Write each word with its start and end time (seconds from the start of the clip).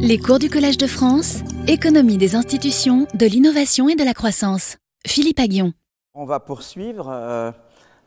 Les 0.00 0.18
cours 0.18 0.38
du 0.38 0.48
Collège 0.48 0.78
de 0.78 0.86
France, 0.86 1.40
économie 1.66 2.18
des 2.18 2.36
institutions, 2.36 3.08
de 3.14 3.26
l'innovation 3.26 3.88
et 3.88 3.96
de 3.96 4.04
la 4.04 4.14
croissance. 4.14 4.76
Philippe 5.04 5.40
Aguillon. 5.40 5.72
On 6.14 6.24
va 6.24 6.38
poursuivre, 6.38 7.08
euh, 7.10 7.50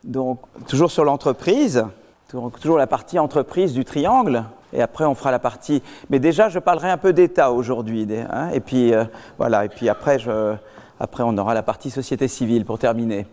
donc 0.06 0.40
toujours 0.68 0.90
sur 0.90 1.04
l'entreprise, 1.04 1.86
toujours 2.30 2.78
la 2.78 2.88
partie 2.88 3.20
entreprise 3.20 3.74
du 3.74 3.84
triangle, 3.84 4.46
et 4.72 4.82
après 4.82 5.04
on 5.04 5.16
fera 5.16 5.32
la 5.32 5.40
partie. 5.40 5.84
Mais 6.10 6.20
déjà, 6.20 6.48
je 6.48 6.60
parlerai 6.60 6.90
un 6.90 6.98
peu 6.98 7.12
d'État 7.12 7.51
aujourd'hui, 7.51 8.08
hein, 8.31 8.49
et 8.53 8.62
puis 8.62 8.94
euh, 8.94 9.03
voilà, 9.37 9.65
et 9.65 9.69
puis 9.69 9.89
après, 9.89 10.17
après 10.97 11.23
on 11.23 11.37
aura 11.37 11.53
la 11.53 11.63
partie 11.63 11.89
société 11.89 12.29
civile 12.29 12.63
pour 12.63 12.79
terminer. 12.79 13.28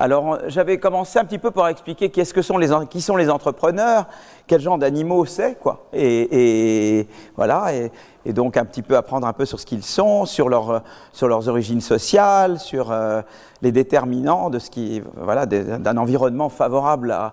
Alors, 0.00 0.38
j'avais 0.46 0.78
commencé 0.78 1.18
un 1.18 1.24
petit 1.24 1.40
peu 1.40 1.50
par 1.50 1.66
expliquer 1.66 2.08
qui, 2.08 2.22
que 2.22 2.40
sont 2.40 2.56
les, 2.56 2.68
qui 2.88 3.00
sont 3.00 3.16
les 3.16 3.28
entrepreneurs, 3.28 4.06
quel 4.46 4.60
genre 4.60 4.78
d'animaux 4.78 5.24
c'est, 5.24 5.58
quoi. 5.58 5.88
Et, 5.92 7.08
voilà, 7.34 7.72
et, 7.74 8.32
donc 8.32 8.56
un 8.56 8.64
petit 8.64 8.82
peu 8.82 8.96
apprendre 8.96 9.26
un 9.26 9.32
peu 9.32 9.44
sur 9.44 9.58
ce 9.58 9.66
qu'ils 9.66 9.82
sont, 9.82 10.24
sur, 10.24 10.48
leur, 10.48 10.84
sur 11.12 11.26
leurs 11.26 11.48
origines 11.48 11.80
sociales, 11.80 12.60
sur 12.60 12.92
euh, 12.92 13.22
les 13.60 13.72
déterminants 13.72 14.50
de 14.50 14.60
ce 14.60 14.70
qui, 14.70 15.02
voilà, 15.16 15.46
d'un 15.46 15.96
environnement 15.96 16.48
favorable 16.48 17.10
à, 17.10 17.32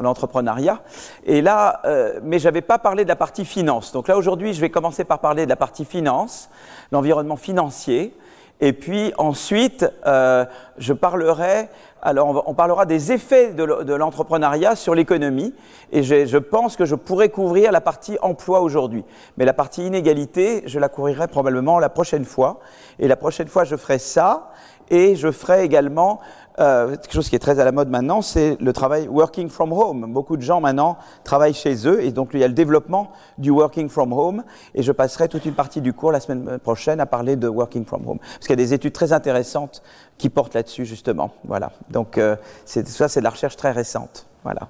l'entrepreneuriat. 0.00 0.82
Et 1.24 1.42
là, 1.42 1.80
euh, 1.84 2.18
mais 2.24 2.40
j'avais 2.40 2.62
pas 2.62 2.80
parlé 2.80 3.04
de 3.04 3.08
la 3.08 3.16
partie 3.16 3.44
finance. 3.44 3.92
Donc 3.92 4.08
là, 4.08 4.16
aujourd'hui, 4.16 4.52
je 4.52 4.60
vais 4.60 4.70
commencer 4.70 5.04
par 5.04 5.20
parler 5.20 5.44
de 5.44 5.50
la 5.50 5.56
partie 5.56 5.84
finance, 5.84 6.50
l'environnement 6.90 7.36
financier. 7.36 8.16
Et 8.60 8.72
puis 8.72 9.12
ensuite, 9.16 9.86
euh, 10.06 10.44
je 10.78 10.92
parlerai 10.92 11.68
alors, 12.02 12.44
on, 12.46 12.54
parlera 12.54 12.86
des 12.86 13.12
effets 13.12 13.52
de 13.52 13.94
l'entrepreneuriat 13.94 14.74
sur 14.74 14.94
l'économie, 14.94 15.54
et 15.92 16.02
je, 16.02 16.38
pense 16.38 16.76
que 16.76 16.86
je 16.86 16.94
pourrais 16.94 17.28
couvrir 17.28 17.72
la 17.72 17.82
partie 17.82 18.16
emploi 18.22 18.60
aujourd'hui. 18.60 19.04
Mais 19.36 19.44
la 19.44 19.52
partie 19.52 19.86
inégalité, 19.86 20.62
je 20.66 20.78
la 20.78 20.88
couvrirai 20.88 21.28
probablement 21.28 21.78
la 21.78 21.90
prochaine 21.90 22.24
fois. 22.24 22.60
Et 22.98 23.08
la 23.08 23.16
prochaine 23.16 23.48
fois, 23.48 23.64
je 23.64 23.76
ferai 23.76 23.98
ça, 23.98 24.50
et 24.88 25.14
je 25.14 25.30
ferai 25.30 25.62
également 25.62 26.20
euh, 26.58 26.90
quelque 26.90 27.12
chose 27.12 27.28
qui 27.28 27.36
est 27.36 27.40
très 27.40 27.60
à 27.60 27.64
la 27.64 27.72
mode 27.72 27.88
maintenant, 27.88 28.22
c'est 28.22 28.56
le 28.60 28.72
travail 28.72 29.08
working 29.08 29.48
from 29.48 29.72
home. 29.72 30.12
Beaucoup 30.12 30.36
de 30.36 30.42
gens 30.42 30.60
maintenant 30.60 30.98
travaillent 31.24 31.54
chez 31.54 31.86
eux 31.86 32.02
et 32.02 32.10
donc 32.10 32.30
il 32.34 32.40
y 32.40 32.44
a 32.44 32.48
le 32.48 32.54
développement 32.54 33.12
du 33.38 33.50
working 33.50 33.88
from 33.88 34.12
home 34.12 34.42
et 34.74 34.82
je 34.82 34.92
passerai 34.92 35.28
toute 35.28 35.46
une 35.46 35.54
partie 35.54 35.80
du 35.80 35.92
cours 35.92 36.12
la 36.12 36.20
semaine 36.20 36.58
prochaine 36.58 37.00
à 37.00 37.06
parler 37.06 37.36
de 37.36 37.48
working 37.48 37.84
from 37.84 38.06
home 38.06 38.18
parce 38.18 38.46
qu'il 38.46 38.50
y 38.50 38.52
a 38.62 38.64
des 38.64 38.74
études 38.74 38.92
très 38.92 39.12
intéressantes 39.12 39.82
qui 40.18 40.28
portent 40.28 40.54
là-dessus 40.54 40.84
justement. 40.84 41.30
Voilà. 41.44 41.72
Donc 41.90 42.18
euh, 42.18 42.36
ça 42.64 43.08
c'est 43.08 43.20
de 43.20 43.24
la 43.24 43.30
recherche 43.30 43.56
très 43.56 43.70
récente. 43.70 44.26
Voilà. 44.42 44.68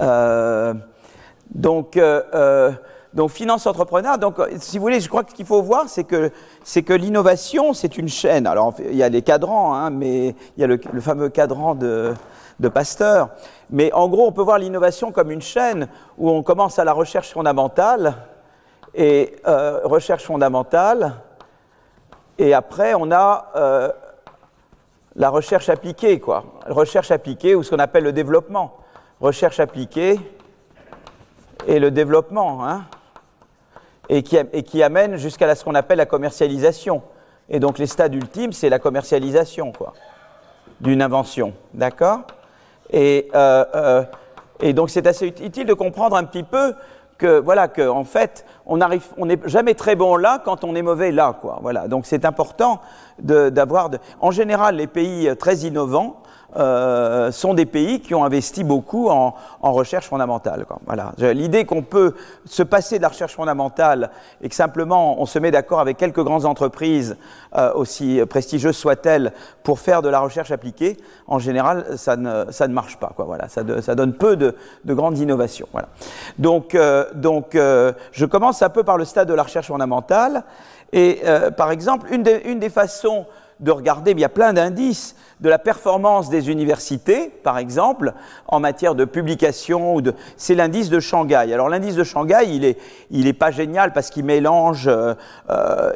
Euh, 0.00 0.74
donc 1.54 1.96
euh, 1.96 2.72
donc 3.16 3.30
finance 3.30 3.66
entrepreneur, 3.66 4.18
donc 4.18 4.36
si 4.58 4.76
vous 4.76 4.82
voulez, 4.82 5.00
je 5.00 5.08
crois 5.08 5.24
que 5.24 5.30
ce 5.30 5.34
qu'il 5.34 5.46
faut 5.46 5.62
voir, 5.62 5.84
c'est 5.88 6.04
que, 6.04 6.30
c'est 6.62 6.82
que 6.82 6.92
l'innovation, 6.92 7.72
c'est 7.72 7.96
une 7.96 8.10
chaîne. 8.10 8.46
Alors 8.46 8.74
il 8.78 8.94
y 8.94 9.02
a 9.02 9.08
les 9.08 9.22
cadrans, 9.22 9.74
hein, 9.74 9.88
mais 9.88 10.34
il 10.56 10.60
y 10.60 10.64
a 10.64 10.66
le, 10.66 10.78
fameux 11.00 11.30
cadran 11.30 11.74
de, 11.74 12.12
de, 12.60 12.68
Pasteur. 12.68 13.30
Mais 13.70 13.90
en 13.94 14.08
gros, 14.08 14.26
on 14.26 14.32
peut 14.32 14.42
voir 14.42 14.58
l'innovation 14.58 15.12
comme 15.12 15.30
une 15.30 15.40
chaîne 15.40 15.88
où 16.18 16.28
on 16.28 16.42
commence 16.42 16.78
à 16.78 16.84
la 16.84 16.92
recherche 16.92 17.32
fondamentale 17.32 18.16
et 18.94 19.36
euh, 19.48 19.80
recherche 19.84 20.24
fondamentale, 20.24 21.14
et 22.36 22.52
après 22.52 22.92
on 22.92 23.10
a 23.12 23.50
euh, 23.56 23.92
la 25.14 25.30
recherche 25.30 25.70
appliquée, 25.70 26.20
quoi. 26.20 26.44
Recherche 26.68 27.10
appliquée 27.10 27.54
ou 27.54 27.62
ce 27.62 27.70
qu'on 27.70 27.78
appelle 27.78 28.04
le 28.04 28.12
développement. 28.12 28.76
Recherche 29.22 29.58
appliquée 29.58 30.20
et 31.66 31.78
le 31.78 31.90
développement. 31.90 32.66
Hein 32.66 32.84
et 34.08 34.22
qui, 34.22 34.82
amène 34.82 35.16
jusqu'à 35.16 35.54
ce 35.54 35.64
qu'on 35.64 35.74
appelle 35.74 35.98
la 35.98 36.06
commercialisation. 36.06 37.02
Et 37.48 37.60
donc 37.60 37.78
les 37.78 37.86
stades 37.86 38.14
ultimes, 38.14 38.52
c'est 38.52 38.68
la 38.68 38.78
commercialisation, 38.78 39.72
quoi, 39.72 39.94
d'une 40.80 41.02
invention, 41.02 41.52
d'accord? 41.74 42.20
Et, 42.90 43.28
euh, 43.34 43.64
euh, 43.74 44.02
et, 44.60 44.72
donc 44.72 44.90
c'est 44.90 45.06
assez 45.06 45.26
utile 45.26 45.66
de 45.66 45.74
comprendre 45.74 46.16
un 46.16 46.24
petit 46.24 46.44
peu 46.44 46.74
que 47.18 47.38
voilà 47.38 47.66
que 47.66 47.88
en 47.88 48.04
fait 48.04 48.44
on 48.66 48.80
arrive, 48.80 49.04
on 49.16 49.26
n'est 49.26 49.38
jamais 49.46 49.74
très 49.74 49.96
bon 49.96 50.16
là 50.16 50.40
quand 50.44 50.64
on 50.64 50.74
est 50.74 50.82
mauvais 50.82 51.10
là, 51.10 51.36
quoi. 51.40 51.58
Voilà. 51.62 51.88
Donc 51.88 52.06
c'est 52.06 52.24
important 52.24 52.80
d'avoir, 53.18 53.90
en 54.20 54.30
général, 54.30 54.76
les 54.76 54.86
pays 54.86 55.34
très 55.36 55.58
innovants 55.58 56.22
euh, 56.58 57.30
sont 57.32 57.54
des 57.54 57.66
pays 57.66 58.00
qui 58.00 58.14
ont 58.14 58.24
investi 58.24 58.64
beaucoup 58.64 59.08
en, 59.08 59.34
recherche 59.60 60.06
fondamentale. 60.06 60.64
Voilà. 60.86 61.12
L'idée 61.32 61.64
qu'on 61.64 61.82
peut 61.82 62.14
se 62.44 62.62
passer 62.62 62.98
de 62.98 63.02
la 63.02 63.08
recherche 63.08 63.34
fondamentale 63.34 64.10
et 64.40 64.48
que 64.48 64.54
simplement 64.54 65.20
on 65.20 65.26
se 65.26 65.38
met 65.38 65.50
d'accord 65.50 65.80
avec 65.80 65.96
quelques 65.96 66.22
grandes 66.22 66.46
entreprises, 66.46 67.16
euh, 67.56 67.72
aussi 67.74 68.20
prestigieuses 68.30 68.76
soient-elles, 68.76 69.32
pour 69.64 69.80
faire 69.80 70.02
de 70.02 70.08
la 70.08 70.20
recherche 70.20 70.52
appliquée, 70.52 70.96
en 71.26 71.38
général, 71.38 71.98
ça 71.98 72.16
ne, 72.16 72.50
ça 72.50 72.68
ne 72.68 72.72
marche 72.72 72.96
pas. 72.96 73.12
Quoi. 73.14 73.24
Voilà. 73.24 73.48
Ça, 73.48 73.62
ça, 73.82 73.94
donne 73.94 74.14
peu 74.14 74.36
de, 74.36 74.54
de 74.84 74.94
grandes 74.94 75.18
innovations. 75.18 75.66
Voilà. 75.72 75.88
Donc, 76.38 76.74
euh, 76.74 77.06
donc 77.14 77.58
je 78.12 78.24
commence 78.24 78.62
un 78.62 78.70
peu 78.70 78.84
par 78.84 78.96
le 78.96 79.04
stade 79.04 79.28
de 79.28 79.34
la 79.34 79.42
recherche 79.42 79.66
fondamentale. 79.66 80.44
Et 80.92 81.22
par 81.56 81.72
exemple, 81.72 82.06
une 82.12 82.22
des, 82.22 82.42
une 82.46 82.60
des 82.60 82.70
façons 82.70 83.26
de 83.60 83.70
regarder, 83.70 84.10
il 84.10 84.20
y 84.20 84.24
a 84.24 84.28
plein 84.28 84.52
d'indices 84.52 85.16
de 85.40 85.48
la 85.48 85.58
performance 85.58 86.30
des 86.30 86.50
universités, 86.50 87.30
par 87.42 87.58
exemple, 87.58 88.14
en 88.48 88.58
matière 88.58 88.94
de 88.94 89.04
publication. 89.04 90.00
De... 90.00 90.14
C'est 90.36 90.54
l'indice 90.54 90.88
de 90.88 90.98
Shanghai. 90.98 91.52
Alors 91.52 91.68
l'indice 91.68 91.94
de 91.94 92.04
Shanghai, 92.04 92.46
il 92.48 92.64
est, 92.64 92.78
il 93.10 93.26
est 93.26 93.34
pas 93.34 93.50
génial 93.50 93.92
parce 93.92 94.08
qu'il 94.10 94.24
mélange, 94.24 94.88
euh, 94.88 95.14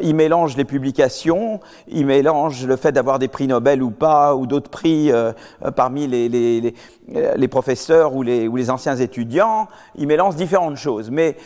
il 0.03 0.15
mélange 0.15 0.57
les 0.57 0.65
publications, 0.65 1.61
il 1.89 2.07
mélange 2.07 2.67
le 2.67 2.77
fait 2.77 2.93
d'avoir 2.93 3.19
des 3.19 3.29
prix 3.29 3.47
Nobel 3.47 3.83
ou 3.83 3.91
pas, 3.91 4.35
ou 4.35 4.47
d'autres 4.47 4.71
prix 4.71 5.11
euh, 5.11 5.33
parmi 5.75 6.07
les, 6.07 6.29
les, 6.29 6.75
les, 7.37 7.49
professeurs 7.49 8.15
ou 8.15 8.23
les, 8.23 8.47
ou 8.47 8.57
les 8.57 8.71
anciens 8.71 8.97
étudiants. 8.97 9.69
Il 9.97 10.07
mélange 10.07 10.37
différentes 10.37 10.77
choses. 10.77 11.11
Mais 11.11 11.37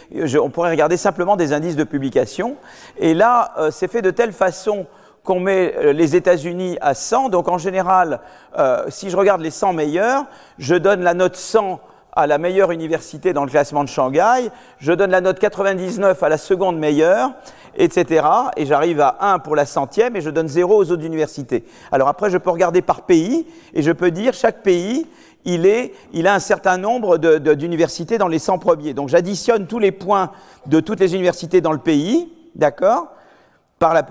on 0.40 0.50
pourrait 0.50 0.70
regarder 0.70 0.96
simplement 0.96 1.36
des 1.36 1.52
indices 1.52 1.76
de 1.76 1.84
publication. 1.84 2.56
Et 2.98 3.14
là, 3.14 3.52
euh, 3.58 3.70
c'est 3.70 3.88
fait 3.88 4.02
de 4.02 4.10
telle 4.10 4.32
façon 4.32 4.86
qu'on 5.24 5.40
met 5.40 5.74
euh, 5.76 5.92
les 5.92 6.14
États-Unis 6.14 6.76
à 6.80 6.94
100. 6.94 7.30
Donc 7.30 7.48
en 7.48 7.58
général, 7.58 8.20
euh, 8.58 8.84
si 8.88 9.10
je 9.10 9.16
regarde 9.16 9.40
les 9.40 9.50
100 9.50 9.72
meilleurs, 9.72 10.26
je 10.58 10.74
donne 10.74 11.02
la 11.02 11.14
note 11.14 11.34
100 11.34 11.80
à 12.16 12.26
la 12.26 12.38
meilleure 12.38 12.70
université 12.70 13.32
dans 13.32 13.44
le 13.44 13.50
classement 13.50 13.82
de 13.82 13.88
Shanghai, 13.88 14.50
je 14.78 14.92
donne 14.92 15.10
la 15.10 15.20
note 15.20 15.40
99 15.40 16.22
à 16.22 16.28
la 16.28 16.38
seconde 16.38 16.78
meilleure, 16.78 17.32
etc. 17.76 18.24
Et 18.56 18.66
j'arrive 18.66 19.00
à 19.00 19.16
1 19.20 19.40
pour 19.40 19.56
la 19.56 19.66
centième 19.66 20.14
et 20.14 20.20
je 20.20 20.30
donne 20.30 20.46
0 20.46 20.76
aux 20.76 20.92
autres 20.92 21.04
universités. 21.04 21.64
Alors 21.90 22.06
après, 22.06 22.30
je 22.30 22.38
peux 22.38 22.50
regarder 22.50 22.82
par 22.82 23.02
pays 23.02 23.48
et 23.72 23.82
je 23.82 23.90
peux 23.90 24.12
dire 24.12 24.32
chaque 24.32 24.62
pays, 24.62 25.08
il, 25.44 25.66
est, 25.66 25.92
il 26.12 26.28
a 26.28 26.34
un 26.34 26.38
certain 26.38 26.78
nombre 26.78 27.18
d'universités 27.18 28.16
dans 28.16 28.28
les 28.28 28.38
100 28.38 28.58
premiers. 28.58 28.94
Donc 28.94 29.08
j'additionne 29.08 29.66
tous 29.66 29.80
les 29.80 29.92
points 29.92 30.30
de 30.66 30.78
toutes 30.78 31.00
les 31.00 31.14
universités 31.16 31.60
dans 31.60 31.72
le 31.72 31.78
pays, 31.78 32.32
d'accord? 32.54 33.08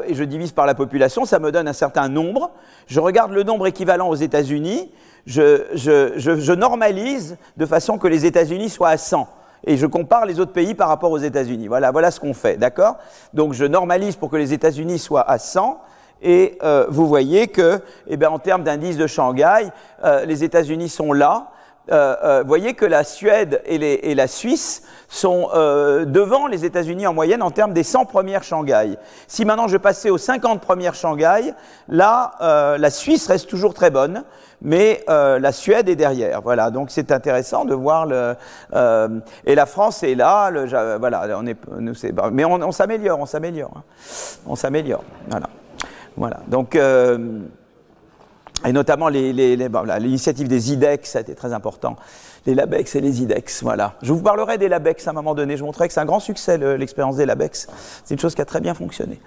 Je 0.10 0.24
divise 0.24 0.52
par 0.52 0.66
la 0.66 0.76
population, 0.76 1.26
ça 1.26 1.40
me 1.40 1.52
donne 1.52 1.68
un 1.68 1.74
certain 1.74 2.10
nombre. 2.10 2.52
Je 2.88 3.00
regarde 3.00 3.32
le 3.32 3.44
nombre 3.44 3.68
équivalent 3.68 4.10
aux 4.10 4.16
États-Unis, 4.16 4.92
je, 5.26 6.54
normalise 6.54 7.38
de 7.58 7.66
façon 7.66 7.98
que 7.98 8.08
les 8.08 8.26
États-Unis 8.26 8.70
soient 8.70 8.90
à 8.90 8.98
100 8.98 9.28
et 9.66 9.78
je 9.78 9.86
compare 9.86 10.26
les 10.26 10.40
autres 10.40 10.52
pays 10.52 10.74
par 10.74 10.90
rapport 10.90 11.12
aux 11.12 11.18
États-Unis. 11.18 11.68
Voilà, 11.68 11.92
voilà 11.92 12.12
ce 12.12 12.20
qu'on 12.20 12.34
fait, 12.34 12.58
d'accord? 12.58 12.98
Donc 13.34 13.54
je 13.54 13.66
normalise 13.66 14.18
pour 14.18 14.30
que 14.30 14.36
les 14.36 14.54
États-Unis 14.54 15.00
soient 15.00 15.30
à 15.30 15.38
100 15.38 15.80
et 16.22 16.58
euh, 16.64 16.86
vous 16.90 17.08
voyez 17.08 17.48
que, 17.48 17.82
eh 18.08 18.18
bien, 18.18 18.30
en 18.30 18.40
termes 18.40 18.64
d'indice 18.64 18.98
de 18.98 19.08
Shanghai, 19.08 19.70
euh, 20.04 20.26
les 20.26 20.44
États-Unis 20.44 20.90
sont 20.90 21.14
là. 21.14 21.50
Euh, 21.92 22.16
euh, 22.24 22.44
voyez 22.46 22.76
que 22.76 22.86
la 22.86 23.04
Suède 23.04 23.62
et, 23.66 23.78
les, 23.78 24.00
et 24.04 24.16
la 24.16 24.28
Suisse 24.28 24.84
sont 25.10 25.50
euh, 25.54 26.06
devant 26.06 26.48
les 26.48 26.64
États-Unis 26.64 27.06
en 27.08 27.14
moyenne 27.14 27.44
en 27.44 27.52
termes 27.52 27.74
des 27.74 27.84
100 27.84 28.06
premières 28.06 28.44
Shanghai. 28.44 28.98
Si 29.28 29.44
maintenant 29.44 29.68
je 29.68 29.78
passais 29.78 30.10
aux 30.10 30.18
50 30.18 30.62
premières 30.62 30.96
Shanghai, 30.96 31.54
là, 31.90 32.32
euh, 32.42 32.78
la 32.78 32.90
Suisse 32.90 33.28
reste 33.28 33.50
toujours 33.50 33.74
très 33.74 33.92
bonne, 33.92 34.24
mais 34.62 35.04
euh, 35.10 35.40
la 35.40 35.52
Suède 35.52 35.90
est 35.90 35.98
derrière. 35.98 36.42
Voilà, 36.42 36.72
donc 36.72 36.90
c'est 36.90 37.12
intéressant 37.12 37.66
de 37.66 37.74
voir 37.74 38.06
le. 38.06 38.36
et 39.46 39.54
la 39.54 39.66
France 39.66 40.04
est 40.04 40.16
là. 40.16 40.50
Le, 40.52 40.66
voilà, 40.98 41.38
on 41.38 41.46
est, 41.46 41.58
nous, 41.80 41.94
mais 42.32 42.46
on, 42.46 42.62
on 42.62 42.72
s'améliore, 42.72 43.20
on 43.20 43.26
s'améliore, 43.26 43.72
hein. 43.76 43.84
on 44.48 44.56
s'améliore. 44.56 45.04
Voilà, 45.30 45.50
voilà. 46.16 46.40
Donc 46.48 46.78
et 48.66 48.72
notamment 48.72 49.10
l'initiative 49.10 50.48
des 50.48 50.72
IDEX, 50.72 51.12
ça 51.12 51.20
a 51.20 51.22
été 51.22 51.36
très 51.36 51.54
important. 51.54 51.96
Les 52.46 52.56
LABEX 52.56 52.96
et 52.96 53.02
les 53.02 53.22
IDEX, 53.22 53.64
voilà. 53.64 53.94
Je 54.02 54.12
vous 54.12 54.22
parlerai 54.22 54.58
des 54.58 54.68
LABEX 54.68 55.08
à 55.08 55.12
un 55.12 55.14
moment 55.14 55.34
donné. 55.34 55.56
Je 55.58 55.64
montrerai 55.64 55.88
que 55.88 55.94
c'est 55.94 56.02
un 56.02 56.06
grand 56.06 56.20
succès, 56.20 56.58
l'expérience 56.78 57.16
des 57.16 57.26
LABEX. 57.26 57.68
C'est 58.04 58.14
une 58.14 58.20
chose 58.20 58.36
qui 58.36 58.42
a 58.42 58.46
très 58.46 58.60
bien 58.60 58.74
fonctionné. 58.74 59.20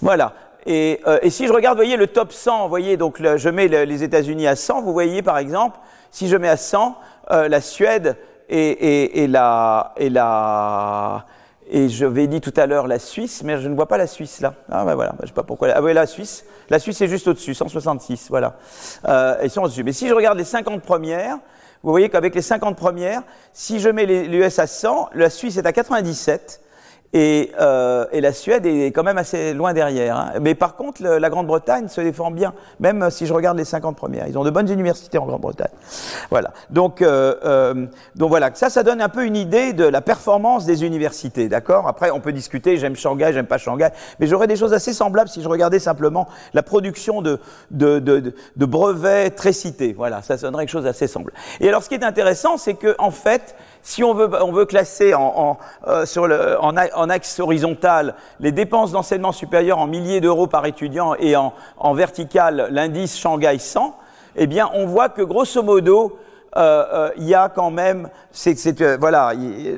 Voilà. 0.00 0.34
Et, 0.66 1.00
euh, 1.06 1.18
et, 1.20 1.28
si 1.28 1.46
je 1.46 1.52
regarde, 1.52 1.76
vous 1.76 1.84
voyez, 1.84 1.96
le 1.96 2.06
top 2.06 2.32
100, 2.32 2.62
vous 2.62 2.68
voyez, 2.70 2.96
donc 2.96 3.20
je 3.20 3.48
mets 3.50 3.68
les 3.68 4.02
États-Unis 4.02 4.46
à 4.46 4.56
100, 4.56 4.80
vous 4.80 4.94
voyez, 4.94 5.20
par 5.20 5.36
exemple, 5.36 5.78
si 6.10 6.28
je 6.28 6.36
mets 6.36 6.48
à 6.48 6.56
100, 6.56 6.96
euh, 7.30 7.48
la 7.48 7.60
Suède 7.60 8.16
et, 8.48 8.56
et, 8.58 9.24
et, 9.24 9.26
la, 9.26 9.92
et, 9.98 10.08
la, 10.08 11.26
Et 11.70 11.88
je 11.88 12.04
vais 12.04 12.26
dit 12.26 12.40
tout 12.40 12.52
à 12.56 12.66
l'heure 12.66 12.86
la 12.86 12.98
Suisse, 12.98 13.42
mais 13.42 13.58
je 13.58 13.68
ne 13.68 13.74
vois 13.74 13.88
pas 13.88 13.96
la 13.96 14.06
Suisse 14.06 14.40
là. 14.40 14.54
Ah 14.70 14.84
ben 14.84 14.94
voilà, 14.94 15.14
je 15.18 15.22
ne 15.22 15.26
sais 15.28 15.32
pas 15.32 15.42
pourquoi. 15.42 15.68
Ah 15.74 15.82
oui, 15.82 15.94
la 15.94 16.06
Suisse. 16.06 16.44
La 16.68 16.78
Suisse 16.78 17.00
est 17.00 17.08
juste 17.08 17.26
au-dessus, 17.26 17.54
166, 17.54 18.26
voilà. 18.28 18.56
Euh, 19.06 19.36
ils 19.42 19.50
sont 19.50 19.62
au-dessus. 19.62 19.84
Mais 19.84 19.92
si 19.92 20.08
je 20.08 20.14
regarde 20.14 20.36
les 20.38 20.44
50 20.44 20.82
premières, 20.82 21.38
vous 21.82 21.90
voyez 21.90 22.08
qu'avec 22.08 22.34
les 22.34 22.42
50 22.42 22.76
premières, 22.76 23.22
si 23.52 23.80
je 23.80 23.88
mets 23.88 24.06
l'US 24.06 24.58
à 24.58 24.66
100, 24.66 25.10
la 25.14 25.30
Suisse 25.30 25.56
est 25.56 25.66
à 25.66 25.72
97 25.72 26.60
et, 27.14 27.52
euh, 27.60 28.06
et, 28.10 28.20
la 28.20 28.32
Suède 28.32 28.66
est 28.66 28.90
quand 28.90 29.04
même 29.04 29.18
assez 29.18 29.54
loin 29.54 29.72
derrière. 29.72 30.16
Hein. 30.16 30.32
Mais 30.40 30.56
par 30.56 30.74
contre, 30.74 31.00
la 31.00 31.30
Grande-Bretagne 31.30 31.86
se 31.86 32.00
défend 32.00 32.32
bien, 32.32 32.52
même 32.80 33.08
si 33.10 33.26
je 33.26 33.32
regarde 33.32 33.56
les 33.56 33.64
50 33.64 33.96
premières. 33.96 34.26
Ils 34.26 34.36
ont 34.36 34.42
de 34.42 34.50
bonnes 34.50 34.68
universités 34.68 35.18
en 35.18 35.26
Grande-Bretagne. 35.26 35.70
Voilà. 36.30 36.50
Donc, 36.70 37.02
euh, 37.02 37.36
euh, 37.44 37.86
donc 38.16 38.30
voilà, 38.30 38.50
ça, 38.54 38.68
ça 38.68 38.82
donne 38.82 39.00
un 39.00 39.08
peu 39.08 39.24
une 39.24 39.36
idée 39.36 39.72
de 39.72 39.84
la 39.84 40.00
performance 40.00 40.66
des 40.66 40.84
universités, 40.84 41.48
d'accord? 41.48 41.86
Après, 41.86 42.10
on 42.10 42.18
peut 42.18 42.32
discuter, 42.32 42.78
j'aime 42.78 42.96
Shanghai, 42.96 43.30
j'aime 43.32 43.46
pas 43.46 43.58
Shanghai, 43.58 43.90
mais 44.18 44.26
j'aurais 44.26 44.48
des 44.48 44.56
choses 44.56 44.72
assez 44.72 44.92
semblables 44.92 45.28
si 45.30 45.40
je 45.40 45.48
regardais 45.48 45.78
simplement 45.78 46.26
la 46.52 46.64
production 46.64 47.22
de, 47.22 47.38
de, 47.70 48.00
de, 48.00 48.34
de 48.56 48.66
brevets 48.66 49.30
très 49.30 49.52
cités. 49.52 49.92
Voilà, 49.92 50.20
ça 50.22 50.36
donnerait 50.36 50.64
quelque 50.64 50.72
chose 50.72 50.84
d'assez 50.84 51.06
semblable. 51.06 51.38
Et 51.60 51.68
alors, 51.68 51.84
ce 51.84 51.88
qui 51.88 51.94
est 51.94 52.04
intéressant, 52.04 52.56
c'est 52.56 52.74
que 52.74 52.96
en 52.98 53.12
fait, 53.12 53.54
si 53.84 54.02
on 54.02 54.14
veut, 54.14 54.30
on 54.42 54.50
veut 54.50 54.64
classer 54.64 55.14
en, 55.14 55.20
en, 55.22 55.58
euh, 55.86 56.06
sur 56.06 56.26
le, 56.26 56.58
en, 56.60 56.74
en, 56.76 57.10
axe 57.10 57.38
horizontal 57.38 58.16
les 58.40 58.50
dépenses 58.50 58.90
d'enseignement 58.90 59.30
supérieur 59.30 59.78
en 59.78 59.86
milliers 59.86 60.20
d'euros 60.20 60.46
par 60.46 60.66
étudiant 60.66 61.14
et 61.14 61.36
en, 61.36 61.52
en 61.76 61.94
vertical 61.94 62.68
l'indice 62.70 63.16
Shanghai 63.16 63.58
100, 63.58 63.94
eh 64.36 64.46
bien, 64.46 64.70
on 64.74 64.86
voit 64.86 65.10
que 65.10 65.22
grosso 65.22 65.62
modo, 65.62 66.18
euh, 66.56 66.84
euh, 66.92 67.10
il 67.16 67.24
y 67.24 67.34
a 67.34 67.48
quand 67.48 67.70
même, 67.70 68.08
c'est, 68.30 68.80
euh, 68.80 68.96
voilà, 68.98 69.32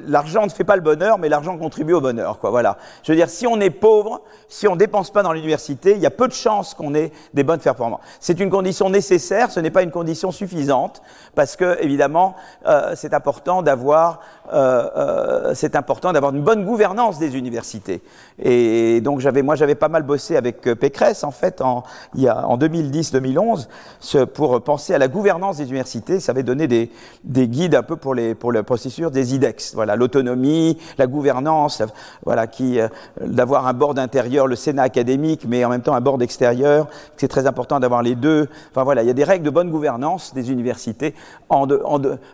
l'argent 0.06 0.44
ne 0.44 0.50
fait 0.50 0.64
pas 0.64 0.76
le 0.76 0.82
bonheur, 0.82 1.18
mais 1.18 1.30
l'argent 1.30 1.56
contribue 1.56 1.94
au 1.94 2.02
bonheur, 2.02 2.38
quoi. 2.38 2.50
Voilà. 2.50 2.76
Je 3.02 3.12
veux 3.12 3.16
dire, 3.16 3.30
si 3.30 3.46
on 3.46 3.60
est 3.60 3.70
pauvre, 3.70 4.20
si 4.48 4.68
on 4.68 4.76
dépense 4.76 5.10
pas 5.10 5.22
dans 5.22 5.32
l'université, 5.32 5.92
il 5.92 6.00
y 6.00 6.06
a 6.06 6.10
peu 6.10 6.28
de 6.28 6.34
chances 6.34 6.74
qu'on 6.74 6.94
ait 6.94 7.12
des 7.32 7.44
bonnes 7.44 7.60
performances. 7.60 8.00
C'est 8.20 8.40
une 8.40 8.50
condition 8.50 8.90
nécessaire, 8.90 9.50
ce 9.50 9.60
n'est 9.60 9.70
pas 9.70 9.82
une 9.82 9.90
condition 9.90 10.32
suffisante, 10.32 11.00
parce 11.36 11.54
que 11.54 11.80
évidemment, 11.80 12.34
euh, 12.66 12.94
c'est 12.96 13.14
important 13.14 13.62
d'avoir, 13.62 14.20
euh, 14.52 14.88
euh, 14.96 15.54
c'est 15.54 15.76
important 15.76 16.12
d'avoir 16.12 16.34
une 16.34 16.42
bonne 16.42 16.64
gouvernance 16.64 17.20
des 17.20 17.36
universités. 17.36 18.02
Et 18.42 19.00
donc 19.02 19.20
j'avais, 19.20 19.42
moi, 19.42 19.54
j'avais 19.54 19.76
pas 19.76 19.88
mal 19.88 20.02
bossé 20.02 20.36
avec 20.36 20.62
Pécresse 20.62 21.22
en 21.22 21.30
fait 21.30 21.60
en, 21.60 21.84
il 22.14 22.22
y 22.22 22.28
a, 22.28 22.48
en 22.48 22.58
2010-2011 22.58 23.68
pour 24.34 24.62
penser 24.62 24.94
à 24.94 24.98
la 24.98 25.08
gouvernance 25.08 25.58
des 25.58 25.64
universités. 25.64 26.20
Ça 26.20 26.32
avait 26.32 26.42
donné 26.42 26.66
des, 26.66 26.90
guides 27.24 27.74
un 27.74 27.82
peu 27.82 27.96
pour, 27.96 28.14
les, 28.14 28.34
pour 28.34 28.50
le 28.50 28.62
processus 28.62 29.10
des 29.10 29.34
IDEX. 29.34 29.74
Voilà, 29.74 29.96
l'autonomie, 29.96 30.78
la 30.98 31.06
gouvernance, 31.06 31.82
voilà, 32.24 32.46
qui, 32.46 32.80
euh, 32.80 32.88
d'avoir 33.20 33.66
un 33.66 33.74
board 33.74 33.98
intérieur, 33.98 34.46
le 34.46 34.56
Sénat 34.56 34.82
académique, 34.82 35.44
mais 35.46 35.64
en 35.64 35.68
même 35.68 35.82
temps 35.82 35.94
un 35.94 36.00
board 36.00 36.22
extérieur. 36.22 36.88
C'est 37.16 37.28
très 37.28 37.46
important 37.46 37.78
d'avoir 37.78 38.02
les 38.02 38.14
deux. 38.14 38.48
Enfin 38.70 38.84
voilà, 38.84 39.02
il 39.02 39.06
y 39.06 39.10
a 39.10 39.14
des 39.14 39.24
règles 39.24 39.44
de 39.44 39.50
bonne 39.50 39.70
gouvernance 39.70 40.32
des 40.34 40.50
universités 40.50 41.14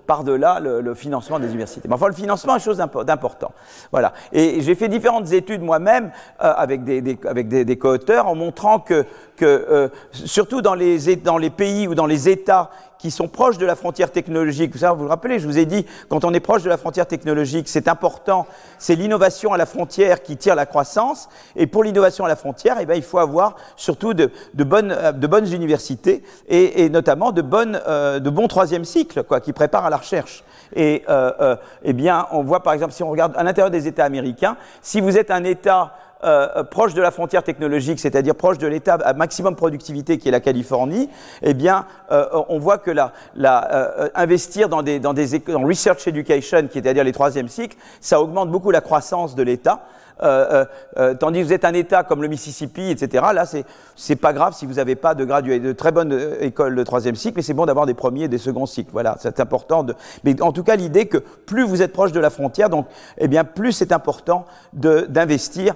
par-delà 0.06 0.60
le, 0.60 0.94
financement 0.94 1.38
des 1.38 1.48
universités. 1.48 1.88
Mais 1.88 1.94
enfin, 1.94 2.08
le 2.08 2.14
financement 2.14 2.56
est 2.56 2.60
chose 2.60 2.78
d'important. 2.78 3.52
Voilà. 3.90 4.12
Et 4.32 4.60
j'ai 4.62 4.74
fait 4.74 4.88
différentes 4.88 5.32
études 5.32 5.62
moi-même 5.62 6.10
euh, 6.42 6.52
avec 6.56 6.84
des, 6.84 7.78
co-auteurs 7.78 8.26
en 8.26 8.34
montrant 8.34 8.78
que, 8.78 9.04
euh, 9.42 9.88
surtout 10.12 10.62
dans 10.62 10.74
les 10.74 11.50
pays 11.50 11.88
ou 11.88 11.94
dans 11.94 12.06
les 12.06 12.28
États 12.28 12.70
qui 13.02 13.10
sont 13.10 13.26
proches 13.26 13.58
de 13.58 13.66
la 13.66 13.74
frontière 13.74 14.12
technologique. 14.12 14.76
Vous, 14.76 14.86
vous 14.86 15.02
vous 15.02 15.08
rappelez, 15.08 15.40
je 15.40 15.46
vous 15.48 15.58
ai 15.58 15.66
dit, 15.66 15.84
quand 16.08 16.24
on 16.24 16.32
est 16.32 16.38
proche 16.38 16.62
de 16.62 16.68
la 16.68 16.76
frontière 16.76 17.08
technologique, 17.08 17.68
c'est 17.68 17.88
important, 17.88 18.46
c'est 18.78 18.94
l'innovation 18.94 19.52
à 19.52 19.56
la 19.56 19.66
frontière 19.66 20.22
qui 20.22 20.36
tire 20.36 20.54
la 20.54 20.66
croissance. 20.66 21.28
Et 21.56 21.66
pour 21.66 21.82
l'innovation 21.82 22.24
à 22.24 22.28
la 22.28 22.36
frontière, 22.36 22.76
eh 22.80 22.86
bien, 22.86 22.94
il 22.94 23.02
faut 23.02 23.18
avoir 23.18 23.56
surtout 23.74 24.14
de, 24.14 24.30
de, 24.54 24.62
bonnes, 24.62 24.96
de 25.16 25.26
bonnes 25.26 25.52
universités 25.52 26.22
et, 26.48 26.84
et 26.84 26.90
notamment 26.90 27.32
de, 27.32 27.42
bonnes, 27.42 27.80
euh, 27.88 28.20
de 28.20 28.30
bons 28.30 28.46
troisième 28.46 28.84
cycles 28.84 29.24
quoi, 29.24 29.40
qui 29.40 29.52
préparent 29.52 29.86
à 29.86 29.90
la 29.90 29.96
recherche. 29.96 30.44
Et 30.76 31.02
euh, 31.08 31.32
euh, 31.40 31.56
eh 31.82 31.94
bien, 31.94 32.28
on 32.30 32.44
voit 32.44 32.62
par 32.62 32.72
exemple, 32.72 32.92
si 32.92 33.02
on 33.02 33.10
regarde 33.10 33.34
à 33.36 33.42
l'intérieur 33.42 33.72
des 33.72 33.88
États 33.88 34.04
américains, 34.04 34.56
si 34.80 35.00
vous 35.00 35.18
êtes 35.18 35.32
un 35.32 35.42
État 35.42 35.96
euh, 36.24 36.48
euh, 36.56 36.64
proche 36.64 36.94
de 36.94 37.02
la 37.02 37.10
frontière 37.10 37.42
technologique, 37.42 37.98
c'est-à-dire 37.98 38.34
proche 38.34 38.58
de 38.58 38.66
l'état 38.66 38.94
à 38.94 39.12
maximum 39.12 39.56
productivité 39.56 40.18
qui 40.18 40.28
est 40.28 40.32
la 40.32 40.40
Californie, 40.40 41.08
eh 41.42 41.54
bien, 41.54 41.86
euh, 42.10 42.26
on 42.48 42.58
voit 42.58 42.78
que 42.78 42.90
la, 42.90 43.12
la 43.34 43.72
euh, 43.72 44.08
investir 44.14 44.68
dans 44.68 44.82
des, 44.82 45.00
dans 45.00 45.14
des 45.14 45.38
dans 45.40 45.62
research 45.62 46.06
education, 46.06 46.68
qui 46.68 46.78
est 46.78 46.86
à 46.86 46.94
dire 46.94 47.04
les 47.04 47.12
troisième 47.12 47.48
cycles, 47.48 47.76
ça 48.00 48.20
augmente 48.20 48.50
beaucoup 48.50 48.70
la 48.70 48.80
croissance 48.80 49.34
de 49.34 49.42
l'État. 49.42 49.82
Euh, 50.22 50.46
euh, 50.52 50.64
euh, 50.98 51.14
tandis 51.14 51.40
que 51.40 51.46
vous 51.46 51.52
êtes 51.52 51.64
un 51.64 51.72
État 51.72 52.04
comme 52.04 52.22
le 52.22 52.28
Mississippi, 52.28 52.90
etc. 52.90 53.24
Là, 53.34 53.46
c'est 53.46 53.64
c'est 53.96 54.16
pas 54.16 54.32
grave 54.32 54.54
si 54.54 54.66
vous 54.66 54.74
n'avez 54.74 54.94
pas 54.94 55.14
de 55.14 55.72
très 55.72 55.92
bonnes 55.92 56.36
écoles 56.40 56.74
de 56.74 56.82
troisième 56.82 57.14
cycle, 57.14 57.36
mais 57.36 57.42
c'est 57.42 57.54
bon 57.54 57.66
d'avoir 57.66 57.86
des 57.86 57.94
premiers 57.94 58.24
et 58.24 58.28
des 58.28 58.38
seconds 58.38 58.66
cycles. 58.66 58.90
Voilà, 58.92 59.16
c'est 59.20 59.40
important. 59.40 59.86
Mais 60.24 60.40
en 60.42 60.52
tout 60.52 60.62
cas, 60.62 60.76
l'idée 60.76 61.06
que 61.06 61.18
plus 61.18 61.64
vous 61.64 61.82
êtes 61.82 61.92
proche 61.92 62.12
de 62.12 62.20
la 62.20 62.30
frontière, 62.30 62.68
donc, 62.68 62.86
eh 63.18 63.28
bien, 63.28 63.44
plus 63.44 63.72
c'est 63.72 63.92
important 63.92 64.44
d'investir 64.72 65.74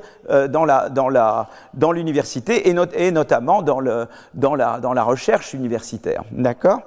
dans 0.48 0.64
la 0.64 0.88
dans 0.88 1.08
la 1.08 1.48
dans 1.74 1.92
l'université 1.92 2.68
et, 2.68 2.74
et, 2.94 3.10
notamment 3.10 3.62
dans 3.62 3.80
le 3.80 4.06
dans 4.34 4.54
la 4.54 4.78
dans 4.80 4.92
la 4.92 5.02
recherche 5.02 5.54
universitaire. 5.54 6.24
D'accord? 6.32 6.80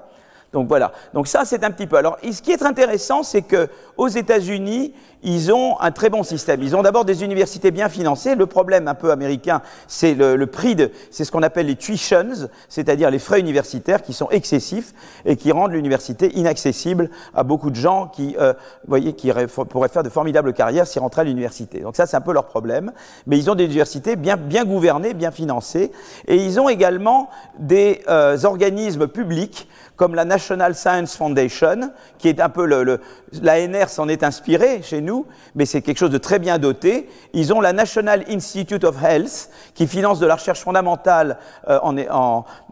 Donc 0.53 0.67
voilà. 0.67 0.91
Donc 1.13 1.27
ça, 1.27 1.45
c'est 1.45 1.63
un 1.63 1.71
petit 1.71 1.87
peu. 1.87 1.97
Alors, 1.97 2.17
ce 2.23 2.41
qui 2.41 2.51
est 2.51 2.63
intéressant, 2.63 3.23
c'est 3.23 3.43
que 3.43 3.69
aux 3.97 4.07
États-Unis, 4.07 4.93
ils 5.23 5.51
ont 5.51 5.79
un 5.79 5.91
très 5.91 6.09
bon 6.09 6.23
système. 6.23 6.63
Ils 6.63 6.75
ont 6.75 6.81
d'abord 6.81 7.05
des 7.05 7.23
universités 7.23 7.71
bien 7.71 7.89
financées. 7.89 8.35
Le 8.35 8.45
problème 8.45 8.87
un 8.87 8.95
peu 8.95 9.11
américain, 9.11 9.61
c'est 9.87 10.13
le, 10.13 10.35
le, 10.35 10.47
prix 10.47 10.75
de, 10.75 10.91
c'est 11.11 11.25
ce 11.25 11.31
qu'on 11.31 11.43
appelle 11.43 11.67
les 11.67 11.75
tuitions, 11.75 12.49
c'est-à-dire 12.67 13.11
les 13.11 13.19
frais 13.19 13.39
universitaires 13.39 14.01
qui 14.01 14.13
sont 14.13 14.29
excessifs 14.29 14.93
et 15.25 15.35
qui 15.35 15.51
rendent 15.51 15.71
l'université 15.71 16.31
inaccessible 16.37 17.09
à 17.33 17.43
beaucoup 17.43 17.69
de 17.69 17.75
gens 17.75 18.07
qui, 18.07 18.35
euh, 18.39 18.53
voyez, 18.87 19.13
qui 19.13 19.31
pourraient 19.69 19.89
faire 19.89 20.03
de 20.03 20.09
formidables 20.09 20.53
carrières 20.53 20.87
s'ils 20.87 21.01
rentraient 21.01 21.21
à 21.21 21.25
l'université. 21.25 21.79
Donc 21.79 21.95
ça, 21.95 22.05
c'est 22.05 22.17
un 22.17 22.21
peu 22.21 22.33
leur 22.33 22.45
problème. 22.45 22.91
Mais 23.27 23.37
ils 23.37 23.49
ont 23.49 23.55
des 23.55 23.65
universités 23.65 24.15
bien, 24.15 24.37
bien 24.37 24.65
gouvernées, 24.65 25.13
bien 25.13 25.31
financées, 25.31 25.91
et 26.27 26.35
ils 26.35 26.59
ont 26.59 26.69
également 26.69 27.29
des 27.57 28.01
euh, 28.07 28.37
organismes 28.43 29.07
publics 29.07 29.67
comme 29.99 30.15
la 30.15 30.23
National 30.23 30.75
Science 30.75 31.17
Foundation, 31.17 31.91
qui 32.19 32.29
est 32.29 32.39
un 32.39 32.47
peu 32.47 32.65
le, 32.65 33.01
l'ANR 33.41 33.89
s'en 33.89 34.07
est 34.07 34.23
inspiré 34.23 34.81
chez 34.81 35.01
nous, 35.01 35.08
mais 35.55 35.65
c'est 35.65 35.81
quelque 35.81 35.97
chose 35.97 36.11
de 36.11 36.17
très 36.17 36.39
bien 36.39 36.57
doté. 36.57 37.09
Ils 37.33 37.53
ont 37.53 37.61
la 37.61 37.73
National 37.73 38.23
Institute 38.29 38.83
of 38.83 39.01
Health, 39.03 39.49
qui 39.73 39.87
finance 39.87 40.19
de 40.19 40.25
la 40.25 40.35
recherche 40.35 40.61
fondamentale 40.61 41.37
euh, 41.67 41.79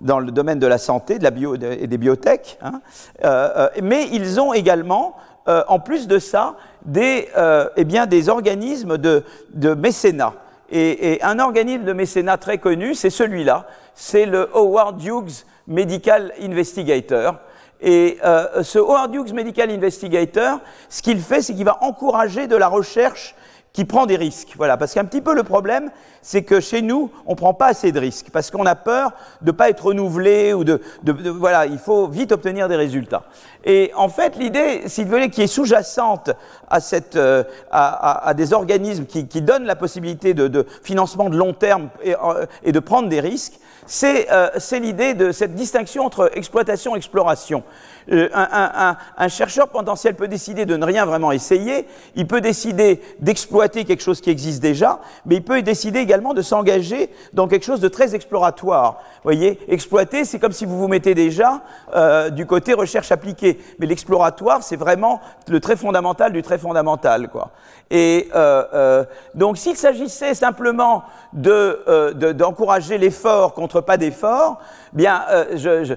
dans 0.02 0.20
le 0.20 0.32
domaine 0.32 0.60
de 0.60 0.68
la 0.68 0.78
santé 0.78 1.16
et 1.20 1.88
des 1.88 1.98
biotech. 1.98 2.58
Hein. 2.62 2.82
Euh, 3.24 3.50
euh, 3.56 3.70
mais 3.82 4.08
ils 4.12 4.40
ont 4.40 4.54
également, 4.54 5.16
en 5.46 5.80
plus 5.80 6.08
de 6.08 6.20
ça, 6.20 6.56
des, 6.86 7.30
eh 7.78 8.30
organismes 8.30 8.98
de, 8.98 9.24
de 9.54 9.74
mécénat. 9.74 10.34
Et, 10.70 11.14
et, 11.14 11.24
un 11.24 11.40
organisme 11.40 11.86
de 11.86 11.94
mécénat 11.94 12.38
très 12.38 12.58
connu, 12.58 12.94
c'est 12.96 13.10
celui-là, 13.10 13.68
c'est 13.96 14.26
le 14.26 14.50
Howard 14.54 15.02
Hughes 15.02 15.46
Medical 15.68 16.34
Investigator. 16.42 17.36
Et 17.82 18.18
euh, 18.24 18.64
ce 18.64 18.80
Howard 18.80 19.14
Hughes 19.14 19.34
Medical 19.34 19.70
Investigator, 19.70 20.60
ce 20.90 21.02
qu'il 21.02 21.20
fait, 21.20 21.42
c'est 21.42 21.54
qu'il 21.54 21.66
va 21.66 21.78
encourager 21.84 22.48
de 22.48 22.56
la 22.56 22.68
recherche 22.68 23.36
qui 23.78 23.86
prend 23.86 24.08
des 24.08 24.16
risques. 24.16 24.54
Voilà, 24.58 24.76
parce 24.76 24.96
qu'un 24.96 25.06
petit 25.06 25.22
peu 25.22 25.36
le 25.36 25.44
problème, 25.44 25.92
c'est 26.24 26.42
que 26.42 26.60
chez 26.60 26.82
nous, 26.82 27.12
on 27.28 27.36
prend 27.36 27.54
pas 27.54 27.68
assez 27.68 27.92
de 27.92 28.00
risques, 28.00 28.32
parce 28.34 28.50
qu'on 28.50 28.66
a 28.66 28.74
peur 28.74 29.12
de 29.44 29.52
pas 29.52 29.70
être 29.70 29.86
renouvelé 29.86 30.52
ou 30.54 30.64
de, 30.64 30.82
de, 31.04 31.12
de, 31.12 31.30
Voilà, 31.30 31.68
il 31.68 31.78
faut 31.78 32.08
vite 32.08 32.32
obtenir 32.32 32.68
des 32.70 32.76
résultats. 32.76 33.26
Et 33.64 33.92
en 33.96 34.10
fait, 34.10 34.36
l'idée, 34.36 34.82
si 34.88 35.04
vous 35.04 35.12
voulez, 35.12 35.30
qui 35.30 35.44
est 35.44 35.48
sous-jacente 35.48 36.32
à, 36.68 36.80
cette, 36.80 37.18
euh, 37.18 37.44
à, 37.70 37.88
à, 37.88 38.30
à, 38.30 38.34
des 38.34 38.52
organismes 38.52 39.06
qui, 39.06 39.28
qui, 39.28 39.44
donnent 39.44 39.66
la 39.66 39.76
possibilité 39.76 40.34
de, 40.34 40.48
de 40.48 40.66
financement 40.82 41.30
de 41.30 41.38
long 41.38 41.54
terme 41.54 41.90
et, 42.02 42.16
euh, 42.16 42.48
et 42.64 42.72
de 42.72 42.80
prendre 42.80 43.10
des 43.10 43.20
risques, 43.20 43.60
c'est 43.88 44.30
euh, 44.32 44.50
l'idée 44.80 45.14
de 45.14 45.32
cette 45.32 45.56
distinction 45.56 46.06
entre 46.06 46.30
exploitation 46.36 46.94
et 46.96 46.98
exploration. 46.98 47.64
Euh, 48.12 48.30
un, 48.34 48.48
un, 48.52 48.98
un, 49.18 49.28
chercheur 49.28 49.68
potentiel 49.68 50.16
peut 50.16 50.30
décider 50.30 50.66
de 50.66 50.78
ne 50.78 50.86
rien 50.86 51.06
vraiment 51.06 51.34
essayer, 51.34 51.86
il 52.16 52.26
peut 52.26 52.40
décider 52.40 53.02
d'exploiter 53.20 53.84
quelque 53.84 54.02
chose 54.02 54.22
qui 54.22 54.30
existe 54.30 54.62
déjà, 54.62 55.00
mais 55.26 55.36
il 55.36 55.44
peut 55.44 55.62
décider 55.62 56.00
également 56.00 56.34
de 56.34 56.42
s'engager 56.42 57.10
dans 57.34 57.48
quelque 57.48 57.66
chose 57.66 57.82
de 57.82 57.90
très 57.90 58.16
exploratoire. 58.16 59.02
Voyez, 59.24 59.60
exploiter, 59.68 60.24
c'est 60.24 60.40
comme 60.40 60.54
si 60.54 60.66
vous 60.66 60.78
vous 60.78 60.88
mettez 60.88 61.16
déjà 61.16 61.62
euh, 61.94 62.30
du 62.30 62.46
côté 62.46 62.74
recherche 62.74 63.12
appliquée, 63.12 63.60
mais 63.80 63.86
l'exploratoire, 63.86 64.64
c'est 64.64 64.78
vraiment 64.78 65.20
le 65.50 65.60
très 65.60 65.76
fondamental 65.76 66.32
du 66.32 66.42
très 66.42 66.58
fondamental, 66.58 67.28
quoi. 67.28 67.52
Et 67.90 68.30
euh, 68.36 68.64
euh 68.74 69.04
donc, 69.34 69.58
s'il 69.58 69.78
s'agissait 69.78 70.34
simplement 70.34 71.04
d'encourager 71.34 72.96
de, 72.96 73.00
de, 73.00 73.06
l'effort 73.06 73.54
contre 73.54 73.82
pas 73.82 73.98
d'effort, 73.98 74.60
bien, 74.94 75.24
euh, 75.30 75.46
je, 75.56 75.84
je, 75.84 75.94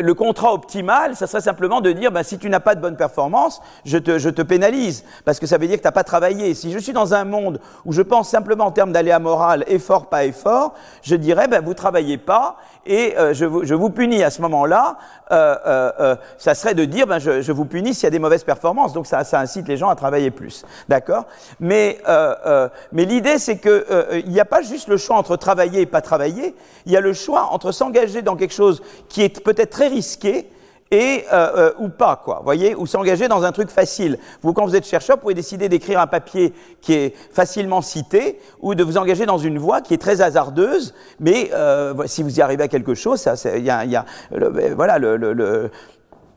le 0.00 0.14
contrat 0.14 0.52
optimal, 0.52 1.16
ça 1.16 1.26
serait 1.26 1.35
simplement 1.40 1.80
de 1.80 1.92
dire, 1.92 2.10
ben, 2.12 2.22
si 2.22 2.38
tu 2.38 2.48
n'as 2.48 2.60
pas 2.60 2.74
de 2.74 2.80
bonne 2.80 2.96
performance, 2.96 3.60
je 3.84 3.98
te, 3.98 4.18
je 4.18 4.30
te, 4.30 4.42
pénalise, 4.42 5.04
parce 5.24 5.38
que 5.38 5.46
ça 5.46 5.58
veut 5.58 5.66
dire 5.66 5.76
que 5.76 5.82
tu 5.82 5.88
n'as 5.88 5.92
pas 5.92 6.04
travaillé. 6.04 6.54
Si 6.54 6.72
je 6.72 6.78
suis 6.78 6.92
dans 6.92 7.14
un 7.14 7.24
monde 7.24 7.60
où 7.84 7.92
je 7.92 8.02
pense 8.02 8.28
simplement 8.28 8.66
en 8.66 8.70
termes 8.70 8.92
d'aléa 8.92 9.18
moral, 9.18 9.64
effort, 9.66 10.06
pas 10.06 10.24
effort, 10.24 10.74
je 11.02 11.16
dirais, 11.16 11.48
ben, 11.48 11.62
vous 11.64 11.74
travaillez 11.74 12.18
pas 12.18 12.56
et 12.86 13.18
euh, 13.18 13.34
je, 13.34 13.44
vous, 13.44 13.64
je, 13.64 13.74
vous, 13.74 13.90
punis 13.90 14.22
à 14.22 14.30
ce 14.30 14.40
moment-là. 14.42 14.96
Euh, 15.32 15.56
euh, 15.66 15.92
euh 16.00 16.16
ça 16.38 16.54
serait 16.54 16.74
de 16.74 16.84
dire, 16.84 17.06
ben, 17.06 17.18
je, 17.18 17.42
je 17.42 17.52
vous 17.52 17.64
punis 17.64 17.94
s'il 17.94 18.04
y 18.04 18.06
a 18.06 18.10
des 18.10 18.18
mauvaises 18.18 18.44
performances. 18.44 18.92
Donc 18.92 19.06
ça, 19.06 19.24
ça 19.24 19.40
incite 19.40 19.66
les 19.68 19.76
gens 19.76 19.88
à 19.88 19.96
travailler 19.96 20.30
plus, 20.30 20.64
d'accord? 20.88 21.24
Mais, 21.58 21.98
euh, 22.08 22.68
mais 22.92 23.04
l'idée, 23.04 23.38
c'est 23.38 23.58
que 23.58 24.20
il 24.24 24.30
n'y 24.30 24.40
a 24.40 24.44
pas 24.44 24.62
juste 24.62 24.88
le 24.88 24.96
choix 24.96 25.16
entre 25.16 25.36
travailler 25.36 25.80
et 25.80 25.86
pas 25.86 26.00
travailler. 26.00 26.54
Il 26.86 26.92
y 26.92 26.96
a 26.96 27.00
le 27.00 27.12
choix 27.12 27.48
entre 27.50 27.72
s'engager 27.72 28.22
dans 28.22 28.36
quelque 28.36 28.54
chose 28.54 28.82
qui 29.08 29.22
est 29.22 29.40
peut-être 29.42 29.70
très 29.70 29.88
risqué 29.88 30.50
et 30.90 31.24
euh, 31.32 31.50
euh, 31.56 31.72
ou 31.78 31.88
pas, 31.88 32.16
quoi, 32.16 32.40
voyez, 32.44 32.74
ou 32.74 32.86
s'engager 32.86 33.28
dans 33.28 33.44
un 33.44 33.52
truc 33.52 33.70
facile. 33.70 34.18
Vous, 34.42 34.52
quand 34.52 34.64
vous 34.64 34.76
êtes 34.76 34.86
chercheur, 34.86 35.16
vous 35.16 35.22
pouvez 35.22 35.34
décider 35.34 35.68
d'écrire 35.68 36.00
un 36.00 36.06
papier 36.06 36.52
qui 36.80 36.94
est 36.94 37.16
facilement 37.32 37.82
cité, 37.82 38.38
ou 38.60 38.74
de 38.74 38.84
vous 38.84 38.96
engager 38.96 39.26
dans 39.26 39.38
une 39.38 39.58
voie 39.58 39.80
qui 39.80 39.94
est 39.94 40.00
très 40.00 40.20
hasardeuse, 40.20 40.94
mais 41.18 41.50
euh, 41.52 41.94
si 42.06 42.22
vous 42.22 42.38
y 42.38 42.42
arrivez 42.42 42.64
à 42.64 42.68
quelque 42.68 42.94
chose, 42.94 43.20
ça, 43.20 43.34
il 43.56 43.64
y 43.64 43.70
a, 43.70 44.04
le, 44.30 44.74
voilà, 44.74 44.98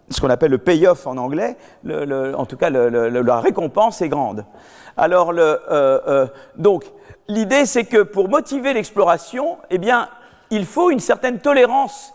ce 0.10 0.20
qu'on 0.20 0.30
appelle 0.30 0.52
le 0.52 0.58
payoff 0.58 1.06
en 1.06 1.18
anglais, 1.18 1.56
en 1.86 2.46
tout 2.46 2.58
cas, 2.58 2.72
la 2.72 3.40
récompense 3.40 4.02
est 4.02 4.10
grande. 4.10 4.46
Alors, 4.98 5.32
le, 5.32 6.28
donc, 6.56 6.86
l'idée, 7.28 7.68
c'est 7.68 7.86
que 7.86 8.02
pour 8.02 8.28
motiver 8.28 8.74
l'exploration, 8.74 9.60
eh 9.70 9.78
bien, 9.78 10.10
il 10.50 10.66
faut 10.66 10.90
une 10.90 11.00
certaine 11.00 11.38
tolérance 11.38 12.14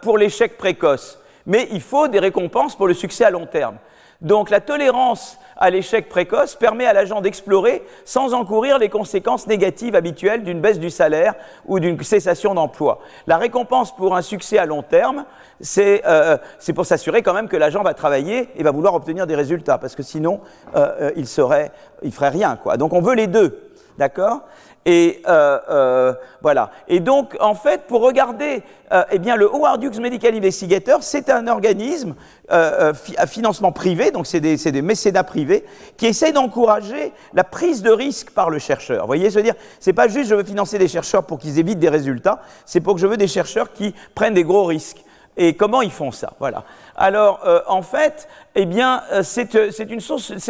pour 0.00 0.16
l'échec 0.16 0.56
précoce 0.56 1.19
mais 1.46 1.68
il 1.72 1.80
faut 1.80 2.08
des 2.08 2.18
récompenses 2.18 2.76
pour 2.76 2.86
le 2.86 2.94
succès 2.94 3.24
à 3.24 3.30
long 3.30 3.46
terme. 3.46 3.76
Donc 4.20 4.50
la 4.50 4.60
tolérance 4.60 5.38
à 5.56 5.70
l'échec 5.70 6.08
précoce 6.08 6.54
permet 6.54 6.86
à 6.86 6.92
l'agent 6.92 7.20
d'explorer 7.20 7.82
sans 8.04 8.34
encourir 8.34 8.78
les 8.78 8.90
conséquences 8.90 9.46
négatives 9.46 9.94
habituelles 9.94 10.42
d'une 10.42 10.60
baisse 10.60 10.78
du 10.78 10.90
salaire 10.90 11.34
ou 11.66 11.80
d'une 11.80 12.02
cessation 12.02 12.54
d'emploi. 12.54 13.00
La 13.26 13.38
récompense 13.38 13.94
pour 13.94 14.14
un 14.14 14.22
succès 14.22 14.58
à 14.58 14.66
long 14.66 14.82
terme, 14.82 15.24
c'est 15.60 16.02
euh, 16.06 16.36
pour 16.74 16.84
s'assurer 16.84 17.22
quand 17.22 17.34
même 17.34 17.48
que 17.48 17.56
l'agent 17.56 17.82
va 17.82 17.94
travailler 17.94 18.48
et 18.56 18.62
va 18.62 18.70
vouloir 18.70 18.94
obtenir 18.94 19.26
des 19.26 19.36
résultats, 19.36 19.78
parce 19.78 19.94
que 19.94 20.02
sinon, 20.02 20.40
euh, 20.76 20.88
euh 21.00 21.12
il 21.16 21.26
serait, 21.26 21.72
il 22.02 22.12
ferait 22.12 22.28
rien. 22.28 22.56
Quoi. 22.56 22.76
Donc 22.76 22.92
on 22.92 23.00
veut 23.00 23.14
les 23.14 23.26
deux. 23.26 23.70
D'accord? 23.98 24.42
Et 24.86 25.20
euh, 25.28 25.58
euh, 25.68 26.14
voilà. 26.40 26.70
Et 26.88 27.00
donc, 27.00 27.36
en 27.40 27.54
fait, 27.54 27.82
pour 27.86 28.00
regarder, 28.00 28.62
euh, 28.92 29.04
eh 29.10 29.18
bien, 29.18 29.36
le 29.36 29.46
Howard 29.46 29.82
Hughes 29.82 30.00
Medical 30.00 30.34
Investigator, 30.34 31.02
c'est 31.02 31.28
un 31.28 31.46
organisme 31.48 32.14
euh, 32.50 32.90
euh, 32.90 33.14
à 33.18 33.26
financement 33.26 33.72
privé, 33.72 34.10
donc 34.10 34.26
c'est 34.26 34.40
des, 34.40 34.56
des, 34.56 34.82
mécénats 34.82 35.22
privés, 35.22 35.64
qui 35.98 36.06
essaie 36.06 36.32
d'encourager 36.32 37.12
la 37.34 37.44
prise 37.44 37.82
de 37.82 37.90
risque 37.90 38.30
par 38.30 38.48
le 38.48 38.58
chercheur. 38.58 39.02
Vous 39.02 39.08
voyez, 39.08 39.30
se 39.30 39.38
dire, 39.38 39.54
c'est 39.80 39.92
pas 39.92 40.08
juste 40.08 40.30
je 40.30 40.34
veux 40.34 40.44
financer 40.44 40.78
des 40.78 40.88
chercheurs 40.88 41.24
pour 41.24 41.38
qu'ils 41.38 41.58
évitent 41.58 41.78
des 41.78 41.90
résultats, 41.90 42.40
c'est 42.64 42.80
pour 42.80 42.94
que 42.94 43.00
je 43.00 43.06
veux 43.06 43.18
des 43.18 43.28
chercheurs 43.28 43.72
qui 43.74 43.94
prennent 44.14 44.34
des 44.34 44.44
gros 44.44 44.64
risques. 44.64 45.04
Et 45.36 45.54
comment 45.54 45.80
ils 45.80 45.90
font 45.90 46.10
ça? 46.10 46.34
Voilà. 46.38 46.64
Alors, 46.96 47.40
euh, 47.46 47.60
en 47.66 47.82
fait, 47.82 48.28
eh 48.54 48.66
bien, 48.66 49.02
euh, 49.12 49.22
c'est 49.22 49.54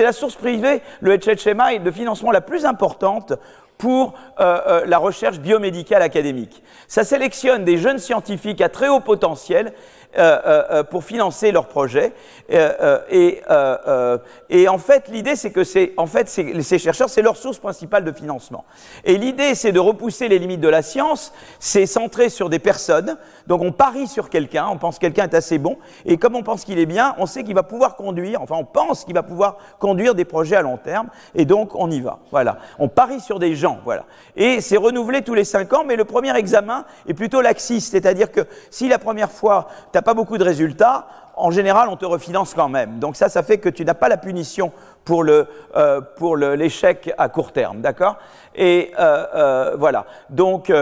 la 0.03 0.13
source 0.13 0.35
privée, 0.35 0.83
le 1.01 1.17
HHMI, 1.17 1.81
de 1.81 1.91
financement 1.91 2.33
la 2.33 2.41
plus 2.41 2.65
importante 2.65 3.35
pour 3.81 4.13
euh, 4.39 4.61
euh, 4.67 4.83
la 4.87 4.99
recherche 4.99 5.41
biomédicale 5.41 6.03
académique. 6.03 6.63
Ça 6.87 7.03
sélectionne 7.03 7.65
des 7.65 7.79
jeunes 7.79 7.99
scientifiques 7.99 8.61
à 8.61 8.69
très 8.69 8.89
haut 8.89 9.01
potentiel 9.01 9.73
pour 10.91 11.05
financer 11.05 11.53
leurs 11.53 11.69
projets. 11.69 12.13
Et, 12.51 13.43
en 14.69 14.79
fait, 14.79 15.09
l'idée, 15.09 15.37
c'est 15.37 15.51
que 15.51 15.61
en 15.97 16.07
fait, 16.07 16.29
ces 16.29 16.79
chercheurs, 16.79 17.09
c'est 17.09 17.23
leur 17.23 17.37
source 17.37 17.59
principale 17.59 18.05
de 18.05 18.13
financement. 18.13 18.65
Et 19.05 19.17
l'idée, 19.17 19.55
c'est 19.55 19.73
de 19.73 19.81
repousser 19.81 20.29
les 20.29 20.39
limites 20.39 20.61
de 20.61 20.69
la 20.69 20.83
science. 20.83 21.33
C'est 21.59 21.87
centré 21.87 22.29
sur 22.29 22.49
des 22.49 22.59
personnes. 22.59 23.17
Donc, 23.47 23.63
on 23.63 23.73
parie 23.73 24.07
sur 24.07 24.31
quelqu'un. 24.31 24.67
On 24.71 24.79
pense 24.79 24.97
que 24.97 25.03
quelqu'un 25.03 25.25
est 25.25 25.35
assez 25.35 25.59
bon. 25.59 25.79
Et 26.05 26.17
comme 26.17 26.35
on 26.37 26.43
pense 26.43 26.65
qu'il 26.65 26.79
est 26.79 26.87
bien, 26.87 27.15
on 27.19 27.27
sait 27.27 27.45
qu'il 27.45 27.55
va 27.55 27.63
pouvoir 27.63 27.97
conduire. 27.97 28.43
Enfin, 28.43 28.57
on 28.59 28.65
pense 28.65 29.05
qu'il 29.05 29.15
va 29.15 29.23
pouvoir 29.23 29.59
conduire 29.79 30.15
des 30.15 30.25
projets 30.25 30.57
à 30.57 30.63
long 30.63 30.77
terme. 30.77 31.09
Et 31.35 31.45
donc, 31.45 31.75
on 31.75 31.91
y 31.91 32.01
va. 32.01 32.19
Voilà. 32.31 32.59
On 32.79 32.89
parie 32.89 33.21
sur 33.21 33.39
des 33.39 33.55
gens. 33.55 33.79
Voilà. 33.85 34.05
Et 34.37 34.61
c'est 34.61 34.77
renouvelé 34.77 35.23
tous 35.23 35.35
les 35.35 35.45
cinq 35.45 35.73
ans. 35.73 35.85
Mais 35.87 35.97
le 35.97 36.05
premier 36.05 36.37
examen 36.37 36.85
est 37.07 37.15
plutôt 37.15 37.41
laxiste. 37.41 37.93
C'est-à-dire 37.93 38.33
que 38.33 38.41
si 38.71 38.89
la 38.89 38.99
première 38.99 39.31
fois, 39.31 39.69
pas 40.03 40.15
beaucoup 40.15 40.39
de 40.39 40.45
résultats, 40.45 41.07
en 41.37 41.51
général, 41.51 41.89
on 41.89 41.97
te 41.97 42.05
refinance 42.05 42.55
quand 42.55 42.69
même. 42.69 42.99
Donc 42.99 43.17
ça, 43.17 43.29
ça 43.29 43.43
fait 43.43 43.59
que 43.59 43.69
tu 43.69 43.85
n'as 43.85 43.95
pas 43.95 44.09
la 44.09 44.17
punition 44.17 44.73
pour 45.05 45.23
le 45.23 45.47
euh, 45.77 46.01
pour 46.01 46.37
l'échec 46.37 47.13
à 47.17 47.29
court 47.29 47.53
terme, 47.53 47.81
d'accord? 47.81 48.19
Et 48.55 48.93
euh, 48.99 49.27
euh, 49.35 49.77
voilà. 49.79 50.07
Donc 50.29 50.73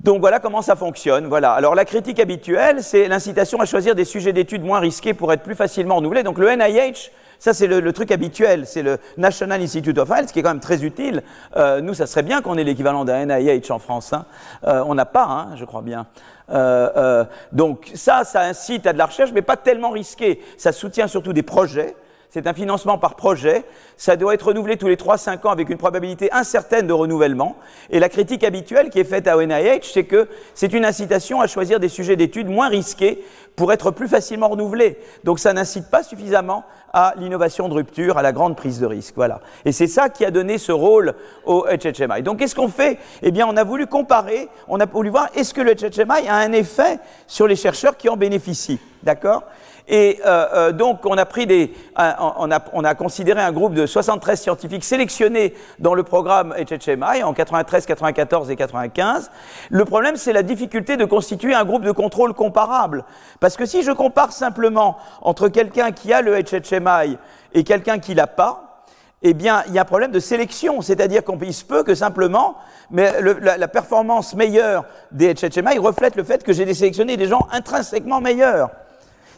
donc 0.00 0.20
voilà 0.20 0.38
comment 0.40 0.62
ça 0.62 0.76
fonctionne. 0.76 1.26
Voilà. 1.26 1.52
Alors 1.52 1.74
la 1.74 1.84
critique 1.84 2.20
habituelle, 2.20 2.82
c'est 2.82 3.08
l'incitation 3.08 3.60
à 3.60 3.64
choisir 3.64 3.94
des 3.94 4.04
sujets 4.04 4.32
d'études 4.32 4.64
moins 4.64 4.80
risqués 4.80 5.14
pour 5.14 5.32
être 5.32 5.42
plus 5.42 5.54
facilement 5.54 5.96
renouvelés. 5.96 6.22
Donc 6.22 6.38
le 6.38 6.54
NIH 6.54 7.10
ça, 7.40 7.54
c'est 7.54 7.66
le, 7.66 7.92
truc 7.94 8.12
habituel. 8.12 8.66
C'est 8.66 8.82
le 8.82 8.98
National 9.16 9.62
Institute 9.62 9.96
of 9.96 10.10
Health, 10.10 10.30
qui 10.30 10.38
est 10.38 10.42
quand 10.42 10.50
même 10.50 10.60
très 10.60 10.84
utile. 10.84 11.22
Euh, 11.56 11.80
nous, 11.80 11.94
ça 11.94 12.06
serait 12.06 12.22
bien 12.22 12.42
qu'on 12.42 12.58
ait 12.58 12.64
l'équivalent 12.64 13.06
d'un 13.06 13.24
NIH 13.24 13.70
en 13.70 13.78
France. 13.78 14.12
Hein. 14.12 14.26
Euh, 14.66 14.84
on 14.86 14.94
n'a 14.94 15.06
pas, 15.06 15.24
hein, 15.24 15.56
je 15.56 15.64
crois 15.64 15.80
bien. 15.80 16.06
Euh, 16.50 17.24
donc 17.52 17.90
ça, 17.94 18.24
ça 18.24 18.42
incite 18.42 18.86
à 18.86 18.92
de 18.92 18.98
la 18.98 19.06
recherche, 19.06 19.30
mais 19.32 19.42
pas 19.42 19.56
tellement 19.56 19.90
risqué. 19.90 20.40
Ça 20.56 20.72
soutient 20.72 21.06
surtout 21.06 21.32
des 21.32 21.42
projets 21.42 21.94
c'est 22.30 22.46
un 22.46 22.54
financement 22.54 22.96
par 22.96 23.16
projet, 23.16 23.64
ça 23.96 24.16
doit 24.16 24.34
être 24.34 24.46
renouvelé 24.46 24.76
tous 24.76 24.86
les 24.86 24.96
3-5 24.96 25.46
ans 25.46 25.50
avec 25.50 25.68
une 25.68 25.78
probabilité 25.78 26.32
incertaine 26.32 26.86
de 26.86 26.92
renouvellement. 26.92 27.56
Et 27.90 27.98
la 27.98 28.08
critique 28.08 28.44
habituelle 28.44 28.88
qui 28.88 29.00
est 29.00 29.04
faite 29.04 29.26
à 29.26 29.36
ONIH, 29.36 29.80
c'est 29.82 30.04
que 30.04 30.28
c'est 30.54 30.72
une 30.72 30.84
incitation 30.84 31.40
à 31.40 31.48
choisir 31.48 31.80
des 31.80 31.88
sujets 31.88 32.14
d'études 32.14 32.48
moins 32.48 32.68
risqués 32.68 33.24
pour 33.56 33.72
être 33.72 33.90
plus 33.90 34.06
facilement 34.06 34.48
renouvelés. 34.48 34.96
Donc 35.24 35.40
ça 35.40 35.52
n'incite 35.52 35.90
pas 35.90 36.04
suffisamment 36.04 36.64
à 36.92 37.14
l'innovation 37.16 37.68
de 37.68 37.74
rupture, 37.74 38.16
à 38.16 38.22
la 38.22 38.32
grande 38.32 38.56
prise 38.56 38.78
de 38.80 38.86
risque. 38.86 39.14
Voilà. 39.16 39.40
Et 39.64 39.72
c'est 39.72 39.86
ça 39.88 40.08
qui 40.08 40.24
a 40.24 40.30
donné 40.30 40.58
ce 40.58 40.72
rôle 40.72 41.14
au 41.44 41.66
HHMI. 41.66 42.22
Donc 42.22 42.38
qu'est-ce 42.38 42.54
qu'on 42.54 42.68
fait? 42.68 42.98
Eh 43.22 43.32
bien, 43.32 43.46
on 43.48 43.56
a 43.56 43.64
voulu 43.64 43.86
comparer, 43.88 44.48
on 44.68 44.78
a 44.78 44.86
voulu 44.86 45.10
voir 45.10 45.28
est-ce 45.34 45.52
que 45.52 45.60
le 45.60 45.74
HHMI 45.74 46.28
a 46.28 46.36
un 46.36 46.52
effet 46.52 47.00
sur 47.26 47.46
les 47.46 47.56
chercheurs 47.56 47.96
qui 47.96 48.08
en 48.08 48.16
bénéficient. 48.16 48.80
D'accord? 49.02 49.44
Et 49.92 50.20
euh, 50.24 50.46
euh, 50.54 50.72
donc, 50.72 51.04
on 51.04 51.18
a, 51.18 51.26
pris 51.26 51.48
des, 51.48 51.74
on, 51.98 52.50
a, 52.52 52.60
on 52.72 52.84
a 52.84 52.94
considéré 52.94 53.40
un 53.40 53.50
groupe 53.50 53.74
de 53.74 53.86
73 53.86 54.40
scientifiques 54.40 54.84
sélectionnés 54.84 55.52
dans 55.80 55.94
le 55.94 56.04
programme 56.04 56.54
HHMI 56.56 57.24
en 57.24 57.34
93, 57.34 57.86
94 57.86 58.50
et 58.52 58.56
95. 58.56 59.32
Le 59.68 59.84
problème, 59.84 60.14
c'est 60.14 60.32
la 60.32 60.44
difficulté 60.44 60.96
de 60.96 61.04
constituer 61.04 61.54
un 61.54 61.64
groupe 61.64 61.82
de 61.82 61.90
contrôle 61.90 62.34
comparable. 62.34 63.04
Parce 63.40 63.56
que 63.56 63.66
si 63.66 63.82
je 63.82 63.90
compare 63.90 64.30
simplement 64.30 64.96
entre 65.22 65.48
quelqu'un 65.48 65.90
qui 65.90 66.12
a 66.12 66.22
le 66.22 66.40
HHMI 66.40 67.18
et 67.52 67.64
quelqu'un 67.64 67.98
qui 67.98 68.14
l'a 68.14 68.28
pas, 68.28 68.84
eh 69.22 69.34
bien, 69.34 69.64
il 69.66 69.74
y 69.74 69.78
a 69.78 69.82
un 69.82 69.84
problème 69.84 70.12
de 70.12 70.20
sélection, 70.20 70.82
c'est-à-dire 70.82 71.24
qu'on 71.24 71.38
se 71.50 71.64
peut 71.64 71.82
que 71.82 71.96
simplement, 71.96 72.54
mais 72.92 73.20
le, 73.20 73.32
la, 73.40 73.58
la, 73.58 73.68
performance 73.68 74.36
meilleure 74.36 74.84
des 75.10 75.34
HHMI 75.34 75.78
reflète 75.78 76.14
le 76.14 76.22
fait 76.22 76.44
que 76.44 76.52
j'ai 76.52 76.72
sélectionné 76.72 77.16
des 77.16 77.26
gens 77.26 77.48
intrinsèquement 77.50 78.20
meilleurs. 78.20 78.70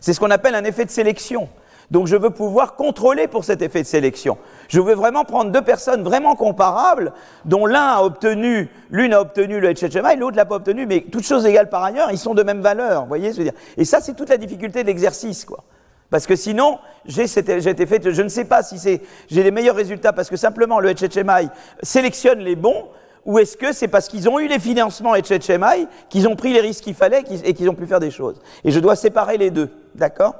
C'est 0.02 0.12
ce 0.12 0.20
qu'on 0.20 0.30
appelle 0.30 0.54
un 0.54 0.64
effet 0.64 0.84
de 0.84 0.90
sélection. 0.90 1.48
Donc 1.90 2.06
je 2.06 2.16
veux 2.16 2.30
pouvoir 2.30 2.74
contrôler 2.74 3.28
pour 3.28 3.44
cet 3.44 3.62
effet 3.62 3.82
de 3.82 3.86
sélection. 3.86 4.36
Je 4.68 4.80
veux 4.80 4.94
vraiment 4.94 5.24
prendre 5.24 5.50
deux 5.50 5.62
personnes 5.62 6.02
vraiment 6.02 6.34
comparables, 6.34 7.12
dont 7.44 7.66
l'un 7.66 7.86
a 7.86 8.02
obtenu, 8.02 8.68
l'une 8.90 9.14
a 9.14 9.20
obtenu 9.20 9.60
le 9.60 9.72
HHMI, 9.72 10.16
l'autre 10.16 10.36
l'a 10.36 10.44
pas 10.44 10.56
obtenu, 10.56 10.86
mais 10.86 11.04
toutes 11.12 11.24
choses 11.24 11.46
égales 11.46 11.68
par 11.68 11.84
ailleurs, 11.84 12.10
ils 12.10 12.18
sont 12.18 12.34
de 12.34 12.42
même 12.42 12.60
valeur. 12.60 13.06
Voyez, 13.06 13.30
dire? 13.30 13.52
Et 13.76 13.84
ça, 13.84 14.00
c'est 14.00 14.14
toute 14.14 14.30
la 14.30 14.38
difficulté 14.38 14.82
de 14.82 14.88
l'exercice, 14.88 15.44
quoi. 15.44 15.64
Parce 16.10 16.26
que 16.26 16.36
sinon, 16.36 16.78
j'ai 17.06 17.24
été 17.24 17.86
fait, 17.86 18.10
je 18.10 18.22
ne 18.22 18.28
sais 18.28 18.44
pas 18.44 18.62
si 18.62 18.78
c'est, 18.78 19.00
j'ai 19.30 19.42
les 19.42 19.50
meilleurs 19.50 19.76
résultats 19.76 20.12
parce 20.12 20.28
que 20.28 20.36
simplement 20.36 20.80
le 20.80 20.92
HHMI 20.92 21.48
sélectionne 21.82 22.40
les 22.40 22.56
bons, 22.56 22.86
ou 23.24 23.38
est-ce 23.38 23.56
que 23.56 23.72
c'est 23.72 23.88
parce 23.88 24.08
qu'ils 24.08 24.28
ont 24.28 24.38
eu 24.38 24.48
les 24.48 24.58
financements 24.58 25.14
HHMI 25.14 25.86
qu'ils 26.08 26.28
ont 26.28 26.36
pris 26.36 26.52
les 26.52 26.60
risques 26.60 26.84
qu'il 26.84 26.94
fallait 26.94 27.22
et 27.44 27.54
qu'ils 27.54 27.70
ont 27.70 27.74
pu 27.74 27.86
faire 27.86 28.00
des 28.00 28.10
choses 28.10 28.40
Et 28.64 28.70
je 28.70 28.80
dois 28.80 28.96
séparer 28.96 29.38
les 29.38 29.50
deux, 29.50 29.70
d'accord? 29.94 30.34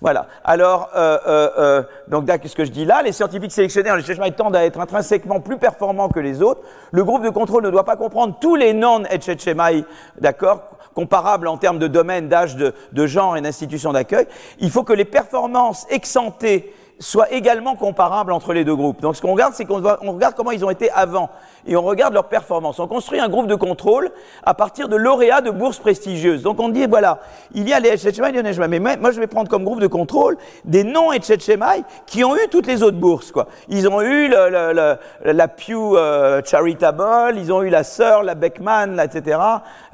Voilà. 0.00 0.26
Alors, 0.44 0.90
euh, 0.96 1.18
euh, 1.26 1.50
euh 1.58 1.82
donc, 2.08 2.28
ce 2.44 2.54
que 2.54 2.64
je 2.64 2.72
dis 2.72 2.84
là, 2.84 3.02
les 3.02 3.12
scientifiques 3.12 3.52
sélectionnés 3.52 3.90
en 3.90 3.98
HHMI 3.98 4.32
tendent 4.32 4.56
à 4.56 4.64
être 4.64 4.80
intrinsèquement 4.80 5.40
plus 5.40 5.56
performants 5.56 6.08
que 6.08 6.20
les 6.20 6.42
autres. 6.42 6.60
Le 6.90 7.04
groupe 7.04 7.22
de 7.22 7.30
contrôle 7.30 7.64
ne 7.64 7.70
doit 7.70 7.84
pas 7.84 7.96
comprendre 7.96 8.36
tous 8.40 8.56
les 8.56 8.72
non-HHMI, 8.72 9.84
d'accord, 10.20 10.62
comparables 10.94 11.48
en 11.48 11.56
termes 11.56 11.78
de 11.78 11.86
domaine, 11.86 12.28
d'âge, 12.28 12.56
de, 12.56 13.06
genre 13.06 13.36
et 13.36 13.40
d'institution 13.40 13.92
d'accueil. 13.92 14.26
Il 14.58 14.70
faut 14.70 14.82
que 14.82 14.92
les 14.92 15.04
performances 15.04 15.86
exemptées 15.90 16.74
soit 17.02 17.32
également 17.32 17.74
comparable 17.74 18.32
entre 18.32 18.52
les 18.52 18.64
deux 18.64 18.76
groupes. 18.76 19.00
Donc 19.00 19.16
ce 19.16 19.22
qu'on 19.22 19.32
regarde, 19.32 19.54
c'est 19.54 19.64
qu'on 19.64 19.80
regarde 19.80 20.34
comment 20.36 20.52
ils 20.52 20.64
ont 20.64 20.70
été 20.70 20.90
avant 20.90 21.30
et 21.66 21.76
on 21.76 21.82
regarde 21.82 22.14
leur 22.14 22.28
performance. 22.28 22.78
On 22.78 22.86
construit 22.86 23.20
un 23.20 23.28
groupe 23.28 23.46
de 23.46 23.54
contrôle 23.54 24.10
à 24.44 24.54
partir 24.54 24.88
de 24.88 24.96
lauréats 24.96 25.40
de 25.40 25.50
bourses 25.50 25.78
prestigieuses. 25.78 26.42
Donc 26.42 26.60
on 26.60 26.68
dit, 26.68 26.86
voilà, 26.86 27.18
il 27.54 27.68
y 27.68 27.72
a 27.72 27.80
les 27.80 27.90
Etchechemai 27.90 28.30
et 28.30 28.42
les. 28.42 28.68
Mais 28.68 28.78
moi, 28.78 29.10
je 29.10 29.20
vais 29.20 29.26
prendre 29.26 29.48
comme 29.48 29.64
groupe 29.64 29.80
de 29.80 29.86
contrôle 29.86 30.36
des 30.64 30.84
non-Etchechemai 30.84 31.84
qui 32.06 32.24
ont 32.24 32.36
eu 32.36 32.48
toutes 32.50 32.66
les 32.66 32.82
autres 32.82 32.98
bourses. 32.98 33.32
Quoi. 33.32 33.46
Ils 33.68 33.88
ont 33.88 34.00
eu 34.00 34.28
la 34.28 35.48
Pew 35.48 35.96
euh, 35.96 36.40
Charitable, 36.44 37.36
ils 37.36 37.52
ont 37.52 37.62
eu 37.62 37.68
la 37.68 37.84
Sœur, 37.84 38.22
la 38.22 38.34
Beckman, 38.34 38.98
etc., 39.02 39.38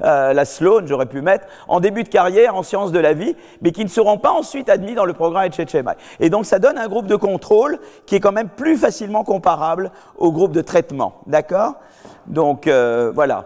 euh, 0.03 0.33
la 0.33 0.45
Sloan, 0.45 0.85
j'aurais 0.85 1.05
pu 1.05 1.21
mettre, 1.21 1.45
en 1.67 1.79
début 1.79 2.03
de 2.03 2.09
carrière 2.09 2.55
en 2.55 2.63
sciences 2.63 2.91
de 2.91 2.99
la 2.99 3.13
vie, 3.13 3.35
mais 3.61 3.71
qui 3.71 3.83
ne 3.83 3.89
seront 3.89 4.17
pas 4.17 4.31
ensuite 4.31 4.69
admis 4.69 4.95
dans 4.95 5.05
le 5.05 5.13
programme 5.13 5.45
Etchechemai. 5.45 5.93
Et 6.19 6.29
donc 6.29 6.45
ça 6.45 6.59
donne 6.59 6.77
un 6.77 6.87
groupe 6.87 6.98
de 7.07 7.15
contrôle 7.15 7.79
qui 8.05 8.15
est 8.15 8.19
quand 8.19 8.31
même 8.31 8.49
plus 8.49 8.77
facilement 8.77 9.23
comparable 9.23 9.91
au 10.17 10.31
groupe 10.31 10.51
de 10.51 10.61
traitement. 10.61 11.15
D'accord? 11.27 11.75
Donc 12.27 12.67
euh, 12.67 13.11
voilà. 13.13 13.45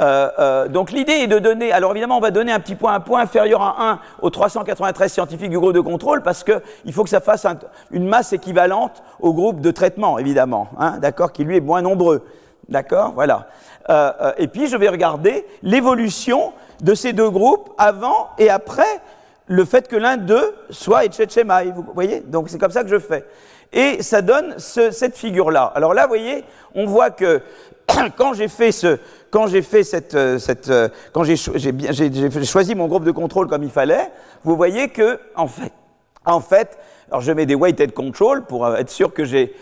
Euh, 0.00 0.30
euh, 0.38 0.68
donc 0.68 0.90
l'idée 0.90 1.12
est 1.12 1.26
de 1.26 1.38
donner, 1.38 1.70
alors 1.70 1.90
évidemment 1.90 2.16
on 2.16 2.20
va 2.20 2.30
donner 2.30 2.50
un 2.50 2.60
petit 2.60 2.76
point, 2.76 2.94
un 2.94 3.00
point 3.00 3.20
inférieur 3.20 3.60
à 3.60 3.76
1 3.78 3.98
aux 4.22 4.30
393 4.30 5.12
scientifiques 5.12 5.50
du 5.50 5.58
groupe 5.58 5.74
de 5.74 5.80
contrôle 5.80 6.22
parce 6.22 6.44
qu'il 6.44 6.92
faut 6.94 7.04
que 7.04 7.10
ça 7.10 7.20
fasse 7.20 7.46
une 7.90 8.08
masse 8.08 8.32
équivalente 8.32 9.02
au 9.20 9.34
groupe 9.34 9.60
de 9.60 9.70
traitement 9.70 10.18
évidemment, 10.18 10.68
hein, 10.78 10.96
d'accord, 10.98 11.30
qui 11.30 11.44
lui 11.44 11.58
est 11.58 11.60
moins 11.60 11.82
nombreux, 11.82 12.24
d'accord, 12.70 13.12
voilà. 13.12 13.48
et 14.38 14.48
puis 14.48 14.66
je 14.66 14.78
vais 14.78 14.88
regarder 14.88 15.46
l'évolution 15.62 16.54
de 16.80 16.94
ces 16.94 17.12
deux 17.12 17.28
groupes 17.28 17.68
avant 17.76 18.30
et 18.38 18.48
après 18.48 19.02
le 19.46 19.64
fait 19.64 19.88
que 19.88 19.96
l'un 19.96 20.16
d'eux 20.16 20.54
soit 20.70 21.04
Etchechemai, 21.04 21.72
vous 21.74 21.84
voyez, 21.94 22.20
donc 22.20 22.48
c'est 22.48 22.58
comme 22.58 22.70
ça 22.70 22.82
que 22.82 22.90
je 22.90 22.98
fais. 22.98 23.24
Et 23.72 24.02
ça 24.02 24.20
donne 24.20 24.54
cette 24.58 25.16
figure-là. 25.16 25.72
Alors 25.74 25.94
là, 25.94 26.02
vous 26.02 26.10
voyez, 26.10 26.44
on 26.74 26.84
voit 26.86 27.10
que 27.10 27.40
quand 28.16 28.34
j'ai 28.34 28.48
fait 28.48 28.70
ce, 28.70 28.98
quand 29.30 29.46
j'ai 29.46 29.62
fait 29.62 29.82
cette, 29.82 30.14
euh, 30.14 30.38
cette 30.38 30.68
euh, 30.68 30.88
quand 31.12 31.24
j'ai 31.24 31.36
choisi 31.36 32.74
mon 32.74 32.86
groupe 32.86 33.04
de 33.04 33.10
contrôle 33.10 33.48
comme 33.48 33.62
il 33.62 33.70
fallait, 33.70 34.10
vous 34.44 34.56
voyez 34.56 34.88
que 34.88 35.18
en 35.34 35.46
fait, 35.46 35.72
en 36.24 36.40
fait, 36.40 36.78
alors 37.10 37.22
je 37.22 37.32
mets 37.32 37.46
des 37.46 37.54
weighted 37.54 37.92
control 37.92 38.44
pour 38.44 38.66
euh, 38.66 38.76
être 38.76 38.90
sûr 38.90 39.12
que 39.14 39.24
j'ai 39.24 39.54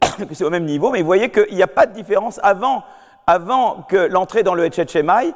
que 0.28 0.34
c'est 0.34 0.44
au 0.44 0.50
même 0.50 0.64
niveau, 0.64 0.90
mais 0.90 1.00
vous 1.00 1.06
voyez 1.06 1.30
qu'il 1.30 1.54
n'y 1.54 1.62
a 1.62 1.68
pas 1.68 1.86
de 1.86 1.94
différence 1.94 2.40
avant 2.42 2.82
avant 3.26 3.84
que 3.88 3.96
l'entrée 3.96 4.42
dans 4.42 4.54
le 4.54 4.68
HHMI, 4.68 5.34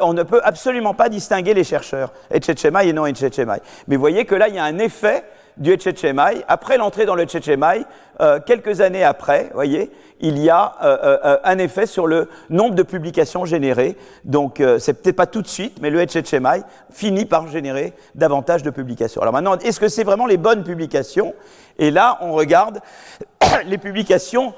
on 0.00 0.12
ne 0.12 0.24
peut 0.24 0.40
absolument 0.42 0.92
pas 0.92 1.08
distinguer 1.08 1.54
les 1.54 1.62
chercheurs, 1.62 2.12
HHMI 2.32 2.88
et 2.88 2.92
non 2.92 3.04
HHMI. 3.04 3.60
Mais 3.86 3.94
vous 3.94 4.00
voyez 4.00 4.24
que 4.24 4.34
là, 4.34 4.48
il 4.48 4.56
y 4.56 4.58
a 4.58 4.64
un 4.64 4.78
effet 4.78 5.24
du 5.58 5.72
Etchechemai. 5.72 6.44
Après 6.48 6.78
l'entrée 6.78 7.06
dans 7.06 7.14
le 7.14 7.24
Etchechemai, 7.24 7.84
euh, 8.20 8.40
quelques 8.44 8.80
années 8.80 9.04
après, 9.04 9.50
voyez, 9.54 9.90
il 10.20 10.38
y 10.38 10.50
a 10.50 10.74
euh, 10.82 11.18
euh, 11.24 11.36
un 11.44 11.58
effet 11.58 11.86
sur 11.86 12.06
le 12.06 12.28
nombre 12.50 12.74
de 12.74 12.82
publications 12.82 13.44
générées. 13.44 13.96
Donc, 14.24 14.62
c'est 14.78 14.94
peut-être 14.94 15.16
pas 15.16 15.26
tout 15.26 15.42
de 15.42 15.48
suite, 15.48 15.78
mais 15.80 15.90
le 15.90 16.00
Etchechemai 16.00 16.62
finit 16.90 17.24
par 17.26 17.48
générer 17.48 17.92
davantage 18.14 18.62
de 18.62 18.70
publications. 18.70 19.20
Alors 19.20 19.32
maintenant, 19.32 19.56
est-ce 19.58 19.80
que 19.80 19.88
c'est 19.88 20.04
vraiment 20.04 20.26
les 20.26 20.36
bonnes 20.36 20.64
publications? 20.64 21.34
Et 21.78 21.90
là, 21.90 22.18
on 22.20 22.32
regarde 22.32 22.80
les 23.66 23.78
publications 23.78 24.54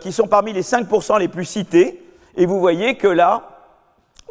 qui 0.00 0.12
sont 0.12 0.28
parmi 0.28 0.52
les 0.52 0.62
5% 0.62 1.18
les 1.18 1.28
plus 1.28 1.44
citées. 1.44 2.04
Et 2.40 2.46
vous 2.46 2.58
voyez 2.58 2.94
que 2.94 3.06
là, 3.06 3.42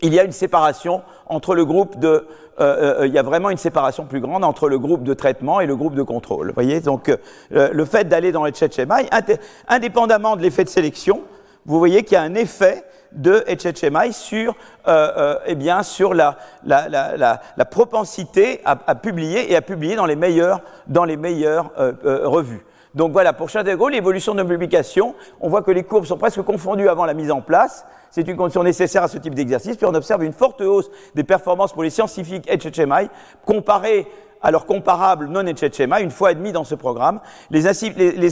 il 0.02 0.16
y 0.16 0.20
a 0.20 0.24
une 0.24 0.32
séparation 0.32 1.04
entre 1.28 1.54
le 1.54 1.64
groupe 1.64 2.00
de 2.00 2.26
euh, 2.60 3.02
euh, 3.02 3.08
il 3.08 3.14
y 3.14 3.20
a 3.20 3.24
vraiment 3.24 3.52
une 3.52 3.58
séparation 3.58 4.06
plus 4.06 4.20
grande 4.20 4.44
entre 4.44 4.68
le 4.68 4.80
groupe 4.80 5.04
de 5.04 5.14
traitement 5.14 5.62
et 5.62 5.68
le 5.68 5.76
groupe 5.76 5.94
de 5.94 6.02
contrôle. 6.02 6.48
Vous 6.48 6.54
voyez, 6.56 6.82
donc 6.82 7.10
euh, 7.10 7.70
le 7.72 7.86
fait 7.86 8.06
d'aller 8.06 8.32
dans 8.32 8.44
les 8.44 8.50
Etchechemai, 8.50 9.08
indépendamment 9.68 10.36
de 10.36 10.42
l'effet 10.42 10.64
de 10.64 10.70
sélection, 10.70 11.22
vous 11.68 11.78
voyez 11.78 12.04
qu'il 12.04 12.16
y 12.16 12.18
a 12.18 12.24
un 12.24 12.34
effet 12.34 12.84
de 13.12 13.46
sur, 14.12 14.56
eh 15.48 15.84
sur 15.84 16.14
la, 16.16 16.38
propensité 17.70 18.62
à, 18.66 18.96
publier 18.96 19.52
et 19.52 19.56
à 19.56 19.62
publier 19.62 19.96
dans 19.96 20.08
les 20.08 20.16
meilleures 20.16 21.72
revues. 21.78 22.66
Donc 22.96 23.12
voilà, 23.12 23.34
pour 23.34 23.50
Chadego, 23.50 23.88
l'évolution 23.88 24.34
de 24.34 24.44
publication, 24.44 25.14
on 25.40 25.50
voit 25.50 25.62
que 25.62 25.72
les 25.72 25.84
courbes 25.84 26.06
sont 26.06 26.18
presque 26.18 26.42
confondues 26.42 26.90
avant 26.90 27.06
la 27.06 27.14
mise 27.14 27.32
en 27.32 27.42
place. 27.42 27.86
C'est 28.10 28.28
une 28.28 28.36
condition 28.36 28.64
nécessaire 28.64 29.04
à 29.04 29.08
ce 29.08 29.20
type 29.20 29.36
d'exercice. 29.36 29.78
Puis 29.78 29.86
on 29.86 29.94
observe 29.94 30.24
une 30.24 30.34
forte 30.34 30.62
hausse 30.62 30.90
des 31.14 31.24
performances 31.24 31.72
pour 31.72 31.84
les 31.84 31.92
scientifiques 31.92 32.50
HHMI 32.50 33.10
comparé 33.46 34.08
alors 34.42 34.66
comparable 34.66 35.28
non 35.28 35.44
HHMI 35.44 36.02
une 36.02 36.12
fois 36.12 36.30
admis 36.30 36.52
dans 36.52 36.64
ce 36.64 36.76
programme. 36.76 37.20
Les, 37.52 37.68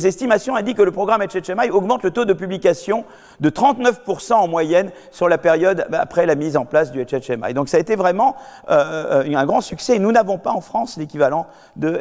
estimations 0.07 0.55
indiquent 0.55 0.77
que 0.77 0.83
le 0.83 0.91
programme 0.91 1.21
HHMI 1.21 1.69
augmente 1.71 2.03
le 2.03 2.11
taux 2.11 2.25
de 2.25 2.33
publication 2.33 3.05
de 3.39 3.49
39% 3.49 4.33
en 4.33 4.47
moyenne 4.47 4.91
sur 5.11 5.27
la 5.27 5.37
période 5.37 5.85
après 5.93 6.25
la 6.25 6.35
mise 6.35 6.57
en 6.57 6.65
place 6.65 6.91
du 6.91 7.03
HHMI. 7.03 7.53
Donc 7.53 7.69
ça 7.69 7.77
a 7.77 7.79
été 7.79 7.95
vraiment 7.95 8.35
euh, 8.69 9.23
un 9.25 9.45
grand 9.45 9.61
succès 9.61 9.99
nous 9.99 10.11
n'avons 10.11 10.37
pas 10.37 10.51
en 10.51 10.61
France 10.61 10.97
l'équivalent 10.97 11.47
de 11.75 11.97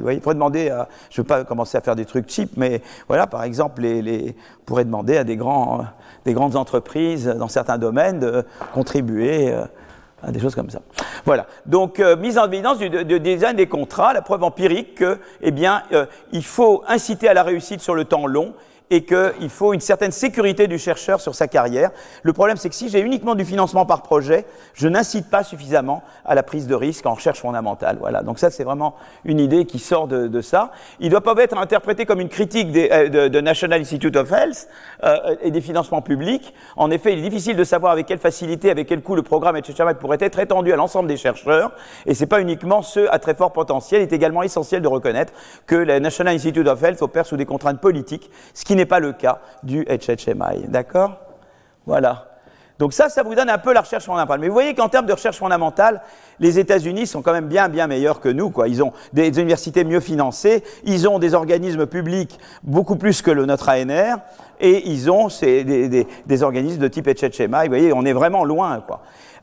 voyez, 0.00 0.18
il 0.18 0.22
faudrait 0.22 0.34
demander, 0.34 0.70
à, 0.70 0.88
je 1.10 1.20
ne 1.20 1.24
veux 1.24 1.26
pas 1.26 1.44
commencer 1.44 1.78
à 1.78 1.80
faire 1.80 1.96
des 1.96 2.04
trucs 2.04 2.28
cheap, 2.28 2.52
mais 2.56 2.82
voilà, 3.08 3.26
par 3.26 3.42
exemple, 3.42 3.82
les, 3.82 4.02
les, 4.02 4.36
on 4.60 4.64
pourrait 4.64 4.84
demander 4.84 5.16
à 5.16 5.24
des, 5.24 5.36
grands, 5.36 5.84
des 6.24 6.32
grandes 6.32 6.56
entreprises 6.56 7.26
dans 7.26 7.48
certains 7.48 7.78
domaines 7.78 8.20
de 8.20 8.44
contribuer. 8.72 9.54
Hein, 10.26 10.32
des 10.32 10.40
choses 10.40 10.54
comme 10.54 10.70
ça. 10.70 10.80
Voilà. 11.24 11.46
Donc, 11.66 12.00
euh, 12.00 12.16
mise 12.16 12.36
en 12.36 12.50
évidence 12.50 12.78
du, 12.78 13.20
design 13.20 13.56
des 13.56 13.68
contrats, 13.68 14.12
la 14.12 14.22
preuve 14.22 14.42
empirique 14.42 14.96
que, 14.96 15.18
eh 15.40 15.52
bien, 15.52 15.84
euh, 15.92 16.06
il 16.32 16.44
faut 16.44 16.82
inciter 16.88 17.28
à 17.28 17.34
la 17.34 17.44
réussite 17.44 17.80
sur 17.80 17.94
le 17.94 18.04
temps 18.04 18.26
long 18.26 18.54
et 18.90 19.04
qu'il 19.04 19.50
faut 19.50 19.72
une 19.72 19.80
certaine 19.80 20.12
sécurité 20.12 20.68
du 20.68 20.78
chercheur 20.78 21.20
sur 21.20 21.34
sa 21.34 21.48
carrière. 21.48 21.90
Le 22.22 22.32
problème, 22.32 22.56
c'est 22.56 22.68
que 22.68 22.74
si 22.74 22.88
j'ai 22.88 23.00
uniquement 23.00 23.34
du 23.34 23.44
financement 23.44 23.84
par 23.84 24.02
projet, 24.02 24.44
je 24.74 24.86
n'incite 24.86 25.28
pas 25.28 25.42
suffisamment 25.42 26.02
à 26.24 26.34
la 26.34 26.42
prise 26.42 26.66
de 26.68 26.74
risque 26.74 27.04
en 27.06 27.14
recherche 27.14 27.40
fondamentale. 27.40 27.96
Voilà. 27.98 28.22
Donc 28.22 28.38
ça, 28.38 28.50
c'est 28.50 28.62
vraiment 28.62 28.94
une 29.24 29.40
idée 29.40 29.64
qui 29.64 29.80
sort 29.80 30.06
de, 30.06 30.28
de 30.28 30.40
ça. 30.40 30.70
Il 31.00 31.06
ne 31.06 31.10
doit 31.10 31.20
pas 31.20 31.34
être 31.42 31.58
interprété 31.58 32.06
comme 32.06 32.20
une 32.20 32.28
critique 32.28 32.70
des, 32.70 32.88
euh, 32.92 33.08
de, 33.08 33.28
de, 33.28 33.40
National 33.40 33.80
Institute 33.80 34.14
of 34.16 34.30
Health 34.30 34.68
euh, 35.02 35.34
et 35.42 35.50
des 35.50 35.60
financements 35.60 36.02
publics. 36.02 36.54
En 36.76 36.90
effet, 36.90 37.12
il 37.12 37.18
est 37.18 37.28
difficile 37.28 37.56
de 37.56 37.64
savoir 37.64 37.92
avec 37.92 38.06
quelle 38.06 38.18
facilité, 38.18 38.70
avec 38.70 38.86
quel 38.86 39.02
coût 39.02 39.16
le 39.16 39.22
programme 39.22 39.56
etc. 39.56 39.84
pourrait 39.98 40.18
être 40.20 40.38
étendu 40.38 40.72
à 40.72 40.76
l'ensemble 40.76 41.08
des 41.08 41.16
chercheurs. 41.16 41.72
Et 42.06 42.14
c'est 42.14 42.26
pas 42.26 42.40
uniquement 42.40 42.82
ceux 42.82 43.12
à 43.12 43.18
très 43.18 43.34
fort 43.34 43.52
potentiel. 43.52 44.02
Il 44.02 44.04
est 44.04 44.12
également 44.12 44.42
essentiel 44.42 44.80
de 44.80 44.88
reconnaître 44.88 45.32
que 45.66 45.74
la 45.74 45.98
National 45.98 46.34
Institute 46.34 46.66
of 46.68 46.82
Health 46.82 47.02
opère 47.02 47.26
sous 47.26 47.36
des 47.36 47.46
contraintes 47.46 47.80
politiques, 47.80 48.30
ce 48.54 48.64
qui 48.64 48.75
n'est 48.76 48.86
pas 48.86 49.00
le 49.00 49.12
cas 49.12 49.40
du 49.62 49.84
HHMI. 49.84 50.68
D'accord? 50.68 51.18
Voilà. 51.86 52.26
Donc 52.78 52.92
ça, 52.92 53.08
ça 53.08 53.22
vous 53.22 53.34
donne 53.34 53.48
un 53.48 53.58
peu 53.58 53.72
la 53.72 53.80
recherche 53.80 54.04
fondamentale. 54.04 54.40
Mais 54.40 54.48
vous 54.48 54.52
voyez 54.52 54.74
qu'en 54.74 54.88
termes 54.88 55.06
de 55.06 55.12
recherche 55.12 55.38
fondamentale, 55.38 56.02
les 56.40 56.58
États-Unis 56.58 57.06
sont 57.06 57.22
quand 57.22 57.32
même 57.32 57.48
bien, 57.48 57.68
bien 57.68 57.86
meilleurs 57.86 58.20
que 58.20 58.28
nous. 58.28 58.52
Ils 58.66 58.82
ont 58.82 58.92
des 59.12 59.28
universités 59.28 59.84
mieux 59.84 60.00
financées, 60.00 60.62
ils 60.84 61.08
ont 61.08 61.18
des 61.18 61.34
organismes 61.34 61.86
publics 61.86 62.38
beaucoup 62.62 62.96
plus 62.96 63.22
que 63.22 63.30
notre 63.30 63.70
ANR, 63.70 64.18
et 64.60 64.90
ils 64.90 65.10
ont 65.10 65.28
des, 65.28 66.42
organismes 66.42 66.80
de 66.80 66.88
type 66.88 67.08
HHMI. 67.08 67.64
Vous 67.64 67.68
voyez, 67.68 67.92
on 67.94 68.04
est 68.04 68.12
vraiment 68.12 68.44
loin. 68.44 68.84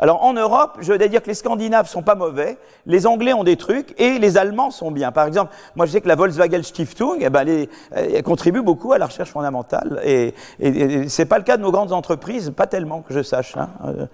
Alors 0.03 0.21
en 0.25 0.33
Europe, 0.33 0.79
je 0.81 0.91
veux 0.91 0.97
dire 0.97 1.21
que 1.21 1.27
les 1.27 1.33
Scandinaves 1.33 1.87
sont 1.87 2.01
pas 2.01 2.15
mauvais, 2.15 2.57
les 2.85 3.07
Anglais 3.07 3.31
ont 3.31 3.45
des 3.45 3.55
trucs 3.55 3.97
et 3.97 4.19
les 4.19 4.37
Allemands 4.37 4.69
sont 4.69 4.91
bien. 4.91 5.13
Par 5.13 5.25
exemple, 5.25 5.53
moi 5.77 5.85
je 5.85 5.93
sais 5.93 6.01
que 6.01 6.09
la 6.09 6.15
Volkswagen 6.15 6.61
Stiftung, 6.61 7.19
eh 7.21 7.29
ben, 7.29 7.67
elle, 7.91 8.21
contribue 8.21 8.61
beaucoup 8.61 8.91
à 8.91 8.97
la 8.97 9.05
recherche 9.05 9.29
fondamentale 9.29 10.01
et, 10.03 10.33
et, 10.59 11.07
c'est 11.07 11.23
pas 11.23 11.37
le 11.37 11.45
cas 11.45 11.55
de 11.55 11.61
nos 11.61 11.71
grandes 11.71 11.93
entreprises, 11.93 12.51
pas 12.53 12.67
tellement 12.67 12.99
que 12.99 13.13
je 13.13 13.23
sache. 13.23 13.55
Hein. 13.55 13.69
Euh, 13.85 14.05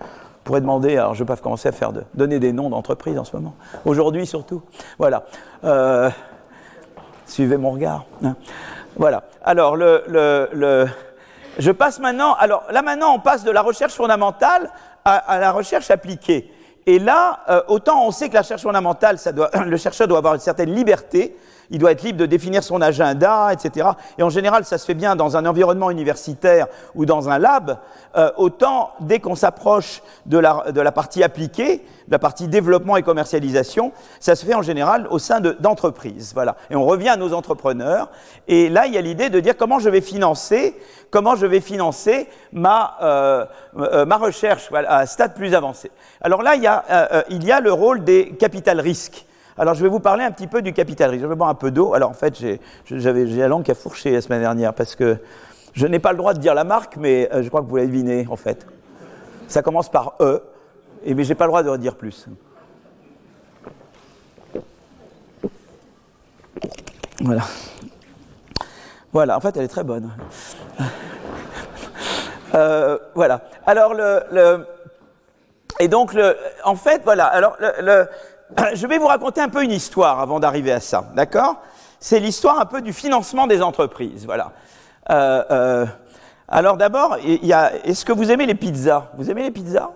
demander, 0.60 0.95
alors 0.95 1.15
je 1.15 1.23
vais 1.23 1.28
pas 1.28 1.38
commencer 1.38 1.69
à 1.69 1.71
faire 1.71 1.91
de, 1.91 2.04
donner 2.13 2.38
des 2.38 2.54
noms 2.54 2.69
d'entreprises 2.69 3.17
en 3.17 3.23
ce 3.23 3.36
moment, 3.36 3.56
aujourd'hui 3.84 4.28
surtout. 4.28 4.62
Voilà. 4.99 5.23
Euh, 5.63 6.12
suivez 7.25 7.58
mon 7.58 7.71
regard. 7.71 8.06
Hein. 8.23 8.36
Voilà. 8.95 9.23
Alors, 9.43 9.75
le, 9.75 10.04
le, 10.08 10.49
le, 10.54 10.86
je 11.60 11.71
passe 11.71 11.99
maintenant. 11.99 12.36
Alors 12.36 12.63
là, 12.71 12.82
maintenant, 12.82 13.13
on 13.13 13.19
passe 13.19 13.43
de 13.43 13.52
la 13.52 13.62
recherche 13.62 13.93
fondamentale 13.93 14.69
à, 15.06 15.40
la 15.40 15.52
recherche 15.52 15.90
appliquée. 15.92 16.52
Et 16.86 17.00
là, 17.00 17.42
euh, 17.50 17.62
autant 17.68 18.06
on 18.06 18.12
sait 18.12 18.30
que 18.30 18.34
la 18.34 18.42
recherche 18.42 18.64
fondamentale, 18.64 19.18
ça 19.18 19.32
doit, 19.32 19.50
le 19.66 19.78
chercheur 19.78 20.08
doit 20.08 20.18
avoir 20.18 20.36
une 20.36 20.40
certaine 20.40 20.74
liberté, 20.74 21.36
il 21.72 21.80
doit 21.80 21.92
être 21.92 22.04
libre 22.04 22.20
de 22.20 22.26
définir 22.26 22.64
son 22.64 22.82
agenda, 22.82 23.50
etc. 23.52 23.90
Et 24.18 24.24
en 24.24 24.30
général, 24.30 24.66
ça 24.66 24.78
se 24.78 24.86
fait 24.86 24.94
bien 24.94 25.16
dans 25.16 25.38
un 25.38 25.46
environnement 25.46 25.92
universitaire 25.92 26.68
ou 26.96 27.06
dans 27.06 27.30
un 27.30 27.38
lab. 27.38 27.78
Euh, 28.16 28.32
autant, 28.38 28.92
dès 29.00 29.20
qu'on 29.20 29.36
s'approche 29.36 30.02
de 30.26 30.38
la, 30.38 30.72
de 30.72 30.82
la, 30.82 30.92
partie 30.92 31.24
appliquée, 31.24 31.86
de 32.08 32.12
la 32.12 32.20
partie 32.20 32.48
développement 32.48 32.98
et 32.98 33.04
commercialisation, 33.04 33.92
ça 34.20 34.36
se 34.36 34.46
fait 34.46 34.56
en 34.56 34.62
général 34.62 35.08
au 35.12 35.20
sein 35.20 35.40
d'entreprises. 35.42 36.32
voilà. 36.34 36.56
Et 36.70 36.76
on 36.76 36.86
revient 36.86 37.10
à 37.10 37.18
nos 37.18 37.34
entrepreneurs. 37.34 38.10
Et 38.48 38.70
là, 38.70 38.88
il 38.88 38.94
y 38.94 38.98
a 38.98 39.02
l'idée 39.02 39.30
de 39.30 39.40
dire 39.40 39.56
comment 39.56 39.80
je 39.80 39.90
vais 39.90 40.02
financer 40.02 40.76
comment 41.12 41.36
je 41.36 41.46
vais 41.46 41.60
financer 41.60 42.28
ma, 42.52 42.98
euh, 43.02 43.46
euh, 43.78 44.06
ma 44.06 44.18
recherche 44.18 44.70
à 44.74 45.00
un 45.00 45.06
stade 45.06 45.36
plus 45.36 45.54
avancé. 45.54 45.92
Alors 46.22 46.44
là, 46.44 46.56
il 46.56 46.64
y 46.64 46.68
a, 46.68 46.84
euh, 46.90 47.22
il 47.30 47.44
y 47.46 47.52
a 47.52 47.60
le 47.60 47.72
rôle 47.72 48.04
des 48.04 48.32
capital 48.40 48.80
risques. 48.80 49.26
Alors 49.60 49.74
je 49.74 49.84
vais 49.84 49.89
vous 49.89 50.00
parler 50.00 50.24
un 50.24 50.32
petit 50.32 50.48
peu 50.48 50.62
du 50.62 50.72
capital. 50.72 51.19
Je 51.19 51.26
vais 51.26 51.36
boire 51.36 51.50
un 51.50 51.56
peu 51.56 51.69
d'eau. 51.69 51.93
Alors 51.93 52.10
en 52.10 52.13
fait, 52.13 52.38
j'ai 52.38 52.60
la 52.95 53.48
langue 53.50 53.63
qui 53.63 53.72
a 53.72 53.76
fourché 53.76 54.12
la 54.12 54.22
semaine 54.22 54.39
dernière 54.39 54.74
parce 54.74 54.95
que 54.95 55.17
je 55.74 55.86
n'ai 55.86 56.00
pas 56.00 56.13
le 56.13 56.17
droit 56.17 56.34
de 56.34 56.39
dire 56.39 56.56
la 56.56 56.63
marque, 56.63 56.95
mais 56.95 57.30
euh, 57.34 57.43
je 57.43 57.50
crois 57.50 57.62
que 57.62 57.67
vous 57.67 57.76
l'avez 57.76 57.89
deviné 57.89 58.26
en 58.32 58.38
fait. 58.38 58.65
Ça 59.50 59.62
commence 59.62 59.89
par 59.89 60.15
E, 60.22 60.41
et, 61.04 61.13
mais 61.13 61.26
je 61.26 61.30
n'ai 61.30 61.36
pas 61.36 61.43
le 61.43 61.50
droit 61.50 61.62
de 61.62 61.69
redire 61.69 61.95
plus. 61.95 62.28
Voilà. 67.19 67.41
Voilà, 69.12 69.36
en 69.36 69.41
fait, 69.41 69.58
elle 69.58 69.63
est 69.63 69.67
très 69.67 69.84
bonne. 69.84 70.10
Euh, 72.56 72.98
voilà. 73.13 73.41
Alors, 73.67 73.93
le, 73.93 74.65
et 75.80 75.88
donc, 75.88 76.15
le, 76.15 76.36
en 76.63 76.74
fait, 76.74 77.04
voilà. 77.04 77.26
Alors, 77.26 77.58
le, 77.60 78.08
je 78.74 78.88
vais 78.88 78.98
vous 78.98 79.08
raconter 79.08 79.42
un 79.42 79.50
peu 79.50 79.64
une 79.64 79.72
histoire 79.72 80.20
avant 80.20 80.40
d'arriver 80.40 80.72
à 80.72 80.80
ça, 80.80 81.06
d'accord? 81.16 81.58
C'est 82.00 82.20
l'histoire 82.20 82.60
un 82.60 82.66
peu 82.66 82.82
du 82.82 82.94
financement 82.94 83.48
des 83.48 83.62
entreprises, 83.62 84.26
voilà. 84.26 84.52
Euh, 85.10 85.44
euh, 85.52 85.86
alors 86.48 86.78
d'abord, 86.78 87.18
est-ce 87.24 88.06
que 88.06 88.14
vous 88.14 88.32
aimez 88.32 88.46
les 88.46 88.56
pizzas? 88.56 89.12
Vous 89.16 89.30
aimez 89.30 89.44
les 89.44 89.52
pizzas? 89.52 89.92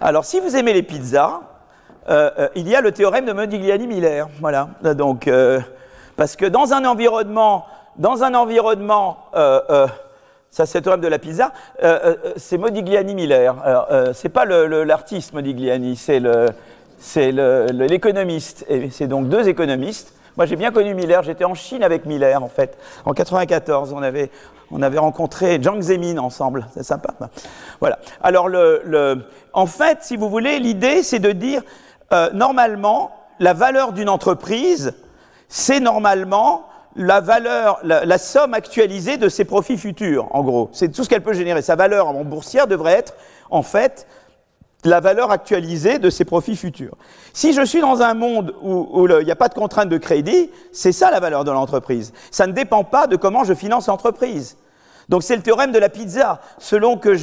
Alors, 0.00 0.24
si 0.24 0.38
vous 0.38 0.54
aimez 0.54 0.72
les 0.72 0.82
pizzas, 0.82 1.40
il 2.54 2.68
y 2.68 2.76
a 2.76 2.80
le 2.80 2.92
théorème 2.92 3.26
de 3.26 3.32
Modigliani-Miller, 3.32 4.28
voilà. 4.40 4.68
Donc, 4.94 5.28
parce 6.16 6.36
que 6.36 6.46
dans 6.46 6.72
un 6.72 6.84
environnement 6.84 7.66
dans 7.98 8.22
un 8.22 8.34
environnement, 8.34 9.18
euh, 9.34 9.60
euh, 9.70 9.86
ça 10.50 10.66
c'est 10.66 10.78
le 10.78 10.84
théorème 10.84 11.00
de 11.02 11.08
la 11.08 11.18
pizza, 11.18 11.52
euh, 11.82 12.14
c'est 12.36 12.56
Modigliani 12.56 13.14
Miller. 13.14 13.54
c'est 14.14 14.28
pas 14.28 14.44
l'artiste 14.44 15.34
Modigliani, 15.34 15.96
c'est 15.96 16.22
l'économiste. 17.16 18.64
Et 18.68 18.90
c'est 18.90 19.06
donc 19.06 19.28
deux 19.28 19.48
économistes. 19.48 20.14
Moi 20.36 20.46
j'ai 20.46 20.56
bien 20.56 20.70
connu 20.70 20.94
Miller, 20.94 21.22
j'étais 21.22 21.44
en 21.44 21.54
Chine 21.54 21.82
avec 21.82 22.06
Miller 22.06 22.42
en 22.42 22.48
fait. 22.48 22.78
En 23.04 23.12
94, 23.12 23.92
on 23.92 24.02
avait, 24.02 24.30
on 24.70 24.82
avait 24.82 24.98
rencontré 24.98 25.60
Jiang 25.60 25.80
Zemin 25.80 26.18
ensemble, 26.18 26.66
c'est 26.74 26.84
sympa. 26.84 27.14
Voilà. 27.80 27.98
Alors 28.22 28.48
en 29.52 29.66
fait, 29.66 29.98
si 30.02 30.16
vous 30.16 30.28
voulez, 30.28 30.60
l'idée 30.60 31.02
c'est 31.02 31.18
de 31.18 31.32
dire, 31.32 31.62
normalement, 32.32 33.10
la 33.40 33.52
valeur 33.52 33.92
d'une 33.92 34.08
entreprise, 34.08 34.94
c'est 35.48 35.80
normalement 35.80 36.68
la 36.96 37.20
valeur, 37.20 37.78
la, 37.84 38.18
somme 38.18 38.54
actualisée 38.54 39.16
de 39.16 39.28
ses 39.28 39.44
profits 39.44 39.78
futurs, 39.78 40.28
en 40.34 40.42
gros. 40.42 40.68
C'est 40.72 40.88
tout 40.88 41.04
ce 41.04 41.08
qu'elle 41.08 41.22
peut 41.22 41.32
générer. 41.32 41.62
Sa 41.62 41.76
valeur 41.76 42.08
en 42.08 42.24
boursière 42.24 42.66
devrait 42.66 42.94
être, 42.94 43.14
en 43.50 43.62
fait, 43.62 44.06
la 44.84 45.00
valeur 45.00 45.30
actualisée 45.30 45.98
de 45.98 46.08
ses 46.08 46.24
profits 46.24 46.56
futurs. 46.56 46.96
Si 47.32 47.52
je 47.52 47.64
suis 47.64 47.80
dans 47.80 48.00
un 48.00 48.14
monde 48.14 48.54
où 48.62 49.06
il 49.08 49.24
n'y 49.24 49.30
a 49.30 49.36
pas 49.36 49.48
de 49.48 49.54
contrainte 49.54 49.88
de 49.88 49.98
crédit, 49.98 50.50
c'est 50.72 50.92
ça 50.92 51.10
la 51.10 51.20
valeur 51.20 51.44
de 51.44 51.50
l'entreprise. 51.50 52.12
Ça 52.30 52.46
ne 52.46 52.52
dépend 52.52 52.84
pas 52.84 53.06
de 53.06 53.16
comment 53.16 53.44
je 53.44 53.54
finance 53.54 53.88
l'entreprise. 53.88 54.56
Donc 55.08 55.22
c'est 55.22 55.36
le 55.36 55.42
théorème 55.42 55.72
de 55.72 55.78
la 55.78 55.88
pizza. 55.88 56.40
Selon 56.58 56.96
que 56.96 57.14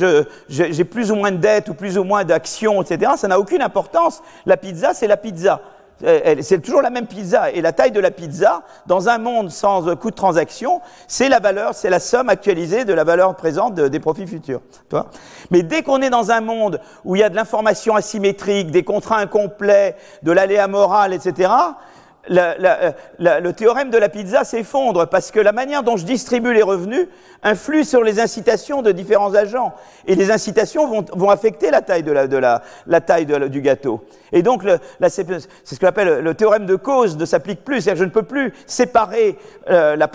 j'ai 0.50 0.84
plus 0.84 1.12
ou 1.12 1.16
moins 1.16 1.32
de 1.32 1.38
dettes 1.38 1.70
ou 1.70 1.76
plus 1.76 1.98
ou 1.98 2.04
moins 2.04 2.24
d'actions, 2.24 2.82
etc., 2.82 3.14
ça 3.16 3.28
n'a 3.28 3.40
aucune 3.40 3.62
importance. 3.62 4.22
La 4.46 4.58
pizza, 4.58 4.94
c'est 4.94 5.08
la 5.08 5.18
pizza 5.18 5.62
c'est 6.02 6.62
toujours 6.62 6.82
la 6.82 6.90
même 6.90 7.08
pizza. 7.08 7.52
Et 7.52 7.62
la 7.62 7.72
taille 7.72 7.92
de 7.92 8.00
la 8.00 8.12
pizza, 8.12 8.64
dans 8.86 9.10
un 9.10 9.18
monde 9.18 9.50
sans 9.50 9.96
coût 9.96 10.12
de 10.12 10.16
transaction, 10.16 10.82
c'est 11.08 11.30
la 11.30 11.40
valeur, 11.40 11.74
c'est 11.74 11.90
la 11.90 12.00
somme 12.00 12.30
actualisée 12.30 12.86
de 12.86 12.94
la 12.94 13.04
valeur 13.04 13.36
présente 13.36 13.76
des 13.76 14.00
profits 14.00 14.28
futurs. 14.28 14.62
Mais 15.52 15.64
dès 15.64 15.84
qu'on 15.84 16.02
est 16.02 16.10
dans 16.10 16.32
un 16.32 16.42
monde 16.42 16.80
où 17.04 17.16
il 17.16 17.20
y 17.20 17.24
a 17.24 17.30
de 17.30 17.36
l'information 17.36 17.96
asymétrique, 17.96 18.72
des 18.72 18.84
contrats 18.84 19.20
incomplets, 19.20 19.96
de 20.24 20.32
l'aléa 20.32 20.68
moral, 20.68 21.14
etc., 21.14 21.50
euh, 22.32 22.92
le 23.20 23.52
théorème 23.52 23.90
de 23.90 23.98
la 23.98 24.10
pizza 24.10 24.44
s'effondre 24.44 25.08
parce 25.08 25.32
que 25.32 25.40
la 25.40 25.52
manière 25.52 25.84
dont 25.84 25.98
je 25.98 26.06
distribue 26.06 26.54
les 26.54 26.64
revenus 26.64 27.08
influe 27.44 27.84
sur 27.84 28.04
les 28.04 28.20
incitations 28.20 28.82
de 28.82 28.92
différents 28.92 29.36
agents. 29.36 29.74
Et 30.08 30.16
les 30.16 30.32
incitations 30.32 30.88
vont, 30.88 31.06
vont 31.14 31.30
affecter 31.30 31.72
la 31.72 31.82
taille, 31.82 32.04
de 32.04 32.12
la, 32.12 32.28
de 32.28 32.38
la, 32.38 33.02
taille 33.02 33.26
du 33.26 33.62
gâteau. 33.62 34.04
Et 34.32 34.42
donc, 34.42 34.64
c'est 35.08 35.26
ce 35.64 35.80
qu'on 35.80 35.88
appelle 35.88 36.20
le 36.20 36.34
théorème 36.34 36.66
de 36.66 36.76
cause 36.76 37.18
ne 37.18 37.26
s'applique 37.26 37.64
plus. 37.64 37.82
C'est-à-dire 37.82 38.00
je 38.00 38.06
ne 38.06 38.14
peux 38.14 38.24
plus 38.24 38.54
séparer 38.66 39.38
euh, 39.70 39.96
la, 39.96 40.10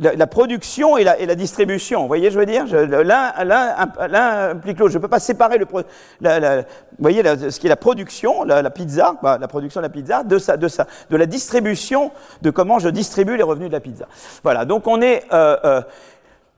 la, 0.00 0.14
la, 0.14 0.26
production 0.26 0.96
et 0.96 1.04
la, 1.04 1.16
la 1.24 1.34
distribution. 1.34 2.02
Vous 2.02 2.08
voyez, 2.08 2.30
je 2.30 2.38
veux 2.38 2.46
dire? 2.46 2.64
L'un 2.66 4.50
implique 4.50 4.78
l'autre. 4.78 4.92
Je 4.92 4.98
ne 4.98 5.02
peux 5.02 5.08
pas 5.08 5.20
séparer 5.20 5.58
le, 5.58 5.66
vous 5.66 5.82
voyez, 6.98 7.22
ce 7.22 7.60
qui 7.60 7.66
est 7.66 7.70
la 7.70 7.76
production, 7.76 8.44
la, 8.44 8.70
pizza, 8.70 9.16
bah, 9.22 9.38
la 9.40 9.48
production 9.48 9.80
de 9.80 9.86
la 9.86 9.90
pizza, 9.90 10.22
de 10.22 10.38
de 11.10 11.16
la 11.16 11.26
distribution, 11.26 12.10
de 12.42 12.50
comment 12.50 12.78
je 12.78 12.88
distribue 12.88 13.36
les 13.36 13.42
revenus 13.42 13.68
de 13.68 13.74
la 13.74 13.80
pizza. 13.80 14.06
Voilà, 14.42 14.64
donc 14.64 14.86
on 14.86 15.00
est... 15.00 15.24
Euh, 15.32 15.56
euh, 15.64 15.82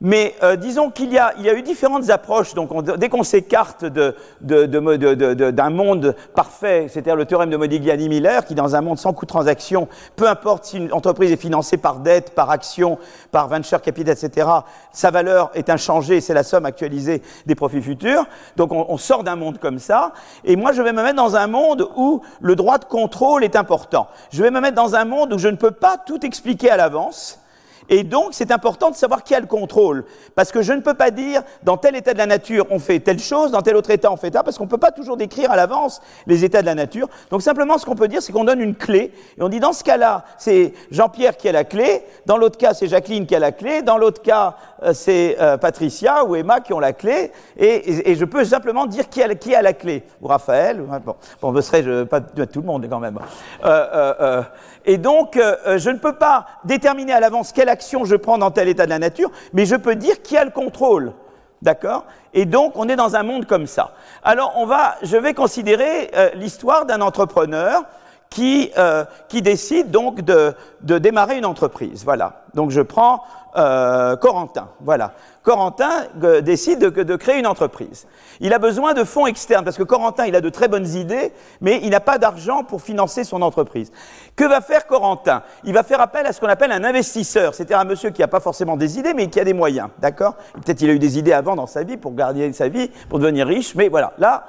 mais 0.01 0.35
euh, 0.43 0.55
disons 0.55 0.91
qu'il 0.91 1.11
y, 1.11 1.15
y 1.15 1.19
a 1.19 1.53
eu 1.53 1.61
différentes 1.61 2.09
approches. 2.09 2.53
Donc, 2.53 2.71
dès 2.97 3.09
qu'on 3.09 3.23
s'écarte 3.23 3.83
d'un 3.83 4.13
de, 4.41 4.65
de, 4.65 5.69
monde 5.69 6.15
parfait, 6.33 6.87
c'est-à-dire 6.89 7.17
le 7.17 7.25
théorème 7.25 7.49
de 7.49 7.57
Modigliani-Miller, 7.57 8.45
qui 8.45 8.55
dans 8.55 8.75
un 8.75 8.81
monde 8.81 8.97
sans 8.97 9.11
coût 9.11 9.25
de 9.25 9.29
transaction, 9.29 9.89
peu 10.15 10.27
importe 10.27 10.65
si 10.65 10.77
une 10.77 10.93
entreprise 10.93 11.31
est 11.31 11.37
financée 11.37 11.77
par 11.77 11.99
dette, 11.99 12.33
par 12.33 12.49
action, 12.49 12.97
par 13.31 13.49
venture 13.49 13.81
capital, 13.81 14.15
etc., 14.15 14.47
sa 14.93 15.11
valeur 15.11 15.51
est 15.53 15.69
inchangée, 15.69 16.21
c'est 16.21 16.33
la 16.33 16.43
somme 16.43 16.65
actualisée 16.65 17.21
des 17.45 17.55
profits 17.55 17.81
futurs. 17.81 18.25
Donc, 18.55 18.71
on, 18.71 18.85
on 18.87 18.97
sort 18.97 19.23
d'un 19.23 19.35
monde 19.35 19.59
comme 19.59 19.79
ça. 19.79 20.13
Et 20.45 20.55
moi, 20.55 20.71
je 20.71 20.81
vais 20.81 20.93
me 20.93 21.03
mettre 21.03 21.17
dans 21.17 21.35
un 21.35 21.47
monde 21.47 21.89
où 21.97 22.21
le 22.39 22.55
droit 22.55 22.77
de 22.77 22.85
contrôle 22.85 23.43
est 23.43 23.57
important. 23.57 24.07
Je 24.31 24.41
vais 24.43 24.51
me 24.51 24.61
mettre 24.61 24.75
dans 24.75 24.95
un 24.95 25.03
monde 25.03 25.33
où 25.33 25.37
je 25.37 25.49
ne 25.49 25.57
peux 25.57 25.71
pas 25.71 25.97
tout 25.97 26.25
expliquer 26.25 26.69
à 26.71 26.77
l'avance 26.77 27.39
et 27.89 28.03
donc, 28.03 28.29
c'est 28.31 28.51
important 28.51 28.91
de 28.91 28.95
savoir 28.95 29.23
qui 29.23 29.33
a 29.33 29.39
le 29.39 29.47
contrôle. 29.47 30.05
Parce 30.35 30.51
que 30.51 30.61
je 30.61 30.73
ne 30.73 30.81
peux 30.81 30.93
pas 30.93 31.11
dire, 31.11 31.41
dans 31.63 31.77
tel 31.77 31.95
état 31.95 32.13
de 32.13 32.19
la 32.19 32.27
nature, 32.27 32.67
on 32.69 32.79
fait 32.79 32.99
telle 32.99 33.19
chose, 33.19 33.51
dans 33.51 33.61
tel 33.61 33.75
autre 33.75 33.89
état, 33.89 34.11
on 34.11 34.17
fait 34.17 34.33
ça, 34.33 34.43
parce 34.43 34.57
qu'on 34.57 34.65
ne 34.65 34.69
peut 34.69 34.77
pas 34.77 34.91
toujours 34.91 35.17
décrire 35.17 35.51
à 35.51 35.55
l'avance 35.55 36.01
les 36.27 36.45
états 36.45 36.61
de 36.61 36.67
la 36.67 36.75
nature. 36.75 37.07
Donc, 37.31 37.41
simplement, 37.41 37.77
ce 37.77 37.85
qu'on 37.85 37.95
peut 37.95 38.07
dire, 38.07 38.21
c'est 38.21 38.31
qu'on 38.31 38.43
donne 38.43 38.61
une 38.61 38.75
clé. 38.75 39.11
Et 39.37 39.41
on 39.41 39.49
dit, 39.49 39.59
dans 39.59 39.73
ce 39.73 39.83
cas-là, 39.83 40.23
c'est 40.37 40.73
Jean-Pierre 40.91 41.35
qui 41.35 41.49
a 41.49 41.51
la 41.51 41.63
clé. 41.63 42.03
Dans 42.25 42.37
l'autre 42.37 42.57
cas, 42.57 42.73
c'est 42.73 42.87
Jacqueline 42.87 43.25
qui 43.25 43.35
a 43.35 43.39
la 43.39 43.51
clé. 43.51 43.81
Dans 43.81 43.97
l'autre 43.97 44.21
cas, 44.21 44.55
euh, 44.83 44.93
c'est 44.93 45.37
euh, 45.39 45.57
Patricia 45.57 46.23
ou 46.25 46.35
Emma 46.35 46.59
qui 46.59 46.73
ont 46.73 46.79
la 46.79 46.93
clé. 46.93 47.31
Et, 47.57 48.15
je 48.15 48.25
peux 48.25 48.45
simplement 48.45 48.85
dire 48.85 49.09
qui 49.09 49.23
a, 49.23 49.61
la 49.61 49.73
clé. 49.73 50.03
Ou 50.21 50.27
Raphaël. 50.27 50.83
Bon, 51.05 51.15
bon 51.41 51.55
ce 51.55 51.61
serait 51.61 52.05
pas 52.05 52.21
tout 52.21 52.61
le 52.61 52.65
monde 52.65 52.87
quand 52.89 52.99
même. 52.99 53.17
Euh, 53.65 54.43
et 54.89 54.97
donc, 54.97 55.39
je 55.77 55.89
ne 55.91 55.99
peux 55.99 56.15
pas 56.15 56.47
déterminer 56.63 57.13
à 57.13 57.19
l'avance 57.19 57.51
quelle 57.51 57.69
action 57.69 58.05
je 58.05 58.15
prends 58.15 58.39
dans 58.39 58.49
tel 58.49 58.67
état 58.67 58.85
de 58.85 58.89
la 58.89 58.97
nature, 58.97 59.29
mais 59.53 59.67
je 59.67 59.75
peux 59.75 59.93
dire 59.93 60.23
qui 60.23 60.35
a 60.35 60.43
le 60.43 60.49
contrôle. 60.49 61.13
D'accord? 61.61 62.05
Et 62.33 62.45
donc, 62.45 62.73
on 62.75 62.89
est 62.89 62.95
dans 62.95 63.15
un 63.15 63.21
monde 63.21 63.45
comme 63.45 63.67
ça. 63.67 63.93
Alors, 64.23 64.53
on 64.55 64.65
va, 64.65 64.95
je 65.03 65.15
vais 65.15 65.35
considérer 65.35 66.09
euh, 66.15 66.31
l'histoire 66.33 66.87
d'un 66.87 67.01
entrepreneur 67.01 67.83
qui, 68.29 68.71
euh, 68.77 69.05
qui 69.27 69.41
décide 69.41 69.89
donc 69.91 70.21
de, 70.21 70.53
de, 70.81 70.97
démarrer 70.97 71.37
une 71.37 71.45
entreprise. 71.45 72.03
Voilà. 72.03 72.43
Donc, 72.53 72.69
je 72.69 72.81
prends 72.81 73.23
euh, 73.55 74.15
Corentin. 74.17 74.69
Voilà. 74.81 75.13
Corentin 75.41 75.89
euh, 76.23 76.41
décide 76.41 76.79
de, 76.79 76.89
de, 77.03 77.15
créer 77.15 77.39
une 77.39 77.47
entreprise. 77.47 78.05
Il 78.39 78.53
a 78.53 78.59
besoin 78.59 78.93
de 78.93 79.03
fonds 79.03 79.25
externes 79.25 79.65
parce 79.65 79.77
que 79.77 79.83
Corentin, 79.83 80.27
il 80.27 80.35
a 80.35 80.41
de 80.41 80.49
très 80.49 80.67
bonnes 80.67 80.87
idées, 80.87 81.33
mais 81.59 81.79
il 81.81 81.89
n'a 81.89 81.99
pas 81.99 82.19
d'argent 82.19 82.63
pour 82.63 82.83
financer 82.83 83.23
son 83.23 83.41
entreprise. 83.41 83.91
Que 84.35 84.45
va 84.45 84.61
faire 84.61 84.85
Corentin? 84.85 85.41
Il 85.63 85.73
va 85.73 85.81
faire 85.81 85.99
appel 85.99 86.27
à 86.27 86.33
ce 86.33 86.39
qu'on 86.39 86.47
appelle 86.47 86.71
un 86.71 86.83
investisseur, 86.83 87.55
c'est-à-dire 87.55 87.79
un 87.79 87.85
monsieur 87.85 88.11
qui 88.11 88.21
n'a 88.21 88.27
pas 88.27 88.39
forcément 88.39 88.77
des 88.77 88.99
idées, 88.99 89.15
mais 89.15 89.27
qui 89.27 89.39
a 89.39 89.43
des 89.43 89.53
moyens. 89.53 89.89
D'accord? 89.97 90.35
Peut-être 90.53 90.81
il 90.81 90.89
a 90.91 90.93
eu 90.93 90.99
des 90.99 91.17
idées 91.17 91.33
avant 91.33 91.55
dans 91.55 91.67
sa 91.67 91.81
vie 91.81 91.97
pour 91.97 92.13
garder 92.13 92.53
sa 92.53 92.67
vie, 92.67 92.91
pour 93.09 93.17
devenir 93.17 93.47
riche, 93.47 93.73
mais 93.73 93.89
voilà. 93.89 94.13
Là, 94.19 94.45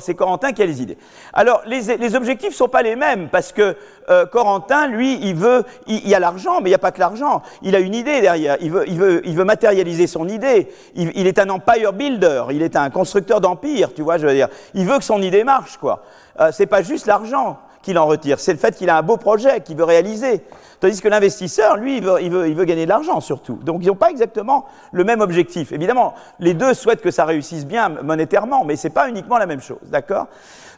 c'est 0.00 0.14
Corentin 0.14 0.52
qui 0.52 0.62
a 0.62 0.66
les 0.66 0.82
idées. 0.82 0.98
Alors, 1.32 1.62
les, 1.66 1.96
les 1.96 2.14
objectifs 2.14 2.54
sont 2.54 2.68
pas 2.68 2.82
les 2.82 2.96
mêmes, 2.96 3.28
parce 3.28 3.52
que 3.52 3.76
euh, 4.08 4.26
Corentin, 4.26 4.86
lui, 4.86 5.18
il 5.22 5.34
veut, 5.34 5.64
il, 5.86 6.08
y 6.08 6.14
a 6.14 6.18
l'argent, 6.18 6.60
mais 6.60 6.68
il 6.68 6.72
n'y 6.72 6.74
a 6.74 6.78
pas 6.78 6.92
que 6.92 7.00
l'argent. 7.00 7.42
Il 7.62 7.76
a 7.76 7.80
une 7.80 7.94
idée 7.94 8.20
derrière. 8.20 8.56
Il 8.60 8.70
veut, 8.70 8.84
il 8.88 8.98
veut, 8.98 9.26
il 9.26 9.36
veut 9.36 9.44
matérialiser 9.44 10.06
son 10.06 10.28
idée. 10.28 10.68
Il, 10.94 11.12
il, 11.14 11.26
est 11.26 11.38
un 11.38 11.48
empire 11.48 11.92
builder. 11.92 12.44
Il 12.50 12.62
est 12.62 12.76
un 12.76 12.90
constructeur 12.90 13.40
d'empire, 13.40 13.94
tu 13.94 14.02
vois, 14.02 14.18
je 14.18 14.26
veux 14.26 14.34
dire. 14.34 14.48
Il 14.74 14.86
veut 14.86 14.98
que 14.98 15.04
son 15.04 15.22
idée 15.22 15.44
marche, 15.44 15.76
quoi. 15.76 16.02
Euh, 16.40 16.50
c'est 16.52 16.66
pas 16.66 16.82
juste 16.82 17.06
l'argent 17.06 17.58
qu'il 17.82 17.98
en 17.98 18.06
retire, 18.06 18.38
c'est 18.40 18.52
le 18.52 18.58
fait 18.58 18.76
qu'il 18.76 18.90
a 18.90 18.98
un 18.98 19.02
beau 19.02 19.16
projet 19.16 19.60
qu'il 19.60 19.76
veut 19.76 19.84
réaliser. 19.84 20.44
Tandis 20.80 21.00
que 21.00 21.08
l'investisseur, 21.08 21.76
lui, 21.76 21.98
il 21.98 22.04
veut, 22.04 22.22
il, 22.22 22.30
veut, 22.30 22.48
il 22.48 22.54
veut, 22.54 22.64
gagner 22.64 22.84
de 22.84 22.88
l'argent 22.88 23.20
surtout. 23.20 23.58
Donc 23.62 23.80
ils 23.82 23.88
n'ont 23.88 23.94
pas 23.94 24.10
exactement 24.10 24.64
le 24.92 25.04
même 25.04 25.20
objectif. 25.20 25.72
Évidemment, 25.72 26.14
les 26.38 26.54
deux 26.54 26.72
souhaitent 26.72 27.02
que 27.02 27.10
ça 27.10 27.24
réussisse 27.24 27.66
bien 27.66 27.90
monétairement, 28.02 28.64
mais 28.64 28.76
ce 28.76 28.88
n'est 28.88 28.94
pas 28.94 29.08
uniquement 29.08 29.36
la 29.36 29.46
même 29.46 29.60
chose, 29.60 29.78
d'accord? 29.84 30.26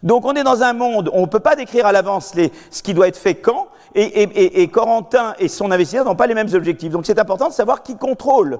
Donc 0.02 0.24
on 0.24 0.34
est 0.34 0.42
dans 0.42 0.62
un 0.62 0.72
monde 0.72 1.08
où 1.08 1.16
on 1.16 1.22
ne 1.22 1.26
peut 1.26 1.40
pas 1.40 1.54
décrire 1.54 1.86
à 1.86 1.92
l'avance 1.92 2.34
ce 2.70 2.82
qui 2.82 2.94
doit 2.94 3.06
être 3.06 3.16
fait 3.16 3.36
quand, 3.36 3.68
et, 3.94 4.02
et, 4.02 4.22
et, 4.22 4.62
et 4.62 4.68
Corentin 4.68 5.34
et 5.38 5.48
son 5.48 5.70
investisseur 5.70 6.04
n'ont 6.04 6.16
pas 6.16 6.26
les 6.26 6.34
mêmes 6.34 6.52
objectifs. 6.52 6.90
Donc 6.90 7.06
c'est 7.06 7.18
important 7.18 7.48
de 7.48 7.52
savoir 7.52 7.82
qui 7.82 7.96
contrôle 7.96 8.58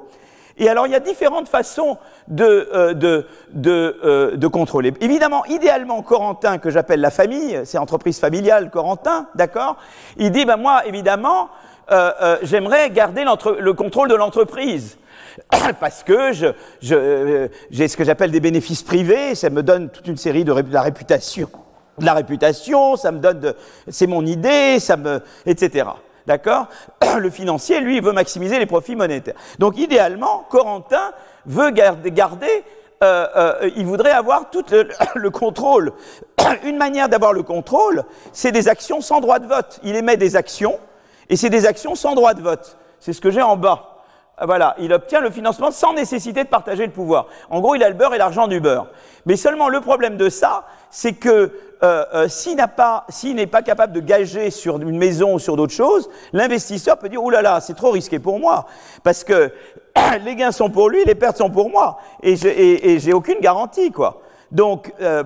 Et 0.59 0.69
alors, 0.69 0.87
il 0.87 0.93
y 0.93 0.97
a 0.97 1.01
différentes 1.01 1.49
façons 1.49 1.99
de, 2.29 2.69
euh, 2.73 2.95
de, 2.95 3.27
de, 3.53 3.97
euh, 4.05 4.37
de, 4.37 4.47
contrôler. 4.47 4.93
Évidemment, 5.01 5.45
idéalement, 5.47 6.03
Corentin, 6.03 6.59
que 6.59 6.71
j'appelle 6.71 7.01
la 7.01 7.11
famille, 7.11 7.61
c'est 7.65 7.79
entreprise 7.79 8.19
familiale 8.19 8.71
Corentin, 8.71 9.29
d'accord? 9.35 9.77
Il 10.17 10.31
dit, 10.31 10.45
ben 10.45 10.57
moi, 10.57 10.87
évidemment, 10.87 11.49
euh, 11.91 12.37
j'aimerais 12.43 12.91
garder 12.91 13.25
le 13.25 13.73
contrôle 13.73 14.09
de 14.09 14.15
l'entreprise. 14.15 14.99
Parce 15.81 16.03
que 16.03 16.33
j'ai 16.33 16.53
je, 16.81 17.49
j'ai 17.71 17.89
ce 17.89 17.97
que 17.97 18.05
j'appelle 18.05 18.31
des 18.31 18.41
bénéfices 18.41 18.83
privés, 18.83 19.35
ça 19.35 19.51
me 19.51 19.63
donne 19.63 19.91
toute 19.91 20.07
une 20.07 20.17
série 20.17 20.45
de, 20.45 20.53
de 20.53 20.73
la 20.73 20.83
réputation. 20.83 21.49
De 21.99 22.07
la 22.07 22.15
réputation, 22.15 22.97
ça 22.97 23.13
me 23.13 23.19
donne 23.19 23.55
c'est 23.89 24.07
mon 24.07 24.25
idée, 24.25 24.79
ça 24.81 24.97
me, 24.97 25.21
etc. 25.47 25.87
D'accord 26.27 26.67
Le 27.19 27.31
financier, 27.31 27.81
lui, 27.81 28.01
veut 28.01 28.13
maximiser 28.13 28.59
les 28.59 28.67
profits 28.67 28.97
monétaires. 28.97 29.35
Donc, 29.59 29.79
idéalement, 29.79 30.47
Corentin 30.49 31.13
veut 31.47 31.71
garder, 31.71 32.65
euh, 33.03 33.27
euh, 33.37 33.71
il 33.77 33.85
voudrait 33.87 34.13
avoir 34.13 34.51
tout 34.51 34.65
le, 34.71 35.31
contrôle. 35.31 35.93
Une 36.65 36.77
manière 36.77 37.09
d'avoir 37.09 37.33
le 37.33 37.43
contrôle, 37.43 38.05
c'est 38.33 38.53
des 38.53 38.69
actions 38.69 39.01
sans 39.01 39.21
droit 39.21 39.39
de 39.39 39.47
vote. 39.47 39.81
Il 39.83 39.97
émet 39.97 40.17
des 40.17 40.37
actions, 40.37 40.79
et 41.29 41.37
c'est 41.37 41.51
des 41.51 41.67
actions 41.67 41.95
sans 41.95 42.15
droit 42.15 42.35
de 42.35 42.43
vote. 42.43 42.77
C'est 43.01 43.13
ce 43.13 43.21
que 43.21 43.31
j'ai 43.31 43.43
en 43.43 43.57
bas. 43.57 43.89
Ah, 44.39 44.47
voilà, 44.47 44.75
il 44.79 44.93
obtient 44.93 45.21
le 45.21 45.31
financement 45.31 45.71
sans 45.71 45.93
nécessité 45.93 46.43
de 46.45 46.49
partager 46.49 46.87
le 46.87 46.93
pouvoir. 46.93 47.27
En 47.51 47.61
gros, 47.61 47.75
il 47.75 47.83
a 47.85 47.89
le 47.89 47.95
beurre 47.95 48.15
et 48.15 48.19
l'argent 48.19 48.49
du 48.49 48.61
beurre. 48.61 48.87
Mais 49.27 49.37
seulement 49.37 49.69
le 49.69 49.81
problème 49.81 50.17
de 50.17 50.29
ça, 50.29 50.65
c'est 50.91 51.13
que 51.13 51.53
euh, 51.83 52.05
euh, 52.15 52.29
s'il 52.29 52.57
n'est 53.35 53.47
pas 53.47 53.63
capable 53.63 53.93
de 53.93 54.01
gager 54.01 54.51
sur 54.51 54.81
une 54.81 54.97
maison 54.97 55.35
ou 55.35 55.39
sur 55.41 55.57
d'autres 55.57 55.73
choses, 55.73 56.09
l'investisseur 56.33 56.97
peut 56.97 57.09
dire, 57.09 57.23
oh 57.23 57.31
là 57.31 57.43
là, 57.43 57.61
c'est 57.61 57.75
trop 57.75 57.91
risqué 57.91 58.21
pour 58.21 58.39
moi, 58.39 58.67
parce 59.03 59.25
que 59.25 59.53
les 60.25 60.37
gains 60.37 60.53
sont 60.53 60.71
pour 60.71 60.89
lui, 60.89 61.05
les 61.05 61.17
pertes 61.17 61.39
sont 61.39 61.51
pour 61.51 61.71
moi, 61.71 61.99
et 62.23 62.37
j'ai 62.37 63.13
aucune 63.13 63.41
garantie, 63.41 63.91
quoi. 63.91 64.23
Donc, 64.53 64.93
euh, 65.01 65.25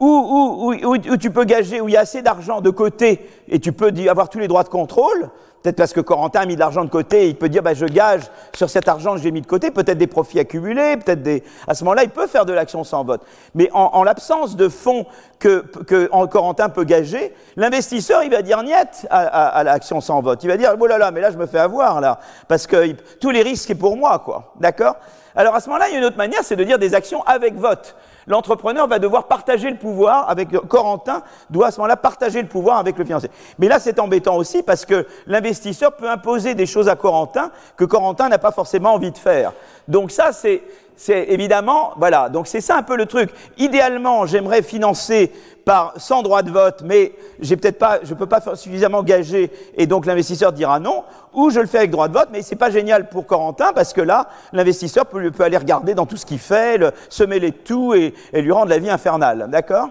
où, 0.00 0.74
où, 0.84 1.16
tu 1.16 1.30
peux 1.30 1.44
gager, 1.44 1.80
où 1.80 1.88
il 1.88 1.92
y 1.92 1.96
a 1.96 2.00
assez 2.00 2.22
d'argent 2.22 2.60
de 2.60 2.70
côté, 2.70 3.28
et 3.48 3.58
tu 3.58 3.72
peux 3.72 3.92
avoir 4.08 4.28
tous 4.28 4.38
les 4.38 4.48
droits 4.48 4.64
de 4.64 4.68
contrôle, 4.68 5.30
Peut-être 5.68 5.76
parce 5.76 5.92
que 5.92 6.00
Corentin 6.00 6.40
a 6.40 6.46
mis 6.46 6.54
de 6.54 6.60
l'argent 6.60 6.82
de 6.82 6.88
côté, 6.88 7.28
il 7.28 7.36
peut 7.36 7.50
dire 7.50 7.62
bah, 7.62 7.74
je 7.74 7.84
gage 7.84 8.22
sur 8.56 8.70
cet 8.70 8.88
argent 8.88 9.16
que 9.16 9.20
j'ai 9.20 9.30
mis 9.30 9.42
de 9.42 9.46
côté, 9.46 9.70
peut-être 9.70 9.98
des 9.98 10.06
profits 10.06 10.38
accumulés, 10.38 10.96
peut-être 10.96 11.22
des. 11.22 11.44
À 11.66 11.74
ce 11.74 11.84
moment-là, 11.84 12.04
il 12.04 12.08
peut 12.08 12.26
faire 12.26 12.46
de 12.46 12.54
l'action 12.54 12.84
sans 12.84 13.04
vote. 13.04 13.20
Mais 13.54 13.68
en, 13.74 14.02
l'absence 14.02 14.56
de 14.56 14.70
fonds 14.70 15.04
que, 15.38 15.66
Corentin 16.24 16.70
peut 16.70 16.84
gager, 16.84 17.34
l'investisseur, 17.56 18.22
il 18.22 18.30
va 18.30 18.40
dire 18.40 18.62
niet 18.62 18.72
à, 19.10 19.62
l'action 19.62 20.00
sans 20.00 20.22
vote. 20.22 20.42
Il 20.42 20.48
va 20.48 20.56
dire 20.56 20.74
oh 20.80 20.86
là 20.86 20.96
là, 20.96 21.10
mais 21.10 21.20
là 21.20 21.30
je 21.30 21.36
me 21.36 21.44
fais 21.44 21.58
avoir 21.58 22.00
là, 22.00 22.18
parce 22.48 22.66
que 22.66 22.92
tous 23.20 23.28
les 23.28 23.42
risques 23.42 23.68
sont 23.68 23.78
pour 23.78 23.98
moi, 23.98 24.20
quoi. 24.20 24.54
D'accord? 24.58 24.96
Alors 25.36 25.54
à 25.54 25.60
ce 25.60 25.68
moment-là, 25.68 25.88
il 25.88 25.92
y 25.92 25.96
a 25.96 25.98
une 25.98 26.06
autre 26.06 26.16
manière, 26.16 26.40
c'est 26.44 26.56
de 26.56 26.64
dire 26.64 26.78
des 26.78 26.94
actions 26.94 27.22
avec 27.24 27.56
vote 27.56 27.94
l'entrepreneur 28.28 28.86
va 28.86 28.98
devoir 28.98 29.26
partager 29.26 29.70
le 29.70 29.76
pouvoir 29.76 30.28
avec 30.28 30.50
Corentin, 30.68 31.22
doit 31.50 31.68
à 31.68 31.70
ce 31.70 31.78
moment-là 31.78 31.96
partager 31.96 32.40
le 32.40 32.48
pouvoir 32.48 32.78
avec 32.78 32.96
le 32.98 33.04
financier. 33.04 33.30
Mais 33.58 33.68
là, 33.68 33.78
c'est 33.80 33.98
embêtant 33.98 34.36
aussi 34.36 34.62
parce 34.62 34.84
que 34.84 35.06
l'investisseur 35.26 35.92
peut 35.92 36.08
imposer 36.08 36.54
des 36.54 36.66
choses 36.66 36.88
à 36.88 36.96
Corentin 36.96 37.50
que 37.76 37.84
Corentin 37.84 38.28
n'a 38.28 38.38
pas 38.38 38.52
forcément 38.52 38.94
envie 38.94 39.10
de 39.10 39.18
faire. 39.18 39.52
Donc 39.88 40.10
ça, 40.10 40.32
c'est 40.32 40.62
c'est 41.00 41.26
évidemment, 41.28 41.92
voilà, 41.96 42.28
donc 42.28 42.48
c'est 42.48 42.60
ça 42.60 42.76
un 42.76 42.82
peu 42.82 42.96
le 42.96 43.06
truc. 43.06 43.30
Idéalement, 43.56 44.26
j'aimerais 44.26 44.62
financer 44.62 45.32
par 45.64 45.94
sans 45.96 46.22
droit 46.22 46.42
de 46.42 46.50
vote, 46.50 46.82
mais 46.84 47.12
j'ai 47.38 47.56
peut-être 47.56 47.78
pas, 47.78 48.00
je 48.02 48.14
peux 48.14 48.26
pas 48.26 48.42
suffisamment 48.56 49.04
gager, 49.04 49.52
et 49.76 49.86
donc 49.86 50.06
l'investisseur 50.06 50.52
dira 50.52 50.80
non, 50.80 51.04
ou 51.32 51.50
je 51.50 51.60
le 51.60 51.68
fais 51.68 51.78
avec 51.78 51.92
droit 51.92 52.08
de 52.08 52.14
vote, 52.14 52.30
mais 52.32 52.42
c'est 52.42 52.56
pas 52.56 52.70
génial 52.70 53.08
pour 53.08 53.26
Corentin 53.26 53.72
parce 53.72 53.92
que 53.92 54.00
là, 54.00 54.26
l'investisseur 54.52 55.06
peut, 55.06 55.30
peut, 55.30 55.44
aller 55.44 55.56
regarder 55.56 55.94
dans 55.94 56.04
tout 56.04 56.16
ce 56.16 56.26
qu'il 56.26 56.40
fait, 56.40 56.78
le, 56.78 56.90
se 57.08 57.22
mêler 57.22 57.52
de 57.52 57.56
tout 57.58 57.94
et, 57.94 58.12
et 58.32 58.42
lui 58.42 58.50
rendre 58.50 58.70
la 58.70 58.78
vie 58.78 58.90
infernale, 58.90 59.46
d'accord? 59.50 59.90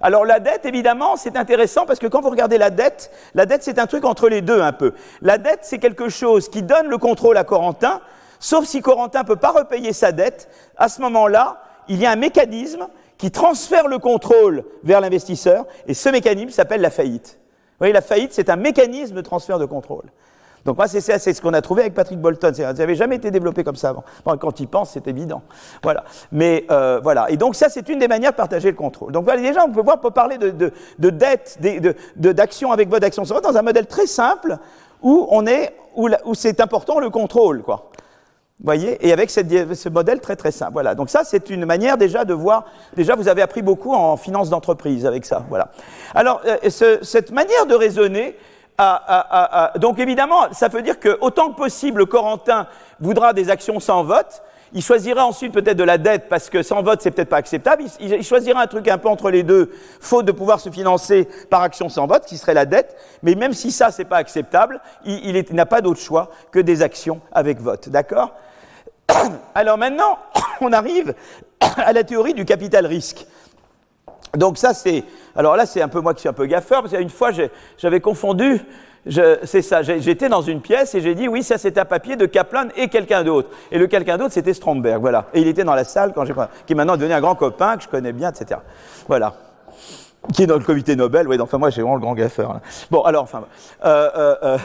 Alors 0.00 0.24
la 0.24 0.38
dette, 0.38 0.66
évidemment, 0.66 1.16
c'est 1.16 1.36
intéressant 1.36 1.84
parce 1.84 1.98
que 1.98 2.06
quand 2.06 2.20
vous 2.20 2.30
regardez 2.30 2.58
la 2.58 2.70
dette, 2.70 3.10
la 3.34 3.44
dette 3.44 3.64
c'est 3.64 3.80
un 3.80 3.88
truc 3.88 4.04
entre 4.04 4.28
les 4.28 4.40
deux 4.40 4.60
un 4.60 4.72
peu. 4.72 4.92
La 5.20 5.36
dette 5.36 5.60
c'est 5.62 5.78
quelque 5.78 6.08
chose 6.08 6.48
qui 6.48 6.62
donne 6.62 6.86
le 6.86 6.98
contrôle 6.98 7.38
à 7.38 7.42
Corentin, 7.42 8.00
Sauf 8.44 8.66
si 8.66 8.82
Corentin 8.82 9.22
ne 9.22 9.26
peut 9.26 9.36
pas 9.36 9.52
repayer 9.52 9.94
sa 9.94 10.12
dette, 10.12 10.50
à 10.76 10.90
ce 10.90 11.00
moment-là, 11.00 11.62
il 11.88 11.98
y 11.98 12.04
a 12.04 12.10
un 12.10 12.16
mécanisme 12.16 12.88
qui 13.16 13.30
transfère 13.30 13.88
le 13.88 13.98
contrôle 13.98 14.64
vers 14.82 15.00
l'investisseur, 15.00 15.64
et 15.86 15.94
ce 15.94 16.10
mécanisme 16.10 16.50
s'appelle 16.50 16.82
la 16.82 16.90
faillite. 16.90 17.38
Vous 17.38 17.78
voyez, 17.78 17.94
la 17.94 18.02
faillite, 18.02 18.34
c'est 18.34 18.50
un 18.50 18.56
mécanisme 18.56 19.14
de 19.14 19.22
transfert 19.22 19.58
de 19.58 19.64
contrôle. 19.64 20.04
Donc 20.66 20.76
moi, 20.76 20.88
c'est 20.88 21.00
ce 21.00 21.40
qu'on 21.40 21.54
a 21.54 21.62
trouvé 21.62 21.80
avec 21.80 21.94
Patrick 21.94 22.20
Bolton. 22.20 22.52
Ça 22.52 22.74
n'avait 22.74 22.94
jamais 22.96 23.16
été 23.16 23.30
développé 23.30 23.64
comme 23.64 23.76
ça 23.76 23.88
avant. 23.88 24.04
quand 24.36 24.60
il 24.60 24.68
pense, 24.68 24.90
c'est 24.90 25.08
évident. 25.08 25.40
Voilà. 25.82 26.04
Mais 26.30 26.66
euh, 26.70 27.00
voilà. 27.02 27.30
Et 27.30 27.38
donc 27.38 27.54
ça, 27.54 27.70
c'est 27.70 27.88
une 27.88 27.98
des 27.98 28.08
manières 28.08 28.32
de 28.32 28.36
partager 28.36 28.70
le 28.70 28.76
contrôle. 28.76 29.12
Donc 29.12 29.24
voilà, 29.24 29.40
déjà, 29.40 29.64
on 29.64 29.72
peut 29.72 29.80
voir, 29.80 29.98
on 30.04 30.10
parler 30.10 30.36
de, 30.36 30.50
de, 30.50 30.70
de 30.98 31.08
dette, 31.08 31.58
d'action 32.18 32.72
avec 32.72 32.90
votre 32.90 33.06
action 33.06 33.22
dans 33.22 33.56
un 33.56 33.62
modèle 33.62 33.86
très 33.86 34.06
simple 34.06 34.58
où 35.00 35.26
on 35.30 35.46
est, 35.46 35.74
où 35.96 36.34
c'est 36.34 36.60
important 36.60 36.98
le 36.98 37.08
contrôle, 37.08 37.62
quoi 37.62 37.90
voyez 38.62 39.06
Et 39.06 39.12
avec 39.12 39.30
ce 39.30 39.88
modèle 39.88 40.20
très 40.20 40.36
très 40.36 40.52
simple. 40.52 40.72
Voilà. 40.72 40.94
Donc 40.94 41.10
ça, 41.10 41.24
c'est 41.24 41.50
une 41.50 41.64
manière 41.64 41.96
déjà 41.96 42.24
de 42.24 42.34
voir. 42.34 42.64
Déjà, 42.96 43.14
vous 43.16 43.28
avez 43.28 43.42
appris 43.42 43.62
beaucoup 43.62 43.92
en 43.92 44.16
finance 44.16 44.50
d'entreprise 44.50 45.06
avec 45.06 45.24
ça. 45.24 45.44
Voilà. 45.48 45.70
Alors, 46.14 46.40
euh, 46.46 46.70
cette 47.02 47.30
manière 47.32 47.66
de 47.66 47.74
raisonner. 47.74 48.36
donc 49.76 49.98
évidemment, 49.98 50.52
ça 50.52 50.68
veut 50.68 50.82
dire 50.82 50.98
que 50.98 51.18
autant 51.20 51.50
que 51.50 51.56
possible, 51.56 52.06
Corentin 52.06 52.66
voudra 53.00 53.32
des 53.32 53.50
actions 53.50 53.80
sans 53.80 54.04
vote. 54.04 54.42
Il 54.76 54.82
choisira 54.82 55.24
ensuite 55.24 55.52
peut-être 55.52 55.76
de 55.76 55.84
la 55.84 55.98
dette 55.98 56.28
parce 56.28 56.50
que 56.50 56.64
sans 56.64 56.82
vote, 56.82 57.00
c'est 57.00 57.12
peut-être 57.12 57.28
pas 57.28 57.36
acceptable. 57.36 57.84
Il, 58.00 58.24
choisira 58.24 58.60
un 58.60 58.66
truc 58.66 58.88
un 58.88 58.98
peu 58.98 59.08
entre 59.08 59.30
les 59.30 59.44
deux, 59.44 59.70
faute 60.00 60.26
de 60.26 60.32
pouvoir 60.32 60.58
se 60.58 60.68
financer 60.68 61.28
par 61.48 61.62
action 61.62 61.88
sans 61.88 62.08
vote, 62.08 62.24
qui 62.26 62.36
serait 62.36 62.54
la 62.54 62.66
dette. 62.66 62.96
Mais 63.22 63.36
même 63.36 63.52
si 63.52 63.70
ça, 63.70 63.92
c'est 63.92 64.04
pas 64.04 64.16
acceptable, 64.16 64.80
il, 65.04 65.36
il 65.36 65.54
n'a 65.54 65.64
pas 65.64 65.80
d'autre 65.80 66.00
choix 66.00 66.30
que 66.50 66.58
des 66.58 66.82
actions 66.82 67.20
avec 67.30 67.60
vote. 67.60 67.88
D'accord? 67.88 68.32
Alors 69.54 69.78
maintenant, 69.78 70.18
on 70.60 70.72
arrive 70.72 71.14
à 71.76 71.92
la 71.92 72.02
théorie 72.02 72.34
du 72.34 72.44
capital 72.44 72.84
risque. 72.84 73.26
Donc 74.36 74.58
ça, 74.58 74.74
c'est... 74.74 75.04
Alors 75.36 75.56
là, 75.56 75.66
c'est 75.66 75.82
un 75.82 75.88
peu 75.88 76.00
moi 76.00 76.14
qui 76.14 76.20
suis 76.20 76.28
un 76.28 76.32
peu 76.32 76.46
gaffeur, 76.46 76.82
parce 76.82 76.94
qu'une 76.94 77.10
fois, 77.10 77.30
j'avais 77.78 78.00
confondu... 78.00 78.60
C'est 79.06 79.62
ça, 79.62 79.82
j'étais 79.82 80.28
dans 80.28 80.42
une 80.42 80.60
pièce 80.60 80.94
et 80.94 81.00
j'ai 81.00 81.14
dit, 81.14 81.28
oui, 81.28 81.42
ça 81.42 81.58
c'est 81.58 81.76
un 81.76 81.84
papier 81.84 82.16
de 82.16 82.26
Kaplan 82.26 82.68
et 82.76 82.88
quelqu'un 82.88 83.22
d'autre. 83.22 83.50
Et 83.70 83.78
le 83.78 83.86
quelqu'un 83.86 84.16
d'autre, 84.16 84.32
c'était 84.32 84.54
Stromberg, 84.54 85.00
voilà. 85.00 85.26
Et 85.34 85.40
il 85.40 85.48
était 85.48 85.64
dans 85.64 85.74
la 85.74 85.84
salle, 85.84 86.12
quand 86.14 86.24
j'ai 86.24 86.34
qui 86.66 86.72
est 86.72 86.76
maintenant 86.76 86.96
devenu 86.96 87.12
un 87.12 87.20
grand 87.20 87.34
copain, 87.34 87.76
que 87.76 87.82
je 87.82 87.88
connais 87.88 88.12
bien, 88.12 88.30
etc. 88.30 88.60
Voilà 89.06 89.34
qui 90.32 90.42
est 90.42 90.46
dans 90.46 90.56
le 90.56 90.64
comité 90.64 90.96
Nobel. 90.96 91.28
Oui, 91.28 91.38
enfin 91.40 91.58
moi 91.58 91.70
j'ai 91.70 91.82
vraiment 91.82 91.96
le 91.96 92.00
grand 92.00 92.14
gaffeur. 92.14 92.60
Bon, 92.90 93.02
alors, 93.02 93.24
enfin, 93.24 93.44
euh, 93.84 94.10
euh, 94.16 94.36
euh 94.42 94.58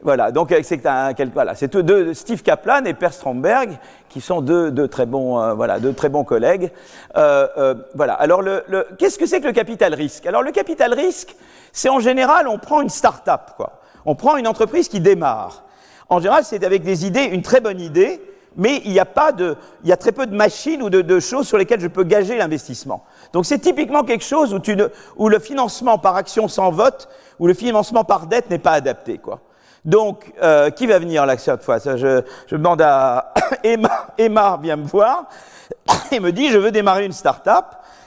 voilà, 0.00 0.30
donc 0.30 0.52
euh, 0.52 0.60
c'est 0.62 0.86
un, 0.86 1.12
voilà, 1.34 1.54
deux, 1.54 2.14
Steve 2.14 2.42
Kaplan 2.42 2.84
et 2.84 2.94
Per 2.94 3.10
Stromberg, 3.10 3.78
qui 4.08 4.20
sont 4.20 4.40
deux, 4.40 4.70
deux 4.70 4.86
très 4.86 5.06
bons, 5.06 5.40
euh, 5.40 5.54
voilà, 5.54 5.80
deux 5.80 5.92
très 5.92 6.08
bons 6.08 6.24
collègues. 6.24 6.70
Euh, 7.16 7.48
euh, 7.58 7.74
voilà. 7.94 8.14
Alors, 8.14 8.42
le, 8.42 8.62
le, 8.68 8.86
qu'est-ce 8.96 9.18
que 9.18 9.26
c'est 9.26 9.40
que 9.40 9.46
le 9.46 9.52
capital 9.52 9.94
risque? 9.94 10.24
Alors, 10.26 10.42
le 10.42 10.52
capital 10.52 10.94
risque, 10.94 11.34
c'est 11.72 11.88
en 11.88 11.98
général, 11.98 12.46
on 12.46 12.58
prend 12.58 12.80
une 12.80 12.88
start-up, 12.88 13.50
quoi. 13.56 13.80
On 14.06 14.14
prend 14.14 14.36
une 14.36 14.46
entreprise 14.46 14.88
qui 14.88 15.00
démarre. 15.00 15.64
En 16.08 16.20
général, 16.20 16.44
c'est 16.44 16.64
avec 16.64 16.82
des 16.82 17.04
idées, 17.04 17.24
une 17.24 17.42
très 17.42 17.60
bonne 17.60 17.80
idée, 17.80 18.22
mais 18.56 18.80
il 18.84 18.92
y 18.92 19.00
a 19.00 19.04
pas 19.04 19.32
de, 19.32 19.56
il 19.82 19.90
y 19.90 19.92
a 19.92 19.96
très 19.96 20.12
peu 20.12 20.26
de 20.26 20.34
machines 20.34 20.82
ou 20.82 20.90
de, 20.90 21.02
de 21.02 21.20
choses 21.20 21.46
sur 21.46 21.58
lesquelles 21.58 21.80
je 21.80 21.88
peux 21.88 22.04
gager 22.04 22.38
l'investissement. 22.38 23.04
Donc, 23.32 23.46
c'est 23.46 23.58
typiquement 23.58 24.04
quelque 24.04 24.24
chose 24.24 24.54
où, 24.54 24.60
tu 24.60 24.76
ne, 24.76 24.86
où 25.16 25.28
le 25.28 25.40
financement 25.40 25.98
par 25.98 26.14
action 26.14 26.46
sans 26.46 26.70
vote, 26.70 27.08
ou 27.40 27.48
le 27.48 27.54
financement 27.54 28.04
par 28.04 28.26
dette 28.26 28.48
n'est 28.48 28.58
pas 28.58 28.72
adapté, 28.72 29.18
quoi. 29.18 29.40
Donc, 29.88 30.30
euh, 30.42 30.68
qui 30.68 30.86
va 30.86 30.98
venir 30.98 31.24
là 31.24 31.38
cette 31.38 31.62
fois? 31.62 31.78
Je, 31.78 32.20
je, 32.46 32.56
demande 32.56 32.82
à 32.82 33.32
Emma, 33.64 34.08
Emma 34.18 34.58
vient 34.62 34.76
me 34.76 34.84
voir 34.84 35.24
et 36.12 36.20
me 36.20 36.30
dit, 36.30 36.50
je 36.50 36.58
veux 36.58 36.70
démarrer 36.70 37.06
une 37.06 37.12
start-up. 37.12 37.64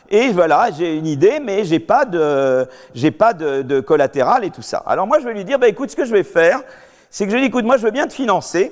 Et 0.07 0.29
voilà, 0.29 0.69
j'ai 0.77 0.95
une 0.95 1.07
idée, 1.07 1.39
mais 1.39 1.63
j'ai 1.63 1.79
pas 1.79 2.05
de, 2.05 2.67
j'ai 2.93 3.09
pas 3.09 3.33
de, 3.33 3.79
collatéral 3.79 4.45
et 4.45 4.51
tout 4.51 4.61
ça. 4.61 4.83
Alors 4.85 5.07
moi, 5.07 5.17
je 5.21 5.25
vais 5.25 5.33
lui 5.33 5.43
dire, 5.43 5.57
bah 5.57 5.67
écoute, 5.67 5.89
ce 5.89 5.95
que 5.95 6.05
je 6.05 6.11
vais 6.11 6.21
faire, 6.21 6.61
c'est 7.09 7.25
que 7.25 7.31
je 7.31 7.35
lui 7.37 7.41
dis, 7.41 7.47
écoute, 7.47 7.65
moi, 7.65 7.77
je 7.77 7.83
veux 7.83 7.91
bien 7.91 8.05
te 8.05 8.13
financer. 8.13 8.71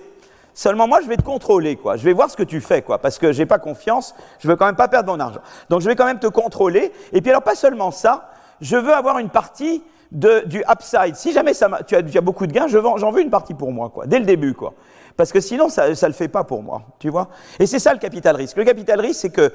Seulement, 0.54 0.88
moi, 0.88 1.00
je 1.02 1.08
vais 1.08 1.18
te 1.18 1.24
contrôler, 1.24 1.78
quoi. 1.78 1.98
Je 1.98 2.04
vais 2.04 2.14
voir 2.14 2.30
ce 2.30 2.38
que 2.38 2.44
tu 2.44 2.62
fais, 2.62 2.84
quoi, 2.84 3.00
parce 3.00 3.18
que 3.18 3.32
j'ai 3.32 3.48
pas 3.48 3.58
confiance. 3.58 4.14
Je 4.38 4.48
veux 4.48 4.56
quand 4.56 4.68
même 4.68 4.76
pas 4.76 4.88
perdre 4.88 5.12
mon 5.12 5.20
argent. 5.20 5.42
Donc, 5.72 5.82
je 5.82 5.88
vais 5.88 5.96
quand 5.96 6.06
même 6.06 6.20
te 6.20 6.28
contrôler. 6.28 6.92
Et 7.12 7.22
puis, 7.22 7.32
alors, 7.32 7.42
pas 7.42 7.56
seulement 7.56 7.90
ça. 7.90 8.30
Je 8.62 8.78
veux 8.78 8.94
avoir 8.94 9.18
une 9.18 9.30
partie 9.30 9.82
de, 10.12 10.44
du 10.46 10.64
upside. 10.70 11.16
Si 11.16 11.32
jamais 11.32 11.54
ça 11.54 11.70
tu, 11.88 11.96
as, 11.96 12.04
tu 12.04 12.18
as 12.18 12.22
beaucoup 12.22 12.48
de 12.48 12.52
gains, 12.52 12.68
j'en 12.68 13.12
veux 13.12 13.22
une 13.22 13.30
partie 13.30 13.54
pour 13.54 13.72
moi, 13.72 13.90
quoi, 13.90 14.06
dès 14.06 14.20
le 14.20 14.26
début, 14.26 14.54
quoi. 14.54 14.74
Parce 15.18 15.34
que 15.34 15.42
sinon, 15.42 15.68
ça 15.68 15.90
ne 15.90 16.06
le 16.08 16.14
fait 16.14 16.30
pas 16.30 16.46
pour 16.46 16.64
moi, 16.64 16.82
tu 16.98 17.10
vois. 17.10 17.28
Et 17.60 17.66
c'est 17.66 17.80
ça 17.80 17.92
le 17.92 18.00
capital 18.00 18.38
risque. 18.38 18.56
Le 18.56 18.64
capital 18.64 19.02
risque, 19.02 19.20
c'est 19.20 19.30
que 19.30 19.52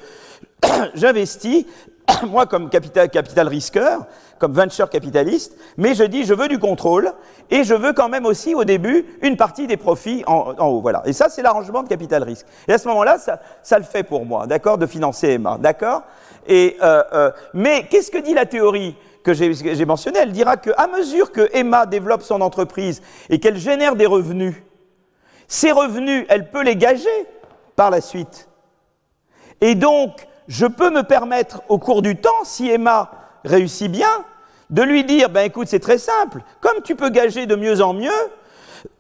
j'investis 0.95 1.65
moi 2.27 2.47
comme 2.47 2.69
capital, 2.69 3.09
capital 3.09 3.49
risqueur, 3.49 4.07
comme 4.39 4.53
venture 4.53 4.91
capitaliste, 4.91 5.57
mais 5.77 5.95
je 5.95 6.05
dis 6.05 6.25
je 6.25 6.35
veux 6.35 6.49
du 6.49 6.59
contrôle 6.59 7.13
et 7.51 7.65
je 7.65 7.75
veux 7.75 7.93
quand 7.93 8.09
même 8.09 8.27
aussi 8.27 8.55
au 8.55 8.65
début 8.65 9.07
une 9.23 9.37
partie 9.37 9.67
des 9.67 9.77
profits 9.77 10.23
en, 10.27 10.55
haut. 10.59 10.81
Voilà. 10.81 11.03
Et 11.07 11.13
ça, 11.13 11.29
c'est 11.29 11.43
l'arrangement 11.43 11.83
de 11.83 11.89
capital 11.89 12.23
risque. 12.23 12.47
Et 12.69 12.73
à 12.73 12.79
ce 12.79 12.89
moment-là, 12.89 13.19
ça, 13.19 13.41
ça, 13.63 13.79
le 13.79 13.85
fait 13.85 14.03
pour 14.03 14.27
moi, 14.27 14.47
d'accord, 14.47 14.79
de 14.79 14.87
financer 14.87 15.29
Emma, 15.31 15.59
d'accord 15.59 16.03
et, 16.47 16.77
euh, 16.83 17.03
euh, 17.13 17.31
Mais 17.55 17.87
qu'est-ce 17.87 18.11
que 18.11 18.19
dit 18.19 18.35
la 18.35 18.45
théorie? 18.47 18.97
Que 19.25 19.33
j'ai 19.33 19.85
mentionnée 19.85 20.21
Elle 20.21 20.33
dira 20.33 20.57
qu'à 20.57 20.87
mesure 20.87 21.33
que 21.33 21.49
Emma 21.53 21.87
développe 21.87 22.23
son 22.23 22.41
entreprise 22.41 23.03
et 23.31 23.41
qu'elle 23.41 23.57
génère 23.57 23.97
des 23.97 24.07
revenus, 24.07 24.55
ces 25.49 25.73
revenus, 25.73 26.27
elle 26.29 26.51
peut 26.51 26.63
les 26.63 26.77
gager 26.77 27.09
par 27.75 27.91
la 27.91 28.01
suite. 28.01 28.49
Et 29.61 29.75
donc, 29.75 30.27
je 30.47 30.67
peux 30.67 30.91
me 30.91 31.03
permettre 31.03 31.63
au 31.69 31.79
cours 31.79 32.03
du 32.03 32.17
temps, 32.17 32.45
si 32.45 32.71
Emma 32.71 33.11
réussit 33.45 33.91
bien, 33.91 34.25
de 34.71 34.83
lui 34.83 35.05
dire, 35.05 35.31
ben 35.31 35.43
écoute, 35.43 35.69
c'est 35.69 35.81
très 35.81 35.99
simple, 35.99 36.43
comme 36.61 36.83
tu 36.83 36.95
peux 36.95 37.11
gager 37.11 37.47
de 37.47 37.57
mieux 37.57 37.81
en 37.81 37.95
mieux, 37.95 38.11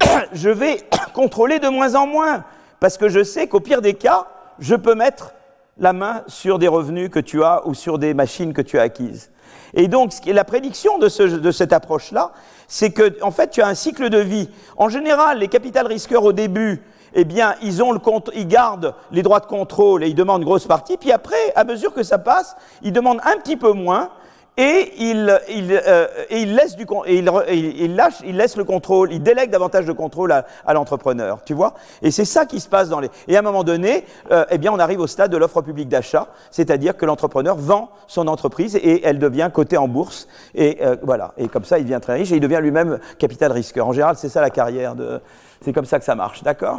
je 0.32 0.50
vais 0.50 0.82
contrôler 1.14 1.58
de 1.58 1.68
moins 1.68 1.94
en 1.94 2.06
moins, 2.06 2.44
parce 2.80 2.96
que 2.96 3.08
je 3.08 3.22
sais 3.22 3.46
qu'au 3.46 3.60
pire 3.60 3.82
des 3.82 3.94
cas, 3.94 4.26
je 4.58 4.74
peux 4.74 4.94
mettre 4.94 5.34
la 5.78 5.92
main 5.92 6.22
sur 6.28 6.58
des 6.58 6.68
revenus 6.68 7.10
que 7.10 7.18
tu 7.18 7.42
as 7.42 7.66
ou 7.66 7.74
sur 7.74 7.98
des 7.98 8.14
machines 8.14 8.52
que 8.52 8.62
tu 8.62 8.78
as 8.78 8.82
acquises. 8.82 9.30
Et 9.74 9.88
donc, 9.88 10.12
la 10.26 10.44
prédiction 10.44 10.98
de, 10.98 11.36
de 11.38 11.50
cette 11.50 11.72
approche-là, 11.72 12.32
c'est 12.68 12.90
que, 12.90 13.22
en 13.22 13.30
fait, 13.30 13.50
tu 13.50 13.62
as 13.62 13.66
un 13.66 13.74
cycle 13.74 14.08
de 14.08 14.18
vie. 14.18 14.48
En 14.76 14.88
général, 14.88 15.38
les 15.38 15.48
capital 15.48 15.86
risqueurs 15.86 16.24
au 16.24 16.32
début, 16.32 16.82
eh 17.14 17.24
bien, 17.24 17.54
ils, 17.62 17.82
ont 17.82 17.92
le 17.92 17.98
compte, 17.98 18.30
ils 18.34 18.48
gardent 18.48 18.94
les 19.12 19.22
droits 19.22 19.40
de 19.40 19.46
contrôle 19.46 20.04
et 20.04 20.08
ils 20.08 20.14
demandent 20.14 20.42
une 20.42 20.48
grosse 20.48 20.66
partie. 20.66 20.96
Puis 20.96 21.12
après, 21.12 21.52
à 21.54 21.64
mesure 21.64 21.92
que 21.92 22.02
ça 22.02 22.18
passe, 22.18 22.56
ils 22.82 22.92
demandent 22.92 23.20
un 23.24 23.36
petit 23.38 23.56
peu 23.56 23.72
moins 23.72 24.10
et 24.56 24.92
ils, 24.98 25.40
ils, 25.48 25.82
euh, 25.84 26.06
et 26.30 26.42
ils 26.42 26.54
laissent 26.54 26.76
du 26.76 26.86
et 27.06 27.18
ils, 27.18 27.80
ils, 27.80 27.96
lâchent, 27.96 28.20
ils 28.24 28.36
laissent 28.36 28.56
le 28.56 28.62
contrôle, 28.62 29.12
ils 29.12 29.22
délèguent 29.22 29.50
davantage 29.50 29.84
de 29.84 29.92
contrôle 29.92 30.30
à, 30.30 30.46
à 30.64 30.74
l'entrepreneur, 30.74 31.40
tu 31.44 31.54
vois. 31.54 31.74
Et 32.02 32.12
c'est 32.12 32.24
ça 32.24 32.46
qui 32.46 32.60
se 32.60 32.68
passe 32.68 32.88
dans 32.88 33.00
les. 33.00 33.10
Et 33.26 33.34
à 33.34 33.40
un 33.40 33.42
moment 33.42 33.64
donné, 33.64 34.04
euh, 34.30 34.44
eh 34.50 34.58
bien, 34.58 34.72
on 34.72 34.78
arrive 34.78 35.00
au 35.00 35.08
stade 35.08 35.32
de 35.32 35.36
l'offre 35.36 35.60
publique 35.60 35.88
d'achat, 35.88 36.28
c'est-à-dire 36.52 36.96
que 36.96 37.04
l'entrepreneur 37.04 37.56
vend 37.56 37.90
son 38.06 38.28
entreprise 38.28 38.76
et 38.76 39.04
elle 39.04 39.18
devient 39.18 39.50
cotée 39.52 39.76
en 39.76 39.88
bourse. 39.88 40.28
Et 40.54 40.78
euh, 40.82 40.96
voilà. 41.02 41.32
Et 41.36 41.48
comme 41.48 41.64
ça, 41.64 41.78
il 41.78 41.84
devient 41.84 42.00
très 42.00 42.14
riche 42.14 42.30
et 42.30 42.36
il 42.36 42.40
devient 42.40 42.60
lui-même 42.62 43.00
capital 43.18 43.50
risqueur. 43.50 43.88
En 43.88 43.92
général, 43.92 44.14
c'est 44.16 44.28
ça 44.28 44.40
la 44.40 44.50
carrière 44.50 44.94
de. 44.94 45.20
C'est 45.62 45.72
comme 45.72 45.86
ça 45.86 45.98
que 45.98 46.04
ça 46.04 46.14
marche, 46.14 46.44
d'accord? 46.44 46.78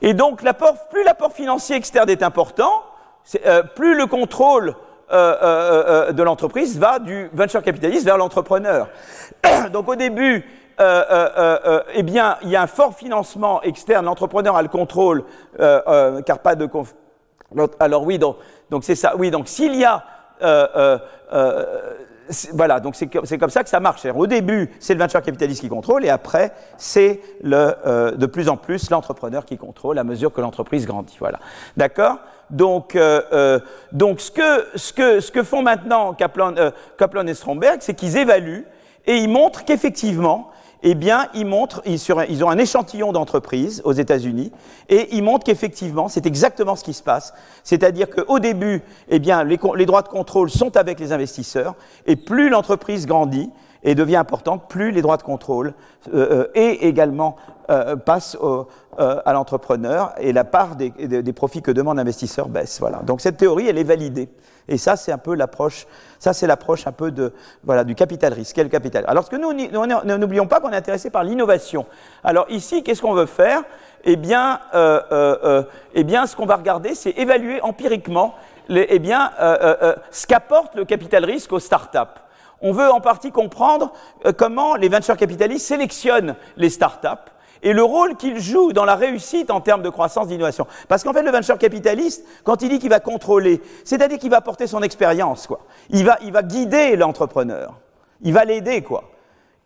Et 0.00 0.14
donc, 0.14 0.42
l'apport, 0.42 0.88
plus 0.90 1.04
l'apport 1.04 1.32
financier 1.32 1.76
externe 1.76 2.08
est 2.08 2.22
important, 2.22 2.72
euh, 3.46 3.62
plus 3.62 3.94
le 3.96 4.06
contrôle 4.06 4.74
euh, 5.12 6.08
euh, 6.08 6.12
de 6.12 6.22
l'entreprise 6.22 6.78
va 6.78 6.98
du 6.98 7.28
venture 7.32 7.62
capitaliste 7.62 8.04
vers 8.04 8.16
l'entrepreneur. 8.16 8.88
donc, 9.72 9.88
au 9.88 9.96
début, 9.96 10.44
eh 10.78 12.02
bien, 12.02 12.36
il 12.42 12.48
y 12.48 12.56
a 12.56 12.62
un 12.62 12.66
fort 12.66 12.94
financement 12.94 13.62
externe, 13.62 14.06
l'entrepreneur 14.06 14.56
a 14.56 14.62
le 14.62 14.68
contrôle, 14.68 15.24
car 15.56 16.38
pas 16.40 16.54
de... 16.54 16.68
Alors 17.78 18.02
oui, 18.04 18.18
donc 18.18 18.82
c'est 18.82 18.96
ça. 18.96 19.14
Oui, 19.16 19.30
donc 19.30 19.46
s'il 19.46 19.76
y 19.76 19.84
a 19.84 20.02
voilà, 22.52 22.80
donc 22.80 22.96
c'est 22.96 23.08
comme 23.38 23.50
ça 23.50 23.62
que 23.62 23.68
ça 23.68 23.80
marche. 23.80 24.06
Au 24.06 24.26
début, 24.26 24.70
c'est 24.80 24.94
le 24.94 25.00
venture 25.00 25.22
capitaliste 25.22 25.60
qui 25.60 25.68
contrôle, 25.68 26.04
et 26.04 26.10
après, 26.10 26.52
c'est 26.78 27.20
euh, 27.44 28.12
de 28.12 28.26
plus 28.26 28.48
en 28.48 28.56
plus 28.56 28.90
l'entrepreneur 28.90 29.44
qui 29.44 29.56
contrôle 29.56 29.98
à 29.98 30.04
mesure 30.04 30.32
que 30.32 30.40
l'entreprise 30.40 30.86
grandit. 30.86 31.16
Voilà, 31.18 31.38
d'accord? 31.76 32.18
Donc, 32.50 32.96
euh, 32.96 33.22
euh, 33.32 33.58
donc 33.92 34.20
ce 34.20 34.30
que, 34.30 34.66
ce, 34.76 34.92
que, 34.92 35.20
ce 35.20 35.32
que 35.32 35.42
font 35.42 35.62
maintenant 35.62 36.14
Kaplan, 36.14 36.54
Kaplan 36.98 37.26
et 37.26 37.34
Stromberg, 37.34 37.78
c'est 37.80 37.94
qu'ils 37.94 38.16
évaluent 38.16 38.66
et 39.06 39.16
ils 39.16 39.28
montrent 39.28 39.64
qu'effectivement, 39.64 40.50
eh 40.86 40.94
bien, 40.94 41.28
ils 41.34 41.46
montrent, 41.46 41.82
ils, 41.86 42.44
ont 42.44 42.50
un 42.50 42.58
échantillon 42.58 43.12
d'entreprises 43.12 43.80
aux 43.84 43.92
États-Unis, 43.94 44.52
et 44.90 45.16
ils 45.16 45.22
montrent 45.22 45.44
qu'effectivement, 45.44 46.08
c'est 46.08 46.26
exactement 46.26 46.76
ce 46.76 46.84
qui 46.84 46.92
se 46.92 47.02
passe. 47.02 47.32
C'est-à-dire 47.62 48.10
qu'au 48.10 48.38
début, 48.38 48.82
eh 49.08 49.18
bien, 49.18 49.44
les, 49.44 49.56
droits 49.56 50.02
de 50.02 50.08
contrôle 50.08 50.50
sont 50.50 50.76
avec 50.76 51.00
les 51.00 51.12
investisseurs, 51.12 51.74
et 52.06 52.16
plus 52.16 52.50
l'entreprise 52.50 53.06
grandit 53.06 53.50
et 53.82 53.94
devient 53.94 54.16
importante, 54.16 54.68
plus 54.68 54.90
les 54.90 55.00
droits 55.00 55.16
de 55.16 55.22
contrôle 55.22 55.72
euh, 56.12 56.44
euh, 56.44 56.46
et 56.54 56.86
également 56.86 57.36
euh, 57.70 57.96
passent 57.96 58.36
à 58.98 59.32
l'entrepreneur, 59.32 60.12
et 60.18 60.34
la 60.34 60.44
part 60.44 60.76
des, 60.76 60.90
des 60.90 61.32
profits 61.32 61.62
que 61.62 61.70
demande 61.70 61.96
l'investisseur 61.96 62.48
baisse. 62.48 62.78
Voilà. 62.78 62.98
Donc 62.98 63.22
cette 63.22 63.38
théorie, 63.38 63.66
elle 63.68 63.78
est 63.78 63.84
validée. 63.84 64.28
Et 64.68 64.78
ça, 64.78 64.96
c'est 64.96 65.12
un 65.12 65.18
peu 65.18 65.34
l'approche, 65.34 65.86
ça 66.18 66.32
c'est 66.32 66.46
l'approche 66.46 66.86
un 66.86 66.92
peu 66.92 67.10
de, 67.10 67.34
voilà, 67.64 67.84
du 67.84 67.94
capital 67.94 68.32
risque. 68.32 68.56
Quel 68.56 68.70
capital? 68.70 69.04
Alors, 69.06 69.28
que 69.28 69.36
nous, 69.36 69.52
n'oublions 70.18 70.46
pas 70.46 70.60
qu'on 70.60 70.72
est 70.72 70.76
intéressé 70.76 71.10
par 71.10 71.24
l'innovation. 71.24 71.86
Alors 72.22 72.46
ici, 72.48 72.82
qu'est-ce 72.82 73.02
qu'on 73.02 73.14
veut 73.14 73.26
faire? 73.26 73.62
Eh 74.04 74.16
bien, 74.16 74.60
euh, 74.74 75.00
euh, 75.12 75.36
euh, 75.44 75.62
eh 75.94 76.04
bien, 76.04 76.26
ce 76.26 76.36
qu'on 76.36 76.46
va 76.46 76.56
regarder, 76.56 76.94
c'est 76.94 77.10
évaluer 77.10 77.60
empiriquement 77.62 78.34
eh 78.70 78.98
bien, 78.98 79.30
ce 80.10 80.26
qu'apporte 80.26 80.74
le 80.74 80.86
capital 80.86 81.24
risque 81.26 81.52
aux 81.52 81.58
startups. 81.58 81.98
On 82.62 82.72
veut 82.72 82.90
en 82.90 83.02
partie 83.02 83.30
comprendre 83.30 83.92
comment 84.38 84.74
les 84.76 84.88
venture 84.88 85.18
capitalistes 85.18 85.66
sélectionnent 85.66 86.34
les 86.56 86.70
startups 86.70 87.30
et 87.64 87.72
le 87.72 87.82
rôle 87.82 88.16
qu'il 88.16 88.38
joue 88.38 88.72
dans 88.72 88.84
la 88.84 88.94
réussite 88.94 89.50
en 89.50 89.60
termes 89.60 89.82
de 89.82 89.88
croissance, 89.88 90.28
d'innovation. 90.28 90.68
Parce 90.86 91.02
qu'en 91.02 91.12
fait, 91.12 91.22
le 91.22 91.32
venture 91.32 91.58
capitaliste, 91.58 92.24
quand 92.44 92.62
il 92.62 92.68
dit 92.68 92.78
qu'il 92.78 92.90
va 92.90 93.00
contrôler, 93.00 93.60
c'est-à-dire 93.84 94.18
qu'il 94.18 94.30
va 94.30 94.40
porter 94.40 94.68
son 94.68 94.82
expérience, 94.82 95.48
quoi. 95.48 95.60
Il 95.90 96.04
va, 96.04 96.18
il 96.22 96.32
va 96.32 96.42
guider 96.42 96.94
l'entrepreneur. 96.94 97.74
Il 98.22 98.32
va 98.32 98.44
l'aider, 98.44 98.82
quoi. 98.82 99.10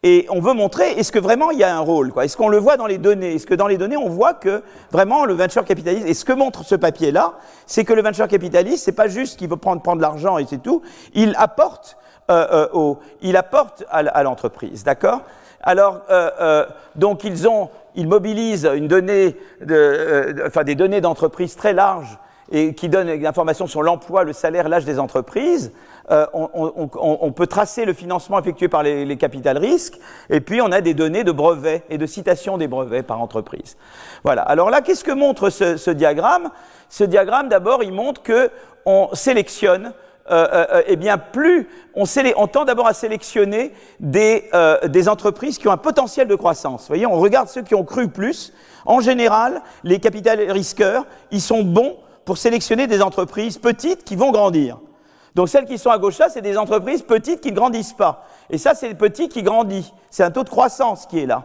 Et 0.04 0.26
on 0.30 0.40
veut 0.40 0.52
montrer, 0.52 0.92
est-ce 0.92 1.10
que 1.10 1.18
vraiment 1.18 1.50
il 1.50 1.58
y 1.58 1.64
a 1.64 1.76
un 1.76 1.80
rôle 1.80 2.12
quoi? 2.12 2.24
Est-ce 2.24 2.36
qu'on 2.36 2.48
le 2.48 2.58
voit 2.58 2.76
dans 2.76 2.86
les 2.86 2.98
données? 2.98 3.34
Est-ce 3.34 3.46
que 3.46 3.54
dans 3.54 3.66
les 3.66 3.78
données, 3.78 3.96
on 3.96 4.08
voit 4.08 4.32
que 4.32 4.62
vraiment 4.92 5.24
le 5.24 5.34
venture 5.34 5.64
capitaliste, 5.64 6.06
et 6.06 6.14
ce 6.14 6.24
que 6.24 6.32
montre 6.32 6.64
ce 6.64 6.76
papier-là, 6.76 7.34
c'est 7.66 7.84
que 7.84 7.92
le 7.92 8.02
venture 8.02 8.28
capitaliste, 8.28 8.84
c'est 8.84 8.92
pas 8.92 9.08
juste 9.08 9.38
qu'il 9.38 9.48
veut 9.48 9.56
prendre, 9.56 9.82
prendre 9.82 10.00
l'argent 10.00 10.38
et 10.38 10.46
c'est 10.48 10.62
tout, 10.62 10.82
il 11.14 11.34
apporte, 11.36 11.96
euh, 12.30 12.46
euh, 12.52 12.68
au, 12.74 12.98
il 13.22 13.36
apporte 13.36 13.84
à, 13.90 14.22
l'entreprise, 14.22 14.84
d'accord? 14.84 15.22
Alors, 15.60 16.02
euh, 16.10 16.64
donc 16.94 17.24
ils 17.24 17.48
ont, 17.48 17.68
donnée 17.96 19.36
de, 19.60 19.74
euh, 19.74 20.64
des 20.64 20.74
données 20.74 21.00
d'entreprise 21.00 21.56
très 21.56 21.72
larges 21.72 22.18
et 22.50 22.74
qui 22.74 22.88
donnent 22.88 23.18
des 23.18 23.26
informations 23.26 23.66
sur 23.66 23.82
l'emploi, 23.82 24.24
le 24.24 24.32
salaire, 24.32 24.68
l'âge 24.68 24.84
des 24.84 24.98
entreprises. 24.98 25.72
Euh, 26.10 26.26
on, 26.32 27.32
peut 27.32 27.46
tracer 27.46 27.84
le 27.84 27.92
financement 27.92 28.38
effectué 28.38 28.68
par 28.68 28.82
les, 28.82 29.04
les 29.04 29.16
capital 29.18 29.58
risques, 29.58 29.98
et 30.30 30.40
puis 30.40 30.62
on 30.62 30.72
a 30.72 30.80
des 30.80 30.94
données 30.94 31.24
de 31.24 31.32
brevets 31.32 31.84
et 31.90 31.98
de 31.98 32.06
citation 32.06 32.56
des 32.56 32.66
brevets 32.66 33.02
par 33.02 33.20
entreprise. 33.20 33.76
Voilà. 34.24 34.40
Alors 34.40 34.70
là, 34.70 34.80
qu'est-ce 34.80 35.04
que 35.04 35.12
montre 35.12 35.50
ce, 35.50 35.76
ce 35.76 35.90
diagramme? 35.90 36.48
Ce 36.88 37.04
diagramme, 37.04 37.50
d'abord, 37.50 37.82
il 37.82 37.92
montre 37.92 38.22
que 38.22 38.50
on 38.86 39.10
sélectionne 39.12 39.92
euh, 40.30 40.46
euh, 40.52 40.66
euh, 40.72 40.82
eh 40.86 40.96
bien, 40.96 41.18
plus 41.18 41.68
on, 41.94 42.04
on 42.36 42.46
tend 42.46 42.64
d'abord 42.64 42.86
à 42.86 42.94
sélectionner 42.94 43.72
des, 44.00 44.50
des, 44.84 45.08
entreprises 45.08 45.58
qui 45.58 45.68
ont 45.68 45.72
un 45.72 45.76
potentiel 45.76 46.28
de 46.28 46.34
croissance. 46.34 46.82
Vous 46.82 46.88
voyez, 46.88 47.06
on 47.06 47.18
regarde 47.18 47.48
ceux 47.48 47.62
qui 47.62 47.74
ont 47.74 47.84
cru 47.84 48.08
plus. 48.08 48.52
En 48.86 49.00
général, 49.00 49.62
les 49.84 49.98
capital 49.98 50.40
risqueurs, 50.50 51.06
ils 51.30 51.40
sont 51.40 51.62
bons 51.62 51.96
pour 52.24 52.38
sélectionner 52.38 52.86
des 52.86 53.02
entreprises 53.02 53.58
petites 53.58 54.04
qui 54.04 54.16
vont 54.16 54.30
grandir. 54.30 54.78
Donc 55.34 55.48
celles 55.48 55.66
qui 55.66 55.78
sont 55.78 55.90
à 55.90 55.98
gauche 55.98 56.18
là, 56.18 56.28
c'est 56.28 56.42
des 56.42 56.58
entreprises 56.58 57.02
petites 57.02 57.40
qui 57.40 57.50
ne 57.50 57.56
grandissent 57.56 57.92
pas. 57.92 58.26
Et 58.50 58.58
ça, 58.58 58.74
c'est 58.74 58.88
les 58.88 58.94
petits 58.94 59.28
qui 59.28 59.42
grandissent. 59.42 59.92
C'est 60.10 60.24
un 60.24 60.30
taux 60.30 60.44
de 60.44 60.48
croissance 60.48 61.06
qui 61.06 61.20
est 61.20 61.26
là. 61.26 61.44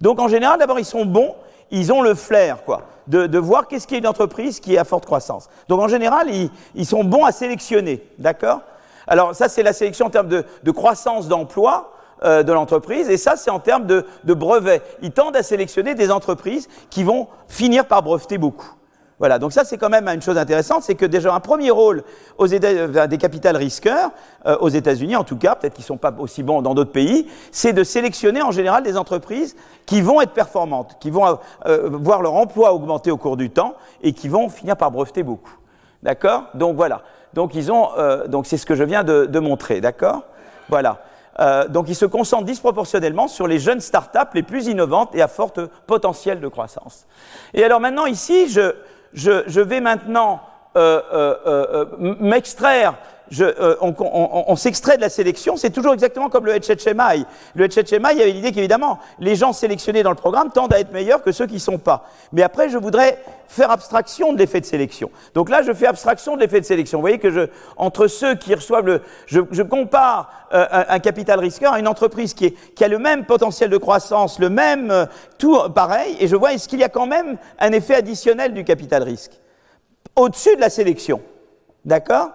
Donc 0.00 0.20
en 0.20 0.28
général, 0.28 0.58
d'abord, 0.58 0.78
ils 0.78 0.84
sont 0.84 1.04
bons, 1.04 1.34
ils 1.70 1.92
ont 1.92 2.02
le 2.02 2.14
flair, 2.14 2.64
quoi 2.64 2.82
de, 3.06 3.38
voir 3.38 3.68
qu'est-ce 3.68 3.86
qui 3.86 3.94
est 3.94 3.98
une 3.98 4.06
entreprise 4.06 4.60
qui 4.60 4.74
est 4.74 4.78
à 4.78 4.84
forte 4.84 5.06
croissance. 5.06 5.48
Donc 5.68 5.80
en 5.80 5.88
général, 5.88 6.28
ils, 6.74 6.86
sont 6.86 7.04
bons 7.04 7.24
à 7.24 7.32
sélectionner, 7.32 8.02
d'accord? 8.18 8.60
Alors 9.06 9.34
ça, 9.34 9.48
c'est 9.48 9.62
la 9.62 9.72
sélection 9.72 10.06
en 10.06 10.10
termes 10.10 10.28
de, 10.28 10.70
croissance 10.70 11.28
d'emploi 11.28 11.92
euh, 12.22 12.42
de 12.42 12.52
l'entreprise, 12.52 13.08
et 13.10 13.16
ça, 13.16 13.36
c'est 13.36 13.50
en 13.50 13.60
termes 13.60 13.86
de, 13.86 14.06
de 14.24 14.34
brevets. 14.34 14.82
Ils 15.02 15.10
tendent 15.10 15.36
à 15.36 15.42
sélectionner 15.42 15.94
des 15.94 16.10
entreprises 16.10 16.68
qui 16.90 17.02
vont 17.02 17.28
finir 17.48 17.86
par 17.86 18.02
breveter 18.02 18.38
beaucoup. 18.38 18.72
Voilà, 19.18 19.38
donc 19.38 19.52
ça 19.52 19.64
c'est 19.64 19.78
quand 19.78 19.90
même 19.90 20.08
une 20.08 20.22
chose 20.22 20.36
intéressante, 20.36 20.82
c'est 20.82 20.96
que 20.96 21.06
déjà 21.06 21.32
un 21.32 21.40
premier 21.40 21.70
rôle 21.70 22.02
euh, 22.40 23.06
des 23.06 23.18
capitales 23.18 23.56
risqueurs, 23.56 24.10
euh, 24.46 24.56
aux 24.58 24.68
États-Unis 24.68 25.14
en 25.14 25.22
tout 25.22 25.36
cas, 25.36 25.54
peut-être 25.54 25.74
qu'ils 25.74 25.84
ne 25.84 25.86
sont 25.86 25.96
pas 25.96 26.12
aussi 26.18 26.42
bons 26.42 26.62
dans 26.62 26.74
d'autres 26.74 26.90
pays, 26.90 27.28
c'est 27.52 27.72
de 27.72 27.84
sélectionner 27.84 28.42
en 28.42 28.50
général 28.50 28.82
des 28.82 28.96
entreprises 28.96 29.54
qui 29.86 30.00
vont 30.00 30.20
être 30.20 30.32
performantes, 30.32 30.96
qui 30.98 31.10
vont 31.10 31.38
euh, 31.66 31.88
voir 31.92 32.22
leur 32.22 32.34
emploi 32.34 32.72
augmenter 32.74 33.12
au 33.12 33.16
cours 33.16 33.36
du 33.36 33.50
temps 33.50 33.74
et 34.02 34.12
qui 34.12 34.28
vont 34.28 34.48
finir 34.48 34.76
par 34.76 34.90
breveter 34.90 35.22
beaucoup. 35.22 35.56
D'accord? 36.02 36.44
Donc 36.54 36.76
voilà. 36.76 37.02
Donc 37.34 37.54
ils 37.54 37.72
ont, 37.72 37.88
donc 38.28 38.46
c'est 38.46 38.58
ce 38.58 38.66
que 38.66 38.74
je 38.74 38.84
viens 38.84 39.02
de, 39.02 39.26
de 39.26 39.38
montrer. 39.40 39.80
D'accord? 39.80 40.22
Voilà. 40.68 40.98
Euh, 41.40 41.66
donc 41.66 41.88
ils 41.88 41.96
se 41.96 42.06
concentrent 42.06 42.44
disproportionnellement 42.44 43.28
sur 43.28 43.46
les 43.46 43.58
jeunes 43.58 43.80
startups 43.80 44.32
les 44.34 44.42
plus 44.42 44.66
innovantes 44.66 45.14
et 45.14 45.22
à 45.22 45.28
fort 45.28 45.52
potentiel 45.86 46.40
de 46.40 46.48
croissance. 46.48 47.06
Et 47.52 47.64
alors 47.64 47.80
maintenant 47.80 48.06
ici, 48.06 48.48
je, 48.48 48.74
je, 49.14 49.44
je 49.46 49.60
vais 49.60 49.80
maintenant 49.80 50.42
euh, 50.76 51.00
euh, 51.12 51.36
euh 51.46 52.14
m'extraire 52.20 52.94
euh, 53.40 53.76
on, 53.80 54.56
s'extrait 54.56 54.96
de 54.96 55.00
la 55.00 55.08
sélection, 55.08 55.56
c'est 55.56 55.70
toujours 55.70 55.94
exactement 55.94 56.28
comme 56.28 56.46
le 56.46 56.52
HHMI. 56.52 57.24
Le 57.54 57.66
HHMI, 57.66 58.12
il 58.12 58.18
y 58.18 58.22
avait 58.22 58.32
l'idée 58.32 58.52
qu'évidemment, 58.52 58.98
les 59.18 59.34
gens 59.34 59.52
sélectionnés 59.52 60.02
dans 60.02 60.10
le 60.10 60.16
programme 60.16 60.50
tendent 60.50 60.74
à 60.74 60.80
être 60.80 60.92
meilleurs 60.92 61.22
que 61.22 61.32
ceux 61.32 61.46
qui 61.46 61.54
ne 61.54 61.58
sont 61.58 61.78
pas. 61.78 62.06
Mais 62.32 62.42
après, 62.42 62.68
je 62.68 62.76
voudrais 62.76 63.18
faire 63.48 63.70
abstraction 63.70 64.32
de 64.32 64.38
l'effet 64.38 64.60
de 64.60 64.66
sélection. 64.66 65.10
Donc 65.34 65.48
là, 65.48 65.62
je 65.62 65.72
fais 65.72 65.86
abstraction 65.86 66.36
de 66.36 66.40
l'effet 66.40 66.60
de 66.60 66.66
sélection. 66.66 66.98
Vous 66.98 67.02
voyez 67.02 67.18
que 67.18 67.30
je, 67.30 67.48
entre 67.76 68.08
ceux 68.08 68.34
qui 68.34 68.54
reçoivent 68.54 68.86
le... 68.86 69.00
Je, 69.26 69.62
compare 69.62 70.30
euh, 70.52 70.66
un, 70.70 70.98
capital 70.98 71.40
risqueur 71.40 71.72
à 71.72 71.78
une 71.78 71.88
entreprise 71.88 72.34
qui, 72.34 72.54
a 72.80 72.88
le 72.88 72.98
même 72.98 73.24
potentiel 73.24 73.70
de 73.70 73.78
croissance, 73.78 74.38
le 74.38 74.50
même... 74.50 74.90
Euh, 74.90 75.06
tout 75.38 75.58
pareil, 75.74 76.16
et 76.20 76.28
je 76.28 76.36
vois 76.36 76.52
est-ce 76.52 76.68
qu'il 76.68 76.80
y 76.80 76.84
a 76.84 76.88
quand 76.88 77.06
même 77.06 77.38
un 77.58 77.72
effet 77.72 77.94
additionnel 77.94 78.52
du 78.52 78.64
capital 78.64 79.02
risque 79.02 79.32
au-dessus 80.16 80.54
de 80.56 80.60
la 80.60 80.70
sélection? 80.70 81.20
D'accord? 81.84 82.30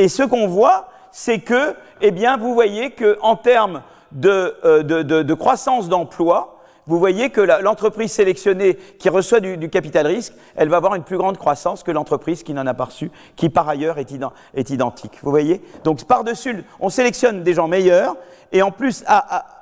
Et 0.00 0.08
ce 0.08 0.22
qu'on 0.22 0.46
voit, 0.46 0.88
c'est 1.12 1.40
que, 1.40 1.76
eh 2.00 2.10
bien, 2.10 2.38
vous 2.38 2.54
voyez 2.54 2.92
qu'en 2.92 3.36
termes 3.36 3.82
euh, 4.24 4.82
de, 4.82 5.34
croissance 5.34 5.90
d'emploi, 5.90 6.56
vous 6.86 6.98
voyez 6.98 7.28
que 7.28 7.42
l'entreprise 7.42 8.10
sélectionnée 8.10 8.76
qui 8.98 9.10
reçoit 9.10 9.40
du, 9.40 9.68
capital 9.68 10.06
risque, 10.06 10.32
elle 10.56 10.70
va 10.70 10.78
avoir 10.78 10.94
une 10.94 11.02
plus 11.02 11.18
grande 11.18 11.36
croissance 11.36 11.82
que 11.82 11.90
l'entreprise 11.90 12.42
qui 12.42 12.54
n'en 12.54 12.66
a 12.66 12.72
pas 12.72 12.86
reçu, 12.86 13.10
qui 13.36 13.50
par 13.50 13.68
ailleurs 13.68 13.98
est, 13.98 14.70
identique. 14.70 15.18
Vous 15.22 15.30
voyez? 15.30 15.60
Donc 15.84 16.02
par-dessus, 16.04 16.64
on 16.80 16.88
sélectionne 16.88 17.42
des 17.42 17.52
gens 17.52 17.68
meilleurs, 17.68 18.16
et 18.52 18.62
en 18.62 18.70
plus, 18.70 19.04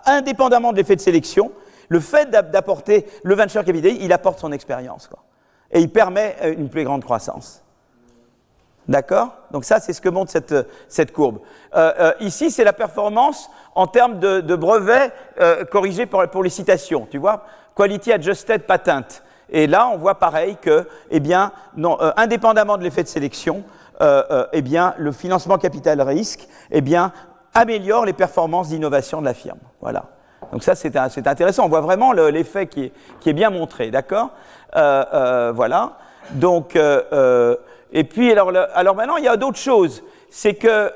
indépendamment 0.07 0.70
de 0.70 0.76
l'effet 0.76 0.95
de 0.95 1.01
sélection, 1.01 1.51
le 1.89 1.99
fait 1.99 2.30
d'apporter 2.30 3.07
le 3.24 3.34
venture 3.34 3.64
capital, 3.64 3.91
il 4.01 4.12
apporte 4.12 4.39
son 4.39 4.53
expérience. 4.53 5.11
Et 5.72 5.80
il 5.80 5.91
permet 5.91 6.36
euh, 6.43 6.55
une 6.57 6.68
plus 6.68 6.84
grande 6.84 7.03
croissance. 7.03 7.64
D'accord? 8.89 9.32
Donc 9.51 9.66
ça, 9.66 9.80
c'est 9.80 9.93
ce 9.93 10.01
que 10.01 10.09
montre 10.09 10.32
cette, 10.32 10.55
cette 10.89 11.12
courbe. 11.12 11.41
Euh, 11.76 11.93
euh, 12.01 12.12
ici, 12.20 12.51
c'est 12.51 12.64
la 12.64 12.72
performance 12.72 13.51
en 13.74 13.86
termes 13.86 14.18
de, 14.18 14.41
de 14.41 14.57
brevets 14.57 15.12
euh, 15.41 15.64
corrigés 15.66 16.07
pour, 16.07 16.43
les 16.43 16.51
citations. 16.51 17.07
Tu 17.11 17.18
vois? 17.18 17.45
Quality 17.76 18.12
Adjusted 18.12 18.62
Patent. 18.62 19.22
Et 19.51 19.66
là, 19.66 19.89
on 19.93 19.99
voit 19.99 20.18
pareil 20.18 20.57
que, 20.57 20.89
eh 21.11 21.20
bien, 21.20 21.53
non, 21.76 21.99
indépendamment 22.16 22.78
de 22.78 22.82
l'effet 22.82 23.03
de 23.03 23.09
sélection, 23.09 23.62
eh 24.53 24.62
bien, 24.62 24.95
le 24.99 25.11
financement 25.11 25.57
capital 25.57 26.03
risque, 26.03 26.47
eh 26.70 26.82
bien, 26.82 27.12
améliore 27.55 28.05
les 28.05 28.12
performances 28.12 28.68
d'innovation 28.68 29.20
de 29.20 29.24
la 29.24 29.32
firme. 29.32 29.59
Voilà. 29.80 30.05
Donc 30.53 30.62
ça, 30.62 30.74
c'est 30.74 30.95
intéressant. 31.26 31.64
On 31.64 31.68
voit 31.70 31.80
vraiment 31.80 32.12
l'effet 32.12 32.66
qui, 32.66 32.84
est, 32.84 32.93
qui 33.20 33.30
est 33.30 33.32
bien 33.32 33.49
montré. 33.49 33.91
D'accord? 33.91 34.32
Voilà. 34.74 35.93
Donc 36.32 36.76
et 37.93 38.05
puis, 38.05 38.30
alors, 38.32 38.53
alors 38.74 38.95
maintenant, 38.95 39.16
il 39.16 39.24
y 39.24 39.28
a 39.28 39.36
d'autres 39.36 39.59
choses. 39.59 40.03
C'est 40.30 40.55
que, 40.55 40.68
euh, 40.68 40.91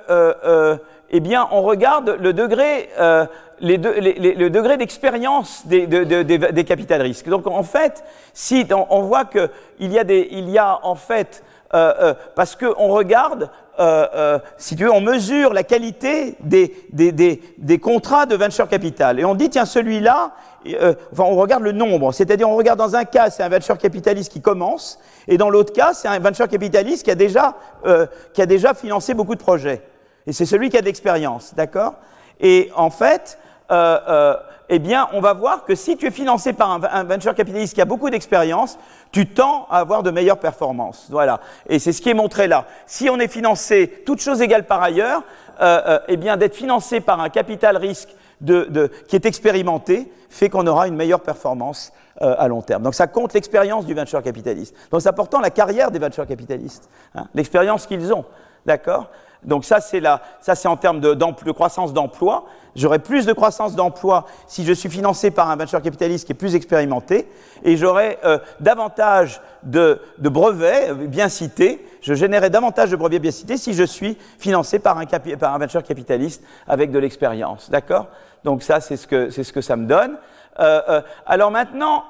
euh, 0.45 0.77
eh 1.11 1.21
bien, 1.21 1.49
on 1.51 1.63
regarde 1.63 2.19
le 2.21 2.33
degré, 2.33 2.91
euh, 2.99 3.27
les 3.61 3.77
les, 3.77 4.35
le 4.35 4.51
degré 4.51 4.77
d'expérience 4.77 5.67
des, 5.67 5.87
de, 5.87 6.05
de, 6.05 6.23
des, 6.23 6.39
des 6.39 6.65
capital 6.65 7.01
risques. 7.01 7.29
Donc, 7.29 7.47
en 7.47 7.63
fait, 7.63 8.05
si 8.35 8.67
on, 8.73 8.87
on 8.91 9.03
voit 9.03 9.25
qu'il 9.25 9.93
y 9.93 9.99
a 9.99 10.05
des, 10.05 10.29
il 10.31 10.51
y 10.51 10.59
a 10.59 10.81
en 10.83 10.95
fait, 10.95 11.43
euh, 11.75 11.95
euh, 12.01 12.15
parce 12.35 12.57
qu'on 12.57 12.89
regarde 12.89 13.51
euh, 13.81 14.07
euh, 14.15 14.39
si 14.59 14.77
tu 14.77 14.85
veux, 14.85 14.93
on 14.93 15.01
mesure 15.01 15.55
la 15.55 15.63
qualité 15.63 16.37
des, 16.41 16.75
des, 16.93 17.11
des, 17.11 17.41
des, 17.57 17.79
contrats 17.79 18.27
de 18.27 18.37
venture 18.37 18.69
capital. 18.69 19.19
Et 19.19 19.25
on 19.25 19.35
dit, 19.35 19.49
tiens, 19.49 19.65
celui-là, 19.65 20.33
euh, 20.67 20.95
enfin, 21.11 21.25
on 21.25 21.37
regarde 21.37 21.63
le 21.63 21.73
nombre. 21.73 22.13
C'est-à-dire, 22.13 22.49
on 22.51 22.57
regarde 22.57 22.79
dans 22.79 22.97
un 22.97 23.05
cas, 23.05 23.31
c'est 23.31 23.43
un 23.43 23.49
venture 23.49 23.79
capitaliste 23.79 24.31
qui 24.31 24.43
commence, 24.43 24.99
et 25.27 25.39
dans 25.39 25.49
l'autre 25.49 25.73
cas, 25.73 25.95
c'est 25.95 26.09
un 26.09 26.19
venture 26.19 26.49
capitaliste 26.49 27.05
qui 27.05 27.11
a 27.11 27.15
déjà, 27.15 27.55
euh, 27.87 28.07
qui 28.35 28.43
a 28.43 28.47
déjà 28.47 28.75
financé 28.75 29.15
beaucoup 29.15 29.35
de 29.35 29.43
projets. 29.43 29.83
Et 30.27 30.33
c'est 30.33 30.47
celui 30.47 30.69
qui 30.69 30.77
a 30.77 30.81
de 30.83 30.87
l'expérience, 30.87 31.55
d'accord? 31.55 31.95
Et 32.41 32.71
en 32.77 32.91
fait, 32.91 33.39
euh, 33.71 34.37
eh 34.69 34.79
bien, 34.79 35.09
on 35.13 35.21
va 35.21 35.33
voir 35.33 35.65
que 35.65 35.75
si 35.75 35.97
tu 35.97 36.07
es 36.07 36.11
financé 36.11 36.53
par 36.53 36.71
un, 36.71 37.05
venture 37.05 37.35
capitaliste 37.35 37.75
qui 37.75 37.81
a 37.81 37.85
beaucoup 37.85 38.11
d'expérience, 38.11 38.79
tu 39.11 39.27
tends 39.27 39.67
à 39.71 39.79
avoir 39.79 40.03
de 40.03 40.11
meilleures 40.11 40.39
performances. 40.39 41.07
Voilà. 41.11 41.41
Et 41.69 41.79
c'est 41.79 41.93
ce 41.93 42.01
qui 42.01 42.11
est 42.11 42.15
montré 42.15 42.47
là. 42.47 42.67
Si 42.87 43.11
on 43.11 43.19
est 43.19 43.29
financé, 43.29 44.03
toutes 44.07 44.21
choses 44.21 44.41
égales 44.41 44.67
par 44.67 44.83
ailleurs, 44.83 45.23
euh, 45.61 45.81
euh, 45.87 45.99
eh 46.09 46.17
bien, 46.17 46.37
d'être 46.37 46.55
financé 46.55 47.01
par 47.01 47.21
un 47.21 47.29
capital 47.29 47.77
risque 47.77 48.09
de, 48.41 48.65
de, 48.65 48.91
qui 49.09 49.17
est 49.17 49.27
expérimenté 49.27 50.11
fait 50.29 50.49
qu'on 50.49 50.67
aura 50.67 50.89
une 50.89 50.97
meilleure 50.97 51.21
performance 51.21 51.93
euh, 52.23 52.35
à 52.39 52.49
long 52.49 52.63
terme. 52.63 52.83
Donc 52.83 52.95
ça 52.95 53.07
compte 53.07 53.35
l'expérience 53.35 53.87
du 53.87 53.95
venture 53.95 54.23
capitaliste. 54.23 54.75
Donc 54.91 55.03
c'est 55.03 55.09
important 55.09 55.41
la 55.41 55.51
carrière 55.51 55.91
des 55.91 55.99
venture 55.99 56.27
capitalistes, 56.27 56.89
hein, 57.15 57.27
l'expérience 57.35 57.87
qu'ils 57.87 58.13
ont. 58.13 58.25
D'accord? 58.67 59.11
Donc 59.45 59.65
ça, 59.65 59.81
c'est 59.81 60.03
ça, 60.41 60.55
c'est 60.55 60.69
en 60.69 60.77
termes 60.77 61.01
de, 61.01 61.15
de 61.15 61.53
croissance 61.53 61.93
d'emploi. 61.93 62.45
J'aurai 62.75 63.01
plus 63.01 63.27
de 63.27 63.33
croissance 63.33 63.75
d'emploi 63.75 64.25
si 64.47 64.65
je 64.65 64.73
suis 64.73 64.89
financé 64.89 65.31
par 65.31 65.51
un 65.51 65.57
venture 65.57 65.83
capitaliste 65.83 66.27
qui 66.27 66.33
est 66.33 66.37
plus 66.37 66.55
expérimenté, 66.55 67.29
et 67.65 67.77
j'aurai 67.77 68.19
euh, 68.25 68.39
davantage 68.61 69.41
de, 69.63 70.01
de, 70.19 70.29
brevets 70.29 70.91
euh, 70.91 70.95
bien 70.95 71.29
cités. 71.29 71.85
Je 72.01 72.15
générerai 72.15 72.51
davantage 72.51 72.91
de 72.91 72.97
brevets 72.97 73.19
bien 73.19 73.31
cités 73.31 73.57
si 73.57 73.75
je 73.75 73.85
suis 73.85 74.17
financé 74.39 74.79
par 74.79 74.97
un, 74.99 75.05
par 75.07 75.55
un 75.55 75.59
venture 75.59 75.83
capitaliste 75.83 76.43
avec 76.67 76.91
de 76.91 76.99
l'expérience. 76.99 77.69
D'accord? 77.69 78.07
Donc 78.45 78.63
ça, 78.63 78.81
c'est 78.81 78.97
ce 78.97 79.07
que 79.07 79.31
c'est 79.31 79.45
ce 79.45 79.53
que 79.53 79.61
ça 79.61 79.77
me 79.77 79.87
donne. 79.87 80.17
Euh, 80.59 80.81
euh 80.89 81.01
alors 81.27 81.51
maintenant, 81.51 82.05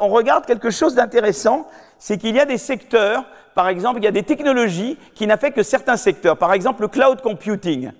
on 0.00 0.08
regarde 0.08 0.44
quelque 0.44 0.70
chose 0.70 0.96
d'intéressant, 0.96 1.68
c'est 1.98 2.18
qu'il 2.18 2.34
y 2.34 2.40
a 2.40 2.44
des 2.44 2.58
secteurs 2.58 3.24
par 3.56 3.68
exemple, 3.68 4.00
il 4.00 4.04
y 4.04 4.06
a 4.06 4.12
des 4.12 4.22
technologies 4.22 4.98
qui 5.14 5.26
n'affectent 5.26 5.56
que 5.56 5.62
certains 5.62 5.96
secteurs. 5.96 6.36
Par 6.36 6.52
exemple, 6.52 6.82
le 6.82 6.88
cloud 6.88 7.22
computing, 7.22 7.90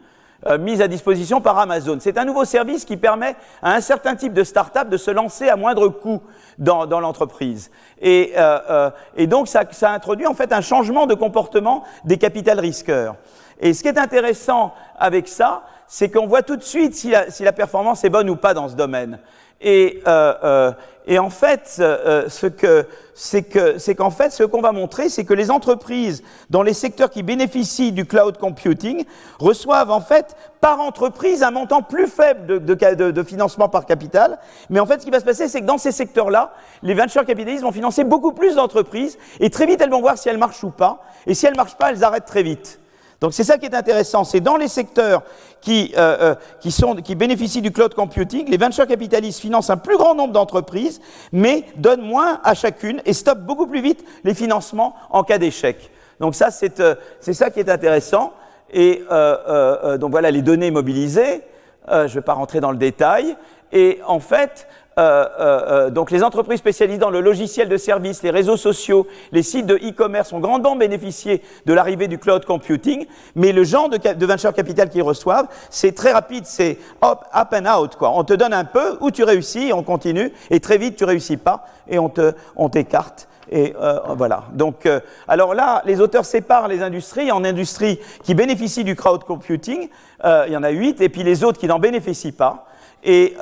euh, 0.47 0.59
mis 0.59 0.83
à 0.83 0.87
disposition 0.87 1.41
par 1.41 1.59
Amazon. 1.59 1.97
C'est 1.99 2.19
un 2.19 2.27
nouveau 2.27 2.45
service 2.45 2.85
qui 2.85 2.99
permet 2.99 3.35
à 3.63 3.73
un 3.73 3.81
certain 3.81 4.17
type 4.17 4.35
de 4.35 4.45
start-up 4.45 4.91
de 4.91 4.99
se 4.99 5.11
lancer 5.11 5.49
à 5.49 5.57
moindre 5.57 5.89
coût 5.89 6.21
dans, 6.59 6.85
l'entreprise. 7.01 7.71
Et, 8.03 8.35
euh, 8.37 8.59
euh, 8.69 8.91
et, 9.17 9.27
donc, 9.27 9.49
ça, 9.49 9.63
ça, 9.71 9.93
introduit 9.93 10.27
en 10.27 10.35
fait 10.35 10.53
un 10.53 10.61
changement 10.61 11.07
de 11.07 11.15
comportement 11.15 11.85
des 12.05 12.19
capital 12.19 12.61
risqueurs. 12.61 13.17
Et 13.59 13.73
ce 13.73 13.81
qui 13.81 13.89
est 13.89 13.99
intéressant 13.99 14.75
avec 14.99 15.27
ça, 15.27 15.63
c'est 15.87 16.11
qu'on 16.11 16.27
voit 16.27 16.43
tout 16.43 16.57
de 16.57 16.63
suite 16.63 16.95
si 16.95 17.11
la, 17.11 17.31
si 17.31 17.45
la, 17.45 17.53
performance 17.53 18.05
est 18.05 18.11
bonne 18.11 18.29
ou 18.29 18.37
pas 18.37 18.53
dans 18.53 18.69
ce 18.69 18.75
domaine. 18.75 19.21
Et, 19.61 20.03
euh, 20.07 20.35
euh, 20.45 20.73
et 21.07 21.19
en 21.19 21.31
fait, 21.31 21.77
euh, 21.79 22.29
ce 22.29 22.47
que 22.47 22.87
c'est 23.15 23.45
que 23.45 23.79
c'est 23.79 23.95
qu'en 23.95 24.11
fait, 24.11 24.31
ce 24.31 24.43
qu'on 24.43 24.61
va 24.61 24.73
montrer, 24.73 25.09
c'est 25.09 25.25
que 25.25 25.33
les 25.35 25.51
entreprises 25.51 26.23
dans 26.51 26.63
les 26.63 26.75
secteurs 26.75 27.11
qui 27.11 27.23
bénéficient 27.23 27.93
du 27.93 28.05
cloud 28.05 28.37
computing 28.37 29.05
reçoivent 29.39 29.91
en 29.91 30.01
fait 30.01 30.37
par 30.61 30.81
entreprise 30.81 31.43
un 31.43 31.53
montant 31.53 31.81
plus 31.81 32.09
faible 32.09 32.65
de, 32.65 33.23
financement 33.23 33.69
par 33.69 33.87
capital. 33.87 34.39
Mais 34.69 34.81
en 34.81 34.87
fait, 34.87 35.01
ce 35.01 35.05
qui 35.05 35.11
va 35.11 35.21
se 35.21 35.25
passer, 35.25 35.49
c'est 35.49 35.61
que 35.61 35.67
dans 35.67 35.79
ces 35.79 35.93
secteurs-là, 35.93 36.53
les 36.83 36.95
venture 36.95 37.25
capitalistes 37.25 37.63
vont 37.63 37.73
financer 37.73 38.05
beaucoup 38.05 38.33
plus 38.33 38.57
d'entreprises 38.57 39.17
et 39.39 39.49
très 39.49 39.67
vite, 39.67 39.81
elles 39.81 39.91
vont 39.91 40.01
voir 40.01 40.19
si 40.19 40.29
elles 40.29 40.39
marchent 40.39 40.65
ou 40.65 40.71
pas. 40.71 41.03
Et 41.27 41.35
si 41.35 41.47
elles 41.47 41.57
marchent 41.57 41.77
pas, 41.77 41.91
elles 41.91 42.03
arrêtent 42.05 42.27
très 42.27 42.43
vite. 42.43 42.81
Donc 43.21 43.33
c'est 43.33 43.45
ça 43.45 43.57
qui 43.57 43.67
est 43.67 43.75
intéressant, 43.75 44.25
c'est 44.25 44.41
dans 44.41 44.57
les 44.57 44.69
secteurs 44.69 45.23
qui, 45.61 45.93
euh, 45.97 46.35
euh, 46.63 47.01
qui, 47.03 47.15
bénéficient 47.15 47.63
du 47.63 47.73
cloud 47.73 47.95
computing, 47.95 48.49
les 48.49 48.59
venture 48.59 48.87
capitalistes 48.87 49.41
financent 49.41 49.71
un 49.71 49.79
plus 49.79 49.97
grand 49.97 50.15
nombre 50.15 50.33
d'entreprises, 50.33 51.01
mais 51.33 51.65
donnent 51.77 52.03
moins 52.03 52.41
à 52.45 52.55
chacune 52.55 53.01
et 53.07 53.15
stoppent 53.15 53.45
beaucoup 53.47 53.67
plus 53.67 53.81
vite 53.81 54.05
les 54.25 54.35
financements 54.35 54.95
en 55.11 55.25
cas 55.25 55.39
d'échec. 55.39 55.91
Donc 56.21 56.35
ça, 56.35 56.51
c'est 56.51 56.81
euh, 56.81 56.95
ça 57.21 57.51
qui 57.51 57.61
est 57.61 57.71
intéressant. 57.71 58.33
Et 58.71 59.05
euh, 59.11 59.97
donc 59.97 60.11
voilà 60.11 60.31
les 60.31 60.43
données 60.43 60.71
mobilisées. 60.71 61.43
je 61.89 62.03
ne 62.03 62.09
vais 62.09 62.21
pas 62.21 62.35
rentrer 62.35 62.61
dans 62.61 62.73
le 62.73 62.77
détail. 62.79 63.37
Et 63.73 64.01
en 64.07 64.21
fait, 64.21 64.67
euh, 64.99 65.27
euh, 65.39 65.61
euh, 65.69 65.91
donc 65.91 66.11
les 66.11 66.23
entreprises 66.23 66.59
spécialisées 66.59 66.99
dans 66.99 67.11
le 67.11 67.21
logiciel 67.21 67.69
de 67.69 67.77
service, 67.77 68.23
les 68.23 68.31
réseaux 68.31 68.57
sociaux, 68.57 69.07
les 69.31 69.43
sites 69.43 69.67
de 69.67 69.77
e-commerce 69.77 70.33
ont 70.33 70.41
grandement 70.41 70.75
bénéficié 70.75 71.43
de 71.67 71.73
l'arrivée 71.75 72.09
du 72.09 72.19
cloud 72.19 72.45
computing, 72.45 73.07
mais 73.35 73.53
le 73.53 73.65
genre 73.65 73.89
de, 73.89 73.99
de 73.99 74.27
venture 74.27 74.55
capital 74.55 74.89
qu'ils 74.89 75.03
reçoivent, 75.03 75.49
c'est 75.69 75.95
très 75.95 76.13
rapide, 76.13 76.47
c'est 76.47 76.79
up, 77.05 77.19
up 77.35 77.49
and 77.53 77.67
out. 77.67 77.97
Quoi. 77.97 78.11
On 78.15 78.25
te 78.25 78.33
donne 78.33 78.55
un 78.55 78.65
peu, 78.65 78.97
ou 79.01 79.11
tu 79.11 79.23
réussis, 79.23 79.71
on 79.75 79.83
continue, 79.83 80.33
et 80.51 80.61
très 80.61 80.79
vite 80.79 80.97
tu 80.97 81.05
réussis 81.05 81.37
pas, 81.37 81.67
et 81.89 81.99
on 81.99 82.09
te, 82.09 82.33
on 82.57 82.69
t'écarte. 82.69 83.29
Et 83.51 83.75
euh, 83.81 84.01
voilà. 84.17 84.45
Donc, 84.53 84.87
euh, 84.87 85.01
alors 85.29 85.55
là, 85.55 85.83
les 85.87 86.01
auteurs 86.01 86.25
séparent 86.25 86.69
les 86.69 86.83
industries 86.83 87.31
en 87.31 87.45
industries 87.45 88.01
qui 88.25 88.35
bénéficient 88.35 88.85
du 88.85 88.97
cloud 88.97 89.25
computing. 89.25 89.89
Euh, 90.25 90.45
il 90.47 90.53
y 90.53 90.57
en 90.57 90.63
a 90.63 90.71
huit, 90.71 91.01
et 91.01 91.09
puis 91.09 91.23
les 91.23 91.45
autres 91.45 91.59
qui 91.59 91.67
n'en 91.67 91.79
bénéficient 91.79 92.33
pas. 92.33 92.67
Et, 93.05 93.37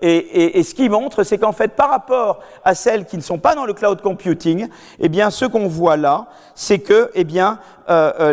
et, 0.00 0.58
et, 0.58 0.62
ce 0.62 0.74
qui 0.74 0.88
montre, 0.88 1.24
c'est 1.24 1.38
qu'en 1.38 1.52
fait, 1.52 1.74
par 1.74 1.90
rapport 1.90 2.40
à 2.64 2.74
celles 2.74 3.04
qui 3.04 3.16
ne 3.16 3.22
sont 3.22 3.38
pas 3.38 3.56
dans 3.56 3.64
le 3.64 3.72
cloud 3.72 4.00
computing, 4.00 4.68
eh 5.00 5.08
bien, 5.08 5.30
ce 5.30 5.44
qu'on 5.44 5.66
voit 5.66 5.96
là, 5.96 6.26
c'est 6.54 6.78
que, 6.78 7.10
eh 7.14 7.24
bien, 7.24 7.58
euh, 7.90 8.12
euh 8.20 8.32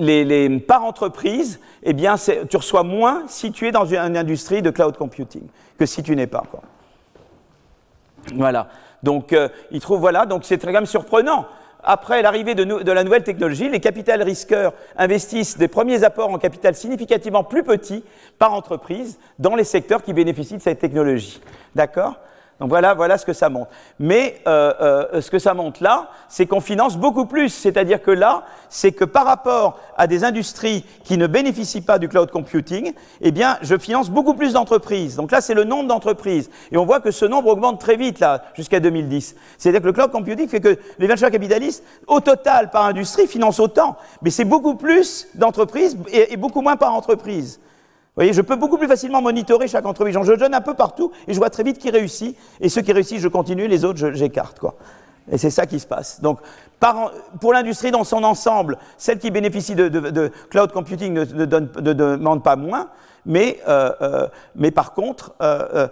les, 0.00 0.60
par 0.60 0.84
entreprise, 0.84 1.58
eh 1.82 1.92
bien, 1.92 2.14
tu 2.48 2.56
reçois 2.56 2.84
moins 2.84 3.24
si 3.26 3.50
tu 3.50 3.66
es 3.66 3.72
dans 3.72 3.84
une, 3.84 4.16
industrie 4.16 4.62
de 4.62 4.70
cloud 4.70 4.96
computing 4.96 5.48
que 5.76 5.86
si 5.86 6.04
tu 6.04 6.14
n'es 6.14 6.28
pas. 6.28 6.44
Voilà. 8.34 8.68
Donc, 9.02 9.32
euh, 9.32 9.48
il 9.72 9.80
trouve, 9.80 9.98
voilà, 10.00 10.26
donc 10.26 10.44
c'est 10.44 10.58
quand 10.58 10.72
même 10.72 10.86
surprenant 10.86 11.46
après 11.86 12.20
l'arrivée 12.20 12.56
de, 12.56 12.92
la 12.92 13.04
nouvelle 13.04 13.22
technologie, 13.22 13.68
les 13.68 13.80
capital 13.80 14.20
risqueurs 14.20 14.74
investissent 14.96 15.56
des 15.56 15.68
premiers 15.68 16.02
apports 16.02 16.30
en 16.30 16.38
capital 16.38 16.74
significativement 16.74 17.44
plus 17.44 17.62
petits 17.62 18.04
par 18.38 18.52
entreprise 18.52 19.18
dans 19.38 19.54
les 19.54 19.64
secteurs 19.64 20.02
qui 20.02 20.12
bénéficient 20.12 20.56
de 20.56 20.62
cette 20.62 20.80
technologie. 20.80 21.40
D'accord? 21.76 22.16
Donc 22.58 22.70
voilà, 22.70 22.94
voilà 22.94 23.18
ce 23.18 23.26
que 23.26 23.34
ça 23.34 23.50
montre. 23.50 23.70
Mais 23.98 24.40
euh, 24.48 24.72
euh, 24.80 25.20
ce 25.20 25.30
que 25.30 25.38
ça 25.38 25.52
montre 25.52 25.82
là, 25.82 26.08
c'est 26.28 26.46
qu'on 26.46 26.60
finance 26.60 26.96
beaucoup 26.96 27.26
plus. 27.26 27.50
C'est-à-dire 27.50 28.00
que 28.00 28.10
là, 28.10 28.44
c'est 28.70 28.92
que 28.92 29.04
par 29.04 29.26
rapport 29.26 29.78
à 29.98 30.06
des 30.06 30.24
industries 30.24 30.84
qui 31.04 31.18
ne 31.18 31.26
bénéficient 31.26 31.82
pas 31.82 31.98
du 31.98 32.08
cloud 32.08 32.30
computing, 32.30 32.94
eh 33.20 33.30
bien, 33.30 33.58
je 33.60 33.76
finance 33.76 34.08
beaucoup 34.08 34.32
plus 34.32 34.54
d'entreprises. 34.54 35.16
Donc 35.16 35.32
là, 35.32 35.42
c'est 35.42 35.52
le 35.52 35.64
nombre 35.64 35.88
d'entreprises. 35.88 36.50
Et 36.72 36.78
on 36.78 36.86
voit 36.86 37.00
que 37.00 37.10
ce 37.10 37.26
nombre 37.26 37.48
augmente 37.48 37.78
très 37.78 37.96
vite 37.96 38.20
là, 38.20 38.42
jusqu'à 38.54 38.80
2010. 38.80 39.36
C'est-à-dire 39.58 39.82
que 39.82 39.86
le 39.86 39.92
cloud 39.92 40.10
computing 40.10 40.48
fait 40.48 40.60
que 40.60 40.78
les 40.98 41.06
venture 41.06 41.30
capitalistes, 41.30 41.84
au 42.06 42.20
total, 42.20 42.70
par 42.70 42.86
industrie, 42.86 43.26
financent 43.26 43.60
autant. 43.60 43.96
Mais 44.22 44.30
c'est 44.30 44.46
beaucoup 44.46 44.76
plus 44.76 45.28
d'entreprises 45.34 45.98
et, 46.08 46.32
et 46.32 46.36
beaucoup 46.38 46.62
moins 46.62 46.76
par 46.76 46.94
entreprise. 46.94 47.60
Vous 48.16 48.22
voyez, 48.22 48.32
je 48.32 48.40
peux 48.40 48.56
beaucoup 48.56 48.78
plus 48.78 48.88
facilement 48.88 49.20
monitorer 49.20 49.68
chaque 49.68 49.84
entreprise. 49.84 50.16
Je 50.22 50.32
donne 50.32 50.54
un 50.54 50.62
peu 50.62 50.72
partout 50.72 51.12
et 51.28 51.34
je 51.34 51.38
vois 51.38 51.50
très 51.50 51.62
vite 51.62 51.76
qui 51.76 51.90
réussit. 51.90 52.34
Et 52.62 52.70
ceux 52.70 52.80
qui 52.80 52.92
réussissent, 52.92 53.20
je 53.20 53.28
continue, 53.28 53.68
les 53.68 53.84
autres, 53.84 54.12
j'écarte. 54.14 54.58
Et 55.30 55.36
c'est 55.36 55.50
ça 55.50 55.66
qui 55.66 55.78
se 55.78 55.86
passe. 55.86 56.22
Donc, 56.22 56.38
par, 56.80 57.12
pour 57.42 57.52
l'industrie 57.52 57.90
dans 57.90 58.04
son 58.04 58.24
ensemble, 58.24 58.78
celle 58.96 59.18
qui 59.18 59.30
bénéficie 59.30 59.74
de, 59.74 59.88
de, 59.88 60.00
de 60.08 60.32
cloud 60.48 60.72
computing 60.72 61.12
ne, 61.12 61.24
ne, 61.26 61.44
donne, 61.44 61.68
ne, 61.76 61.92
demande 61.92 62.42
pas 62.42 62.56
moins, 62.56 62.88
mais, 63.26 63.60
euh, 63.68 63.92
euh, 64.00 64.28
mais 64.54 64.70
par 64.70 64.94
contre, 64.94 65.34
euh, 65.42 65.88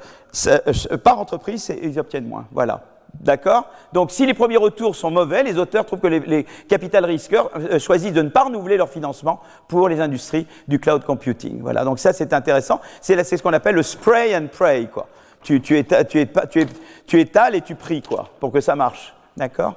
euh 0.46 0.96
par 1.02 1.18
entreprise, 1.18 1.70
ils 1.82 1.98
obtiennent 1.98 2.28
moins. 2.28 2.46
Voilà. 2.52 2.84
D'accord 3.20 3.68
Donc, 3.92 4.10
si 4.10 4.26
les 4.26 4.34
premiers 4.34 4.56
retours 4.56 4.96
sont 4.96 5.10
mauvais, 5.10 5.42
les 5.42 5.58
auteurs 5.58 5.86
trouvent 5.86 6.00
que 6.00 6.06
les, 6.08 6.44
capital 6.68 7.04
risqueurs 7.04 7.50
euh, 7.56 7.78
choisissent 7.78 8.12
de 8.12 8.22
ne 8.22 8.28
pas 8.28 8.44
renouveler 8.44 8.76
leur 8.76 8.88
financement 8.88 9.40
pour 9.68 9.88
les 9.88 10.00
industries 10.00 10.46
du 10.68 10.78
cloud 10.78 11.04
computing. 11.04 11.60
Voilà, 11.60 11.84
donc 11.84 11.98
ça 11.98 12.12
c'est 12.12 12.32
intéressant. 12.32 12.80
C'est 13.00 13.22
ce 13.24 13.42
qu'on 13.42 13.52
appelle 13.52 13.76
le 13.76 13.82
spray 13.82 14.36
and 14.36 14.48
pray, 14.52 14.88
quoi. 14.88 15.06
Tu, 15.42 15.60
tu, 15.60 15.76
étales, 15.76 16.06
tu 16.06 17.20
étales 17.20 17.54
et 17.54 17.60
tu 17.60 17.74
pries, 17.74 18.00
quoi, 18.00 18.30
pour 18.40 18.50
que 18.50 18.60
ça 18.60 18.74
marche. 18.74 19.14
D'accord 19.36 19.74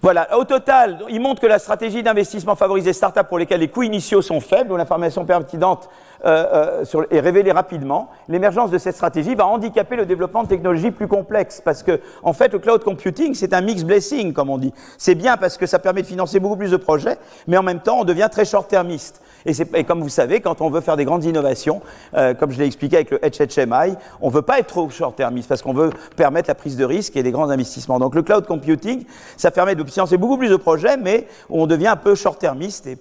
voilà, 0.00 0.38
au 0.38 0.44
total, 0.44 1.00
il 1.08 1.20
montre 1.20 1.40
que 1.40 1.46
la 1.48 1.58
stratégie 1.58 2.04
d'investissement 2.04 2.54
favorise 2.54 2.84
les 2.84 2.92
startups 2.92 3.24
pour 3.28 3.36
lesquelles 3.36 3.58
les 3.58 3.68
coûts 3.68 3.82
initiaux 3.82 4.22
sont 4.22 4.40
faibles, 4.40 4.70
où 4.70 4.76
l'information 4.76 5.24
pertinente 5.24 5.88
euh, 6.24 6.84
euh, 6.94 7.04
est 7.10 7.18
révélée 7.18 7.50
rapidement. 7.50 8.08
L'émergence 8.28 8.70
de 8.70 8.78
cette 8.78 8.94
stratégie 8.94 9.34
va 9.34 9.46
handicaper 9.46 9.96
le 9.96 10.06
développement 10.06 10.44
de 10.44 10.48
technologies 10.48 10.92
plus 10.92 11.08
complexes, 11.08 11.60
parce 11.64 11.82
que, 11.82 12.00
en 12.22 12.32
fait, 12.32 12.52
le 12.52 12.60
cloud 12.60 12.84
computing, 12.84 13.34
c'est 13.34 13.52
un 13.52 13.60
mix 13.60 13.82
blessing, 13.82 14.32
comme 14.32 14.50
on 14.50 14.58
dit. 14.58 14.72
C'est 14.98 15.16
bien 15.16 15.36
parce 15.36 15.58
que 15.58 15.66
ça 15.66 15.80
permet 15.80 16.02
de 16.02 16.06
financer 16.06 16.38
beaucoup 16.38 16.56
plus 16.56 16.70
de 16.70 16.76
projets, 16.76 17.18
mais 17.48 17.56
en 17.56 17.64
même 17.64 17.80
temps, 17.80 17.98
on 17.98 18.04
devient 18.04 18.28
très 18.30 18.44
short-termiste. 18.44 19.20
Et, 19.48 19.84
comme 19.84 20.02
vous 20.02 20.10
savez, 20.10 20.40
quand 20.40 20.60
on 20.60 20.68
veut 20.68 20.82
faire 20.82 20.96
des 20.96 21.06
grandes 21.06 21.24
innovations, 21.24 21.80
euh, 22.14 22.34
comme 22.34 22.50
je 22.50 22.58
l'ai 22.58 22.66
expliqué 22.66 22.96
avec 22.96 23.10
le 23.10 23.18
HHMI, 23.18 23.96
on 24.20 24.28
ne 24.28 24.32
veut 24.32 24.42
pas 24.42 24.58
être 24.58 24.66
trop 24.66 24.90
short-termiste 24.90 25.48
parce 25.48 25.62
qu'on 25.62 25.72
veut 25.72 25.90
permettre 26.16 26.48
la 26.48 26.54
prise 26.54 26.76
de 26.76 26.84
risque 26.84 27.16
et 27.16 27.22
des 27.22 27.30
grands 27.30 27.48
investissements. 27.48 27.98
Donc 27.98 28.14
le 28.14 28.22
cloud 28.22 28.46
computing, 28.46 29.04
ça 29.38 29.50
permet 29.50 29.74
de 29.74 29.84
financer 29.84 30.18
beaucoup 30.18 30.36
plus 30.36 30.50
de 30.50 30.56
projets, 30.56 30.98
mais 30.98 31.26
on 31.48 31.66
devient 31.66 31.88
un 31.88 31.96
peu 31.96 32.14
short-termiste 32.14 32.86
et 32.86 32.98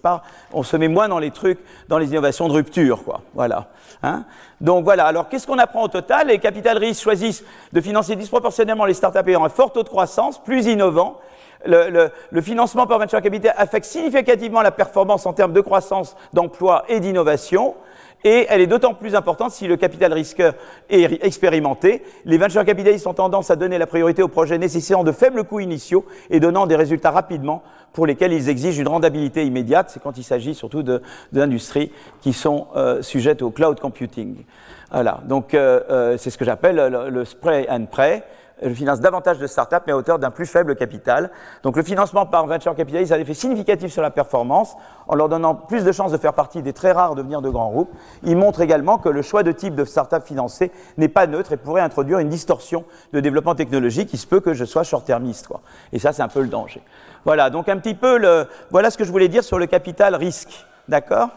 on 0.53 0.63
se 0.63 0.77
met 0.77 0.87
moins 0.87 1.09
dans 1.09 1.19
les 1.19 1.31
trucs, 1.31 1.59
dans 1.89 1.97
les 1.97 2.07
innovations 2.11 2.47
de 2.47 2.53
rupture, 2.53 3.03
quoi. 3.03 3.21
Voilà. 3.33 3.67
Hein 4.01 4.23
Donc 4.61 4.85
voilà. 4.85 5.05
Alors 5.05 5.27
qu'est-ce 5.27 5.47
qu'on 5.47 5.57
apprend 5.57 5.83
au 5.83 5.87
total? 5.89 6.27
Les 6.27 6.39
capital 6.39 6.77
risques 6.77 7.03
choisissent 7.03 7.43
de 7.73 7.81
financer 7.81 8.15
disproportionnellement 8.15 8.85
les 8.85 8.93
startups 8.93 9.27
ayant 9.27 9.43
un 9.43 9.49
fort 9.49 9.73
taux 9.73 9.83
de 9.83 9.89
croissance, 9.89 10.41
plus 10.41 10.67
innovants, 10.67 11.19
le, 11.65 12.41
financement 12.41 12.87
par 12.87 12.99
venture 12.99 13.21
capital 13.21 13.53
affecte 13.57 13.85
significativement 13.85 14.61
la 14.61 14.71
performance 14.71 15.25
en 15.25 15.33
termes 15.33 15.53
de 15.53 15.61
croissance, 15.61 16.15
d'emploi 16.33 16.83
et 16.89 16.99
d'innovation. 16.99 17.75
Et 18.23 18.47
elle 18.49 18.61
est 18.61 18.67
d'autant 18.67 18.95
plus 18.95 19.13
importante 19.13 19.51
si 19.51 19.67
le 19.67 19.77
capital 19.77 20.11
risqueur 20.11 20.55
est 20.89 21.23
expérimenté. 21.23 22.03
Les 22.25 22.37
venture 22.37 22.65
capitalistes 22.65 23.05
ont 23.05 23.13
tendance 23.13 23.51
à 23.51 23.55
donner 23.55 23.77
la 23.77 23.85
priorité 23.85 24.23
aux 24.23 24.27
projets 24.27 24.57
nécessitant 24.57 25.03
de 25.03 25.11
faibles 25.11 25.43
coûts 25.43 25.59
initiaux 25.59 26.03
et 26.31 26.39
donnant 26.39 26.65
des 26.65 26.75
résultats 26.75 27.11
rapidement 27.11 27.61
pour 27.93 28.07
lesquels 28.07 28.33
ils 28.33 28.49
exigent 28.49 28.79
une 28.79 28.87
rendabilité 28.87 29.45
immédiate. 29.45 29.91
C'est 29.91 30.01
quand 30.01 30.17
il 30.17 30.23
s'agit 30.23 30.55
surtout 30.55 30.83
d'industries 31.31 31.91
qui 32.21 32.33
sont 32.33 32.67
euh, 32.75 33.01
sujettes 33.01 33.43
au 33.43 33.51
cloud 33.51 33.79
computing. 33.79 34.43
Voilà, 34.91 35.21
donc 35.25 35.53
euh, 35.53 35.81
euh, 35.89 36.17
c'est 36.17 36.29
ce 36.29 36.37
que 36.37 36.45
j'appelle 36.45 36.75
le, 36.75 37.09
le, 37.09 37.25
spray 37.25 37.67
and 37.69 37.85
pray 37.91 38.23
je 38.61 38.69
finance 38.73 38.99
davantage 38.99 39.37
de 39.37 39.47
startups, 39.47 39.75
mais 39.85 39.93
à 39.93 39.97
hauteur 39.97 40.19
d'un 40.19 40.31
plus 40.31 40.45
faible 40.45 40.75
capital. 40.75 41.29
Donc 41.63 41.77
le 41.77 41.83
financement 41.83 42.25
par 42.25 42.45
venture 42.47 42.75
capitalist 42.75 43.11
a 43.11 43.15
un 43.15 43.19
effet 43.19 43.33
significatif 43.33 43.91
sur 43.91 44.01
la 44.01 44.09
performance, 44.09 44.75
en 45.07 45.15
leur 45.15 45.29
donnant 45.29 45.55
plus 45.55 45.83
de 45.83 45.91
chances 45.91 46.11
de 46.11 46.17
faire 46.17 46.33
partie 46.33 46.61
des 46.61 46.73
très 46.73 46.91
rares 46.91 47.15
devenir 47.15 47.41
de 47.41 47.49
grands 47.49 47.69
groupes. 47.69 47.91
Il 48.23 48.35
montre 48.37 48.61
également 48.61 48.97
que 48.97 49.09
le 49.09 49.21
choix 49.21 49.43
de 49.43 49.51
type 49.51 49.75
de 49.75 49.85
startup 49.85 50.23
financé 50.23 50.71
n'est 50.97 51.07
pas 51.07 51.27
neutre 51.27 51.51
et 51.51 51.57
pourrait 51.57 51.81
introduire 51.81 52.19
une 52.19 52.29
distorsion 52.29 52.83
de 53.13 53.19
développement 53.19 53.55
technologique. 53.55 54.09
Il 54.13 54.17
se 54.17 54.27
peut 54.27 54.39
que 54.39 54.53
je 54.53 54.65
sois 54.65 54.83
short-termiste. 54.83 55.47
Quoi. 55.47 55.61
Et 55.93 55.99
ça, 55.99 56.11
c'est 56.11 56.23
un 56.23 56.27
peu 56.27 56.41
le 56.41 56.47
danger. 56.47 56.81
Voilà, 57.25 57.49
donc 57.49 57.69
un 57.69 57.77
petit 57.77 57.95
peu, 57.95 58.17
le, 58.17 58.47
voilà 58.71 58.89
ce 58.89 58.97
que 58.97 59.03
je 59.03 59.11
voulais 59.11 59.27
dire 59.27 59.43
sur 59.43 59.59
le 59.59 59.67
capital 59.67 60.15
risque. 60.15 60.65
D'accord? 60.87 61.29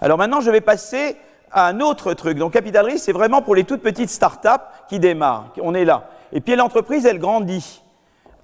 Alors 0.00 0.18
maintenant, 0.18 0.40
je 0.40 0.50
vais 0.50 0.60
passer 0.60 1.16
un 1.52 1.80
autre 1.80 2.14
truc. 2.14 2.38
Donc 2.38 2.52
capital 2.52 2.86
risque, 2.86 3.04
c'est 3.04 3.12
vraiment 3.12 3.42
pour 3.42 3.54
les 3.54 3.64
toutes 3.64 3.82
petites 3.82 4.10
startups 4.10 4.48
qui 4.88 4.98
démarrent. 4.98 5.46
On 5.62 5.74
est 5.74 5.84
là. 5.84 6.04
Et 6.32 6.40
puis 6.40 6.56
l'entreprise, 6.56 7.06
elle 7.06 7.18
grandit. 7.18 7.82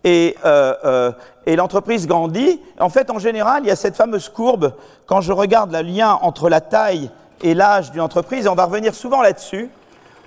Et, 0.05 0.37
euh, 0.45 0.75
euh, 0.85 1.13
et 1.47 1.55
l'entreprise 1.55 2.07
grandit. 2.07 2.61
En 2.81 2.89
fait, 2.89 3.11
en 3.11 3.19
général, 3.19 3.63
il 3.65 3.69
y 3.69 3.71
a 3.71 3.77
cette 3.77 3.97
fameuse 3.97 4.29
courbe. 4.29 4.75
Quand 5.07 5.21
je 5.21 5.33
regarde 5.33 5.73
le 5.73 5.83
lien 5.83 6.19
entre 6.23 6.49
la 6.49 6.61
taille 6.61 7.11
et 7.43 7.55
l'âge 7.55 7.93
d'une 7.93 8.01
entreprise, 8.01 8.49
on 8.49 8.55
va 8.55 8.65
revenir 8.65 8.95
souvent 8.95 9.23
là-dessus, 9.23 9.71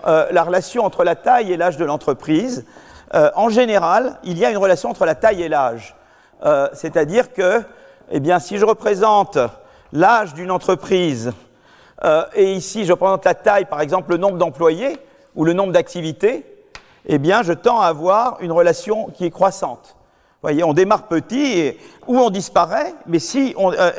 euh, 0.07 0.27
la 0.31 0.43
relation 0.43 0.85
entre 0.85 1.03
la 1.03 1.15
taille 1.15 1.51
et 1.51 1.57
l'âge 1.57 1.77
de 1.77 1.85
l'entreprise. 1.85 2.65
En 3.35 3.47
général, 3.47 4.17
il 4.25 4.37
y 4.37 4.43
a 4.43 4.51
une 4.51 4.57
relation 4.57 4.89
entre 4.89 5.05
la 5.05 5.15
taille 5.15 5.41
et 5.41 5.47
l'âge. 5.47 5.95
C'est-à-dire 6.73 7.31
que, 7.31 7.63
eh 8.11 8.19
bien, 8.19 8.39
si 8.39 8.57
je 8.57 8.65
représente 8.65 9.37
l'âge 9.93 10.33
d'une 10.33 10.51
entreprise 10.51 11.31
euh, 12.03 12.25
et 12.33 12.53
ici 12.53 12.85
je 12.85 12.91
représente 12.91 13.25
la 13.25 13.33
taille, 13.33 13.65
par 13.65 13.81
exemple 13.81 14.11
le 14.11 14.17
nombre 14.17 14.37
d'employés 14.37 14.97
ou 15.35 15.45
le 15.45 15.53
nombre 15.53 15.71
d'activités, 15.71 16.45
eh 17.05 17.17
bien 17.17 17.43
je 17.43 17.53
tends 17.53 17.79
à 17.79 17.87
avoir 17.87 18.37
une 18.41 18.51
relation 18.51 19.07
qui 19.07 19.25
est 19.25 19.31
croissante. 19.31 19.95
Vous 20.41 20.49
voyez, 20.49 20.63
on 20.63 20.73
démarre 20.73 21.07
petit 21.07 21.57
et, 21.59 21.79
ou 22.07 22.19
on 22.19 22.29
disparaît, 22.29 22.93
mais 23.07 23.19
si 23.19 23.55
on 23.57 23.71
euh, 23.73 23.91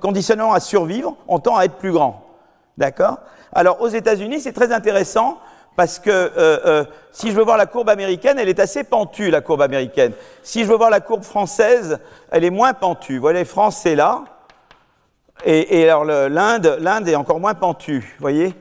conditionnant 0.00 0.52
à 0.52 0.60
survivre, 0.60 1.16
on 1.28 1.38
tend 1.38 1.56
à 1.56 1.64
être 1.64 1.76
plus 1.76 1.92
grand. 1.92 2.24
D'accord? 2.78 3.18
Alors 3.52 3.80
aux 3.80 3.88
États-Unis, 3.88 4.40
c'est 4.40 4.52
très 4.52 4.72
intéressant 4.72 5.38
parce 5.76 5.98
que 5.98 6.10
euh, 6.10 6.30
euh, 6.38 6.84
si 7.12 7.30
je 7.30 7.36
veux 7.36 7.44
voir 7.44 7.58
la 7.58 7.66
courbe 7.66 7.90
américaine, 7.90 8.38
elle 8.38 8.48
est 8.48 8.60
assez 8.60 8.82
pentue, 8.82 9.30
la 9.30 9.42
courbe 9.42 9.62
américaine. 9.62 10.12
Si 10.42 10.62
je 10.62 10.68
veux 10.68 10.76
voir 10.76 10.90
la 10.90 11.00
courbe 11.00 11.22
française, 11.22 11.98
elle 12.30 12.44
est 12.44 12.50
moins 12.50 12.72
pentue. 12.72 13.16
Vous 13.16 13.20
voyez, 13.20 13.44
France, 13.44 13.80
c'est 13.82 13.94
là. 13.94 14.24
Et, 15.44 15.80
et 15.80 15.88
alors 15.88 16.04
l'Inde, 16.04 16.78
l'Inde 16.80 17.08
est 17.08 17.16
encore 17.16 17.40
moins 17.40 17.54
pentue, 17.54 18.16
voyez? 18.20 18.54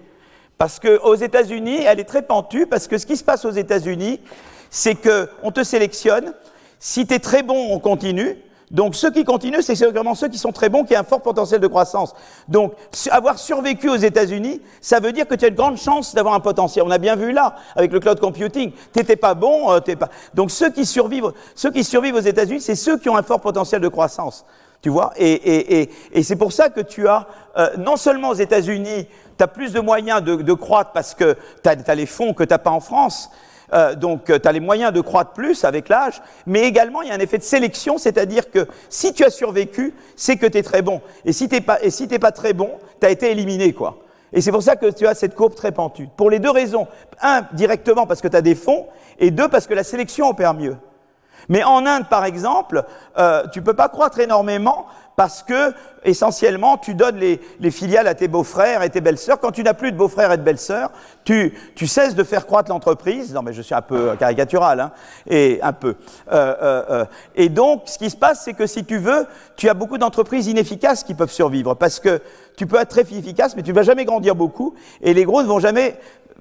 Parce 0.57 0.79
qu'aux 0.79 1.15
États-Unis, 1.15 1.83
elle 1.83 1.99
est 1.99 2.05
très 2.05 2.21
pentue, 2.21 2.65
parce 2.65 2.87
que 2.87 2.97
ce 2.97 3.05
qui 3.05 3.17
se 3.17 3.23
passe 3.23 3.45
aux 3.45 3.51
États-Unis, 3.51 4.21
c'est 4.69 4.95
qu'on 4.95 5.51
te 5.51 5.63
sélectionne. 5.63 6.33
Si 6.79 7.07
tu 7.07 7.13
es 7.13 7.19
très 7.19 7.43
bon, 7.43 7.71
on 7.71 7.79
continue. 7.79 8.37
Donc 8.71 8.95
ceux 8.95 9.11
qui 9.11 9.23
continuent, 9.23 9.61
c'est 9.61 9.75
vraiment 9.85 10.15
ceux 10.15 10.27
qui 10.27 10.37
sont 10.37 10.51
très 10.51 10.69
bons, 10.69 10.83
qui 10.83 10.95
ont 10.95 10.99
un 10.99 11.03
fort 11.03 11.21
potentiel 11.21 11.61
de 11.61 11.67
croissance. 11.67 12.13
Donc 12.47 12.73
avoir 13.11 13.37
survécu 13.37 13.89
aux 13.89 13.95
États-Unis, 13.95 14.61
ça 14.81 14.99
veut 14.99 15.11
dire 15.11 15.27
que 15.27 15.35
tu 15.35 15.45
as 15.45 15.49
une 15.49 15.55
grande 15.55 15.77
chance 15.77 16.15
d'avoir 16.15 16.33
un 16.33 16.39
potentiel. 16.39 16.83
On 16.85 16.91
a 16.91 16.97
bien 16.97 17.15
vu 17.15 17.31
là 17.31 17.55
avec 17.75 17.91
le 17.91 17.99
cloud 17.99 18.19
computing. 18.19 18.71
T'étais 18.91 19.15
pas 19.15 19.33
bon, 19.33 19.71
euh, 19.71 19.79
t'es 19.79 19.95
pas. 19.95 20.09
Donc 20.33 20.51
ceux 20.51 20.71
qui 20.71 20.85
survivent, 20.85 21.31
ceux 21.53 21.71
qui 21.71 21.83
survivent 21.83 22.15
aux 22.15 22.19
États-Unis, 22.19 22.61
c'est 22.61 22.75
ceux 22.75 22.97
qui 22.97 23.07
ont 23.07 23.15
un 23.15 23.23
fort 23.23 23.39
potentiel 23.39 23.81
de 23.81 23.87
croissance. 23.87 24.45
Tu 24.85 24.89
vois 24.91 25.13
Et, 25.17 25.31
et, 25.81 25.89
et, 26.13 26.21
c'est 26.21 26.35
pour 26.35 26.53
ça 26.53 26.69
que 26.69 26.79
tu 26.79 27.07
as, 27.07 27.25
euh, 27.57 27.69
non 27.79 27.97
seulement 27.97 28.29
aux 28.29 28.35
États-Unis, 28.35 29.07
tu 29.35 29.43
as 29.43 29.47
plus 29.47 29.73
de 29.73 29.79
moyens 29.79 30.21
de, 30.21 30.53
croître 30.53 30.91
parce 30.91 31.15
que 31.15 31.35
tu 31.63 31.69
as, 31.69 31.95
les 31.95 32.05
fonds 32.05 32.35
que 32.35 32.43
tu 32.43 32.51
n'as 32.51 32.59
pas 32.59 32.69
en 32.69 32.79
France. 32.79 33.31
Euh, 33.73 33.95
donc, 33.95 34.25
tu 34.25 34.47
as 34.47 34.51
les 34.51 34.59
moyens 34.59 34.93
de 34.93 35.01
croître 35.01 35.31
plus 35.31 35.63
avec 35.63 35.89
l'âge, 35.89 36.21
mais 36.45 36.65
également, 36.65 37.01
il 37.01 37.07
y 37.07 37.11
a 37.11 37.15
un 37.15 37.19
effet 37.19 37.39
de 37.39 37.43
sélection, 37.43 37.97
c'est-à-dire 37.97 38.51
que 38.51 38.67
si 38.87 39.11
tu 39.11 39.23
as 39.23 39.31
survécu, 39.31 39.95
c'est 40.15 40.37
que 40.37 40.45
tu 40.45 40.59
es 40.59 40.61
très 40.61 40.83
bon. 40.83 41.01
Et 41.25 41.33
si 41.33 41.49
tu 41.49 41.55
n'es 41.55 41.61
pas, 41.61 41.81
et 41.81 41.89
si 41.89 42.07
pas 42.07 42.31
très 42.31 42.53
bon, 42.53 42.69
tu 43.01 43.07
as 43.07 43.09
été 43.09 43.31
éliminé, 43.31 43.73
quoi. 43.73 43.97
Et 44.33 44.39
c'est 44.39 44.51
pour 44.51 44.61
ça 44.61 44.75
que 44.75 44.91
tu 44.91 45.07
as 45.07 45.15
cette 45.15 45.33
courbe 45.33 45.55
très 45.55 45.71
pentue. 45.71 46.09
Pour 46.15 46.29
les 46.29 46.37
deux 46.37 46.51
raisons. 46.51 46.85
Un, 47.23 47.41
directement 47.53 48.05
parce 48.05 48.21
que 48.21 48.27
tu 48.27 48.37
as 48.37 48.43
des 48.43 48.53
fonds, 48.53 48.85
et 49.17 49.31
deux, 49.31 49.47
parce 49.47 49.65
que 49.65 49.73
la 49.73 49.83
sélection 49.83 50.29
opère 50.29 50.53
mieux. 50.53 50.77
Mais 51.49 51.63
en 51.63 51.85
Inde, 51.85 52.07
par 52.09 52.25
exemple, 52.25 52.83
euh, 53.17 53.43
tu 53.51 53.61
peux 53.61 53.73
pas 53.73 53.89
croître 53.89 54.19
énormément 54.19 54.87
parce 55.15 55.43
que 55.43 55.73
essentiellement 56.03 56.77
tu 56.77 56.93
donnes 56.93 57.17
les, 57.17 57.41
les 57.59 57.71
filiales 57.71 58.07
à 58.07 58.15
tes 58.15 58.27
beaux-frères 58.27 58.83
et 58.83 58.89
tes 58.89 59.01
belles-sœurs. 59.01 59.39
Quand 59.39 59.51
tu 59.51 59.63
n'as 59.63 59.73
plus 59.73 59.91
de 59.91 59.97
beaux-frères 59.97 60.31
et 60.31 60.37
de 60.37 60.43
belles-sœurs, 60.43 60.91
tu, 61.23 61.53
tu 61.75 61.87
cesses 61.87 62.15
de 62.15 62.23
faire 62.23 62.45
croître 62.45 62.69
l'entreprise. 62.69 63.33
Non, 63.33 63.41
mais 63.41 63.53
je 63.53 63.61
suis 63.61 63.75
un 63.75 63.81
peu 63.81 64.15
caricatural, 64.17 64.79
hein, 64.79 64.91
et 65.27 65.59
un 65.61 65.73
peu. 65.73 65.95
Euh, 66.31 66.55
euh, 66.61 66.83
euh. 66.89 67.05
Et 67.35 67.49
donc, 67.49 67.83
ce 67.85 67.97
qui 67.97 68.09
se 68.09 68.17
passe, 68.17 68.43
c'est 68.43 68.53
que 68.53 68.67
si 68.67 68.85
tu 68.85 68.97
veux, 68.97 69.25
tu 69.55 69.69
as 69.69 69.73
beaucoup 69.73 69.97
d'entreprises 69.97 70.47
inefficaces 70.47 71.03
qui 71.03 71.13
peuvent 71.13 71.31
survivre 71.31 71.73
parce 71.75 71.99
que 71.99 72.21
tu 72.57 72.67
peux 72.67 72.77
être 72.77 72.89
très 72.89 73.01
efficace, 73.01 73.55
mais 73.55 73.63
tu 73.63 73.71
ne 73.71 73.75
vas 73.75 73.83
jamais 73.83 74.05
grandir 74.05 74.35
beaucoup, 74.35 74.75
et 75.01 75.13
les 75.13 75.25
gros 75.25 75.41
ne 75.41 75.47
vont 75.47 75.59
jamais 75.59 75.97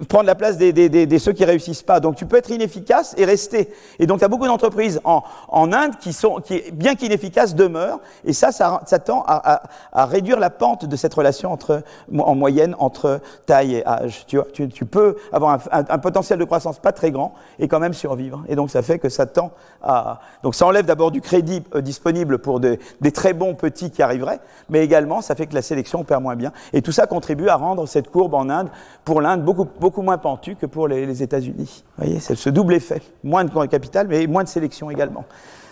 prendre 0.07 0.25
la 0.25 0.35
place 0.35 0.57
des, 0.57 0.73
des, 0.73 0.89
des, 0.89 1.05
des, 1.05 1.19
ceux 1.19 1.31
qui 1.31 1.45
réussissent 1.45 1.83
pas. 1.83 1.99
Donc 1.99 2.15
tu 2.15 2.25
peux 2.25 2.35
être 2.37 2.51
inefficace 2.51 3.15
et 3.17 3.25
rester. 3.25 3.69
Et 3.99 4.07
donc 4.07 4.19
tu 4.19 4.25
as 4.25 4.27
beaucoup 4.27 4.45
d'entreprises 4.45 4.99
en, 5.05 5.23
en, 5.47 5.71
Inde 5.71 5.97
qui 5.99 6.11
sont, 6.11 6.41
qui, 6.41 6.63
bien 6.73 6.95
qu'inefficaces, 6.95 7.55
demeurent. 7.55 7.99
Et 8.25 8.33
ça, 8.33 8.51
ça, 8.51 8.81
ça 8.85 8.99
tend 8.99 9.23
à, 9.27 9.53
à, 9.53 9.63
à, 9.93 10.05
réduire 10.05 10.39
la 10.39 10.49
pente 10.49 10.85
de 10.85 10.95
cette 10.95 11.13
relation 11.13 11.51
entre, 11.51 11.81
en 12.17 12.35
moyenne 12.35 12.75
entre 12.77 13.21
taille 13.45 13.75
et 13.75 13.87
âge. 13.87 14.25
Tu, 14.27 14.35
vois, 14.35 14.47
tu, 14.51 14.67
tu 14.67 14.85
peux 14.85 15.15
avoir 15.31 15.59
un, 15.71 15.85
un, 15.89 15.97
potentiel 15.97 16.39
de 16.39 16.45
croissance 16.45 16.79
pas 16.79 16.91
très 16.91 17.11
grand 17.11 17.33
et 17.59 17.67
quand 17.67 17.79
même 17.79 17.93
survivre. 17.93 18.43
Et 18.49 18.55
donc 18.55 18.69
ça 18.71 18.81
fait 18.81 18.99
que 18.99 19.09
ça 19.09 19.25
tend 19.25 19.51
à... 19.81 20.19
Donc 20.43 20.55
ça 20.55 20.65
enlève 20.65 20.85
d'abord 20.85 21.11
du 21.11 21.21
crédit 21.21 21.63
euh, 21.73 21.81
disponible 21.81 22.39
pour 22.39 22.59
des 22.59 22.79
très 23.13 23.33
bons 23.33 23.55
petits 23.55 23.91
qui 23.91 24.01
arriveraient, 24.01 24.39
mais 24.69 24.83
également 24.83 25.21
ça 25.21 25.35
fait 25.35 25.47
que 25.47 25.55
la 25.55 25.61
sélection 25.61 26.03
perd 26.03 26.21
moins 26.21 26.35
bien. 26.35 26.51
Et 26.73 26.81
tout 26.81 26.91
ça 26.91 27.07
contribue 27.07 27.47
à 27.47 27.55
rendre 27.55 27.87
cette 27.87 28.09
courbe 28.09 28.33
en 28.33 28.49
Inde, 28.49 28.69
pour 29.03 29.21
l'Inde, 29.21 29.43
beaucoup 29.43 29.65
beaucoup 29.85 30.01
moins 30.01 30.17
pentu 30.17 30.55
que 30.55 30.65
pour 30.65 30.87
les, 30.87 31.21
États-Unis. 31.21 31.83
Vous 31.85 32.03
voyez, 32.03 32.19
c'est 32.19 32.33
ce 32.33 32.49
double 32.49 32.73
effet. 32.73 33.03
Moins 33.23 33.43
de 33.43 33.65
capital, 33.67 34.07
mais 34.07 34.25
moins 34.25 34.43
de 34.43 34.49
sélection 34.49 34.89
également. 34.89 35.25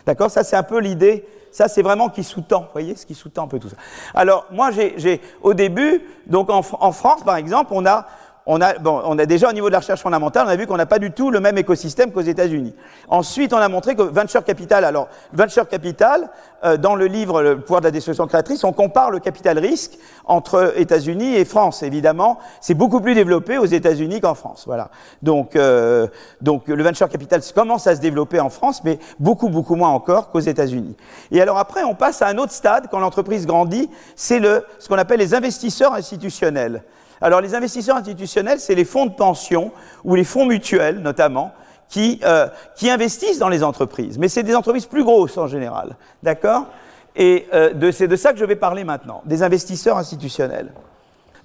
D'accord? 0.05 0.30
Ça, 0.30 0.43
c'est 0.43 0.55
un 0.55 0.61
peu 0.61 0.80
l'idée. 0.80 1.26
Ça, 1.51 1.68
c'est 1.68 1.82
vraiment 1.82 2.09
qui 2.09 2.24
sous-tend. 2.24 2.59
Vous 2.59 2.74
voyez 2.74 2.95
ce 2.95 3.07
qui 3.07 3.16
sous-tend 3.16 3.45
un 3.45 3.47
peu 3.47 3.57
tout 3.57 3.70
ça. 3.70 3.76
Alors, 4.14 4.45
moi, 4.51 4.70
j'ai, 4.70 5.20
au 5.41 5.55
début, 5.55 6.03
donc 6.28 6.51
en 6.51 6.61
France, 6.61 7.24
par 7.24 7.38
exemple, 7.38 7.72
on 7.74 7.88
a 7.88 8.05
on 8.45 8.59
a, 8.59 8.73
bon, 8.73 9.01
on 9.05 9.17
a 9.17 9.25
déjà 9.25 9.49
au 9.49 9.53
niveau 9.53 9.67
de 9.67 9.71
la 9.71 9.79
recherche 9.79 10.01
fondamentale, 10.01 10.45
on 10.47 10.49
a 10.49 10.55
vu 10.55 10.67
qu'on 10.67 10.75
n'a 10.75 10.85
pas 10.85 10.99
du 10.99 11.11
tout 11.11 11.31
le 11.31 11.39
même 11.39 11.57
écosystème 11.57 12.11
qu'aux 12.11 12.21
États-Unis. 12.21 12.75
Ensuite, 13.07 13.53
on 13.53 13.57
a 13.57 13.69
montré 13.69 13.95
que 13.95 14.01
venture 14.01 14.43
capital, 14.43 14.83
alors 14.83 15.07
venture 15.31 15.67
capital, 15.67 16.29
euh, 16.65 16.77
dans 16.77 16.95
le 16.95 17.05
livre 17.05 17.41
Le 17.41 17.59
pouvoir 17.59 17.81
de 17.81 17.87
la 17.87 17.91
destruction 17.91 18.27
créatrice, 18.27 18.63
on 18.63 18.73
compare 18.73 19.11
le 19.11 19.19
capital 19.19 19.59
risque 19.59 19.97
entre 20.25 20.73
États-Unis 20.77 21.35
et 21.35 21.45
France. 21.45 21.83
Évidemment, 21.83 22.37
c'est 22.59 22.73
beaucoup 22.73 22.99
plus 22.99 23.15
développé 23.15 23.57
aux 23.57 23.65
États-Unis 23.65 24.19
qu'en 24.19 24.35
France. 24.35 24.63
Voilà. 24.65 24.89
Donc, 25.21 25.55
euh, 25.55 26.07
donc 26.41 26.67
le 26.67 26.83
venture 26.83 27.07
capital 27.07 27.41
commence 27.55 27.87
à 27.87 27.95
se 27.95 28.01
développer 28.01 28.39
en 28.39 28.49
France, 28.49 28.81
mais 28.83 28.99
beaucoup 29.19 29.49
beaucoup 29.49 29.75
moins 29.75 29.89
encore 29.89 30.31
qu'aux 30.31 30.39
États-Unis. 30.39 30.95
Et 31.31 31.41
alors 31.41 31.57
après, 31.57 31.83
on 31.83 31.95
passe 31.95 32.21
à 32.21 32.27
un 32.27 32.37
autre 32.37 32.51
stade 32.51 32.87
quand 32.91 32.99
l'entreprise 32.99 33.45
grandit, 33.45 33.89
c'est 34.15 34.39
le 34.39 34.65
ce 34.79 34.89
qu'on 34.89 34.97
appelle 34.97 35.19
les 35.19 35.33
investisseurs 35.33 35.93
institutionnels. 35.93 36.83
Alors 37.24 37.39
les 37.39 37.55
investisseurs 37.55 37.95
institutionnels, 37.95 38.59
c'est 38.59 38.76
les 38.76 38.84
fonds 38.84 39.05
de 39.05 39.13
pension 39.13 39.71
ou 40.03 40.13
les 40.13 40.26
fonds 40.26 40.45
mutuels 40.45 40.99
notamment 40.99 41.53
qui, 41.88 42.19
euh, 42.26 42.47
qui 42.76 42.89
investissent 42.89 43.39
dans 43.39 43.47
les 43.47 43.63
entreprises. 43.63 44.19
Mais 44.19 44.28
c'est 44.28 44.43
des 44.43 44.55
entreprises 44.55 44.86
plus 44.86 45.05
grosses 45.05 45.38
en 45.38 45.47
général. 45.47 45.95
D'accord? 46.21 46.65
Et 47.15 47.47
euh, 47.53 47.91
c'est 47.93 48.09
de 48.09 48.15
ça 48.17 48.34
que 48.34 48.39
je 48.39 48.45
vais 48.45 48.57
parler 48.57 48.84
maintenant, 48.84 49.21
des 49.26 49.41
investisseurs 49.41 49.97
institutionnels. 49.97 50.74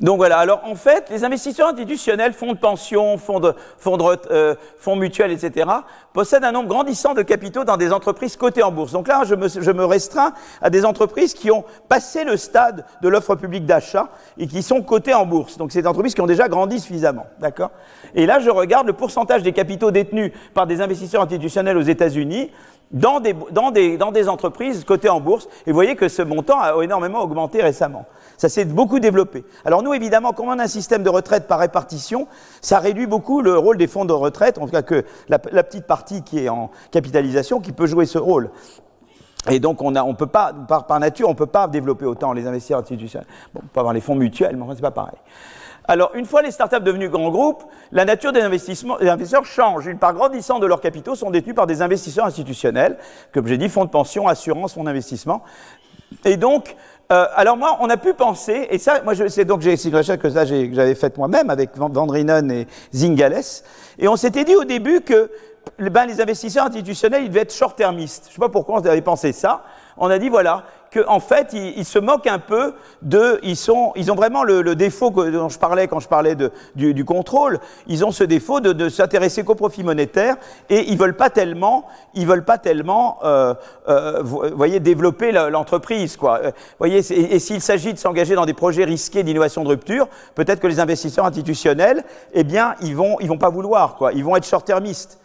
Donc 0.01 0.18
voilà, 0.18 0.38
alors 0.38 0.61
en 0.64 0.76
fait, 0.76 1.09
les 1.11 1.24
investisseurs 1.24 1.68
institutionnels, 1.68 2.32
fonds 2.32 2.53
de 2.53 2.59
pension, 2.59 3.18
fonds, 3.18 3.40
de, 3.40 3.53
fonds, 3.78 3.99
euh, 4.30 4.55
mutuels, 4.94 5.32
etc., 5.32 5.68
possèdent 6.12 6.44
un 6.44 6.53
nombre 6.53 6.68
grandissant 6.68 7.14
de 7.14 7.22
capitaux 7.22 7.64
dans 7.64 7.76
des 7.76 7.92
entreprises 7.92 8.36
cotées 8.36 8.62
en 8.62 8.70
bourse. 8.70 8.92
Donc 8.92 9.09
là, 9.09 9.22
je 9.24 9.34
me, 9.34 9.49
je 9.49 9.70
me 9.72 9.84
restreins 9.84 10.32
à 10.62 10.70
des 10.70 10.84
entreprises 10.84 11.34
qui 11.34 11.51
ont 11.51 11.64
passé 11.88 12.22
le 12.22 12.36
stade 12.36 12.84
de 13.03 13.09
l'offre 13.09 13.34
publique 13.34 13.66
d'achat 13.66 14.09
et 14.38 14.46
qui 14.46 14.62
sont 14.62 14.82
cotées 14.82 15.14
en 15.14 15.26
bourse. 15.26 15.59
Donc 15.59 15.72
c'est 15.72 15.82
des 15.82 15.88
entreprises 15.88 16.14
qui 16.14 16.20
ont 16.20 16.26
déjà 16.26 16.49
grandi 16.49 16.78
suffisamment. 16.78 17.26
D'accord? 17.40 17.70
Et 18.14 18.24
là, 18.24 18.38
je 18.38 18.51
regarde 18.51 18.86
le 18.86 18.92
pourcentage 18.92 19.42
des 19.42 19.53
capitaux 19.53 19.90
détenus 19.90 20.32
par 20.55 20.68
des 20.68 20.80
investisseurs 20.80 21.22
institutionnels 21.22 21.76
aux 21.76 21.82
États-Unis 21.82 22.53
dans 22.92 23.20
des 23.20 24.28
entreprises 24.28 24.84
cotées 24.84 25.09
en 25.09 25.20
bourse. 25.20 25.49
Et 25.66 25.70
vous 25.70 25.74
voyez 25.74 25.96
que 25.96 26.09
ce 26.09 26.22
montant 26.22 26.61
a 26.61 26.82
énormément 26.82 27.20
augmenté 27.20 27.61
récemment. 27.62 28.07
Ça 28.39 28.49
s'est 28.49 28.64
beaucoup 28.64 29.01
développé. 29.01 29.45
Alors 29.64 29.82
nous, 29.82 29.93
évidemment, 29.93 30.32
comme 30.32 30.49
on 30.49 30.59
a 30.59 30.62
un 30.62 30.68
système 30.68 31.03
de 31.03 31.11
retraite 31.11 31.49
par 31.49 31.59
répartition, 31.59 32.28
ça 32.62 32.78
réduit 32.78 33.09
beaucoup 33.09 33.43
le 33.43 33.59
rôle 33.59 33.76
des 33.76 33.89
fonds 33.89 34.05
de 34.05 34.12
retraite, 34.12 34.59
en 34.59 34.66
tout 34.66 34.72
cas 34.72 34.82
que 34.82 35.05
la, 35.28 35.39
petite 35.39 35.86
partie 35.86 36.22
qui 36.22 36.45
est 36.45 36.49
en 36.49 36.70
capitalisation, 36.93 37.61
qui 37.61 37.72
peut 37.72 37.86
jouer 37.86 38.07
ce 38.07 38.16
rôle. 38.16 38.51
Et 39.51 39.59
donc, 39.59 39.82
on 39.82 39.91
ne 39.91 40.01
on 40.01 40.14
peut 40.14 40.26
pas, 40.26 40.53
par, 40.53 41.01
nature, 41.01 41.28
on 41.28 41.32
ne 41.32 41.36
peut 41.36 41.47
pas 41.47 41.66
développer 41.66 42.05
autant 42.05 42.32
les 42.32 42.47
investisseurs 42.47 42.78
institutionnels. 42.78 43.26
Bon, 43.53 43.61
on 43.64 43.68
peut 43.68 43.80
avoir 43.80 43.93
les 43.93 44.01
fonds 44.01 44.14
mutuels, 44.14 44.57
mais 44.57 44.62
enfin, 44.62 44.74
c'est 44.76 44.82
pas 44.82 44.93
pareil. 44.93 45.18
Alors, 45.91 46.11
une 46.14 46.26
fois 46.26 46.43
les 46.43 46.51
startups 46.53 46.82
devenues 46.82 47.09
grands 47.09 47.30
groupes, 47.30 47.64
la 47.91 48.05
nature 48.05 48.30
des, 48.32 48.43
investissements, 48.43 48.99
des 48.99 49.09
investisseurs 49.09 49.47
change. 49.47 49.86
Une 49.86 49.99
part 49.99 50.12
grandissante 50.12 50.61
de 50.61 50.66
leurs 50.66 50.82
capitaux 50.82 51.16
sont 51.16 51.30
détenus 51.30 51.57
par 51.57 51.66
des 51.66 51.82
investisseurs 51.82 52.26
institutionnels, 52.26 52.99
comme 53.32 53.49
j'ai 53.49 53.59
dit, 53.59 53.68
fonds 53.68 53.84
de 53.84 53.91
pension, 53.91 54.28
assurance, 54.28 54.74
fonds 54.74 54.84
d'investissement. 54.84 55.43
Et 56.24 56.36
donc, 56.36 56.76
euh, 57.11 57.26
alors 57.34 57.56
moi, 57.56 57.78
on 57.80 57.88
a 57.88 57.96
pu 57.96 58.12
penser, 58.12 58.68
et 58.70 58.78
ça, 58.78 59.00
moi, 59.02 59.14
c'est 59.28 59.44
donc 59.44 59.62
j'ai 59.62 59.82
une 59.82 59.96
recherche 59.96 60.18
que 60.18 60.28
ça 60.28 60.44
j'avais 60.44 60.94
faite 60.94 61.16
moi-même 61.16 61.48
avec 61.48 61.70
Vandrinen 61.76 62.50
et 62.50 62.66
Zingales, 62.94 63.62
et 63.98 64.09
on 64.09 64.16
s'était 64.16 64.44
dit 64.44 64.54
au 64.54 64.64
début 64.64 65.00
que 65.00 65.30
ben, 65.78 66.06
les 66.06 66.20
investisseurs 66.20 66.66
institutionnels, 66.66 67.24
ils 67.24 67.28
devaient 67.28 67.40
être 67.40 67.54
short-termistes. 67.54 68.24
Je 68.24 68.30
ne 68.30 68.34
sais 68.34 68.40
pas 68.40 68.48
pourquoi 68.48 68.76
on 68.80 68.84
avait 68.84 69.00
pensé 69.00 69.32
ça. 69.32 69.64
On 69.96 70.11
a 70.11 70.18
dit 70.18 70.28
voilà, 70.28 70.64
qu'en 70.93 71.16
en 71.16 71.20
fait, 71.20 71.53
ils, 71.53 71.84
se 71.84 71.99
moquent 71.99 72.26
un 72.26 72.39
peu 72.39 72.74
de, 73.03 73.39
ils 73.43 73.57
sont, 73.57 73.93
ils 73.97 74.11
ont 74.11 74.14
vraiment 74.14 74.45
le, 74.45 74.62
le 74.62 74.74
défaut 74.74 75.11
que, 75.11 75.30
dont 75.30 75.49
je 75.49 75.59
parlais 75.59 75.89
quand 75.89 76.01
je 76.01 76.09
parlais 76.09 76.34
de, 76.34 76.51
du, 76.74 76.95
du, 76.95 77.05
contrôle. 77.05 77.59
Ils 77.86 78.05
ont 78.05 78.11
ce 78.11 78.24
défaut 78.24 78.61
de, 78.61 78.72
de 78.72 78.89
s'intéresser 78.89 79.45
qu'au 79.45 79.55
profit 79.55 79.82
monétaire 79.82 80.36
et 80.70 80.91
ils 80.91 80.99
veulent 80.99 81.16
pas 81.16 81.30
tellement, 81.30 81.86
ils 82.14 82.26
veulent 82.26 82.45
pas 82.45 82.59
tellement, 82.59 83.18
euh, 83.24 83.55
euh, 83.89 84.22
voyez, 84.22 84.80
développer 84.80 85.32
l'entreprise, 85.32 86.16
quoi. 86.16 86.41
Vous 86.43 86.53
voyez, 86.78 87.01
et, 87.12 87.34
et 87.34 87.39
s'il 87.39 87.61
s'agit 87.61 87.93
de 87.93 87.99
s'engager 87.99 88.34
dans 88.34 88.47
des 88.47 88.55
projets 88.55 88.84
risqués 88.84 89.22
d'innovation 89.22 89.64
de 89.64 89.68
rupture, 89.68 90.09
peut-être 90.34 90.61
que 90.61 90.66
les 90.66 90.80
investisseurs 90.80 91.26
institutionnels, 91.26 92.05
eh 92.32 92.45
bien, 92.45 92.74
ils 92.82 92.97
vont, 92.97 93.18
ils 93.20 93.28
vont 93.28 93.39
pas 93.39 93.51
vouloir, 93.51 93.97
quoi. 93.97 94.12
Ils 94.12 94.24
vont 94.24 94.36
être 94.36 94.47
short-termistes. 94.47 95.18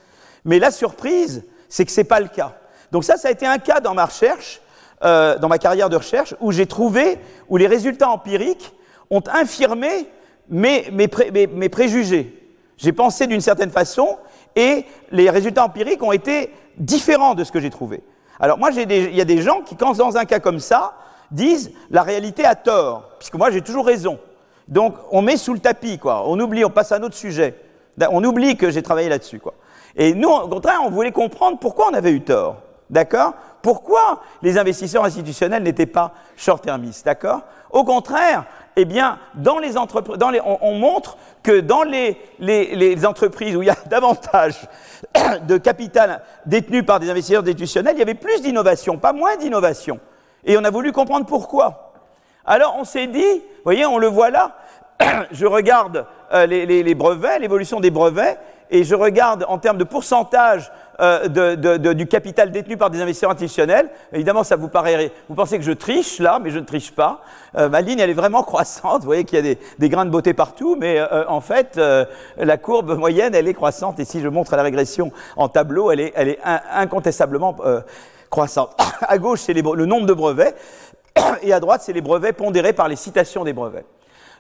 Mais 0.45 0.59
la 0.59 0.71
surprise, 0.71 1.45
c'est 1.69 1.85
que 1.85 1.91
c'est 1.91 2.03
pas 2.03 2.19
le 2.19 2.27
cas. 2.27 2.53
Donc 2.91 3.03
ça, 3.03 3.17
ça 3.17 3.29
a 3.29 3.31
été 3.31 3.45
un 3.45 3.57
cas 3.57 3.79
dans 3.79 3.93
ma 3.93 4.05
recherche 4.05 4.61
euh, 5.03 5.37
dans 5.37 5.47
ma 5.47 5.57
carrière 5.57 5.89
de 5.89 5.95
recherche 5.95 6.35
où 6.39 6.51
j'ai 6.51 6.65
trouvé, 6.65 7.17
où 7.49 7.57
les 7.57 7.67
résultats 7.67 8.09
empiriques 8.09 8.73
ont 9.09 9.23
infirmé 9.31 10.07
mes, 10.49 10.89
mes, 10.91 11.07
pré, 11.07 11.31
mes, 11.31 11.69
préjugés. 11.69 12.33
J'ai 12.77 12.93
pensé 12.93 13.27
d'une 13.27 13.41
certaine 13.41 13.69
façon 13.69 14.17
et 14.55 14.85
les 15.11 15.29
résultats 15.29 15.65
empiriques 15.65 16.03
ont 16.03 16.11
été 16.11 16.51
différents 16.77 17.33
de 17.33 17.43
ce 17.43 17.51
que 17.51 17.59
j'ai 17.59 17.69
trouvé. 17.69 18.01
Alors 18.39 18.57
moi, 18.57 18.71
il 18.71 19.15
y 19.15 19.21
a 19.21 19.25
des 19.25 19.41
gens 19.41 19.61
qui, 19.61 19.75
quand 19.75 19.97
dans 19.97 20.17
un 20.17 20.25
cas 20.25 20.39
comme 20.39 20.59
ça, 20.59 20.93
disent 21.31 21.71
la 21.91 22.03
réalité 22.03 22.45
a 22.45 22.55
tort, 22.55 23.09
puisque 23.19 23.35
moi 23.35 23.51
j'ai 23.51 23.61
toujours 23.61 23.85
raison. 23.85 24.19
Donc 24.67 24.95
on 25.11 25.21
met 25.21 25.37
sous 25.37 25.53
le 25.53 25.59
tapis, 25.59 25.97
quoi. 25.97 26.23
On 26.27 26.39
oublie, 26.39 26.63
on 26.65 26.69
passe 26.69 26.91
à 26.91 26.95
un 26.95 27.03
autre 27.03 27.15
sujet. 27.15 27.55
On 28.09 28.23
oublie 28.23 28.57
que 28.57 28.71
j'ai 28.71 28.81
travaillé 28.81 29.09
là-dessus, 29.09 29.39
quoi. 29.39 29.53
Et 29.95 30.15
nous, 30.15 30.29
au 30.29 30.47
contraire, 30.47 30.79
on 30.83 30.89
voulait 30.89 31.11
comprendre 31.11 31.59
pourquoi 31.59 31.89
on 31.91 31.93
avait 31.93 32.11
eu 32.11 32.21
tort. 32.21 32.62
D'accord? 32.89 33.33
Pourquoi 33.61 34.21
les 34.41 34.57
investisseurs 34.57 35.05
institutionnels 35.05 35.63
n'étaient 35.63 35.85
pas 35.85 36.13
short-termistes? 36.35 37.05
D'accord? 37.05 37.41
Au 37.71 37.83
contraire, 37.83 38.45
eh 38.75 38.85
bien, 38.85 39.19
dans 39.35 39.59
les 39.59 39.77
entreprises, 39.77 40.17
on, 40.21 40.57
on, 40.61 40.75
montre 40.75 41.17
que 41.43 41.59
dans 41.59 41.83
les, 41.83 42.17
entreprises 43.05 43.55
où 43.55 43.61
il 43.61 43.67
y 43.67 43.71
a 43.71 43.77
davantage 43.87 44.55
de 45.47 45.57
capital 45.57 46.21
détenu 46.45 46.83
par 46.83 46.99
des 46.99 47.09
investisseurs 47.09 47.41
institutionnels, 47.41 47.95
il 47.95 47.99
y 47.99 48.03
avait 48.03 48.15
plus 48.15 48.41
d'innovation, 48.41 48.97
pas 48.97 49.13
moins 49.13 49.37
d'innovation. 49.37 49.99
Et 50.45 50.57
on 50.57 50.63
a 50.63 50.69
voulu 50.69 50.91
comprendre 50.91 51.25
pourquoi. 51.25 51.93
Alors 52.45 52.75
on 52.77 52.83
s'est 52.83 53.07
dit, 53.07 53.21
vous 53.21 53.63
voyez, 53.63 53.85
on 53.85 53.97
le 53.97 54.07
voit 54.07 54.29
là, 54.29 54.57
je 55.31 55.45
regarde 55.45 56.05
euh, 56.33 56.45
les, 56.45 56.95
brevets, 56.95 57.39
l'évolution 57.39 57.79
des 57.79 57.91
brevets, 57.91 58.39
et 58.69 58.83
je 58.83 58.95
regarde 58.95 59.45
en 59.47 59.59
termes 59.59 59.77
de 59.77 59.83
pourcentage 59.83 60.71
euh, 60.99 61.27
de, 61.27 61.55
de, 61.55 61.77
de, 61.77 61.93
du 61.93 62.07
capital 62.07 62.51
détenu 62.51 62.77
par 62.77 62.89
des 62.89 63.01
investisseurs 63.01 63.31
institutionnels. 63.31 63.89
Évidemment, 64.11 64.43
ça 64.43 64.55
vous 64.55 64.67
paraît, 64.67 65.11
vous 65.27 65.35
pensez 65.35 65.57
que 65.57 65.63
je 65.63 65.71
triche 65.71 66.19
là, 66.19 66.39
mais 66.41 66.49
je 66.51 66.59
ne 66.59 66.65
triche 66.65 66.91
pas. 66.91 67.21
Euh, 67.57 67.69
ma 67.69 67.81
ligne, 67.81 67.99
elle 67.99 68.09
est 68.09 68.13
vraiment 68.15 68.43
croissante. 68.43 69.01
Vous 69.01 69.07
voyez 69.07 69.23
qu'il 69.23 69.37
y 69.37 69.39
a 69.39 69.41
des, 69.41 69.57
des, 69.79 69.89
grains 69.89 70.05
de 70.05 70.11
beauté 70.11 70.33
partout, 70.33 70.75
mais 70.79 70.99
euh, 70.99 71.27
en 71.27 71.41
fait, 71.41 71.77
euh, 71.77 72.05
la 72.37 72.57
courbe 72.57 72.97
moyenne, 72.97 73.35
elle 73.35 73.47
est 73.47 73.53
croissante. 73.53 73.99
Et 73.99 74.05
si 74.05 74.21
je 74.21 74.27
montre 74.27 74.55
la 74.55 74.63
régression 74.63 75.11
en 75.35 75.49
tableau, 75.49 75.91
elle 75.91 75.99
est, 75.99 76.13
elle 76.15 76.29
est 76.29 76.39
in, 76.43 76.61
incontestablement 76.73 77.55
euh, 77.65 77.81
croissante. 78.29 78.75
à 79.01 79.17
gauche, 79.17 79.41
c'est 79.41 79.53
le 79.53 79.85
nombre 79.85 80.05
de 80.05 80.13
brevets, 80.13 80.55
et 81.41 81.53
à 81.53 81.59
droite, 81.59 81.81
c'est 81.83 81.93
les 81.93 82.01
brevets 82.01 82.35
pondérés 82.35 82.73
par 82.73 82.87
les 82.87 82.95
citations 82.95 83.43
des 83.43 83.53
brevets. 83.53 83.85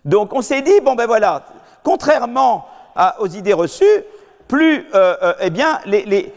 Donc, 0.05 0.33
on 0.33 0.41
s'est 0.41 0.61
dit, 0.61 0.81
bon 0.83 0.95
ben 0.95 1.07
voilà, 1.07 1.45
contrairement 1.83 2.65
à, 2.95 3.21
aux 3.21 3.27
idées 3.27 3.53
reçues, 3.53 4.03
plus 4.47 4.85
euh, 4.93 5.15
euh, 5.21 5.33
eh 5.41 5.49
bien, 5.49 5.79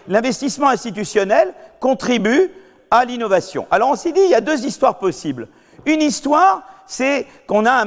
l'investissement 0.09 0.69
institutionnel 0.69 1.53
contribue 1.81 2.51
à 2.91 3.05
l'innovation. 3.05 3.67
Alors 3.71 3.91
on 3.91 3.97
s'est 3.97 4.13
dit, 4.13 4.21
il 4.25 4.31
y 4.31 4.35
a 4.35 4.41
deux 4.41 4.65
histoires 4.65 4.99
possibles. 4.99 5.49
Une 5.85 6.03
histoire, 6.03 6.63
c'est 6.87 7.27
qu'on 7.47 7.67
a 7.67 7.73
un 7.73 7.85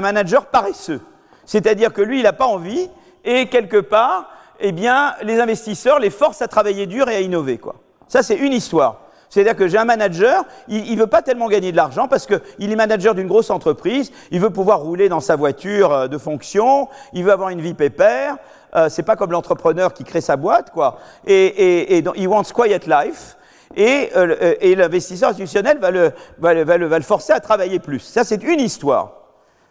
manager, 0.00 0.46
paresseux. 0.46 1.00
C'est-à-dire 1.44 1.92
que 1.92 2.02
lui, 2.02 2.20
il 2.20 2.22
n'a 2.22 2.32
pas 2.32 2.46
envie, 2.46 2.88
et 3.24 3.46
quelque 3.46 3.78
part, 3.78 4.30
eh 4.60 4.72
bien, 4.72 5.14
les 5.22 5.40
investisseurs 5.40 5.98
les 5.98 6.10
forcent 6.10 6.42
à 6.42 6.48
travailler 6.48 6.86
dur 6.86 7.08
et 7.08 7.16
à 7.16 7.20
innover. 7.20 7.58
Quoi. 7.58 7.76
Ça, 8.08 8.22
c'est 8.22 8.36
une 8.36 8.52
histoire. 8.52 9.00
C'est-à-dire 9.30 9.54
que 9.54 9.68
j'ai 9.68 9.78
un 9.78 9.84
manager, 9.84 10.44
il 10.66 10.92
ne 10.92 10.98
veut 10.98 11.06
pas 11.06 11.22
tellement 11.22 11.48
gagner 11.48 11.70
de 11.70 11.76
l'argent 11.76 12.08
parce 12.08 12.26
qu'il 12.26 12.72
est 12.72 12.76
manager 12.76 13.14
d'une 13.14 13.28
grosse 13.28 13.50
entreprise, 13.50 14.10
il 14.32 14.40
veut 14.40 14.50
pouvoir 14.50 14.80
rouler 14.80 15.08
dans 15.08 15.20
sa 15.20 15.36
voiture 15.36 15.92
euh, 15.92 16.08
de 16.08 16.18
fonction, 16.18 16.88
il 17.12 17.22
veut 17.22 17.32
avoir 17.32 17.50
une 17.50 17.60
vie 17.60 17.74
pépère. 17.74 18.36
Euh, 18.76 18.88
c'est 18.88 19.02
pas 19.02 19.16
comme 19.16 19.32
l'entrepreneur 19.32 19.92
qui 19.92 20.04
crée 20.04 20.20
sa 20.20 20.36
boîte, 20.36 20.70
quoi. 20.70 20.98
Et, 21.26 21.34
et, 21.34 21.96
et 21.96 22.02
donc, 22.02 22.16
he 22.16 22.26
wants 22.26 22.52
quiet 22.54 22.80
life. 22.86 23.36
Et, 23.76 24.10
euh, 24.16 24.54
l'investisseur 24.76 25.30
institutionnel 25.30 25.78
va 25.78 25.90
le, 25.90 26.12
va, 26.38 26.54
le, 26.54 26.64
va, 26.64 26.76
le, 26.76 27.04
forcer 27.04 27.32
à 27.32 27.40
travailler 27.40 27.78
plus. 27.78 28.00
Ça, 28.00 28.24
c'est 28.24 28.42
une 28.42 28.60
histoire. 28.60 29.12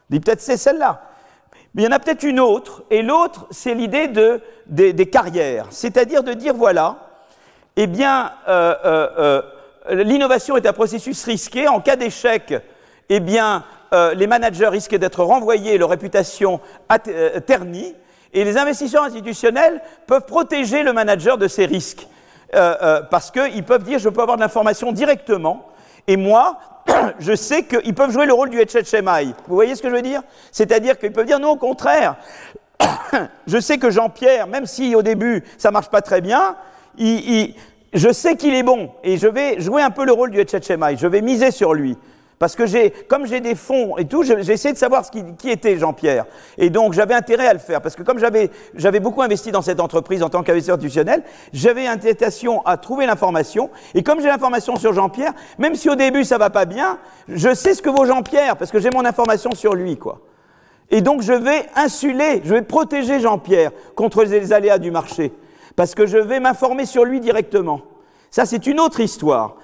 dit 0.10 0.20
peut-être 0.20 0.42
c'est 0.42 0.58
celle-là. 0.58 1.02
Mais 1.74 1.84
il 1.84 1.86
y 1.86 1.88
en 1.88 1.92
a 1.92 2.00
peut-être 2.00 2.24
une 2.24 2.40
autre, 2.40 2.84
et 2.90 3.02
l'autre, 3.02 3.48
c'est 3.52 3.74
l'idée 3.74 4.08
de, 4.08 4.42
des, 4.68 5.06
carrières. 5.06 5.68
C'est-à-dire 5.70 6.24
de 6.24 6.34
dire, 6.34 6.56
voilà, 6.56 6.96
eh 7.76 7.86
bien, 7.86 8.32
euh, 8.48 9.42
l'innovation 9.90 10.58
est 10.58 10.66
un 10.66 10.74
processus 10.74 11.24
risqué. 11.26 11.68
En 11.68 11.80
cas 11.80 11.96
d'échec, 11.96 12.56
eh 13.10 13.20
bien, 13.20 13.64
les 14.16 14.26
managers 14.26 14.68
risquent 14.68 14.96
d'être 14.96 15.24
renvoyés, 15.24 15.78
leur 15.78 15.90
réputation 15.90 16.60
ternie, 17.46 17.96
et 18.34 18.44
les 18.44 18.58
investisseurs 18.58 19.04
institutionnels 19.04 19.82
peuvent 20.08 20.26
protéger 20.26 20.84
le 20.84 20.94
manager 20.94 21.38
de 21.38 21.48
ces 21.48 21.66
risques. 21.66 22.08
parce 22.52 23.32
qu'ils 23.32 23.64
peuvent 23.64 23.84
dire, 23.84 24.00
je 24.00 24.10
peux 24.10 24.22
avoir 24.22 24.38
de 24.38 24.42
l'information 24.42 24.92
directement, 24.92 25.70
et 26.08 26.18
moi, 26.18 26.58
je 27.20 27.36
sais 27.36 27.64
qu'ils 27.64 27.94
peuvent 27.94 28.12
jouer 28.12 28.26
le 28.26 28.34
rôle 28.34 28.50
du 28.50 28.58
HHMI. 28.58 29.34
Vous 29.48 29.56
voyez 29.56 29.76
ce 29.76 29.82
que 29.82 29.90
je 29.90 29.96
veux 29.96 30.02
dire? 30.02 30.22
C'est-à-dire 30.52 30.98
qu'ils 30.98 31.12
peuvent 31.12 31.26
dire, 31.26 31.40
non, 31.40 31.52
au 31.52 31.56
contraire, 31.56 32.16
je 33.48 33.60
sais 33.60 33.78
que 33.78 33.90
Jean-Pierre, 33.90 34.48
même 34.48 34.66
si 34.66 34.96
au 34.96 35.02
début 35.02 35.44
ça 35.58 35.72
marche 35.72 35.90
pas 35.90 36.02
très 36.02 36.22
bien, 36.22 36.56
je 36.98 38.12
sais 38.12 38.36
qu'il 38.36 38.54
est 38.54 38.64
bon 38.64 38.92
et 39.04 39.18
je 39.18 39.28
vais 39.28 39.60
jouer 39.60 39.82
un 39.82 39.92
peu 39.92 40.06
le 40.06 40.12
rôle 40.12 40.32
du 40.32 40.44
HHMI, 40.44 40.98
je 40.98 41.08
vais 41.08 41.22
miser 41.22 41.52
sur 41.52 41.74
lui. 41.74 41.98
Parce 42.40 42.56
que 42.56 42.66
j'ai, 42.66 42.92
comme 42.92 43.26
j'ai 43.26 43.42
des 43.42 43.54
fonds 43.54 43.98
et 43.98 44.06
tout, 44.06 44.24
j'ai 44.24 44.40
essayé 44.50 44.74
de 44.74 44.78
savoir 44.78 45.04
qui, 45.12 45.50
était 45.50 45.78
Jean-Pierre. 45.78 46.26
Et 46.58 46.70
donc, 46.70 46.94
j'avais 46.94 47.14
intérêt 47.14 47.48
à 47.48 47.54
le 47.54 47.60
faire. 47.60 47.82
Parce 47.82 47.98
que 47.98 48.04
comme 48.04 48.18
j'avais, 48.18 48.50
j'avais 48.76 49.02
beaucoup 49.02 49.22
investi 49.22 49.52
dans 49.52 49.62
cette 49.62 49.82
entreprise 49.82 50.24
en 50.24 50.30
tant 50.30 50.42
qu'investisseur 50.42 50.78
institutionnel, 50.78 51.24
j'avais 51.52 51.86
intention 51.86 52.66
à 52.66 52.78
trouver 52.78 53.06
l'information. 53.06 53.70
Et 53.94 54.04
comme 54.04 54.22
j'ai 54.22 54.28
l'information 54.28 54.78
sur 54.78 54.94
Jean-Pierre, 54.94 55.34
même 55.58 55.76
si 55.76 55.90
au 55.90 55.96
début 55.96 56.24
ça 56.24 56.38
va 56.38 56.50
pas 56.50 56.64
bien, 56.64 56.98
je 57.28 57.54
sais 57.54 57.74
ce 57.74 57.82
que 57.82 57.90
vaut 57.90 58.06
Jean-Pierre 58.06 58.56
parce 58.56 58.72
que 58.72 58.80
j'ai 58.80 58.90
mon 58.90 59.04
information 59.04 59.52
sur 59.54 59.76
lui, 59.76 59.98
quoi. 59.98 60.22
Et 60.92 61.02
donc, 61.02 61.22
je 61.22 61.34
vais 61.34 61.66
insuler, 61.76 62.42
je 62.46 62.54
vais 62.54 62.62
protéger 62.62 63.20
Jean-Pierre 63.20 63.72
contre 63.96 64.24
les 64.24 64.54
aléas 64.54 64.80
du 64.80 64.92
marché 64.92 65.34
parce 65.76 65.94
que 65.94 66.06
je 66.06 66.18
vais 66.18 66.40
m'informer 66.40 66.86
sur 66.86 67.04
lui 67.04 67.20
directement. 67.20 67.82
Ça, 68.32 68.46
c'est 68.46 68.66
une 68.66 68.80
autre 68.80 69.02
histoire. 69.02 69.58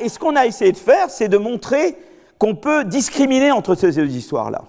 Et 0.00 0.08
ce 0.08 0.18
qu'on 0.18 0.36
a 0.36 0.46
essayé 0.46 0.72
de 0.72 0.76
faire, 0.76 1.10
c'est 1.10 1.28
de 1.28 1.38
montrer 1.38 1.96
qu'on 2.38 2.54
peut 2.54 2.84
discriminer 2.84 3.52
entre 3.52 3.74
ces 3.74 3.92
deux 3.92 4.16
histoires-là. 4.16 4.62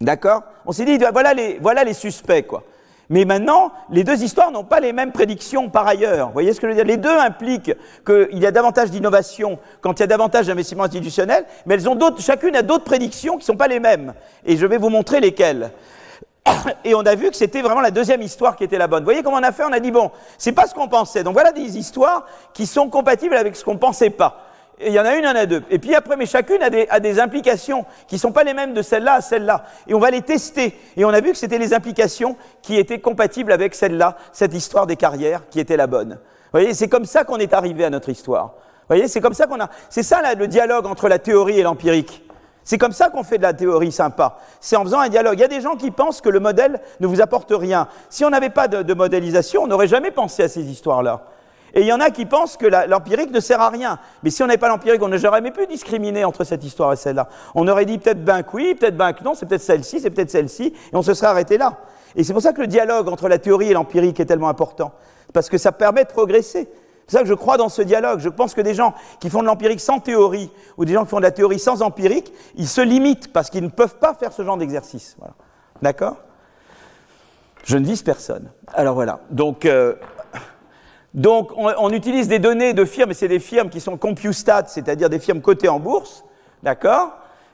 D'accord? 0.00 0.42
On 0.66 0.72
s'est 0.72 0.84
dit, 0.84 0.98
voilà 1.12 1.32
les, 1.32 1.94
suspects, 1.94 2.42
quoi. 2.46 2.64
Mais 3.08 3.24
maintenant, 3.24 3.72
les 3.90 4.04
deux 4.04 4.22
histoires 4.22 4.50
n'ont 4.50 4.64
pas 4.64 4.80
les 4.80 4.92
mêmes 4.92 5.12
prédictions 5.12 5.68
par 5.68 5.86
ailleurs. 5.86 6.28
Vous 6.28 6.32
voyez 6.32 6.52
ce 6.52 6.60
que 6.60 6.66
je 6.66 6.72
veux 6.72 6.76
dire? 6.76 6.84
Les 6.84 6.96
deux 6.96 7.16
impliquent 7.16 7.72
qu'il 8.06 8.38
y 8.38 8.46
a 8.46 8.50
davantage 8.50 8.90
d'innovation 8.90 9.58
quand 9.80 9.98
il 9.98 10.00
y 10.00 10.02
a 10.04 10.06
davantage 10.06 10.46
d'investissement 10.46 10.84
institutionnel, 10.84 11.44
mais 11.66 11.74
elles 11.74 11.88
ont 11.88 11.98
chacune 12.18 12.56
a 12.56 12.62
d'autres 12.62 12.84
prédictions 12.84 13.34
qui 13.34 13.40
ne 13.40 13.44
sont 13.44 13.56
pas 13.56 13.68
les 13.68 13.80
mêmes. 13.80 14.14
Et 14.46 14.56
je 14.56 14.66
vais 14.66 14.78
vous 14.78 14.88
montrer 14.88 15.20
lesquelles. 15.20 15.72
Et 16.84 16.94
on 16.94 17.00
a 17.00 17.14
vu 17.14 17.30
que 17.30 17.36
c'était 17.36 17.62
vraiment 17.62 17.80
la 17.80 17.90
deuxième 17.90 18.22
histoire 18.22 18.56
qui 18.56 18.64
était 18.64 18.78
la 18.78 18.86
bonne. 18.86 19.00
Vous 19.00 19.06
voyez 19.06 19.22
comment 19.22 19.36
on 19.36 19.42
a 19.42 19.52
fait? 19.52 19.64
On 19.64 19.72
a 19.72 19.80
dit, 19.80 19.90
bon, 19.90 20.10
c'est 20.38 20.52
pas 20.52 20.66
ce 20.66 20.74
qu'on 20.74 20.88
pensait. 20.88 21.22
Donc 21.22 21.34
voilà 21.34 21.52
des 21.52 21.78
histoires 21.78 22.26
qui 22.52 22.66
sont 22.66 22.88
compatibles 22.88 23.36
avec 23.36 23.56
ce 23.56 23.64
qu'on 23.64 23.78
pensait 23.78 24.10
pas. 24.10 24.46
il 24.80 24.92
y 24.92 24.98
en 24.98 25.04
a 25.04 25.14
une, 25.14 25.24
il 25.24 25.28
y 25.28 25.30
en 25.30 25.36
a 25.36 25.46
deux. 25.46 25.62
Et 25.70 25.78
puis 25.78 25.94
après, 25.94 26.16
mais 26.16 26.26
chacune 26.26 26.62
a 26.62 26.70
des, 26.70 26.86
a 26.90 27.00
des 27.00 27.20
implications 27.20 27.84
qui 28.08 28.18
sont 28.18 28.32
pas 28.32 28.44
les 28.44 28.54
mêmes 28.54 28.74
de 28.74 28.82
celle-là 28.82 29.14
à 29.14 29.20
celle-là. 29.20 29.64
Et 29.86 29.94
on 29.94 30.00
va 30.00 30.10
les 30.10 30.22
tester. 30.22 30.78
Et 30.96 31.04
on 31.04 31.10
a 31.10 31.20
vu 31.20 31.32
que 31.32 31.38
c'était 31.38 31.58
les 31.58 31.74
implications 31.74 32.36
qui 32.62 32.76
étaient 32.76 33.00
compatibles 33.00 33.52
avec 33.52 33.74
celle-là, 33.74 34.16
cette 34.32 34.54
histoire 34.54 34.86
des 34.86 34.96
carrières 34.96 35.48
qui 35.50 35.60
était 35.60 35.76
la 35.76 35.86
bonne. 35.86 36.18
Vous 36.52 36.58
voyez, 36.58 36.74
c'est 36.74 36.88
comme 36.88 37.06
ça 37.06 37.24
qu'on 37.24 37.38
est 37.38 37.54
arrivé 37.54 37.84
à 37.84 37.90
notre 37.90 38.08
histoire. 38.08 38.46
Vous 38.46 38.96
voyez, 38.96 39.08
c'est 39.08 39.20
comme 39.20 39.32
ça 39.32 39.46
qu'on 39.46 39.60
a. 39.60 39.70
C'est 39.88 40.02
ça 40.02 40.20
là, 40.20 40.34
le 40.34 40.48
dialogue 40.48 40.86
entre 40.86 41.08
la 41.08 41.18
théorie 41.18 41.58
et 41.58 41.62
l'empirique. 41.62 42.22
C'est 42.64 42.78
comme 42.78 42.92
ça 42.92 43.10
qu'on 43.10 43.24
fait 43.24 43.38
de 43.38 43.42
la 43.42 43.54
théorie 43.54 43.92
sympa. 43.92 44.38
C'est 44.60 44.76
en 44.76 44.84
faisant 44.84 45.00
un 45.00 45.08
dialogue. 45.08 45.38
Il 45.38 45.40
y 45.40 45.44
a 45.44 45.48
des 45.48 45.60
gens 45.60 45.76
qui 45.76 45.90
pensent 45.90 46.20
que 46.20 46.28
le 46.28 46.40
modèle 46.40 46.80
ne 47.00 47.06
vous 47.06 47.20
apporte 47.20 47.52
rien. 47.54 47.88
Si 48.08 48.24
on 48.24 48.30
n'avait 48.30 48.50
pas 48.50 48.68
de, 48.68 48.94
modélisation, 48.94 49.62
on 49.62 49.66
n'aurait 49.66 49.88
jamais 49.88 50.10
pensé 50.10 50.44
à 50.44 50.48
ces 50.48 50.62
histoires-là. 50.62 51.24
Et 51.74 51.80
il 51.80 51.86
y 51.86 51.92
en 51.92 52.00
a 52.00 52.10
qui 52.10 52.26
pensent 52.26 52.58
que 52.58 52.66
l'empirique 52.66 53.30
ne 53.30 53.40
sert 53.40 53.60
à 53.60 53.70
rien. 53.70 53.98
Mais 54.22 54.30
si 54.30 54.42
on 54.42 54.46
n'avait 54.46 54.58
pas 54.58 54.68
l'empirique, 54.68 55.02
on 55.02 55.08
n'aurait 55.08 55.18
jamais 55.18 55.50
pu 55.50 55.66
discriminer 55.66 56.24
entre 56.24 56.44
cette 56.44 56.62
histoire 56.62 56.92
et 56.92 56.96
celle-là. 56.96 57.28
On 57.54 57.66
aurait 57.66 57.86
dit 57.86 57.98
peut-être 57.98 58.22
ben 58.22 58.42
que 58.42 58.50
oui, 58.54 58.74
peut-être 58.74 58.96
ben 58.96 59.12
que 59.14 59.24
non, 59.24 59.34
c'est 59.34 59.46
peut-être 59.46 59.62
celle-ci, 59.62 60.00
c'est 60.00 60.10
peut-être 60.10 60.30
celle-ci, 60.30 60.74
et 60.92 60.96
on 60.96 61.00
se 61.00 61.14
serait 61.14 61.28
arrêté 61.28 61.56
là. 61.56 61.78
Et 62.14 62.24
c'est 62.24 62.34
pour 62.34 62.42
ça 62.42 62.52
que 62.52 62.60
le 62.60 62.66
dialogue 62.66 63.08
entre 63.08 63.26
la 63.26 63.38
théorie 63.38 63.70
et 63.70 63.72
l'empirique 63.72 64.20
est 64.20 64.26
tellement 64.26 64.50
important. 64.50 64.92
Parce 65.32 65.48
que 65.48 65.56
ça 65.56 65.72
permet 65.72 66.04
de 66.04 66.10
progresser. 66.10 66.68
C'est 67.06 67.16
ça 67.16 67.22
que 67.22 67.28
je 67.28 67.34
crois 67.34 67.56
dans 67.56 67.68
ce 67.68 67.82
dialogue. 67.82 68.20
Je 68.20 68.28
pense 68.28 68.54
que 68.54 68.60
des 68.60 68.74
gens 68.74 68.94
qui 69.20 69.28
font 69.28 69.40
de 69.40 69.46
l'empirique 69.46 69.80
sans 69.80 69.98
théorie 69.98 70.50
ou 70.76 70.84
des 70.84 70.94
gens 70.94 71.04
qui 71.04 71.10
font 71.10 71.18
de 71.18 71.22
la 71.22 71.30
théorie 71.30 71.58
sans 71.58 71.82
empirique, 71.82 72.32
ils 72.56 72.68
se 72.68 72.80
limitent 72.80 73.32
parce 73.32 73.50
qu'ils 73.50 73.64
ne 73.64 73.68
peuvent 73.68 73.96
pas 73.96 74.14
faire 74.14 74.32
ce 74.32 74.42
genre 74.42 74.56
d'exercice. 74.56 75.16
D'accord? 75.82 76.16
Je 77.64 77.76
ne 77.76 77.84
vise 77.84 78.02
personne. 78.02 78.50
Alors 78.72 78.94
voilà. 78.94 79.20
Donc, 79.30 79.66
euh, 79.66 79.94
donc 81.14 81.52
on, 81.56 81.90
utilise 81.90 82.28
des 82.28 82.38
données 82.38 82.72
de 82.72 82.84
firmes, 82.84 83.10
et 83.10 83.14
c'est 83.14 83.28
des 83.28 83.40
firmes 83.40 83.68
qui 83.68 83.80
sont 83.80 83.96
CompuStat, 83.96 84.64
c'est-à-dire 84.66 85.10
des 85.10 85.18
firmes 85.18 85.40
cotées 85.40 85.68
en 85.68 85.78
bourse. 85.78 86.24
D'accord? 86.62 87.12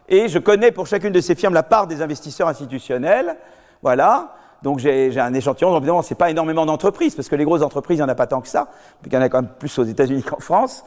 Et 0.08 0.28
je 0.28 0.38
connais 0.38 0.72
pour 0.72 0.86
chacune 0.86 1.12
de 1.12 1.20
ces 1.20 1.34
firmes 1.34 1.54
la 1.54 1.62
part 1.62 1.86
des 1.86 2.00
investisseurs 2.00 2.48
institutionnels. 2.48 3.36
Voilà. 3.82 4.34
Donc 4.62 4.78
j'ai 4.78 5.18
un 5.18 5.34
échantillon. 5.34 5.70
Donc 5.70 5.78
évidemment, 5.78 6.02
ce 6.02 6.12
n'est 6.12 6.18
pas 6.18 6.30
énormément 6.30 6.66
d'entreprises, 6.66 7.14
parce 7.14 7.28
que 7.28 7.36
les 7.36 7.44
grosses 7.44 7.62
entreprises, 7.62 7.98
il 7.98 8.00
n'y 8.00 8.06
en 8.06 8.08
a 8.08 8.14
pas 8.14 8.26
tant 8.26 8.40
que 8.40 8.48
ça. 8.48 8.68
Il 9.06 9.12
y 9.12 9.16
en 9.16 9.20
a 9.20 9.28
quand 9.28 9.42
même 9.42 9.50
plus 9.58 9.78
aux 9.78 9.84
États-Unis 9.84 10.22
qu'en 10.28 10.40
France. 10.40 10.84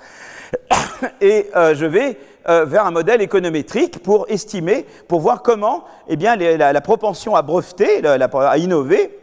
Et 1.21 1.49
euh, 1.55 1.73
je 1.73 1.85
vais 1.85 2.17
euh, 2.49 2.65
vers 2.65 2.85
un 2.85 2.91
modèle 2.91 3.21
économétrique 3.21 4.03
pour 4.03 4.25
estimer, 4.29 4.85
pour 5.07 5.21
voir 5.21 5.41
comment 5.41 5.85
eh 6.07 6.17
bien, 6.17 6.35
la, 6.35 6.81
propension 6.81 7.35
à 7.35 7.41
breveter, 7.41 8.05
à 8.05 8.57
innover, 8.57 9.17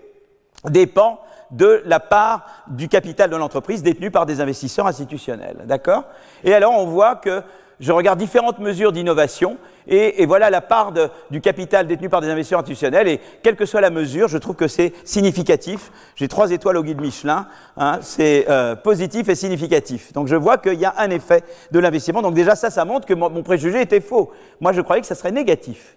dépend 0.64 1.20
de 1.50 1.82
la 1.86 2.00
part 2.00 2.44
du 2.68 2.88
capital 2.88 3.30
de 3.30 3.36
l'entreprise 3.36 3.82
détenue 3.82 4.10
par 4.10 4.26
des 4.26 4.40
investisseurs 4.40 4.86
institutionnels. 4.86 5.64
D'accord? 5.64 6.04
Et 6.44 6.54
alors, 6.54 6.74
on 6.74 6.86
voit 6.86 7.16
que 7.16 7.42
je 7.80 7.92
regarde 7.92 8.18
différentes 8.18 8.58
mesures 8.58 8.92
d'innovation 8.92 9.56
et, 9.86 10.26
voilà 10.26 10.50
la 10.50 10.60
part 10.60 10.92
du 11.30 11.40
capital 11.40 11.86
détenu 11.86 12.08
par 12.10 12.20
des 12.20 12.28
investisseurs 12.28 12.60
institutionnels 12.60 13.08
et 13.08 13.20
quelle 13.42 13.56
que 13.56 13.64
soit 13.64 13.80
la 13.80 13.90
mesure, 13.90 14.28
je 14.28 14.36
trouve 14.36 14.54
que 14.54 14.68
c'est 14.68 14.92
significatif. 15.04 15.90
J'ai 16.14 16.28
trois 16.28 16.50
étoiles 16.50 16.76
au 16.76 16.82
guide 16.82 17.00
Michelin, 17.00 17.46
hein, 17.76 17.98
c'est 18.02 18.46
euh, 18.50 18.76
positif 18.76 19.28
et 19.30 19.34
significatif. 19.34 20.12
Donc 20.12 20.26
je 20.26 20.36
vois 20.36 20.58
qu'il 20.58 20.78
y 20.78 20.84
a 20.84 20.94
un 20.98 21.08
effet 21.08 21.42
de 21.70 21.78
l'investissement. 21.78 22.20
Donc 22.20 22.34
déjà 22.34 22.54
ça, 22.54 22.68
ça 22.68 22.84
montre 22.84 23.06
que 23.06 23.14
mon, 23.14 23.42
préjugé 23.42 23.80
était 23.80 24.00
faux. 24.00 24.30
Moi 24.60 24.72
je 24.72 24.82
croyais 24.82 25.00
que 25.00 25.06
ça 25.06 25.14
serait 25.14 25.32
négatif. 25.32 25.96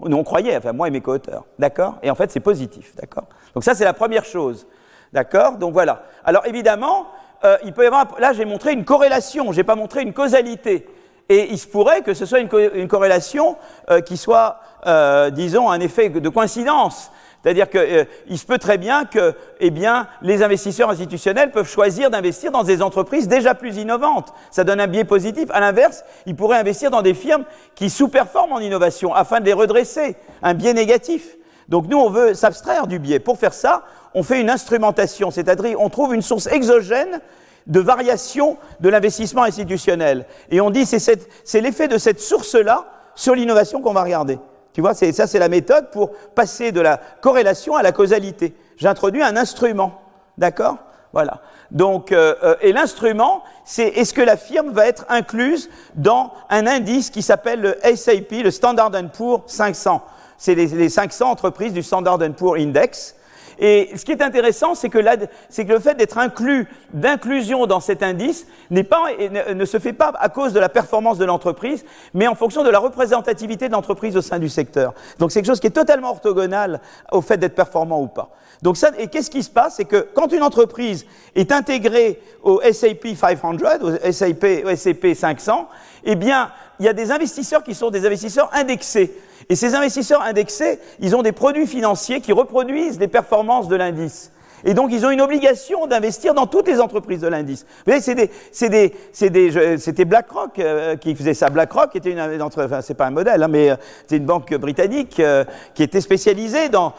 On 0.00 0.24
croyait, 0.24 0.56
enfin 0.56 0.72
moi 0.72 0.88
et 0.88 0.90
mes 0.90 1.00
co-auteurs, 1.00 1.44
d'accord? 1.58 1.96
Et 2.02 2.10
en 2.10 2.14
fait 2.14 2.30
c'est 2.30 2.40
positif, 2.40 2.94
d'accord? 2.96 3.26
Donc 3.54 3.64
ça 3.64 3.74
c'est 3.74 3.84
la 3.84 3.92
première 3.94 4.24
chose, 4.24 4.66
d'accord? 5.12 5.56
Donc 5.56 5.72
voilà. 5.72 6.04
Alors 6.24 6.46
évidemment, 6.46 7.06
euh, 7.44 7.56
il 7.64 7.72
peut 7.72 7.84
y 7.84 7.86
avoir, 7.86 8.06
là 8.18 8.32
j'ai 8.32 8.44
montré 8.44 8.72
une 8.72 8.84
corrélation, 8.84 9.52
j'ai 9.52 9.64
pas 9.64 9.76
montré 9.76 10.02
une 10.02 10.12
causalité. 10.12 10.86
Et 11.30 11.52
il 11.52 11.58
se 11.58 11.68
pourrait 11.68 12.02
que 12.02 12.12
ce 12.12 12.26
soit 12.26 12.40
une, 12.40 12.88
corrélation 12.88 13.56
euh, 13.88 14.00
qui 14.00 14.16
soit, 14.16 14.58
euh, 14.86 15.30
disons, 15.30 15.70
un 15.70 15.78
effet 15.78 16.08
de 16.08 16.28
coïncidence. 16.28 17.12
C'est-à-dire 17.42 17.70
qu'il 17.70 17.80
euh, 17.80 18.04
se 18.36 18.44
peut 18.44 18.58
très 18.58 18.78
bien 18.78 19.04
que 19.04 19.34
eh 19.60 19.70
bien, 19.70 20.08
les 20.22 20.42
investisseurs 20.42 20.90
institutionnels 20.90 21.52
peuvent 21.52 21.68
choisir 21.68 22.10
d'investir 22.10 22.50
dans 22.50 22.64
des 22.64 22.82
entreprises 22.82 23.28
déjà 23.28 23.54
plus 23.54 23.76
innovantes. 23.76 24.34
Ça 24.50 24.64
donne 24.64 24.80
un 24.80 24.88
biais 24.88 25.04
positif. 25.04 25.48
À 25.52 25.60
l'inverse, 25.60 26.04
ils 26.26 26.34
pourraient 26.34 26.58
investir 26.58 26.90
dans 26.90 27.00
des 27.00 27.14
firmes 27.14 27.44
qui 27.76 27.90
sous-performent 27.90 28.54
en 28.54 28.58
innovation 28.58 29.14
afin 29.14 29.38
de 29.38 29.44
les 29.44 29.52
redresser. 29.52 30.16
Un 30.42 30.54
biais 30.54 30.74
négatif. 30.74 31.36
Donc 31.68 31.86
nous, 31.86 31.98
on 31.98 32.10
veut 32.10 32.34
s'abstraire 32.34 32.88
du 32.88 32.98
biais. 32.98 33.20
Pour 33.20 33.38
faire 33.38 33.54
ça, 33.54 33.84
on 34.14 34.24
fait 34.24 34.40
une 34.40 34.50
instrumentation, 34.50 35.30
c'est-à-dire 35.30 35.80
on 35.80 35.90
trouve 35.90 36.12
une 36.12 36.22
source 36.22 36.48
exogène 36.48 37.20
de 37.66 37.80
variation 37.80 38.56
de 38.80 38.88
l'investissement 38.88 39.42
institutionnel. 39.42 40.26
Et 40.50 40.60
on 40.60 40.70
dit 40.70 40.86
c'est 40.86 41.60
l'effet 41.60 41.88
de 41.88 41.98
cette 41.98 42.20
source-là 42.20 42.86
sur 43.14 43.34
l'innovation 43.34 43.80
qu'on 43.80 43.92
va 43.92 44.02
regarder. 44.02 44.38
Tu 44.72 44.80
vois, 44.80 44.94
ça 44.94 45.26
c'est 45.26 45.38
la 45.38 45.48
méthode 45.48 45.90
pour 45.90 46.12
passer 46.34 46.72
de 46.72 46.80
la 46.80 47.00
corrélation 47.20 47.76
à 47.76 47.82
la 47.82 47.92
causalité. 47.92 48.54
J'introduis 48.76 49.22
un 49.22 49.36
instrument. 49.36 50.00
D'accord? 50.38 50.78
Voilà. 51.12 51.42
Donc, 51.70 52.12
euh, 52.12 52.34
euh, 52.42 52.54
et 52.60 52.72
l'instrument, 52.72 53.42
c'est 53.64 53.88
est-ce 53.88 54.14
que 54.14 54.22
la 54.22 54.36
firme 54.36 54.70
va 54.70 54.86
être 54.86 55.04
incluse 55.08 55.70
dans 55.94 56.32
un 56.48 56.66
indice 56.66 57.10
qui 57.10 57.22
s'appelle 57.22 57.60
le 57.60 57.96
SAP, 57.96 58.42
le 58.42 58.50
Standard 58.50 58.92
Poor's 59.12 59.42
500. 59.46 60.02
C'est 60.38 60.54
les, 60.54 60.66
les 60.66 60.88
500 60.88 61.30
entreprises 61.30 61.72
du 61.72 61.82
Standard 61.82 62.18
Poor's 62.36 62.60
Index. 62.60 63.16
Et 63.62 63.90
ce 63.94 64.06
qui 64.06 64.12
est 64.12 64.22
intéressant, 64.22 64.74
c'est 64.74 64.88
que, 64.88 64.98
que 64.98 65.72
le 65.72 65.78
fait 65.80 65.94
d'être 65.94 66.16
inclus, 66.16 66.66
d'inclusion 66.94 67.66
dans 67.66 67.80
cet 67.80 68.02
indice, 68.02 68.46
n'est 68.70 68.84
pas, 68.84 69.02
ne, 69.18 69.52
ne, 69.52 69.64
se 69.66 69.78
fait 69.78 69.92
pas 69.92 70.14
à 70.18 70.30
cause 70.30 70.54
de 70.54 70.58
la 70.58 70.70
performance 70.70 71.18
de 71.18 71.26
l'entreprise, 71.26 71.84
mais 72.14 72.26
en 72.26 72.34
fonction 72.34 72.64
de 72.64 72.70
la 72.70 72.78
représentativité 72.78 73.68
de 73.68 73.72
l'entreprise 73.72 74.16
au 74.16 74.22
sein 74.22 74.38
du 74.38 74.48
secteur. 74.48 74.94
Donc 75.18 75.30
c'est 75.30 75.40
quelque 75.40 75.52
chose 75.52 75.60
qui 75.60 75.66
est 75.66 75.70
totalement 75.70 76.10
orthogonal 76.10 76.80
au 77.12 77.20
fait 77.20 77.36
d'être 77.36 77.54
performant 77.54 78.00
ou 78.00 78.06
pas. 78.06 78.30
Donc 78.62 78.78
ça, 78.78 78.92
et 78.98 79.08
qu'est-ce 79.08 79.30
qui 79.30 79.42
se 79.42 79.50
passe? 79.50 79.76
C'est 79.76 79.84
que 79.84 80.08
quand 80.14 80.32
une 80.32 80.42
entreprise 80.42 81.06
est 81.34 81.52
intégrée 81.52 82.20
au 82.42 82.62
SAP 82.62 83.08
500, 83.14 83.56
au 83.82 84.12
SAP, 84.12 84.44
au 84.64 84.74
SAP 84.74 85.14
500, 85.14 85.68
eh 86.04 86.14
bien, 86.14 86.50
il 86.78 86.86
y 86.86 86.88
a 86.88 86.94
des 86.94 87.10
investisseurs 87.10 87.62
qui 87.62 87.74
sont 87.74 87.90
des 87.90 88.06
investisseurs 88.06 88.50
indexés. 88.54 89.14
Et 89.50 89.56
ces 89.56 89.74
investisseurs 89.74 90.22
indexés, 90.22 90.78
ils 91.00 91.16
ont 91.16 91.22
des 91.22 91.32
produits 91.32 91.66
financiers 91.66 92.20
qui 92.20 92.32
reproduisent 92.32 93.00
les 93.00 93.08
performances 93.08 93.68
de 93.68 93.74
l'indice. 93.76 94.30
Et 94.64 94.74
donc, 94.74 94.90
ils 94.92 95.04
ont 95.06 95.10
une 95.10 95.20
obligation 95.20 95.86
d'investir 95.86 96.34
dans 96.34 96.46
toutes 96.46 96.68
les 96.68 96.80
entreprises 96.80 97.20
de 97.20 97.28
l'indice. 97.28 97.66
Vous 97.86 97.92
voyez, 97.92 98.30
c'était 98.52 100.04
BlackRock 100.04 100.58
euh, 100.58 100.96
qui 100.96 101.14
faisait 101.14 101.34
ça. 101.34 101.48
BlackRock 101.48 101.96
était 101.96 102.12
une 102.12 102.42
entreprise, 102.42 102.70
enfin, 102.72 102.82
c'est 102.82 102.94
pas 102.94 103.06
un 103.06 103.10
modèle, 103.10 103.42
hein, 103.42 103.48
mais 103.48 103.70
euh, 103.70 103.76
c'est 104.06 104.18
une 104.18 104.26
banque 104.26 104.54
britannique 104.54 105.18
euh, 105.18 105.44
qui 105.74 105.82
était 105.82 106.00
spécialisée 106.00 106.68
dans, 106.68 106.92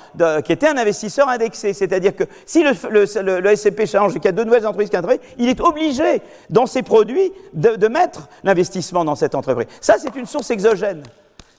qui 0.43 0.52
était 0.52 0.68
un 0.68 0.78
investisseur 0.78 1.30
indexé. 1.30 1.74
C'est-à-dire 1.74 2.16
que 2.16 2.24
si 2.45 2.64
le, 2.64 3.39
le, 3.39 3.56
SCP 3.56 3.86
change 3.86 4.16
et 4.16 4.20
qu'il 4.20 4.26
y 4.26 4.30
a 4.30 4.34
deux 4.34 4.43
nouvelles 4.43 4.66
entreprises 4.66 4.89
qui 4.89 4.97
entrent, 4.97 5.20
il 5.38 5.47
est 5.47 5.62
obligé, 5.62 6.22
dans 6.49 6.66
ses 6.66 6.82
produits, 6.82 7.32
de, 7.54 7.76
de 7.76 7.88
mettre 7.88 8.28
l'investissement 8.43 9.06
dans 9.06 9.16
cette 9.16 9.36
entreprise. 9.36 9.68
Ça, 9.80 9.95
c'est 9.99 10.16
une 10.16 10.26
source 10.26 10.49
exogène. 10.49 11.04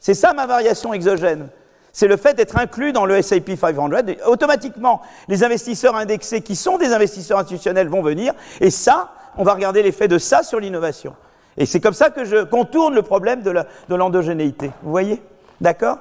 C'est 0.03 0.15
ça 0.15 0.33
ma 0.33 0.47
variation 0.47 0.93
exogène. 0.93 1.49
C'est 1.93 2.09
le 2.09 2.17
fait 2.17 2.35
d'être 2.35 2.59
inclus 2.59 2.93
dans 2.93 3.07
le 3.07 3.23
SAP 3.23 3.51
500. 3.57 3.91
automatiquement, 4.27 5.01
les 5.29 5.45
investisseurs 5.45 5.95
indexés 5.95 6.41
qui 6.41 6.57
sont 6.57 6.77
des 6.77 6.93
investisseurs 6.93 7.39
institutionnels 7.39 7.89
vont 7.89 8.03
venir. 8.03 8.35
Et 8.61 8.71
ça, 8.71 9.13
on 9.37 9.45
va 9.45 9.55
regarder 9.55 9.81
l'effet 9.81 10.09
de 10.09 10.19
ça 10.19 10.43
sur 10.43 10.59
l'innovation. 10.59 11.15
Et 11.57 11.67
c'est 11.67 11.79
comme 11.79 11.95
ça 11.95 12.11
que 12.11 12.25
je 12.25 12.43
contourne 12.43 12.95
le 12.95 13.03
problème 13.03 13.43
de 13.43 13.95
l'endogénéité. 13.95 14.73
Vous 14.83 14.91
voyez? 14.91 15.23
D'accord? 15.61 15.99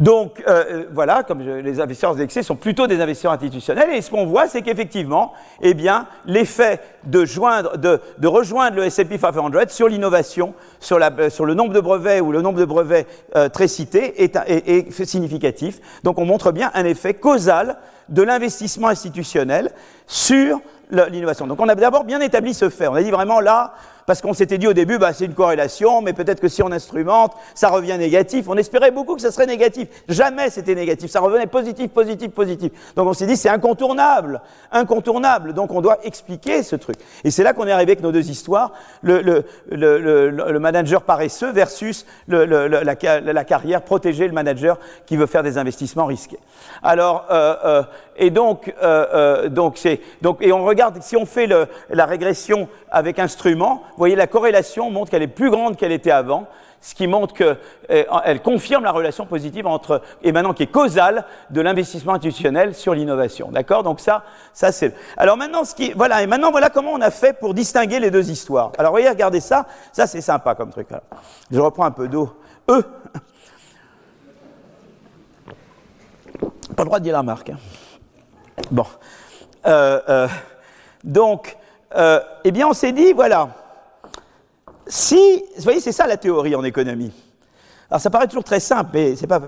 Donc 0.00 0.42
euh, 0.48 0.64
euh, 0.70 0.84
voilà, 0.92 1.22
comme 1.22 1.40
les 1.40 1.80
investisseurs 1.80 2.12
indexés 2.12 2.42
sont 2.42 2.56
plutôt 2.56 2.88
des 2.88 3.00
investisseurs 3.00 3.32
institutionnels, 3.32 3.90
et 3.90 4.02
ce 4.02 4.10
qu'on 4.10 4.26
voit, 4.26 4.48
c'est 4.48 4.62
qu'effectivement, 4.62 5.32
eh 5.62 5.74
bien, 5.74 6.08
l'effet 6.26 6.80
de, 7.04 7.24
joindre, 7.24 7.78
de, 7.78 8.00
de, 8.18 8.26
rejoindre 8.26 8.76
le 8.76 8.84
S&P 8.84 9.18
500 9.18 9.50
sur 9.68 9.88
l'innovation, 9.88 10.54
sur, 10.80 10.98
euh, 11.00 11.30
sur, 11.30 11.44
le 11.44 11.54
nombre 11.54 11.72
de 11.72 11.80
brevets 11.80 12.20
ou 12.20 12.32
le 12.32 12.42
nombre 12.42 12.58
de 12.58 12.64
brevets 12.64 13.06
très 13.52 13.68
cités 13.68 14.24
est, 14.24 14.36
est, 14.46 14.68
est, 14.68 15.04
significatif. 15.04 15.80
Donc 16.02 16.18
on 16.18 16.24
montre 16.24 16.50
bien 16.50 16.72
un 16.74 16.84
effet 16.84 17.14
causal 17.14 17.76
de 18.08 18.22
l'investissement 18.22 18.88
institutionnel 18.88 19.70
sur 20.06 20.60
l'innovation. 20.90 21.46
Donc 21.46 21.60
on 21.60 21.68
a 21.68 21.74
d'abord 21.74 22.04
bien 22.04 22.20
établi 22.20 22.52
ce 22.52 22.68
fait. 22.68 22.88
On 22.88 22.94
a 22.94 23.02
dit 23.02 23.10
vraiment 23.10 23.40
là, 23.40 23.74
parce 24.06 24.20
qu'on 24.20 24.34
s'était 24.34 24.58
dit 24.58 24.66
au 24.66 24.72
début, 24.72 24.98
bah, 24.98 25.12
c'est 25.12 25.24
une 25.24 25.34
corrélation, 25.34 26.02
mais 26.02 26.12
peut-être 26.12 26.40
que 26.40 26.48
si 26.48 26.62
on 26.62 26.70
instrumente, 26.72 27.34
ça 27.54 27.68
revient 27.68 27.96
négatif. 27.98 28.46
On 28.48 28.56
espérait 28.56 28.90
beaucoup 28.90 29.14
que 29.14 29.22
ça 29.22 29.30
serait 29.30 29.46
négatif. 29.46 29.88
Jamais 30.08 30.50
c'était 30.50 30.74
négatif. 30.74 31.10
Ça 31.10 31.20
revenait 31.20 31.46
positif, 31.46 31.90
positif, 31.90 32.30
positif. 32.30 32.72
Donc 32.96 33.08
on 33.08 33.12
s'est 33.12 33.26
dit, 33.26 33.36
c'est 33.36 33.48
incontournable, 33.48 34.40
incontournable. 34.72 35.52
Donc 35.54 35.72
on 35.72 35.80
doit 35.80 35.98
expliquer 36.04 36.62
ce 36.62 36.76
truc. 36.76 36.96
Et 37.24 37.30
c'est 37.30 37.42
là 37.42 37.52
qu'on 37.52 37.66
est 37.66 37.72
arrivé 37.72 37.92
avec 37.92 38.02
nos 38.02 38.12
deux 38.12 38.30
histoires, 38.30 38.72
le, 39.02 39.20
le, 39.22 39.44
le, 39.70 40.30
le 40.30 40.58
manager 40.58 41.02
paresseux 41.02 41.52
versus 41.52 42.06
la, 42.28 42.46
la, 42.46 43.44
carrière 43.44 43.82
protégée, 43.82 44.26
le 44.26 44.32
manager 44.32 44.78
qui 45.06 45.16
veut 45.16 45.26
faire 45.26 45.42
des 45.42 45.58
investissements 45.58 46.06
risqués. 46.06 46.38
Alors, 46.82 47.26
euh, 47.30 47.56
euh, 47.64 47.82
et 48.16 48.30
donc, 48.30 48.72
euh, 48.82 49.06
euh, 49.14 49.48
donc 49.48 49.76
c'est 49.76 50.00
donc 50.22 50.38
et 50.40 50.52
on 50.52 50.64
regarde 50.64 51.02
si 51.02 51.16
on 51.16 51.26
fait 51.26 51.48
la 51.90 52.06
régression 52.06 52.68
avec 52.90 53.18
instrument, 53.18 53.82
vous 53.94 53.98
voyez 53.98 54.16
la 54.16 54.26
corrélation 54.26 54.90
montre 54.90 55.10
qu'elle 55.10 55.22
est 55.22 55.28
plus 55.28 55.50
grande 55.50 55.76
qu'elle 55.76 55.92
était 55.92 56.10
avant, 56.10 56.46
ce 56.80 56.94
qui 56.94 57.06
montre 57.06 57.32
que 57.32 57.56
euh, 57.90 58.38
confirme 58.38 58.84
la 58.84 58.90
relation 58.90 59.24
positive 59.24 59.66
entre 59.66 60.02
et 60.22 60.32
maintenant 60.32 60.52
qui 60.52 60.64
est 60.64 60.70
causale 60.70 61.24
de 61.48 61.60
l'investissement 61.62 62.12
institutionnel 62.12 62.74
sur 62.74 62.94
l'innovation. 62.94 63.50
D'accord? 63.50 63.82
Donc 63.82 64.00
ça, 64.00 64.22
ça 64.52 64.70
c'est. 64.70 64.94
Alors 65.16 65.38
maintenant, 65.38 65.64
ce 65.64 65.74
qui 65.74 65.92
voilà 65.92 66.22
et 66.22 66.26
maintenant 66.26 66.50
voilà 66.50 66.68
comment 66.68 66.92
on 66.92 67.00
a 67.00 67.10
fait 67.10 67.32
pour 67.32 67.54
distinguer 67.54 68.00
les 68.00 68.10
deux 68.10 68.30
histoires. 68.30 68.72
Alors 68.76 68.90
voyez, 68.90 69.08
regardez 69.08 69.40
ça, 69.40 69.66
ça 69.92 70.06
c'est 70.06 70.20
sympa 70.20 70.54
comme 70.54 70.70
truc. 70.70 70.88
Je 71.50 71.58
reprends 71.58 71.86
un 71.86 71.90
peu 71.90 72.06
d'eau. 72.06 72.36
E. 72.68 72.82
Pas 76.76 76.82
le 76.82 76.86
droit 76.86 76.98
de 76.98 77.04
dire 77.04 77.14
la 77.14 77.22
marque. 77.22 77.50
Hein. 77.50 77.58
Bon. 78.70 78.86
Euh, 79.66 80.00
euh, 80.08 80.28
donc, 81.02 81.56
eh 81.96 82.50
bien, 82.50 82.66
on 82.66 82.72
s'est 82.72 82.92
dit, 82.92 83.12
voilà, 83.12 83.48
si, 84.86 85.44
vous 85.56 85.62
voyez, 85.62 85.80
c'est 85.80 85.92
ça 85.92 86.06
la 86.06 86.16
théorie 86.16 86.54
en 86.54 86.64
économie. 86.64 87.12
Alors, 87.90 88.00
ça 88.00 88.10
paraît 88.10 88.26
toujours 88.26 88.44
très 88.44 88.60
simple, 88.60 88.90
mais 88.94 89.16
c'est 89.16 89.26
pas. 89.26 89.40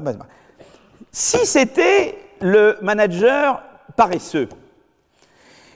Si 1.12 1.45
c'était 1.47 2.18
le 2.41 2.78
manager 2.82 3.62
paresseux, 3.97 4.49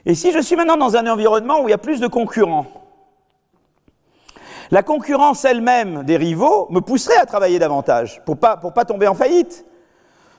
et 0.06 0.14
si 0.14 0.32
je 0.32 0.38
suis 0.40 0.56
maintenant 0.56 0.76
dans 0.76 0.96
un 0.96 1.06
environnement 1.06 1.62
où 1.62 1.68
il 1.68 1.70
y 1.70 1.74
a 1.74 1.78
plus 1.78 2.00
de 2.00 2.06
concurrents, 2.06 2.66
la 4.70 4.82
concurrence 4.82 5.44
elle-même 5.44 6.04
des 6.04 6.16
rivaux 6.16 6.68
me 6.70 6.80
pousserait 6.80 7.16
à 7.16 7.26
travailler 7.26 7.58
davantage 7.58 8.22
pour 8.24 8.38
pas, 8.38 8.56
pour 8.56 8.72
pas 8.72 8.84
tomber 8.84 9.08
en 9.08 9.14
faillite. 9.14 9.64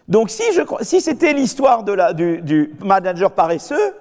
Donc 0.07 0.29
si, 0.29 0.43
si 0.81 1.01
c'était 1.01 1.33
l'histoire 1.33 1.83
du, 1.83 2.41
du, 2.41 2.75
manager 2.83 3.31
paresseux, 3.31 3.93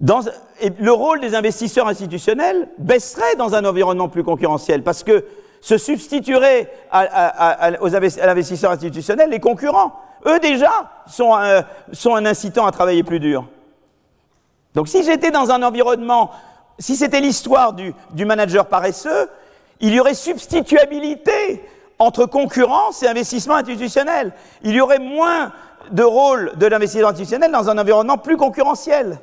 le 0.00 0.90
rôle 0.90 1.20
des 1.20 1.34
investisseurs 1.34 1.88
institutionnels 1.88 2.68
baisserait 2.78 3.36
dans 3.36 3.54
un 3.54 3.64
environnement 3.64 4.08
plus 4.08 4.24
concurrentiel 4.24 4.82
parce 4.82 5.02
que 5.02 5.24
se 5.60 5.76
substitueraient 5.76 6.70
à, 6.90 7.00
à, 7.00 7.66
à, 7.74 7.80
aux 7.80 7.94
investisseurs 7.94 8.70
institutionnels 8.70 9.30
les 9.30 9.40
concurrents. 9.40 9.92
Eux 10.26 10.38
déjà 10.38 10.70
sont 11.06 11.34
un, 11.34 11.64
sont 11.92 12.14
un 12.14 12.26
incitant 12.26 12.66
à 12.66 12.70
travailler 12.72 13.02
plus 13.02 13.20
dur. 13.20 13.48
Donc 14.74 14.88
si 14.88 15.02
j'étais 15.02 15.30
dans 15.32 15.50
un 15.50 15.62
environnement, 15.62 16.30
si 16.78 16.94
c'était 16.94 17.20
l'histoire 17.20 17.72
du, 17.72 17.92
du 18.12 18.24
manager 18.24 18.66
paresseux, 18.66 19.28
il 19.80 19.94
y 19.94 20.00
aurait 20.00 20.14
substituabilité 20.14 21.64
entre 21.98 22.26
concurrence 22.26 23.02
et 23.02 23.08
investissement 23.08 23.56
institutionnel. 23.56 24.32
Il 24.62 24.74
y 24.74 24.80
aurait 24.80 25.00
moins 25.00 25.52
de 25.90 26.04
rôle 26.04 26.52
de 26.56 26.66
l'investissement 26.66 27.08
institutionnel 27.08 27.50
dans 27.50 27.68
un 27.68 27.78
environnement 27.78 28.18
plus 28.18 28.36
concurrentiel. 28.36 29.18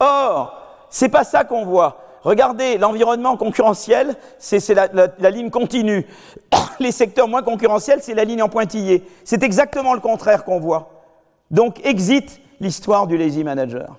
Or, 0.00 0.86
c'est 0.90 1.08
pas 1.08 1.24
ça 1.24 1.44
qu'on 1.44 1.64
voit. 1.64 2.04
Regardez, 2.22 2.78
l'environnement 2.78 3.36
concurrentiel, 3.36 4.16
c'est 4.38 4.74
la, 4.74 5.30
ligne 5.30 5.50
continue. 5.50 6.06
Les 6.80 6.92
secteurs 6.92 7.28
moins 7.28 7.42
concurrentiels, 7.42 8.00
c'est 8.02 8.14
la 8.14 8.24
ligne 8.24 8.42
en 8.42 8.48
pointillé. 8.48 9.04
C'est 9.24 9.42
exactement 9.42 9.94
le 9.94 10.00
contraire 10.00 10.44
qu'on 10.44 10.58
voit. 10.58 10.90
Donc, 11.50 11.84
exit 11.84 12.40
l'histoire 12.60 13.06
du 13.06 13.16
lazy 13.16 13.44
manager. 13.44 13.96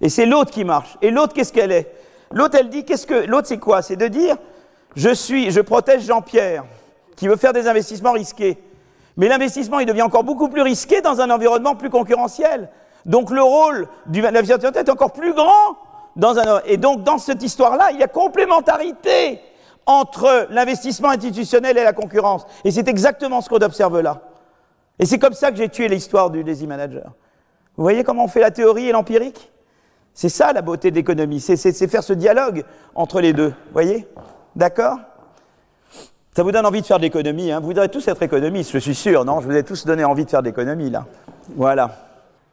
Et 0.00 0.08
c'est 0.08 0.26
l'autre 0.26 0.50
qui 0.50 0.64
marche. 0.64 0.96
Et 1.02 1.10
l'autre, 1.10 1.34
qu'est-ce 1.34 1.52
qu'elle 1.52 1.72
est? 1.72 1.92
L'autre, 2.30 2.56
elle 2.58 2.68
dit, 2.68 2.84
qu'est-ce 2.84 3.06
que 3.06 3.26
l'autre, 3.26 3.48
c'est 3.48 3.58
quoi? 3.58 3.82
C'est 3.82 3.96
de 3.96 4.06
dire, 4.06 4.36
je 4.94 5.12
suis, 5.12 5.50
je 5.50 5.60
protège 5.60 6.02
Jean-Pierre 6.02 6.64
qui 7.16 7.28
veut 7.28 7.36
faire 7.36 7.52
des 7.52 7.66
investissements 7.66 8.12
risqués. 8.12 8.58
Mais 9.16 9.28
l'investissement, 9.28 9.80
il 9.80 9.86
devient 9.86 10.02
encore 10.02 10.24
beaucoup 10.24 10.48
plus 10.48 10.62
risqué 10.62 11.00
dans 11.00 11.20
un 11.20 11.30
environnement 11.30 11.74
plus 11.74 11.90
concurrentiel. 11.90 12.70
Donc 13.06 13.30
le 13.30 13.42
rôle 13.42 13.88
du 14.06 14.20
l'investisseur 14.20 14.76
est 14.76 14.88
encore 14.88 15.12
plus 15.12 15.32
grand. 15.34 15.76
Dans 16.16 16.38
un, 16.38 16.60
et 16.64 16.76
donc 16.76 17.04
dans 17.04 17.18
cette 17.18 17.42
histoire-là, 17.42 17.90
il 17.92 17.98
y 17.98 18.02
a 18.02 18.08
complémentarité 18.08 19.40
entre 19.86 20.46
l'investissement 20.50 21.10
institutionnel 21.10 21.78
et 21.78 21.84
la 21.84 21.92
concurrence. 21.92 22.46
Et 22.64 22.70
c'est 22.70 22.88
exactement 22.88 23.40
ce 23.40 23.48
qu'on 23.48 23.58
observe 23.58 24.00
là. 24.00 24.20
Et 24.98 25.06
c'est 25.06 25.18
comme 25.18 25.32
ça 25.32 25.50
que 25.50 25.56
j'ai 25.56 25.68
tué 25.68 25.88
l'histoire 25.88 26.30
du 26.30 26.42
lazy 26.42 26.66
manager. 26.66 27.12
Vous 27.76 27.82
voyez 27.84 28.04
comment 28.04 28.24
on 28.24 28.28
fait 28.28 28.40
la 28.40 28.50
théorie 28.50 28.88
et 28.88 28.92
l'empirique? 28.92 29.50
C'est 30.12 30.28
ça 30.28 30.52
la 30.52 30.60
beauté 30.60 30.90
de 30.90 30.96
l'économie, 30.96 31.40
c'est 31.40 31.56
faire 31.88 32.02
ce 32.02 32.12
dialogue 32.12 32.64
entre 32.94 33.20
les 33.20 33.32
deux. 33.32 33.48
Vous 33.48 33.72
voyez? 33.72 34.06
D'accord? 34.56 34.98
Ça 36.36 36.42
vous 36.42 36.52
donne 36.52 36.66
envie 36.66 36.82
de 36.82 36.86
faire 36.86 36.98
de 36.98 37.02
l'économie, 37.02 37.50
hein 37.50 37.60
Vous 37.60 37.66
voudrez 37.66 37.88
tous 37.88 38.06
être 38.08 38.22
économistes, 38.22 38.72
je 38.72 38.78
suis 38.78 38.94
sûr, 38.94 39.24
non? 39.24 39.40
Je 39.40 39.46
vous 39.46 39.56
ai 39.56 39.62
tous 39.62 39.86
donné 39.86 40.04
envie 40.04 40.24
de 40.24 40.30
faire 40.30 40.42
de 40.42 40.48
l'économie, 40.48 40.90
là. 40.90 41.06
Voilà. 41.56 42.09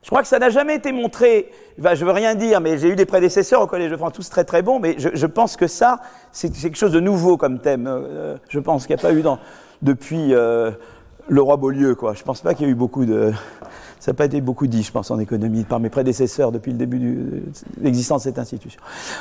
Je 0.08 0.10
crois 0.10 0.22
que 0.22 0.30
ça 0.30 0.40
n'a 0.40 0.50
jamais 0.50 0.76
été 0.76 0.94
montré, 0.94 1.52
enfin, 1.78 1.94
je 1.94 2.06
veux 2.06 2.14
rien 2.14 2.34
dire, 2.34 2.62
mais 2.62 2.78
j'ai 2.78 2.88
eu 2.88 2.96
des 2.96 3.06
prédécesseurs 3.06 3.62
au 3.62 3.68
Collège 3.68 3.92
de 3.92 3.98
France, 3.98 4.14
tous 4.14 4.30
très 4.30 4.46
très 4.46 4.62
bons, 4.62 4.80
mais 4.80 4.96
je, 4.98 5.26
pense 5.26 5.58
que 5.58 5.68
ça, 5.68 6.00
c'est 6.32 6.50
quelque 6.50 6.78
chose 6.78 6.94
de 6.94 7.02
nouveau 7.02 7.36
comme 7.36 7.60
thème. 7.60 7.88
Euh, 7.90 8.38
je 8.48 8.60
pense 8.60 8.88
qu'il 8.88 8.96
n'y 8.96 9.02
a 9.02 9.04
pas 9.04 9.12
eu 9.12 9.22
dans, 9.22 9.38
depuis... 9.82 10.34
Euh, 10.34 10.72
le 11.30 11.42
roi 11.42 11.58
Beaulieu, 11.58 11.94
quoi. 11.94 12.14
Je 12.14 12.24
pense 12.24 12.40
pas 12.40 12.54
qu'il 12.54 12.66
y 12.66 12.70
ait 12.70 12.72
eu 12.72 12.76
beaucoup 12.76 13.06
de. 13.06 13.34
Ça 14.00 14.12
n'a 14.12 14.16
pas 14.16 14.24
été 14.24 14.40
beaucoup 14.40 14.66
dit, 14.66 14.82
je 14.82 14.92
pense, 14.94 15.12
en 15.12 15.20
économie, 15.20 15.66
par 15.66 15.82
mes 15.82 15.90
prédécesseurs 15.90 16.54
depuis 16.54 16.72
le 16.72 16.78
début 16.78 17.00
de 17.00 17.44
l'existence 17.82 18.24
de 18.24 18.30
cette 18.30 18.40
institution. 18.40 18.80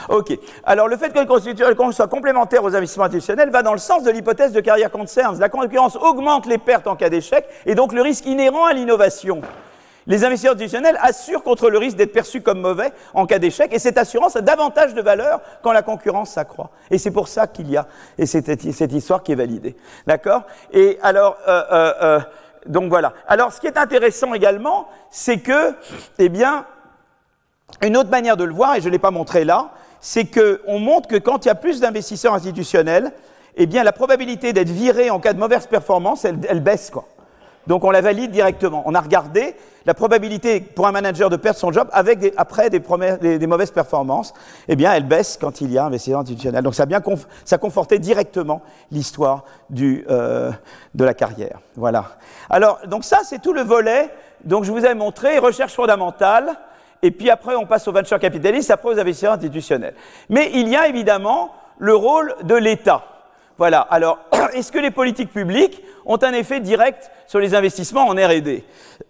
OK. 0.08 0.38
Alors, 0.62 0.86
le 0.86 0.96
fait 0.96 1.12
que 1.12 1.18
le 1.18 1.92
soit 1.92 2.06
complémentaire 2.06 2.62
aux 2.62 2.76
investissements 2.76 3.06
institutionnels 3.06 3.50
va 3.50 3.62
dans 3.62 3.72
le 3.72 3.78
sens 3.78 4.04
de 4.04 4.10
l'hypothèse 4.12 4.52
de 4.52 4.60
carrière 4.60 4.92
concerns. 4.92 5.40
La 5.40 5.48
concurrence 5.48 5.96
augmente 5.96 6.46
les 6.46 6.58
pertes 6.58 6.86
en 6.86 6.94
cas 6.94 7.08
d'échec 7.08 7.44
et 7.64 7.74
donc 7.74 7.92
le 7.92 8.02
risque 8.02 8.26
inhérent 8.26 8.66
à 8.66 8.72
l'innovation. 8.72 9.40
Les 10.06 10.24
investisseurs 10.24 10.54
institutionnels 10.54 10.98
assurent 11.00 11.42
contre 11.42 11.68
le 11.68 11.78
risque 11.78 11.96
d'être 11.96 12.12
perçus 12.12 12.40
comme 12.40 12.60
mauvais 12.60 12.92
en 13.12 13.26
cas 13.26 13.38
d'échec, 13.38 13.72
et 13.72 13.78
cette 13.78 13.98
assurance 13.98 14.36
a 14.36 14.40
davantage 14.40 14.94
de 14.94 15.02
valeur 15.02 15.40
quand 15.62 15.72
la 15.72 15.82
concurrence 15.82 16.30
s'accroît. 16.30 16.70
Et 16.90 16.98
c'est 16.98 17.10
pour 17.10 17.28
ça 17.28 17.46
qu'il 17.46 17.70
y 17.70 17.76
a 17.76 17.86
et 18.16 18.26
c'est 18.26 18.46
cette 18.72 18.92
histoire 18.92 19.22
qui 19.22 19.32
est 19.32 19.36
validée. 19.36 19.76
D'accord? 20.06 20.42
Et 20.72 20.98
alors, 21.02 21.36
euh, 21.48 21.62
euh, 21.72 21.92
euh, 22.02 22.20
donc 22.66 22.88
voilà. 22.88 23.14
Alors, 23.26 23.52
ce 23.52 23.60
qui 23.60 23.66
est 23.66 23.78
intéressant 23.78 24.32
également, 24.34 24.88
c'est 25.10 25.38
que, 25.38 25.74
eh 26.18 26.28
bien, 26.28 26.66
une 27.82 27.96
autre 27.96 28.10
manière 28.10 28.36
de 28.36 28.44
le 28.44 28.54
voir, 28.54 28.76
et 28.76 28.80
je 28.80 28.86
ne 28.86 28.92
l'ai 28.92 28.98
pas 28.98 29.10
montré 29.10 29.44
là, 29.44 29.70
c'est 30.00 30.26
qu'on 30.26 30.78
montre 30.78 31.08
que 31.08 31.16
quand 31.16 31.44
il 31.44 31.48
y 31.48 31.50
a 31.50 31.56
plus 31.56 31.80
d'investisseurs 31.80 32.34
institutionnels, 32.34 33.12
eh 33.56 33.66
bien, 33.66 33.82
la 33.82 33.92
probabilité 33.92 34.52
d'être 34.52 34.70
viré 34.70 35.10
en 35.10 35.18
cas 35.18 35.32
de 35.32 35.38
mauvaise 35.38 35.66
performance, 35.66 36.24
elle, 36.24 36.38
elle 36.48 36.60
baisse, 36.60 36.90
quoi. 36.90 37.06
Donc 37.66 37.84
on 37.84 37.90
la 37.90 38.00
valide 38.00 38.30
directement. 38.30 38.82
On 38.86 38.94
a 38.94 39.00
regardé 39.00 39.54
la 39.86 39.94
probabilité 39.94 40.60
pour 40.60 40.86
un 40.86 40.92
manager 40.92 41.30
de 41.30 41.36
perdre 41.36 41.58
son 41.58 41.72
job 41.72 41.88
avec 41.92 42.34
après 42.36 42.70
des, 42.70 43.46
mauvaises 43.46 43.70
performances. 43.70 44.34
Eh 44.68 44.76
bien, 44.76 44.92
elle 44.92 45.06
baisse 45.06 45.38
quand 45.40 45.60
il 45.60 45.72
y 45.72 45.78
a 45.78 45.84
un 45.84 45.86
investisseur 45.86 46.20
institutionnel. 46.20 46.62
Donc 46.62 46.74
ça 46.74 46.82
a 46.82 46.86
bien 46.86 47.02
ça 47.44 47.58
confortait 47.58 47.98
directement 47.98 48.62
l'histoire 48.90 49.44
euh, 49.80 50.50
de 50.94 51.04
la 51.04 51.14
carrière. 51.14 51.60
Voilà. 51.76 52.16
Alors 52.50 52.80
donc 52.86 53.04
ça 53.04 53.20
c'est 53.24 53.40
tout 53.40 53.52
le 53.52 53.62
volet. 53.62 54.10
Donc 54.44 54.64
je 54.64 54.72
vous 54.72 54.84
ai 54.84 54.94
montré 54.94 55.38
recherche 55.38 55.74
fondamentale. 55.74 56.56
Et 57.02 57.10
puis 57.10 57.30
après, 57.30 57.54
on 57.54 57.66
passe 57.66 57.86
au 57.86 57.92
venture 57.92 58.18
capitaliste, 58.18 58.70
après 58.70 58.88
aux 58.88 58.98
investisseurs 58.98 59.34
institutionnels. 59.34 59.94
Mais 60.30 60.50
il 60.54 60.68
y 60.68 60.76
a 60.76 60.88
évidemment 60.88 61.52
le 61.78 61.94
rôle 61.94 62.34
de 62.42 62.54
l'État. 62.54 63.04
Voilà. 63.58 63.80
Alors, 63.80 64.18
est-ce 64.52 64.70
que 64.70 64.78
les 64.78 64.90
politiques 64.90 65.32
publiques 65.32 65.82
ont 66.04 66.18
un 66.22 66.32
effet 66.32 66.60
direct 66.60 67.10
sur 67.26 67.40
les 67.40 67.54
investissements 67.54 68.06
en 68.06 68.14
R&D 68.14 68.64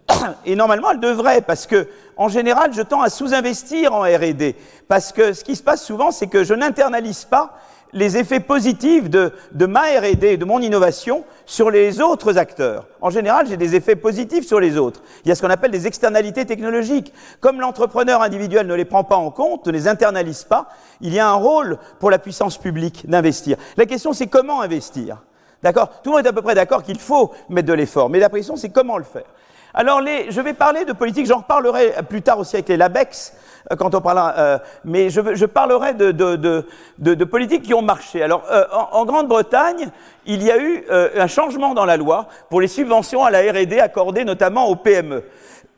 Et 0.45 0.55
normalement, 0.55 0.91
elles 0.91 0.99
devraient, 0.99 1.41
parce 1.41 1.67
que, 1.67 1.87
en 2.15 2.29
général, 2.29 2.73
je 2.73 2.81
tends 2.81 3.01
à 3.01 3.09
sous-investir 3.09 3.93
en 3.93 4.01
R&D, 4.01 4.55
parce 4.87 5.11
que 5.11 5.33
ce 5.33 5.43
qui 5.43 5.55
se 5.55 5.63
passe 5.63 5.85
souvent, 5.85 6.11
c'est 6.11 6.27
que 6.27 6.43
je 6.43 6.53
n'internalise 6.53 7.25
pas 7.25 7.57
les 7.93 8.17
effets 8.17 8.39
positifs 8.39 9.09
de, 9.09 9.31
ma 9.65 9.81
R&D, 9.81 10.37
de 10.37 10.45
mon 10.45 10.59
innovation, 10.59 11.23
sur 11.45 11.69
les 11.69 12.01
autres 12.01 12.37
acteurs. 12.37 12.87
En 13.01 13.09
général, 13.09 13.47
j'ai 13.47 13.57
des 13.57 13.75
effets 13.75 13.95
positifs 13.95 14.45
sur 14.45 14.59
les 14.59 14.77
autres. 14.77 15.01
Il 15.23 15.29
y 15.29 15.31
a 15.31 15.35
ce 15.35 15.41
qu'on 15.41 15.49
appelle 15.49 15.71
des 15.71 15.87
externalités 15.87 16.45
technologiques. 16.45 17.13
Comme 17.39 17.61
l'entrepreneur 17.61 18.21
individuel 18.21 18.67
ne 18.67 18.73
les 18.73 18.85
prend 18.85 19.03
pas 19.03 19.15
en 19.15 19.31
compte, 19.31 19.65
ne 19.67 19.71
les 19.71 19.87
internalise 19.87 20.43
pas, 20.43 20.69
il 21.01 21.13
y 21.13 21.19
a 21.19 21.29
un 21.29 21.35
rôle 21.35 21.77
pour 21.99 22.11
la 22.11 22.19
puissance 22.19 22.57
publique 22.57 23.09
d'investir. 23.09 23.57
La 23.77 23.85
question, 23.85 24.13
c'est 24.13 24.27
comment 24.27 24.61
investir? 24.61 25.23
D'accord? 25.63 26.01
Tout 26.03 26.11
le 26.11 26.17
monde 26.17 26.25
est 26.25 26.29
à 26.29 26.33
peu 26.33 26.41
près 26.41 26.55
d'accord 26.55 26.83
qu'il 26.83 26.99
faut 26.99 27.31
mettre 27.49 27.67
de 27.67 27.73
l'effort, 27.73 28.09
mais 28.09 28.19
la 28.19 28.29
question, 28.29 28.55
c'est 28.55 28.69
comment 28.69 28.97
le 28.97 29.03
faire. 29.03 29.25
Alors, 29.73 30.01
les, 30.01 30.31
je 30.31 30.41
vais 30.41 30.53
parler 30.53 30.85
de 30.85 30.93
politique, 30.93 31.25
j'en 31.25 31.37
reparlerai 31.37 31.93
plus 32.09 32.21
tard 32.21 32.39
aussi 32.39 32.55
avec 32.55 32.69
les 32.69 32.77
LABEX, 32.77 33.33
euh, 33.71 33.75
quand 33.75 33.93
on 33.95 34.01
parlera, 34.01 34.33
euh, 34.37 34.57
mais 34.85 35.09
je, 35.09 35.35
je 35.35 35.45
parlerai 35.45 35.93
de, 35.93 36.11
de, 36.11 36.35
de, 36.35 36.65
de, 37.13 37.25
politiques 37.25 37.63
qui 37.63 37.73
ont 37.73 37.81
marché. 37.81 38.23
Alors, 38.23 38.43
euh, 38.51 38.65
en, 38.91 39.05
Grande-Bretagne, 39.05 39.89
il 40.25 40.43
y 40.43 40.51
a 40.51 40.57
eu 40.57 40.85
un 40.89 41.27
changement 41.27 41.73
dans 41.73 41.85
la 41.85 41.97
loi 41.97 42.27
pour 42.49 42.61
les 42.61 42.67
subventions 42.67 43.23
à 43.23 43.31
la 43.31 43.39
R&D 43.39 43.79
accordées 43.79 44.25
notamment 44.25 44.67
aux 44.67 44.75
PME. 44.75 45.23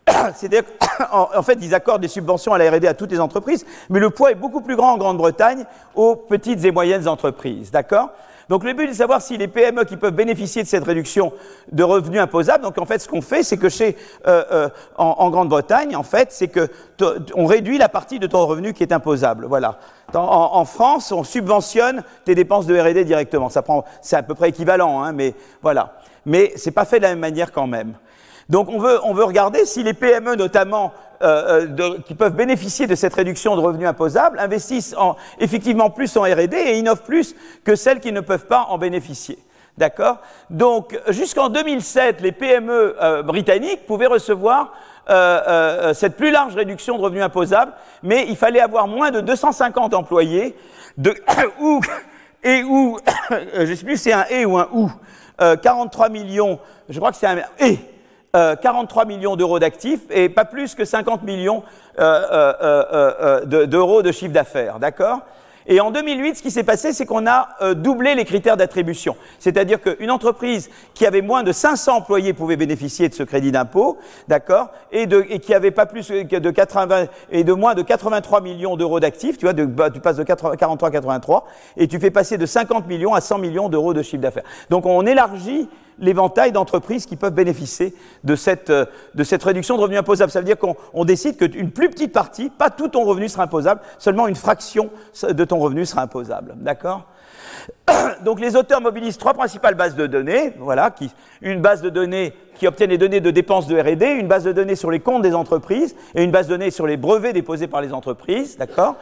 C'est-à-dire 0.35 0.63
qu'en 1.11 1.41
fait, 1.43 1.57
ils 1.61 1.75
accordent 1.75 2.01
des 2.01 2.07
subventions 2.07 2.53
à 2.53 2.57
la 2.57 2.69
R&D 2.71 2.87
à 2.87 2.93
toutes 2.93 3.11
les 3.11 3.19
entreprises, 3.19 3.65
mais 3.89 3.99
le 3.99 4.09
poids 4.09 4.31
est 4.31 4.35
beaucoup 4.35 4.61
plus 4.61 4.75
grand 4.75 4.93
en 4.93 4.97
Grande-Bretagne 4.97 5.65
aux 5.95 6.15
petites 6.15 6.63
et 6.65 6.71
moyennes 6.71 7.07
entreprises. 7.07 7.71
D'accord? 7.71 8.09
Donc 8.49 8.63
le 8.63 8.73
but 8.73 8.85
est 8.85 8.87
de 8.87 8.93
savoir 8.93 9.21
si 9.21 9.37
les 9.37 9.47
PME 9.47 9.83
qui 9.83 9.95
peuvent 9.95 10.13
bénéficier 10.13 10.63
de 10.63 10.67
cette 10.67 10.83
réduction 10.83 11.31
de 11.71 11.83
revenus 11.83 12.19
imposables, 12.19 12.63
donc 12.63 12.79
en 12.79 12.85
fait 12.85 12.97
ce 12.97 13.07
qu'on 13.07 13.21
fait, 13.21 13.43
c'est 13.43 13.57
que 13.57 13.69
chez 13.69 13.95
euh, 14.27 14.43
euh, 14.51 14.69
en, 14.97 15.29
Grande-Bretagne, 15.29 15.95
en 15.95 16.03
fait, 16.03 16.31
c'est 16.31 16.47
que 16.47 16.67
on 17.35 17.45
réduit 17.45 17.77
la 17.77 17.89
partie 17.89 18.17
de 18.17 18.25
ton 18.25 18.45
revenu 18.45 18.73
qui 18.73 18.81
est 18.81 18.91
imposable. 18.91 19.45
Voilà. 19.45 19.77
En, 20.15 20.65
France, 20.65 21.11
on 21.11 21.23
subventionne 21.23 22.03
tes 22.25 22.33
dépenses 22.33 22.65
de 22.65 22.77
R&D 22.77 23.05
directement. 23.05 23.49
Ça 23.49 23.61
prend, 23.61 23.85
c'est 24.01 24.15
à 24.15 24.23
peu 24.23 24.33
près 24.33 24.49
équivalent, 24.49 25.03
hein, 25.03 25.11
mais 25.13 25.35
voilà. 25.61 25.93
Mais 26.25 26.51
c'est 26.55 26.71
pas 26.71 26.85
fait 26.85 26.97
de 26.97 27.03
la 27.03 27.09
même 27.09 27.19
manière 27.19 27.51
quand 27.51 27.67
même. 27.67 27.93
Donc 28.49 28.67
on 28.69 28.79
veut, 28.79 28.99
on 29.03 29.13
veut 29.13 29.23
regarder 29.23 29.65
si 29.65 29.83
les 29.83 29.93
PME 29.93 30.35
notamment 30.35 30.91
euh, 31.21 31.67
euh, 31.79 31.97
qui 32.05 32.15
peuvent 32.15 32.35
bénéficier 32.35 32.87
de 32.87 32.95
cette 32.95 33.13
réduction 33.13 33.55
de 33.55 33.61
revenus 33.61 33.87
imposables 33.87 34.39
investissent 34.39 34.95
en, 34.97 35.15
effectivement 35.39 35.89
plus 35.89 36.17
en 36.17 36.23
R&D 36.23 36.55
et 36.55 36.77
innovent 36.77 37.03
plus 37.03 37.35
que 37.63 37.75
celles 37.75 37.99
qui 37.99 38.11
ne 38.11 38.21
peuvent 38.21 38.47
pas 38.47 38.67
en 38.69 38.77
bénéficier. 38.77 39.37
D'accord? 39.77 40.17
Donc 40.49 40.99
jusqu'en 41.09 41.49
2007, 41.49 42.21
les 42.21 42.31
PME 42.31 42.95
euh, 43.01 43.21
britanniques 43.21 43.85
pouvaient 43.85 44.07
recevoir 44.07 44.73
cette 45.95 46.17
plus 46.17 46.29
large 46.29 46.53
réduction 46.53 46.95
de 46.95 47.01
revenus 47.01 47.23
imposables, 47.23 47.73
mais 48.03 48.27
il 48.29 48.35
fallait 48.35 48.59
avoir 48.59 48.87
moins 48.87 49.09
de 49.09 49.21
250 49.21 49.95
employés 49.95 50.55
de, 50.99 51.15
ou, 51.59 51.81
et 52.43 52.61
ou, 52.61 52.99
je 53.31 53.73
sais 53.73 53.83
plus 53.83 53.97
c'est 53.97 54.13
un 54.13 54.25
et 54.29 54.45
ou 54.45 54.59
un 54.59 54.67
ou, 54.71 54.91
43 55.39 56.09
millions, 56.09 56.59
je 56.89 56.99
crois 56.99 57.09
que 57.09 57.17
c'est 57.17 57.25
un 57.25 57.39
et, 57.59 57.79
43 58.33 59.03
euh, 59.03 59.07
millions 59.07 59.35
d'euros 59.35 59.59
d'actifs 59.59 60.01
et 60.09 60.29
pas 60.29 60.45
plus 60.45 60.75
que 60.75 60.85
50 60.85 61.23
millions 61.23 61.63
euh, 61.99 62.53
euh, 62.61 63.65
d'euros 63.65 64.01
de 64.01 64.11
chiffre 64.11 64.33
d'affaires, 64.33 64.79
d'accord? 64.79 65.21
Et 65.71 65.81
en 65.81 65.91
2008, 65.91 66.37
ce 66.37 66.41
qui 66.41 66.49
s'est 66.49 66.63
passé, 66.63 66.93
c'est 66.93 67.05
qu'on 67.05 67.27
a 67.27 67.49
doublé 67.75 68.15
les 68.15 68.25
critères 68.25 68.57
d'attribution. 68.57 69.15
C'est-à-dire 69.37 69.79
qu'une 69.79 70.09
entreprise 70.09 70.67
qui 70.95 71.05
avait 71.05 71.21
moins 71.21 71.43
de 71.43 71.51
500 71.51 71.97
employés 71.97 72.33
pouvait 72.33 72.55
bénéficier 72.55 73.07
de 73.07 73.13
ce 73.13 73.21
crédit 73.21 73.51
d'impôt, 73.51 73.99
d'accord, 74.27 74.71
et, 74.91 75.07
qui 75.39 75.53
avait 75.53 75.69
pas 75.69 75.85
plus 75.85 76.09
de 76.09 76.49
80 76.49 77.05
et 77.29 77.43
de 77.43 77.53
moins 77.53 77.75
de 77.75 77.83
83 77.83 78.41
millions 78.41 78.77
d'euros 78.77 78.99
d'actifs, 78.99 79.37
tu 79.37 79.45
vois, 79.45 79.53
de, 79.53 79.65
bah, 79.65 79.91
tu 79.91 79.99
passes 79.99 80.17
de 80.17 80.23
43 80.23 80.53
à 80.87 80.91
83, 80.91 81.45
et 81.77 81.87
tu 81.87 81.99
fais 81.99 82.09
passer 82.09 82.39
de 82.39 82.47
50 82.47 82.87
millions 82.87 83.13
à 83.13 83.21
100 83.21 83.37
millions 83.37 83.69
d'euros 83.69 83.93
de 83.93 84.01
chiffre 84.01 84.23
d'affaires. 84.23 84.45
Donc 84.71 84.87
on 84.87 85.05
élargit 85.05 85.69
l'éventail 85.99 86.51
d'entreprises 86.51 87.05
qui 87.05 87.15
peuvent 87.15 87.33
bénéficier 87.33 87.93
de 88.23 88.35
cette, 88.35 88.69
euh, 88.69 88.85
de 89.15 89.23
cette 89.23 89.43
réduction 89.43 89.77
de 89.77 89.81
revenus 89.81 89.99
imposables. 89.99 90.31
Ça 90.31 90.39
veut 90.39 90.45
dire 90.45 90.57
qu'on 90.57 91.05
décide 91.05 91.37
qu'une 91.37 91.71
plus 91.71 91.89
petite 91.89 92.13
partie, 92.13 92.49
pas 92.49 92.69
tout 92.69 92.87
ton 92.87 93.03
revenu 93.03 93.29
sera 93.29 93.43
imposable, 93.43 93.81
seulement 93.97 94.27
une 94.27 94.35
fraction 94.35 94.89
de 95.23 95.43
ton 95.45 95.59
revenu 95.59 95.85
sera 95.85 96.01
imposable. 96.01 96.53
D'accord? 96.57 97.05
Donc 98.23 98.39
les 98.39 98.55
auteurs 98.55 98.81
mobilisent 98.81 99.17
trois 99.17 99.33
principales 99.33 99.75
bases 99.75 99.95
de 99.95 100.07
données, 100.07 100.53
voilà, 100.59 100.91
qui, 100.91 101.11
une 101.41 101.61
base 101.61 101.81
de 101.81 101.89
données 101.89 102.33
qui 102.55 102.67
obtient 102.67 102.87
les 102.87 102.97
données 102.97 103.21
de 103.21 103.31
dépenses 103.31 103.67
de 103.67 103.79
R&D, 103.79 104.05
une 104.05 104.27
base 104.27 104.43
de 104.43 104.51
données 104.51 104.75
sur 104.75 104.91
les 104.91 104.99
comptes 104.99 105.21
des 105.21 105.33
entreprises 105.33 105.95
et 106.15 106.23
une 106.23 106.31
base 106.31 106.47
de 106.47 106.53
données 106.53 106.71
sur 106.71 106.87
les 106.87 106.97
brevets 106.97 107.33
déposés 107.33 107.67
par 107.67 107.81
les 107.81 107.93
entreprises, 107.93 108.57
d'accord? 108.57 108.95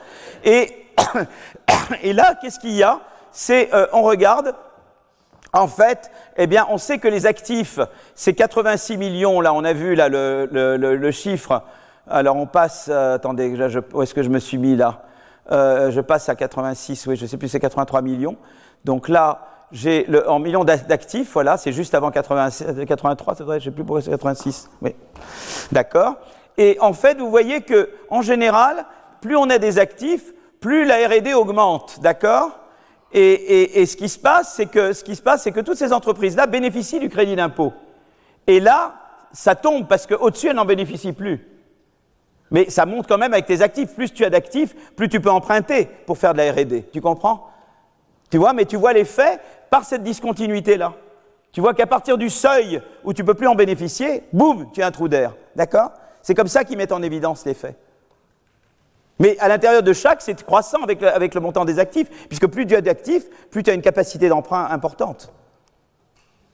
Et, 0.44 0.72
et 2.04 2.14
là, 2.14 2.36
qu'est-ce 2.40 2.60
qu'il 2.60 2.76
y 2.76 2.84
a? 2.84 3.00
C'est, 3.32 3.74
euh, 3.74 3.88
on 3.94 4.04
regarde 4.04 4.54
en 5.54 5.68
fait, 5.68 6.12
eh 6.38 6.48
bien, 6.48 6.68
on 6.70 6.78
sait 6.78 6.98
que 6.98 7.08
les 7.08 7.26
actifs, 7.26 7.80
c'est 8.16 8.34
86 8.34 8.98
millions, 8.98 9.42
là, 9.42 9.54
on 9.54 9.64
a 9.64 9.74
vu 9.74 9.96
là, 9.96 10.10
le, 10.10 11.12
chiffre. 11.12 11.64
Alors, 12.10 12.36
on 12.36 12.46
passe, 12.46 12.88
euh, 12.90 13.16
attendez, 13.16 13.56
où 13.94 14.02
est-ce 14.02 14.14
que 14.14 14.24
je 14.24 14.30
me 14.30 14.40
suis 14.40 14.58
mis 14.58 14.76
là? 14.76 15.04
Euh, 15.52 15.92
Je 15.92 16.02
passe 16.02 16.30
à 16.30 16.36
86, 16.36 17.08
oui, 17.08 17.16
je 17.16 17.26
sais 17.26 17.38
plus, 17.38 17.48
c'est 17.48 17.60
83 17.60 18.02
millions. 18.02 18.38
Donc 18.86 19.10
là, 19.10 19.48
j'ai 19.72 20.08
en 20.28 20.40
millions 20.40 20.64
d'actifs, 20.64 21.34
voilà, 21.34 21.58
c'est 21.58 21.74
juste 21.74 21.94
avant 21.94 22.12
83, 22.12 22.50
je 22.50 23.44
ne 23.44 23.60
sais 23.60 23.72
plus 23.72 23.84
pourquoi 23.84 24.02
c'est 24.02 24.12
86. 24.12 24.70
Oui. 24.82 24.96
D'accord 25.72 26.16
Et 26.58 26.78
en 26.80 26.94
fait, 26.94 27.18
vous 27.18 27.30
voyez 27.30 27.62
que, 27.62 27.90
en 28.10 28.22
général, 28.22 28.86
plus 29.22 29.36
on 29.36 29.50
a 29.50 29.58
des 29.58 29.80
actifs, 29.80 30.34
plus 30.62 30.86
la 30.86 31.08
R&D 31.08 31.34
augmente, 31.34 32.00
d'accord? 32.02 32.52
Et, 33.14 33.86
ce 33.86 33.96
qui 33.96 34.10
se 34.10 34.20
passe, 34.20 34.54
c'est 34.56 34.66
que, 34.66 35.62
toutes 35.62 35.78
ces 35.78 35.94
entreprises-là 35.94 36.46
bénéficient 36.48 37.00
du 37.00 37.10
crédit 37.10 37.36
d'impôt. 37.36 37.74
Et 38.46 38.60
là, 38.60 38.96
ça 39.32 39.56
tombe 39.56 39.88
parce 39.88 40.08
qu'au-dessus, 40.08 40.48
elles 40.48 40.56
n'en 40.56 40.66
bénéficient 40.66 41.14
plus. 41.14 41.46
Mais 42.52 42.70
ça 42.70 42.86
monte 42.86 43.08
quand 43.08 43.18
même 43.18 43.34
avec 43.34 43.46
tes 43.46 43.62
actifs. 43.62 43.94
Plus 43.94 44.14
tu 44.14 44.24
as 44.24 44.30
d'actifs, 44.30 44.74
plus 44.96 45.10
tu 45.10 45.20
peux 45.20 45.30
emprunter 45.30 45.88
pour 46.06 46.18
faire 46.18 46.34
de 46.34 46.38
la 46.40 46.52
R&D. 46.52 46.86
Tu 46.94 47.02
comprends? 47.02 47.50
Tu 48.30 48.38
vois, 48.38 48.54
mais 48.54 48.66
tu 48.66 48.78
vois 48.78 48.94
l'effet 48.94 49.40
par 49.70 49.84
cette 49.84 50.04
discontinuité-là. 50.04 50.94
Tu 51.52 51.62
vois 51.62 51.74
qu'à 51.74 51.88
partir 51.88 52.18
du 52.18 52.30
seuil 52.30 52.82
où 53.04 53.14
tu 53.14 53.24
peux 53.24 53.34
plus 53.34 53.48
en 53.48 53.56
bénéficier, 53.56 54.24
boum, 54.32 54.70
tu 54.74 54.82
as 54.82 54.88
un 54.88 54.92
trou 54.92 55.08
d'air. 55.08 55.36
D'accord? 55.56 55.92
C'est 56.22 56.36
comme 56.36 56.48
ça 56.48 56.64
qu'ils 56.64 56.78
mettent 56.78 56.92
en 56.92 57.02
évidence 57.02 57.46
l'effet. 57.46 57.76
Mais 59.20 59.38
à 59.40 59.48
l'intérieur 59.48 59.84
de 59.84 59.94
chaque, 59.94 60.22
c'est 60.22 60.44
croissant 60.44 60.84
avec 60.84 61.02
le, 61.02 61.08
avec 61.08 61.34
le, 61.34 61.42
montant 61.42 61.66
des 61.66 61.80
actifs, 61.80 62.10
puisque 62.28 62.48
plus 62.48 62.68
tu 62.68 62.76
as 62.76 62.82
d'actifs, 62.82 63.28
plus 63.50 63.64
tu 63.64 63.72
as 63.72 63.74
une 63.74 63.82
capacité 63.82 64.30
d'emprunt 64.30 64.68
importante. 64.70 65.32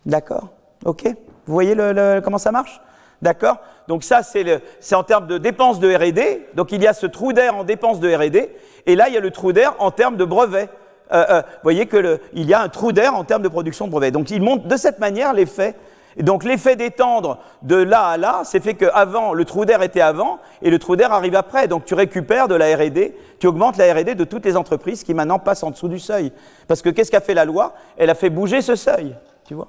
D'accord? 0.06 0.50
Ok? 0.86 1.06
Vous 1.46 1.54
voyez 1.54 1.76
comment 2.24 2.38
ça 2.38 2.52
marche? 2.52 2.82
D'accord? 3.22 3.58
Donc 3.88 4.04
ça, 4.04 4.22
c'est 4.24 4.96
en 4.96 5.04
termes 5.04 5.28
de 5.28 5.38
dépenses 5.38 5.80
de 5.80 5.94
R&D. 5.94 6.48
Donc 6.56 6.72
il 6.72 6.82
y 6.82 6.88
a 6.88 6.94
ce 6.94 7.06
trou 7.06 7.34
d'air 7.34 7.56
en 7.56 7.64
dépenses 7.64 8.00
de 8.00 8.14
R&D. 8.14 8.50
Et 8.86 8.96
là, 8.96 9.08
il 9.08 9.14
y 9.14 9.18
a 9.18 9.22
le 9.22 9.32
trou 9.32 9.52
d'air 9.54 9.76
en 9.80 9.92
termes 9.92 10.18
de 10.18 10.26
brevets. 10.26 10.70
Euh, 11.12 11.26
euh, 11.30 11.42
vous 11.42 11.64
voyez 11.64 11.88
qu'il 11.88 12.20
y 12.34 12.54
a 12.54 12.62
un 12.62 12.70
trou 12.70 12.92
d'air 12.92 13.16
en 13.16 13.24
termes 13.24 13.42
de 13.42 13.48
production 13.48 13.88
de 13.88 13.92
brevets. 13.92 14.12
Donc 14.12 14.32
il 14.32 14.42
montre 14.42 14.68
de 14.68 14.78
cette 14.78 15.00
manière 15.00 15.34
l'effet. 15.34 15.76
Donc 16.22 16.44
l'effet 16.44 16.76
d'étendre 16.76 17.40
de 17.64 17.76
là 17.76 18.06
à 18.06 18.18
là, 18.18 18.42
c'est 18.44 18.60
fait 18.60 18.76
qu'avant, 18.76 19.34
le 19.34 19.46
trou 19.46 19.66
d'air 19.66 19.82
était 19.82 20.02
avant 20.02 20.38
et 20.62 20.70
le 20.70 20.78
trou 20.78 20.96
d'air 20.96 21.12
arrive 21.12 21.36
après. 21.36 21.68
Donc 21.68 21.86
tu 21.86 21.96
récupères 21.96 22.48
de 22.48 22.56
la 22.56 22.76
R&D, 22.76 23.16
tu 23.40 23.48
augmentes 23.48 23.78
la 23.78 23.92
R&D 23.92 24.14
de 24.14 24.24
toutes 24.24 24.46
les 24.46 24.56
entreprises 24.56 25.04
qui 25.04 25.14
maintenant 25.14 25.40
passent 25.40 25.64
en 25.64 25.72
dessous 25.72 25.88
du 25.88 26.00
seuil. 26.00 26.32
Parce 26.68 26.82
que 26.82 26.90
qu'est-ce 26.90 27.10
qu'a 27.10 27.22
fait 27.22 27.34
la 27.34 27.46
loi? 27.46 27.74
Elle 27.98 28.12
a 28.12 28.16
fait 28.16 28.30
bouger 28.30 28.62
ce 28.62 28.76
seuil, 28.76 29.16
tu 29.46 29.56
vois 29.56 29.68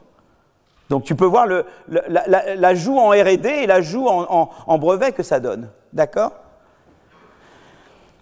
donc 0.90 1.04
tu 1.04 1.14
peux 1.14 1.24
voir 1.24 1.46
l'ajout 1.88 2.98
en 2.98 3.08
RD 3.08 3.46
et 3.46 3.66
l'ajout 3.66 4.06
en, 4.06 4.50
en 4.66 4.78
brevet 4.78 5.12
que 5.12 5.22
ça 5.22 5.40
donne. 5.40 5.70
D'accord? 5.94 6.32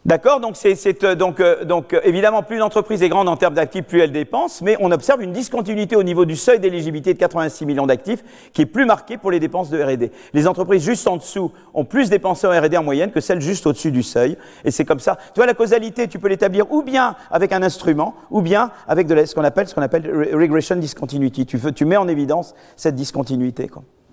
D'accord 0.05 0.41
Donc, 0.41 0.57
euh, 0.65 1.15
donc, 1.15 1.39
euh, 1.39 1.65
donc, 1.65 1.93
euh, 1.93 2.01
évidemment, 2.03 2.43
plus 2.43 2.57
l'entreprise 2.57 3.05
est 3.05 3.09
grande 3.09 3.29
en 3.29 3.37
termes 3.37 3.55
d'actifs, 3.55 3.85
plus 3.85 4.01
elle 4.01 4.11
dépense, 4.11 4.61
mais 4.61 4.77
on 4.81 4.91
observe 4.91 5.23
une 5.23 5.31
discontinuité 5.31 5.95
au 5.95 6.03
niveau 6.03 6.25
du 6.25 6.35
seuil 6.35 6.59
d'éligibilité 6.59 7.15
de 7.15 7.19
86 7.21 7.67
millions 7.67 7.87
d'actifs 7.87 8.25
qui 8.53 8.63
est 8.63 8.67
plus 8.67 8.85
marquée 8.85 9.17
pour 9.17 9.31
les 9.31 9.39
dépenses 9.39 9.71
de 9.71 9.81
R&D. 9.81 10.11
Les 10.35 10.49
entreprises 10.49 10.85
juste 10.85 11.07
en 11.07 11.19
dessous 11.19 11.53
ont 11.73 11.85
plus 11.85 12.11
dépensé 12.11 12.49
en 12.49 12.51
R&D 12.51 12.77
en 12.77 12.83
moyenne 12.83 13.13
que 13.13 13.21
celles 13.21 13.41
juste 13.41 13.65
au-dessus 13.65 13.93
du 13.93 14.03
seuil, 14.03 14.37
et 14.65 14.73
c'est 14.73 14.85
comme 14.85 14.99
ça. 14.99 15.17
Tu 15.35 15.39
vois, 15.39 15.47
la 15.47 15.55
causalité, 15.55 16.09
tu 16.09 16.19
peux 16.19 16.29
l'établir 16.29 16.73
ou 16.73 16.83
bien 16.83 17.15
avec 17.31 17.53
un 17.53 17.63
instrument, 17.63 18.17
ou 18.33 18.43
bien 18.43 18.73
avec 18.89 19.07
de 19.07 19.25
ce 19.25 19.37
qu'on 19.37 19.45
appelle, 19.45 19.69
ce 19.69 19.75
qu'on 19.77 19.83
appelle 19.83 20.31
regression 20.35 20.75
discontinuity. 20.75 21.47
Tu, 21.47 21.61
tu 21.75 21.85
mets 21.85 21.97
en 21.97 22.09
évidence 22.09 22.57
cette 22.75 22.97
discontinuité. 22.97 23.71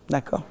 D'accord 0.08 0.44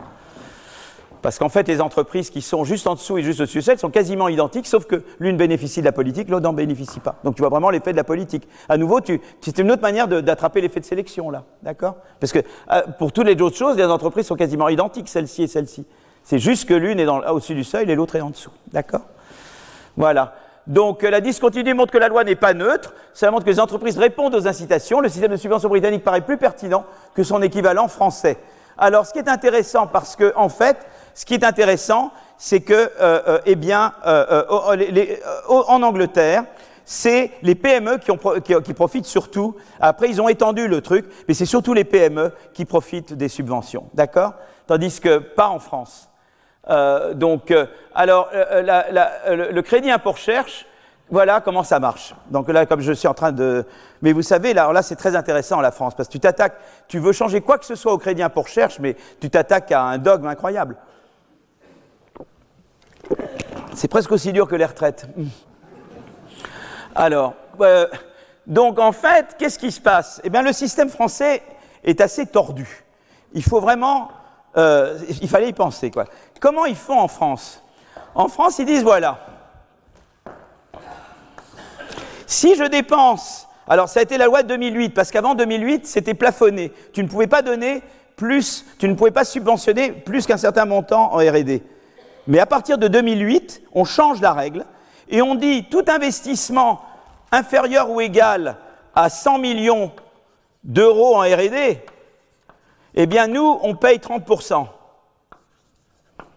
parce 1.23 1.39
qu'en 1.39 1.49
fait, 1.49 1.67
les 1.69 1.81
entreprises 1.81 2.31
qui 2.31 2.43
sont 2.43 2.65
juste 2.65 2.87
en 2.87 2.95
dessous 2.95 3.19
et 3.19 3.23
juste 3.23 3.41
au-dessus 3.41 3.59
de 3.59 3.63
celles 3.63 3.79
sont 3.79 3.91
quasiment 3.91 4.29
identiques, 4.29 4.67
sauf 4.67 4.85
que 4.87 5.03
l'une 5.19 5.37
bénéficie 5.37 5.81
de 5.81 5.85
la 5.85 5.93
politique, 5.93 6.29
l'autre 6.29 6.45
n'en 6.45 6.53
bénéficie 6.53 7.01
pas. 7.01 7.17
Donc 7.25 7.35
tu 7.35 7.43
vois 7.43 7.49
vraiment 7.49 7.71
l'effet 7.71 7.93
de 7.93 7.97
la 7.97 8.05
politique. 8.05 8.49
À 8.69 8.77
nouveau, 8.77 9.01
c'est 9.41 9.59
une 9.59 9.71
autre 9.71 9.83
manière 9.83 10.09
d'attraper 10.09 10.61
l'effet 10.61 10.81
de 10.81 10.85
sélection, 10.85 11.31
là. 11.31 11.45
D'accord? 11.63 11.97
Parce 12.21 12.33
que 12.33 12.41
euh, 12.71 12.83
pour 12.99 13.13
toutes 13.13 13.27
les 13.27 13.41
autres 13.41 13.57
choses, 13.57 13.77
les 13.77 13.85
entreprises 13.85 14.27
sont 14.27 14.37
quasiment 14.37 14.69
identiques, 14.69 15.09
celle-ci 15.09 15.45
et 15.45 15.49
celle-ci. 15.49 15.85
C'est 16.23 16.39
juste 16.39 16.69
que 16.69 16.75
l'une 16.75 17.01
est 17.01 17.09
au-dessus 17.09 17.55
du 17.55 17.65
seuil 17.65 17.91
et 17.91 17.95
l'autre 17.95 18.17
est 18.17 18.21
en 18.21 18.31
dessous. 18.31 18.53
D'accord? 18.73 19.03
Voilà. 19.97 20.35
Donc 20.67 21.03
la 21.03 21.23
discontinuité 21.23 21.73
montre 21.73 21.91
que 21.91 21.99
la 21.99 22.09
loi 22.09 22.25
n'est 22.25 22.37
pas 22.37 22.53
neutre, 22.53 22.93
ça 23.15 23.31
montre 23.31 23.45
que 23.45 23.51
les 23.51 23.59
entreprises 23.59 23.97
répondent 23.97 24.35
aux 24.35 24.47
incitations. 24.47 25.01
Le 25.01 25.09
système 25.09 25.31
de 25.31 25.37
subvention 25.37 25.71
britannique 25.71 26.05
paraît 26.05 26.21
plus 26.21 26.37
pertinent 26.37 26.85
que 27.15 27.23
son 27.23 27.41
équivalent 27.41 27.89
français. 27.89 28.37
Alors 28.77 29.07
ce 29.07 29.13
qui 29.13 29.19
est 29.19 29.29
intéressant, 29.29 29.87
parce 29.87 30.15
que 30.15 30.33
en 30.37 30.51
fait, 30.51 30.77
ce 31.19 31.27
qui 31.27 31.35
est 31.35 31.43
intéressant, 31.43 32.13
c'est 32.37 32.61
que, 32.61 32.73
euh, 32.73 32.89
euh, 33.01 33.41
eh 33.45 33.57
bien, 33.57 33.93
euh, 34.07 34.45
en 35.49 35.83
Angleterre, 35.83 36.45
c'est 36.85 37.33
les 37.43 37.57
PME 37.57 37.99
qui, 37.99 38.73
profitent 38.73 39.05
surtout. 39.05 39.57
Après, 39.81 40.09
ils 40.09 40.23
ont 40.23 40.29
étendu 40.29 40.69
le 40.69 40.81
truc, 40.81 41.07
mais 41.27 41.35
c'est 41.35 41.45
surtout 41.45 41.75
les 41.75 41.83
PME 41.83 42.31
qui 42.55 42.65
profitent 42.65 43.15
des 43.15 43.27
subventions, 43.27 43.89
d'accord? 43.95 44.35
Tandis 44.69 45.01
que 45.01 45.19
pas 45.19 45.49
en 45.49 45.59
France. 45.59 46.09
donc, 47.15 47.53
alors, 47.97 48.31
le 48.33 49.61
crédit 49.63 49.91
impôt 49.91 50.13
recherche, 50.13 50.67
voilà 51.11 51.41
comment 51.41 51.65
ça 51.65 51.81
marche. 51.81 52.15
Donc 52.31 52.49
là, 52.49 52.65
comme 52.65 52.81
je 52.81 52.93
suis 52.93 53.09
en 53.09 53.15
train 53.15 53.33
de... 53.33 53.65
Mais 54.03 54.13
vous 54.13 54.23
savez, 54.23 54.55
là, 54.55 54.73
là 54.73 54.83
c'est 54.83 54.95
très 54.95 55.17
intéressant 55.17 55.61
la 55.61 55.73
France, 55.73 55.97
parce 55.97 56.09
que 56.09 56.13
tu 56.13 56.21
t'attaques, 56.21 56.59
tu 56.87 57.01
veux 57.01 57.13
changer 57.13 57.41
quoi 57.41 57.59
que 57.59 57.65
ce 57.65 57.75
soit 57.75 57.93
au 57.93 57.99
crédit 57.99 58.23
impôt 58.23 58.43
recherche, 58.43 58.79
mais 58.79 58.95
tu 59.21 59.29
t'attaques 59.31 59.73
à 59.73 59.83
un 59.83 59.99
dogme 59.99 60.29
incroyable. 60.29 60.77
C'est 63.75 63.89
presque 63.89 64.13
aussi 64.13 64.33
dur 64.33 64.49
que 64.49 64.57
les 64.57 64.65
retraites. 64.65 65.07
Alors, 66.95 67.35
euh, 67.61 67.87
donc 68.47 68.79
en 68.79 68.93
fait, 68.93 69.37
qu'est-ce 69.39 69.59
qui 69.59 69.71
se 69.71 69.81
passe? 69.81 70.21
Eh 70.25 70.31
bien, 70.31 70.43
le 70.43 70.53
système 70.53 70.89
français 70.89 71.43
est 71.85 72.01
assez 72.01 72.27
tordu. 72.27 72.85
Il 73.33 73.43
faut 73.43 73.61
vraiment, 73.61 74.09
euh, 74.57 74.99
il 75.21 75.29
fallait 75.29 75.49
y 75.49 75.53
penser 75.53 75.91
quoi. 75.91 76.07
Comment 76.41 76.67
ils 76.67 76.77
font 76.77 76.99
en 76.99 77.09
France? 77.09 77.63
En 78.15 78.29
France, 78.29 78.59
ils 78.59 78.67
disent 78.67 78.83
voilà, 78.83 79.19
si 82.27 82.57
je 82.57 82.65
dépense, 82.65 83.49
alors 83.67 83.89
ça 83.89 84.01
a 84.01 84.03
été 84.03 84.19
la 84.19 84.27
loi 84.27 84.43
de 84.43 84.49
2008, 84.49 84.91
parce 84.91 85.11
qu'avant 85.11 85.35
2008, 85.35 85.87
c'était 85.87 86.15
plafonné. 86.15 86.73
Tu 86.93 87.03
ne 87.03 87.09
pouvais 87.09 87.27
pas 87.27 87.43
donner 87.43 87.83
plus, 88.17 88.67
tu 88.79 88.89
ne 88.89 88.95
pouvais 88.95 89.11
pas 89.11 89.25
subventionner 89.25 89.93
plus 89.93 90.27
qu'un 90.27 90.37
certain 90.37 90.65
montant 90.65 91.13
en 91.15 91.19
R&D. 91.19 91.63
Mais 92.29 92.39
à 92.41 92.47
partir 92.47 92.77
de 92.77 92.89
2008, 92.89 93.63
on 93.73 93.85
change 93.85 94.21
la 94.21 94.35
règle 94.35 94.67
et 95.09 95.23
on 95.23 95.35
dit 95.35 95.65
tout 95.65 95.85
investissement 95.89 96.83
inférieur 97.33 97.91
ou 97.91 98.03
égal 98.03 98.57
à 98.95 99.09
100 99.09 99.39
millions 99.39 99.91
d'euros 100.63 101.17
en 101.17 101.21
R&D, 101.21 101.83
eh 102.95 103.07
bien 103.07 103.29
nous, 103.29 103.59
on 103.63 103.75
paye 103.75 103.97
30%. 103.97 104.67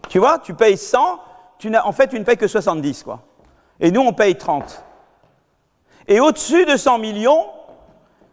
Tu 0.08 0.20
vois, 0.20 0.40
tu 0.40 0.54
payes 0.54 0.78
100, 0.78 1.20
tu 1.60 1.76
en 1.76 1.92
fait, 1.92 2.08
tu 2.08 2.18
ne 2.18 2.24
payes 2.24 2.38
que 2.38 2.48
70, 2.48 3.04
quoi. 3.04 3.20
Et 3.82 3.92
nous, 3.92 4.02
on 4.02 4.14
paye 4.14 4.38
30. 4.38 4.86
Et 6.08 6.22
au-dessus 6.22 6.66
de 6.66 6.78
100 6.78 7.00
millions, 7.00 7.48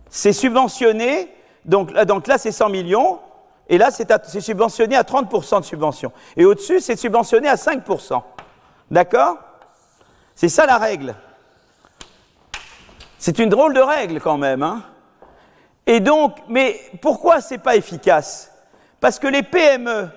c'est 0.08 0.32
subventionné, 0.32 1.34
donc, 1.64 1.92
donc 2.04 2.28
là, 2.28 2.38
c'est 2.38 2.52
100 2.52 2.68
millions, 2.68 3.18
et 3.68 3.76
là, 3.76 3.90
c'est 3.90 4.40
subventionné 4.40 4.96
à 4.96 5.02
30% 5.02 5.60
de 5.60 5.64
subvention. 5.64 6.12
Et 6.36 6.44
au-dessus, 6.44 6.80
c'est 6.80 6.96
subventionné 6.96 7.48
à 7.48 7.56
5%. 7.56 8.22
D'accord? 8.90 9.36
C'est 10.34 10.48
ça 10.48 10.64
la 10.64 10.78
règle. 10.78 11.14
C'est 13.18 13.38
une 13.38 13.48
drôle 13.48 13.74
de 13.74 13.80
règle 13.80 14.20
quand 14.20 14.38
même. 14.38 14.62
Hein 14.62 14.82
et 15.86 16.00
donc, 16.00 16.36
mais 16.48 16.80
pourquoi 17.02 17.40
c'est 17.40 17.58
pas 17.58 17.76
efficace? 17.76 18.52
Parce 19.00 19.18
que 19.18 19.26
les 19.26 19.42
PME, 19.42 20.08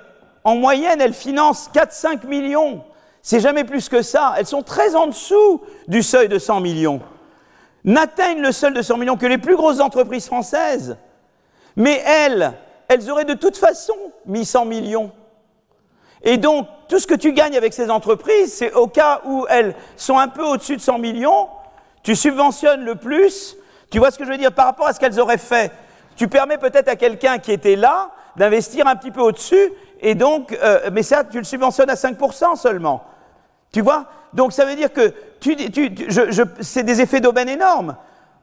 en 0.44 0.56
moyenne, 0.56 1.02
elles 1.02 1.14
financent 1.14 1.70
4-5 1.74 2.28
millions. 2.28 2.84
C'est 3.22 3.40
jamais 3.40 3.64
plus 3.64 3.90
que 3.90 4.02
ça. 4.02 4.34
Elles 4.38 4.48
sont 4.48 4.64
très 4.64 4.96
en 4.96 5.08
dessous 5.08 5.62
du 5.88 6.04
seuil 6.04 6.30
de 6.30 6.40
100 6.40 6.62
millions. 6.62 7.02
N'atteignent 7.84 8.42
le 8.42 8.52
seuil 8.52 8.74
de 8.74 8.82
100 8.82 8.98
millions 8.98 9.18
que 9.18 9.26
les 9.26 9.38
plus 9.38 9.56
grosses 9.56 9.80
entreprises 9.80 10.28
françaises. 10.28 10.98
Mais 11.76 12.02
elles, 12.06 12.54
elles 12.92 13.10
auraient 13.10 13.26
de 13.26 13.34
toute 13.34 13.56
façon 13.56 13.96
mis 14.26 14.46
100 14.46 14.66
millions. 14.66 15.12
Et 16.24 16.38
donc, 16.38 16.68
tout 16.90 17.00
ce 17.00 17.08
que 17.08 17.16
tu 17.16 17.32
gagnes 17.32 17.56
avec 17.56 17.74
ces 17.74 17.90
entreprises, 17.90 18.54
c'est 18.54 18.74
au 18.74 18.88
cas 18.88 19.22
où 19.26 19.46
elles 19.50 19.74
sont 19.96 20.18
un 20.18 20.28
peu 20.28 20.44
au-dessus 20.44 20.76
de 20.76 20.82
100 20.82 21.00
millions, 21.00 21.48
tu 22.04 22.16
subventionnes 22.16 22.84
le 22.84 22.96
plus. 22.96 23.56
Tu 23.92 24.00
vois 24.00 24.12
ce 24.12 24.18
que 24.18 24.26
je 24.26 24.30
veux 24.30 24.38
dire 24.38 24.52
par 24.52 24.66
rapport 24.66 24.88
à 24.88 24.94
ce 24.94 25.00
qu'elles 25.00 25.20
auraient 25.22 25.38
fait? 25.38 25.72
Tu 26.18 26.28
permets 26.28 26.58
peut-être 26.58 26.90
à 26.90 26.98
quelqu'un 26.98 27.40
qui 27.40 27.54
était 27.54 27.78
là 27.78 28.12
d'investir 28.36 28.88
un 28.88 28.96
petit 28.96 29.12
peu 29.12 29.22
au-dessus, 29.22 29.72
et 30.02 30.16
donc, 30.16 30.58
euh, 30.62 30.90
mais 30.92 31.04
ça, 31.04 31.24
tu 31.24 31.38
le 31.38 31.44
subventionnes 31.44 31.90
à 31.90 31.96
5% 31.96 32.58
seulement. 32.58 33.04
Tu 33.72 33.82
vois? 33.82 34.06
Donc, 34.34 34.52
ça 34.52 34.66
veut 34.66 34.76
dire 34.76 34.92
que 34.92 35.14
tu, 35.40 35.56
tu, 35.56 35.92
c'est 36.60 36.84
des 36.84 37.00
effets 37.00 37.22
d'aubaine 37.22 37.50
énormes. 37.50 37.96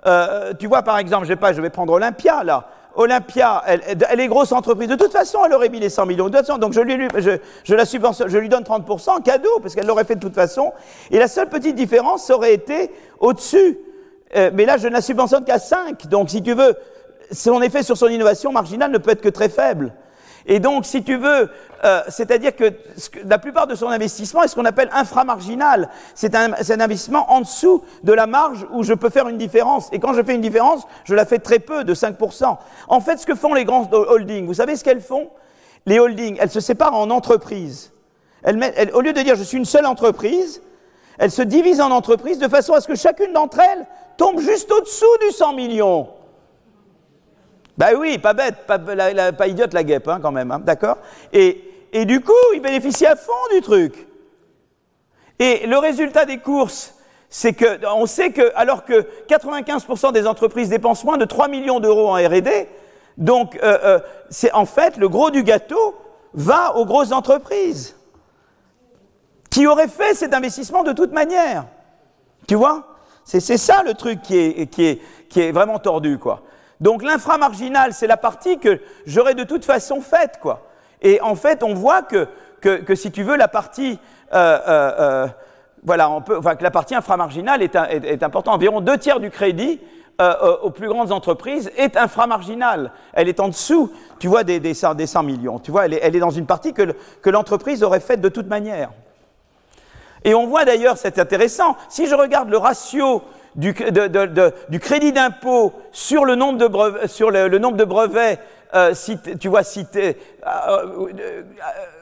Euh, 0.07 0.55
tu 0.59 0.67
vois, 0.67 0.83
par 0.83 0.99
exemple, 0.99 1.27
je, 1.27 1.35
pas, 1.35 1.53
je 1.53 1.61
vais 1.61 1.71
prendre 1.71 1.93
Olympia, 1.93 2.45
là. 2.45 2.69
Olympia, 2.99 3.63
elle, 3.65 4.21
est 4.21 4.27
grosse 4.27 4.51
entreprise. 4.51 4.89
De 4.89 4.97
toute 4.97 5.13
façon, 5.13 5.39
elle 5.47 5.55
aurait 5.55 5.69
mis 5.69 5.79
les 5.79 5.89
100 5.89 6.05
millions. 6.07 6.29
De 6.29 6.37
toute 6.37 6.61
donc 6.61 6.73
je 6.73 6.81
lui, 6.81 7.09
je, 7.17 7.75
la 7.75 7.85
subventionne, 7.85 8.29
je 8.29 8.39
lui 8.39 8.49
donne 8.49 8.65
30% 8.65 9.11
en 9.11 9.21
cadeau, 9.21 9.61
parce 9.63 9.77
qu'elle 9.77 9.87
l'aurait 9.87 10.05
fait 10.05 10.17
de 10.17 10.21
toute 10.21 10.35
façon. 10.35 10.73
Et 11.13 11.19
la 11.21 11.29
seule 11.29 11.49
petite 11.49 11.77
différence 11.77 12.29
aurait 12.31 12.53
été 12.53 12.91
au-dessus. 13.21 13.79
Euh, 14.35 14.51
mais 14.53 14.67
là, 14.67 14.79
je 14.79 14.89
ne 14.89 14.93
la 14.93 15.01
subventionne 15.01 15.45
qu'à 15.45 15.61
5. 15.61 16.09
Donc, 16.09 16.29
si 16.29 16.43
tu 16.43 16.55
veux, 16.55 16.75
son 17.31 17.63
effet 17.63 17.85
sur 17.85 17.97
son 17.97 18.09
innovation 18.09 18.51
marginale 18.51 18.91
ne 18.91 18.99
peut 18.99 19.13
être 19.13 19.21
que 19.21 19.29
très 19.29 19.49
faible. 19.49 19.93
Et 20.51 20.61
donc, 20.61 20.87
si 20.87 21.03
tu 21.05 21.17
veux, 21.17 21.51
euh, 21.85 22.03
c'est-à-dire 22.09 22.57
que 22.57 22.73
la 23.27 23.39
plupart 23.39 23.67
de 23.67 23.75
son 23.75 23.89
investissement 23.89 24.43
est 24.43 24.49
ce 24.49 24.55
qu'on 24.55 24.65
appelle 24.65 24.89
inframarginal. 24.93 25.91
C'est 26.15 26.35
un, 26.35 26.55
investissement 26.81 27.31
en 27.31 27.43
dessous 27.43 27.85
de 28.03 28.15
la 28.15 28.27
marge 28.27 28.67
où 28.73 28.83
je 28.83 28.95
peux 28.95 29.11
faire 29.11 29.29
une 29.29 29.37
différence. 29.37 29.91
Et 29.93 29.99
quand 29.99 30.15
je 30.15 30.23
fais 30.23 30.35
une 30.35 30.41
différence, 30.41 30.85
je 31.05 31.15
la 31.15 31.27
fais 31.27 31.39
très 31.39 31.59
peu, 31.59 31.85
de 31.85 31.95
5%. 31.95 32.57
En 32.89 33.01
fait, 33.01 33.19
ce 33.19 33.27
que 33.27 33.35
font 33.35 33.53
les 33.53 33.67
grands 33.67 33.91
holdings, 33.93 34.47
vous 34.47 34.55
savez 34.55 34.75
ce 34.77 34.85
qu'elles 34.85 35.03
font? 35.03 35.29
Les 35.85 35.99
holdings, 35.99 36.39
elles 36.41 36.51
se 36.51 36.61
séparent 36.61 36.95
en 36.95 37.11
entreprises. 37.11 37.93
Elles 38.43 38.91
au 38.95 39.03
lieu 39.03 39.13
de 39.13 39.21
dire 39.21 39.37
je 39.37 39.43
suis 39.43 39.59
une 39.59 39.67
seule 39.67 39.87
entreprise, 39.87 40.63
elles 41.19 41.31
se 41.31 41.43
divisent 41.43 41.83
en 41.83 41.91
entreprises 41.91 42.39
de 42.39 42.49
façon 42.49 42.73
à 42.73 42.81
ce 42.81 42.89
que 42.89 42.95
chacune 42.95 43.35
d'entre 43.35 43.61
elles 43.61 43.87
tombe 44.17 44.41
juste 44.41 44.73
au-dessous 44.73 45.19
du 45.27 45.33
100 45.33 45.53
millions. 45.53 46.09
Ben 47.79 47.95
oui, 47.97 48.19
pas 48.19 48.35
bête, 48.35 48.67
pas, 48.67 49.47
idiote 49.47 49.73
la 49.73 49.85
guêpe, 49.85 50.09
hein, 50.09 50.19
quand 50.21 50.33
même, 50.33 50.51
hein, 50.51 50.59
d'accord 50.59 50.99
et, 51.33 52.05
du 52.05 52.21
coup, 52.21 52.33
ils 52.55 52.61
bénéficient 52.61 53.07
à 53.07 53.17
fond 53.17 53.33
du 53.55 53.63
truc. 53.63 54.09
Et 55.39 55.67
le 55.67 55.79
résultat 55.79 56.27
des 56.27 56.39
courses, 56.39 56.95
c'est 57.31 57.53
que, 57.53 57.87
on 57.87 58.05
sait 58.07 58.33
que, 58.33 58.53
alors 58.57 58.85
que 58.85 59.07
95% 59.29 60.13
des 60.13 60.27
entreprises 60.27 60.69
dépensent 60.69 61.07
moins 61.07 61.17
de 61.17 61.25
3 61.25 61.49
millions 61.49 61.79
d'euros 61.81 62.09
en 62.09 62.15
R&D, 62.15 62.69
Donc, 63.17 63.57
euh, 63.63 63.79
euh, 63.85 63.99
c'est 64.29 64.53
en 64.53 64.67
fait 64.67 64.97
le 64.97 65.09
gros 65.09 65.31
du 65.31 65.45
gâteau 65.45 65.95
va 66.35 66.77
aux 66.77 66.85
grosses 66.85 67.13
entreprises 67.13 67.97
qui 69.51 69.67
auraient 69.67 69.89
fait 69.89 70.15
cet 70.15 70.35
investissement 70.35 70.83
de 70.83 70.93
toute 70.93 71.13
manière. 71.13 71.65
Tu 72.47 72.55
vois? 72.55 72.97
C'est 73.25 73.41
ça 73.41 73.83
le 73.83 73.95
truc 73.95 74.21
qui 74.23 74.37
est, 74.37 74.67
qui 74.67 74.85
est, 74.85 75.01
qui 75.29 75.41
est 75.41 75.53
vraiment 75.53 75.79
tordu, 75.79 76.19
quoi. 76.19 76.43
Donc 76.81 77.03
l'inframarginal, 77.03 77.93
c'est 77.93 78.07
la 78.07 78.17
partie 78.17 78.59
que 78.59 78.81
j'aurais 79.07 79.35
de 79.35 79.45
toute 79.45 79.65
façon 79.65 80.01
faite, 80.01 80.39
quoi. 80.41 80.69
Et 81.03 81.21
en 81.21 81.35
fait, 81.35 81.63
on 81.63 81.75
voit 81.75 82.03
que, 82.03 82.95
si 82.95 83.11
tu 83.11 83.23
veux, 83.23 83.37
la 83.37 83.49
partie, 83.49 83.99
euh, 84.33 84.59
euh, 84.69 84.93
euh 84.99 85.27
voilà, 85.85 86.11
que 86.27 86.65
la 86.65 86.99
inframarginale 86.99 87.63
est, 87.63 87.77
est, 87.77 88.23
importante. 88.25 88.57
Environ 88.57 88.81
deux 88.81 88.99
tiers 88.99 89.21
du 89.21 89.31
crédit 89.31 89.81
aux 90.21 90.71
plus 90.71 90.89
grandes 90.89 91.13
entreprises 91.13 91.71
est 91.77 91.97
inframarginale. 91.97 92.91
Elle 93.13 93.29
est 93.29 93.39
en 93.39 93.47
dessous, 93.47 93.93
tu 94.19 94.27
vois, 94.27 94.43
des, 94.43 94.59
des, 94.59 94.75
100, 94.75 94.97
des 94.97 95.07
100 95.07 95.23
millions. 95.23 95.61
Tu 95.61 95.71
vois, 95.71 95.87
elle 95.87 95.95
est, 95.95 96.19
dans 96.19 96.31
une 96.31 96.47
partie 96.47 96.75
que 96.75 97.31
l'entreprise 97.31 97.85
aurait 97.85 98.01
faite 98.01 98.21
de 98.21 98.29
toute 98.29 98.49
manière. 98.49 98.91
Et 100.25 100.35
on 100.35 100.47
voit 100.47 100.65
d'ailleurs, 100.65 100.97
c'est 100.97 101.19
intéressant, 101.19 101.77
si 101.89 102.07
je 102.07 102.15
regarde 102.15 102.51
le 102.51 102.59
ratio 102.59 103.23
du, 103.59 103.75
crédit 104.81 105.13
d'impôt 105.13 105.73
sur 105.91 106.25
le 106.25 106.37
nombre 106.37 106.59
de 106.59 106.69
brevets, 106.69 107.09
sur 107.09 107.31
le, 107.31 107.59
nombre 107.59 107.77
de 107.77 107.85
brevets 107.85 108.39
euh, 108.75 108.95
tu 109.41 109.49
vois, 109.49 109.65
cité, 109.65 110.17
euh, 110.47 111.07
euh, 111.19 111.43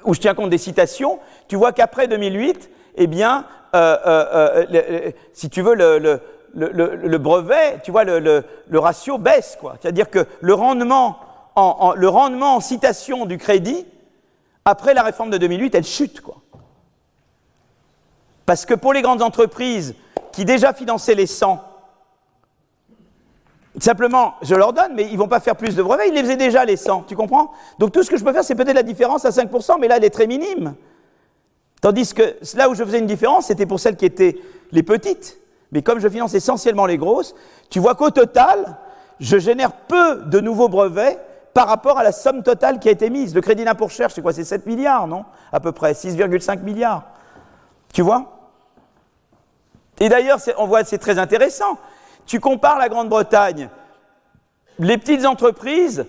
où 0.04 0.14
je 0.14 0.20
tiens 0.20 0.34
compte 0.34 0.50
des 0.50 0.58
citations, 0.58 1.18
tu 1.48 1.56
vois 1.56 1.72
qu'après 1.72 2.08
2008, 2.08 2.70
eh 2.96 3.06
bien, 3.06 3.46
le, 3.72 5.12
si 5.32 5.48
tu 5.48 5.62
veux, 5.62 5.74
le, 5.74 7.18
brevet, 7.18 7.78
tu 7.82 7.90
vois, 7.90 8.04
le, 8.04 8.44
ratio 8.74 9.16
baisse, 9.16 9.56
quoi. 9.58 9.76
C'est-à-dire 9.80 10.10
que 10.10 10.26
le 10.40 10.54
rendement, 10.54 11.18
en, 11.54 11.76
en, 11.80 11.94
le 11.94 12.08
rendement 12.08 12.56
en 12.56 12.60
citation 12.60 13.24
du 13.24 13.38
crédit, 13.38 13.86
après 14.66 14.92
la 14.92 15.02
réforme 15.02 15.30
de 15.30 15.38
2008, 15.38 15.74
elle 15.74 15.84
chute, 15.84 16.20
quoi. 16.20 16.36
Parce 18.44 18.66
que 18.66 18.74
pour 18.74 18.92
les 18.92 19.02
grandes 19.02 19.22
entreprises 19.22 19.94
qui 20.36 20.44
déjà 20.44 20.74
finançaient 20.74 21.14
les 21.14 21.26
100, 21.26 21.64
simplement, 23.78 24.34
je 24.42 24.54
leur 24.54 24.74
donne, 24.74 24.92
mais 24.94 25.04
ils 25.04 25.14
ne 25.14 25.18
vont 25.18 25.28
pas 25.28 25.40
faire 25.40 25.56
plus 25.56 25.74
de 25.74 25.82
brevets, 25.82 26.08
ils 26.08 26.14
les 26.14 26.20
faisaient 26.20 26.36
déjà 26.36 26.66
les 26.66 26.76
100, 26.76 27.04
tu 27.08 27.16
comprends? 27.16 27.52
Donc 27.78 27.92
tout 27.92 28.02
ce 28.02 28.10
que 28.10 28.18
je 28.18 28.22
peux 28.22 28.34
faire, 28.34 28.44
c'est 28.44 28.54
peut-être 28.54 28.74
la 28.74 28.82
différence 28.82 29.24
à 29.24 29.30
5%, 29.30 29.78
mais 29.80 29.88
là, 29.88 29.96
elle 29.96 30.04
est 30.04 30.10
très 30.10 30.26
minime. 30.26 30.74
Tandis 31.80 32.12
que 32.12 32.36
là 32.54 32.68
où 32.68 32.74
je 32.74 32.84
faisais 32.84 32.98
une 32.98 33.06
différence, 33.06 33.46
c'était 33.46 33.64
pour 33.64 33.80
celles 33.80 33.96
qui 33.96 34.04
étaient 34.04 34.36
les 34.72 34.82
petites. 34.82 35.38
Mais 35.72 35.80
comme 35.80 36.00
je 36.00 36.08
finance 36.08 36.34
essentiellement 36.34 36.84
les 36.84 36.98
grosses, 36.98 37.34
tu 37.70 37.80
vois 37.80 37.94
qu'au 37.94 38.10
total, 38.10 38.76
je 39.18 39.38
génère 39.38 39.72
peu 39.72 40.16
de 40.16 40.38
nouveaux 40.40 40.68
brevets 40.68 41.18
par 41.54 41.66
rapport 41.66 41.96
à 41.96 42.02
la 42.02 42.12
somme 42.12 42.42
totale 42.42 42.78
qui 42.78 42.90
a 42.90 42.92
été 42.92 43.08
mise. 43.08 43.34
Le 43.34 43.40
crédit 43.40 43.64
d'impôt 43.64 43.86
recherche, 43.86 44.12
c'est 44.12 44.20
quoi? 44.20 44.34
C'est 44.34 44.44
7 44.44 44.66
milliards, 44.66 45.06
non? 45.06 45.24
À 45.50 45.60
peu 45.60 45.72
près, 45.72 45.92
6,5 45.92 46.60
milliards. 46.60 47.04
Tu 47.94 48.02
vois? 48.02 48.35
Et 50.00 50.08
d'ailleurs, 50.08 50.38
on 50.58 50.66
voit, 50.66 50.84
c'est 50.84 50.98
très 50.98 51.18
intéressant. 51.18 51.78
Tu 52.26 52.40
compares 52.40 52.78
la 52.78 52.88
Grande-Bretagne, 52.88 53.68
les 54.78 54.98
petites 54.98 55.24
entreprises, 55.24 56.06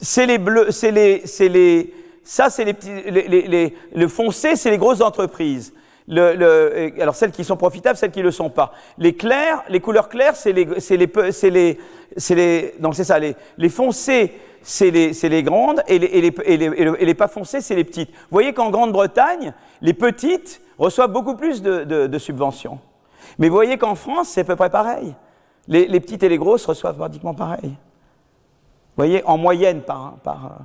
c'est 0.00 0.26
les 0.26 0.38
bleus, 0.38 0.70
c'est 0.70 0.90
les, 0.90 1.26
c'est 1.26 1.48
les, 1.48 1.94
ça 2.24 2.50
c'est 2.50 2.64
les 2.64 2.72
petits, 2.72 3.02
les, 3.10 3.28
les, 3.28 3.42
les, 3.42 3.76
le 3.94 4.08
foncé, 4.08 4.56
c'est 4.56 4.70
les 4.70 4.78
grosses 4.78 5.02
entreprises. 5.02 5.72
Le, 6.08 6.34
le, 6.34 7.00
alors 7.00 7.14
celles 7.14 7.30
qui 7.30 7.44
sont 7.44 7.56
profitables, 7.56 7.96
celles 7.96 8.10
qui 8.10 8.18
ne 8.18 8.24
le 8.24 8.30
sont 8.32 8.50
pas. 8.50 8.72
Les 8.98 9.14
clairs, 9.14 9.62
les 9.68 9.78
couleurs 9.78 10.08
claires, 10.08 10.34
c'est 10.34 10.52
les, 10.52 10.80
c'est 10.80 10.96
les, 10.96 11.08
c'est 11.30 11.50
les, 11.50 11.78
c'est 12.16 12.34
les, 12.34 12.74
donc 12.80 12.96
c'est 12.96 13.04
ça, 13.04 13.18
les, 13.18 13.36
les 13.58 13.68
foncés, 13.68 14.32
c'est 14.62 14.90
les, 14.90 15.12
c'est 15.12 15.28
les 15.28 15.44
grandes, 15.44 15.82
et 15.86 16.00
les, 16.00 16.06
et 16.06 16.20
les, 16.20 16.34
et 16.46 16.56
les, 16.56 16.92
et 16.98 17.04
les 17.04 17.14
pas 17.14 17.28
foncés, 17.28 17.60
c'est 17.60 17.76
les 17.76 17.84
petites. 17.84 18.10
Vous 18.10 18.32
voyez 18.32 18.52
qu'en 18.52 18.70
Grande-Bretagne, 18.70 19.52
les 19.82 19.94
petites 19.94 20.60
reçoivent 20.78 21.12
beaucoup 21.12 21.36
plus 21.36 21.62
de, 21.62 21.84
de, 21.84 22.06
de 22.08 22.18
subventions. 22.18 22.80
Mais 23.40 23.48
vous 23.48 23.54
voyez 23.54 23.78
qu'en 23.78 23.94
France, 23.96 24.28
c'est 24.28 24.42
à 24.42 24.44
peu 24.44 24.54
près 24.54 24.70
pareil. 24.70 25.14
Les, 25.66 26.00
petites 26.00 26.22
et 26.22 26.28
les 26.28 26.36
grosses 26.36 26.66
reçoivent 26.66 26.96
pratiquement 26.96 27.34
pareil. 27.34 27.70
Vous 27.70 28.96
voyez, 28.96 29.24
en 29.24 29.38
moyenne 29.38 29.80
par, 29.80 30.14
par 30.22 30.58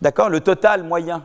d'accord, 0.00 0.28
le 0.28 0.40
total 0.40 0.84
moyen. 0.84 1.24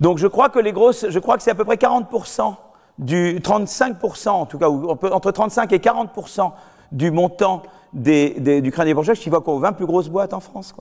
Donc 0.00 0.18
je 0.18 0.26
crois 0.26 0.48
que 0.48 0.58
les 0.58 0.72
grosses, 0.72 1.06
je 1.08 1.18
crois 1.18 1.36
que 1.36 1.42
c'est 1.42 1.50
à 1.50 1.54
peu 1.54 1.64
près 1.64 1.76
40%, 1.76 2.54
du 2.98 3.40
35% 3.40 4.28
en 4.30 4.46
tout 4.46 4.58
cas, 4.58 4.68
entre 4.68 5.30
35 5.30 5.72
et 5.72 5.78
40% 5.78 6.52
du 6.92 7.10
montant 7.10 7.62
des, 7.92 8.30
des, 8.40 8.60
du 8.62 8.70
crédit 8.72 8.94
projet 8.94 9.14
qui 9.14 9.28
va 9.28 9.38
aux 9.38 9.58
20 9.58 9.72
plus 9.72 9.86
grosses 9.86 10.08
boîtes 10.08 10.32
en 10.32 10.40
France. 10.40 10.74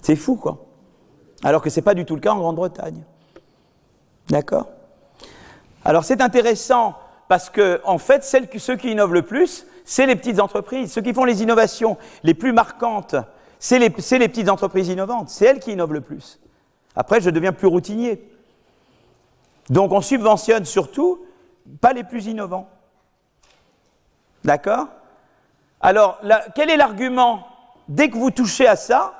C'est 0.00 0.16
fou, 0.16 0.36
quoi. 0.36 0.58
Alors 1.44 1.62
que 1.62 1.70
ce 1.70 1.78
n'est 1.78 1.84
pas 1.84 1.94
du 1.94 2.04
tout 2.04 2.14
le 2.14 2.20
cas 2.20 2.32
en 2.32 2.38
Grande-Bretagne. 2.38 3.02
D'accord? 4.28 4.66
Alors 5.84 6.04
c'est 6.04 6.20
intéressant 6.20 6.94
parce 7.28 7.50
que, 7.50 7.80
en 7.84 7.98
fait, 7.98 8.24
ceux 8.24 8.76
qui 8.76 8.90
innovent 8.90 9.14
le 9.14 9.22
plus, 9.22 9.66
c'est 9.84 10.06
les 10.06 10.16
petites 10.16 10.38
entreprises. 10.38 10.92
Ceux 10.92 11.00
qui 11.00 11.14
font 11.14 11.24
les 11.24 11.42
innovations 11.42 11.96
les 12.22 12.34
plus 12.34 12.52
marquantes, 12.52 13.16
c'est 13.58 13.78
les, 13.78 13.88
les 13.88 14.28
petites 14.28 14.48
entreprises 14.48 14.88
innovantes. 14.88 15.30
C'est 15.30 15.46
elles 15.46 15.60
qui 15.60 15.72
innovent 15.72 15.94
le 15.94 16.00
plus. 16.00 16.38
Après, 16.94 17.20
je 17.20 17.30
deviens 17.30 17.52
plus 17.52 17.68
routinier. 17.68 18.28
Donc 19.70 19.92
on 19.92 20.00
subventionne 20.00 20.64
surtout 20.64 21.24
pas 21.80 21.92
les 21.92 22.04
plus 22.04 22.26
innovants. 22.26 22.68
D'accord? 24.44 24.88
Alors, 25.80 26.20
quel 26.54 26.70
est 26.70 26.76
l'argument? 26.76 27.46
Dès 27.88 28.10
que 28.10 28.16
vous 28.16 28.30
touchez 28.30 28.66
à 28.66 28.76
ça, 28.76 29.14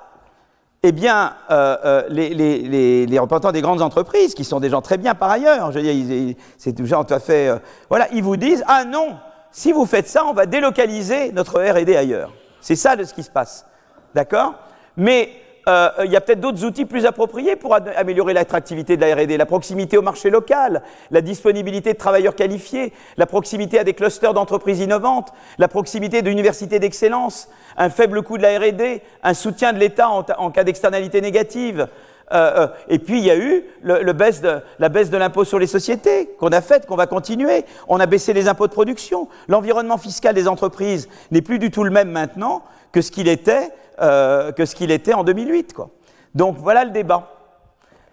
eh 0.84 0.92
bien, 0.92 1.36
euh, 1.50 1.76
euh, 1.84 2.02
les, 2.09 3.06
les, 3.06 3.18
représentants 3.18 3.52
des 3.52 3.62
grandes 3.62 3.82
entreprises, 3.82 4.34
qui 4.34 4.44
sont 4.44 4.59
des 4.59 4.68
gens 4.68 4.82
très 4.82 4.98
bien 4.98 5.14
par 5.14 5.30
ailleurs, 5.30 5.70
je 5.70 5.78
veux 5.78 5.84
dire, 5.84 6.34
c'est 6.59 6.72
des 6.72 6.88
tout 6.88 7.14
à 7.14 7.20
fait... 7.20 7.48
Euh, 7.48 7.59
voilà, 7.88 8.09
ils 8.12 8.22
vous 8.22 8.36
disent, 8.36 8.64
ah 8.66 8.84
non, 8.84 9.16
si 9.52 9.70
vous 9.70 9.86
faites 9.86 10.09
ça, 10.09 10.24
on 10.26 10.32
va 10.32 10.46
délocaliser 10.46 11.30
notre 11.30 11.60
R&D 11.60 11.96
ailleurs. 11.96 12.32
C'est 12.60 12.74
ça 12.74 12.96
de 12.96 13.04
ce 13.04 13.14
qui 13.14 13.22
se 13.22 13.30
passe. 13.30 13.64
D'accord? 14.12 14.54
Mais 14.96 15.30
euh, 15.68 15.90
il 16.05 16.10
y 16.10 16.16
a 16.16 16.20
peut-être 16.20 16.40
d'autres 16.40 16.64
outils 16.64 16.84
plus 16.84 17.06
appropriés 17.06 17.55
pour 17.55 17.74
améliorer 17.74 18.32
l'attractivité 18.32 18.97
de 18.97 19.01
la 19.01 19.14
R&D, 19.14 19.36
la 19.36 19.47
proximité 19.47 19.97
au 19.97 20.02
marché 20.02 20.28
local, 20.28 20.82
la 21.10 21.20
disponibilité 21.20 21.93
de 21.93 21.98
travailleurs 21.98 22.34
qualifiés, 22.34 22.93
la 23.16 23.26
proximité 23.26 23.78
à 23.78 23.84
des 23.84 23.94
clusters 23.94 24.34
d'entreprises 24.34 24.80
innovantes, 24.80 25.32
la 25.59 25.68
proximité 25.68 26.22
d'universités 26.22 26.80
d'excellence, 26.80 27.48
un 27.76 27.90
faible 27.90 28.22
coût 28.22 28.39
de 28.39 28.43
la 28.43 28.59
R&D, 28.59 29.02
un 29.22 29.34
soutien 29.34 29.72
de 29.72 29.78
l'État 29.78 30.09
en, 30.09 30.51
cas 30.51 30.64
d'externalité 30.64 31.20
négative. 31.20 31.86
Euh, 32.32 32.62
euh, 32.62 32.68
et 32.89 32.98
puis 32.98 33.18
il 33.18 33.24
y 33.24 33.30
a 33.30 33.36
eu 33.36 33.64
la 33.84 34.12
baisse 34.12 34.40
de 34.40 35.16
l'impôt 35.16 35.44
sur 35.44 35.59
les 35.59 35.66
sociétés 35.66 36.30
qu'on 36.40 36.48
a 36.48 36.60
faite, 36.60 36.86
qu'on 36.86 36.97
va 36.97 37.06
continuer. 37.06 37.64
On 37.89 38.01
a 38.01 38.06
baissé 38.06 38.32
les 38.32 38.48
impôts 38.48 38.66
de 38.66 38.72
production. 38.72 39.28
L'environnement 39.48 39.98
fiscal 39.98 40.34
des 40.34 40.48
entreprises 40.48 41.09
n'est 41.30 41.43
plus 41.43 41.59
du 41.60 41.70
tout 41.70 41.84
le 41.84 41.90
même 41.90 42.10
maintenant 42.10 42.62
que 42.90 43.01
ce 43.01 43.10
qu'il 43.10 43.28
était 43.28 43.70
euh, 44.01 44.52
que 44.52 44.64
ce 44.64 44.74
qu'il 44.74 44.90
était 44.90 45.14
en 45.14 45.24
2008. 45.24 45.73
Quoi. 45.74 45.90
Donc 46.35 46.56
voilà 46.59 46.85
le 46.85 46.90
débat. 46.90 47.28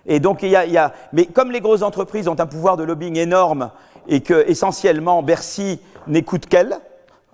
Et 0.06 0.20
donc 0.20 0.44
il 0.44 0.50
y, 0.50 0.56
a, 0.56 0.94
mais 1.14 1.26
comme 1.26 1.52
les 1.52 1.62
grosses 1.62 1.84
entreprises 1.84 2.28
ont 2.28 2.40
un 2.40 2.46
pouvoir 2.46 2.78
de 2.78 2.84
lobbying 2.84 3.18
énorme 3.18 3.72
et 4.08 4.22
que 4.22 4.46
essentiellement 4.48 5.22
Bercy 5.22 5.80
n'écoute 6.08 6.48
qu'elles, 6.48 6.80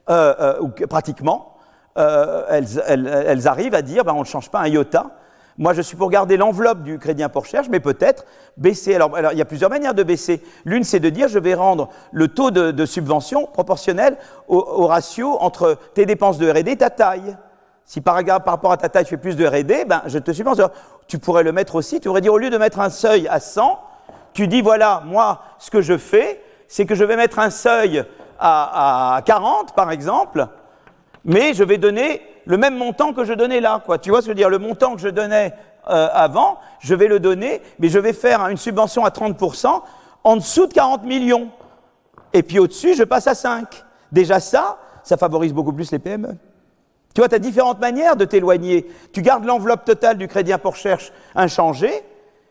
euh, 0.09 0.59
euh, 0.61 0.87
pratiquement, 0.87 1.57
elles, 1.95 3.47
arrivent 3.47 3.75
à 3.75 3.81
dire 3.81 4.03
ben, 4.03 4.13
on 4.13 4.19
ne 4.19 4.25
change 4.25 4.49
pas 4.49 4.59
un 4.59 4.67
iota. 4.67 5.11
Moi, 5.57 5.73
je 5.73 5.81
suis 5.81 5.95
pour 5.95 6.09
garder 6.09 6.35
l'enveloppe 6.35 6.83
du 6.83 6.99
crédit 6.99 7.23
impôt 7.23 7.39
recherche, 7.39 7.67
mais 7.69 7.79
peut-être 7.79 8.25
baisser. 8.57 8.95
Alors, 8.95 9.17
il 9.31 9.37
y 9.37 9.41
a 9.41 9.45
plusieurs 9.45 9.69
manières 9.69 9.93
de 9.93 10.03
baisser. 10.03 10.43
L'une, 10.65 10.83
c'est 10.83 10.99
de 10.99 11.09
dire 11.09 11.29
je 11.29 11.39
vais 11.39 11.53
rendre 11.53 11.89
le 12.11 12.27
taux 12.27 12.51
de, 12.51 12.71
de 12.71 12.85
subvention 12.85 13.45
proportionnel 13.45 14.17
au, 14.49 14.57
au, 14.57 14.87
ratio 14.87 15.37
entre 15.39 15.77
tes 15.93 16.05
dépenses 16.05 16.37
de 16.37 16.49
R&D 16.49 16.71
et 16.71 16.77
ta 16.77 16.89
taille. 16.89 17.37
Si 17.85 18.01
par, 18.01 18.15
rapport 18.25 18.71
à 18.71 18.77
ta 18.77 18.89
taille, 18.89 19.03
tu 19.03 19.11
fais 19.11 19.17
plus 19.17 19.35
de 19.35 19.45
R&D, 19.45 19.85
ben, 19.85 20.01
je 20.07 20.17
te 20.17 20.31
suppose, 20.31 20.65
tu 21.07 21.19
pourrais 21.19 21.43
le 21.43 21.51
mettre 21.51 21.75
aussi. 21.75 21.99
Tu 21.99 22.07
aurais 22.07 22.21
dit, 22.21 22.29
au 22.29 22.37
lieu 22.37 22.49
de 22.49 22.57
mettre 22.57 22.79
un 22.79 22.89
seuil 22.89 23.27
à 23.27 23.39
100, 23.39 23.79
tu 24.33 24.47
dis, 24.47 24.61
voilà, 24.61 25.03
moi, 25.05 25.41
ce 25.59 25.69
que 25.69 25.81
je 25.81 25.97
fais, 25.97 26.41
c'est 26.67 26.85
que 26.85 26.95
je 26.95 27.03
vais 27.03 27.15
mettre 27.15 27.39
un 27.39 27.51
seuil 27.51 28.03
à, 28.39 29.15
à 29.17 29.21
40, 29.21 29.75
par 29.75 29.91
exemple, 29.91 30.47
mais 31.23 31.53
je 31.53 31.63
vais 31.63 31.77
donner 31.77 32.21
le 32.45 32.57
même 32.57 32.77
montant 32.77 33.13
que 33.13 33.23
je 33.23 33.33
donnais 33.33 33.59
là. 33.59 33.81
Quoi. 33.85 33.97
Tu 33.97 34.09
vois 34.09 34.21
ce 34.21 34.27
que 34.27 34.31
je 34.31 34.31
veux 34.31 34.35
dire? 34.35 34.49
Le 34.49 34.59
montant 34.59 34.95
que 34.95 35.01
je 35.01 35.09
donnais 35.09 35.53
euh, 35.89 36.07
avant, 36.13 36.59
je 36.79 36.95
vais 36.95 37.07
le 37.07 37.19
donner, 37.19 37.61
mais 37.79 37.89
je 37.89 37.99
vais 37.99 38.13
faire 38.13 38.47
une 38.47 38.57
subvention 38.57 39.05
à 39.05 39.09
30% 39.09 39.81
en 40.23 40.35
dessous 40.35 40.67
de 40.67 40.73
40 40.73 41.03
millions. 41.03 41.49
Et 42.33 42.43
puis 42.43 42.59
au-dessus, 42.59 42.95
je 42.95 43.03
passe 43.03 43.27
à 43.27 43.35
5. 43.35 43.83
Déjà 44.11 44.39
ça, 44.39 44.77
ça 45.03 45.17
favorise 45.17 45.53
beaucoup 45.53 45.73
plus 45.73 45.91
les 45.91 45.99
PME. 45.99 46.35
Tu 47.15 47.21
vois, 47.21 47.29
tu 47.29 47.35
as 47.35 47.39
différentes 47.39 47.79
manières 47.79 48.17
de 48.17 48.25
t'éloigner. 48.25 48.87
Tu 49.13 49.21
gardes 49.21 49.45
l'enveloppe 49.45 49.85
totale 49.85 50.17
du 50.17 50.27
crédit 50.27 50.51
impôt 50.51 50.71
recherche 50.71 51.13
inchangée, 51.33 52.03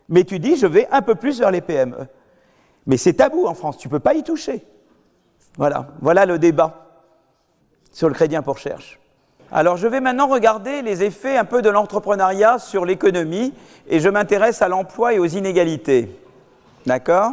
mais 0.09 0.25
tu 0.25 0.39
dis 0.39 0.57
je 0.57 0.67
vais 0.67 0.89
un 0.91 1.03
peu 1.03 1.15
plus 1.15 1.39
vers 1.39 1.51
les 1.51 1.61
PME. 1.61 2.09
Mais 2.87 2.97
c'est 2.97 3.13
tabou 3.13 3.47
en 3.47 3.53
France, 3.55 3.77
tu 3.77 3.89
ne 3.89 3.91
peux 3.91 4.01
pas 4.01 4.15
y 4.15 4.23
toucher. 4.23 4.65
Voilà, 5.59 5.89
voilà 6.01 6.25
le 6.25 6.39
débat 6.39 6.87
sur 7.93 8.09
le 8.09 8.15
crédit 8.15 8.37
impôt 8.37 8.55
recherche. 8.55 8.99
Alors 9.53 9.77
je 9.77 9.87
vais 9.87 10.01
maintenant 10.01 10.29
regarder 10.29 10.81
les 10.81 11.03
effets 11.03 11.37
un 11.37 11.45
peu 11.45 11.61
de 11.61 11.69
l'entrepreneuriat 11.69 12.59
sur 12.59 12.87
l'économie 12.87 13.53
et 13.87 14.01
je 14.01 14.09
m'intéresse 14.09 14.63
à 14.63 14.69
l'emploi 14.69 15.13
et 15.13 15.19
aux 15.19 15.27
inégalités. 15.27 16.09
D'accord? 16.87 17.33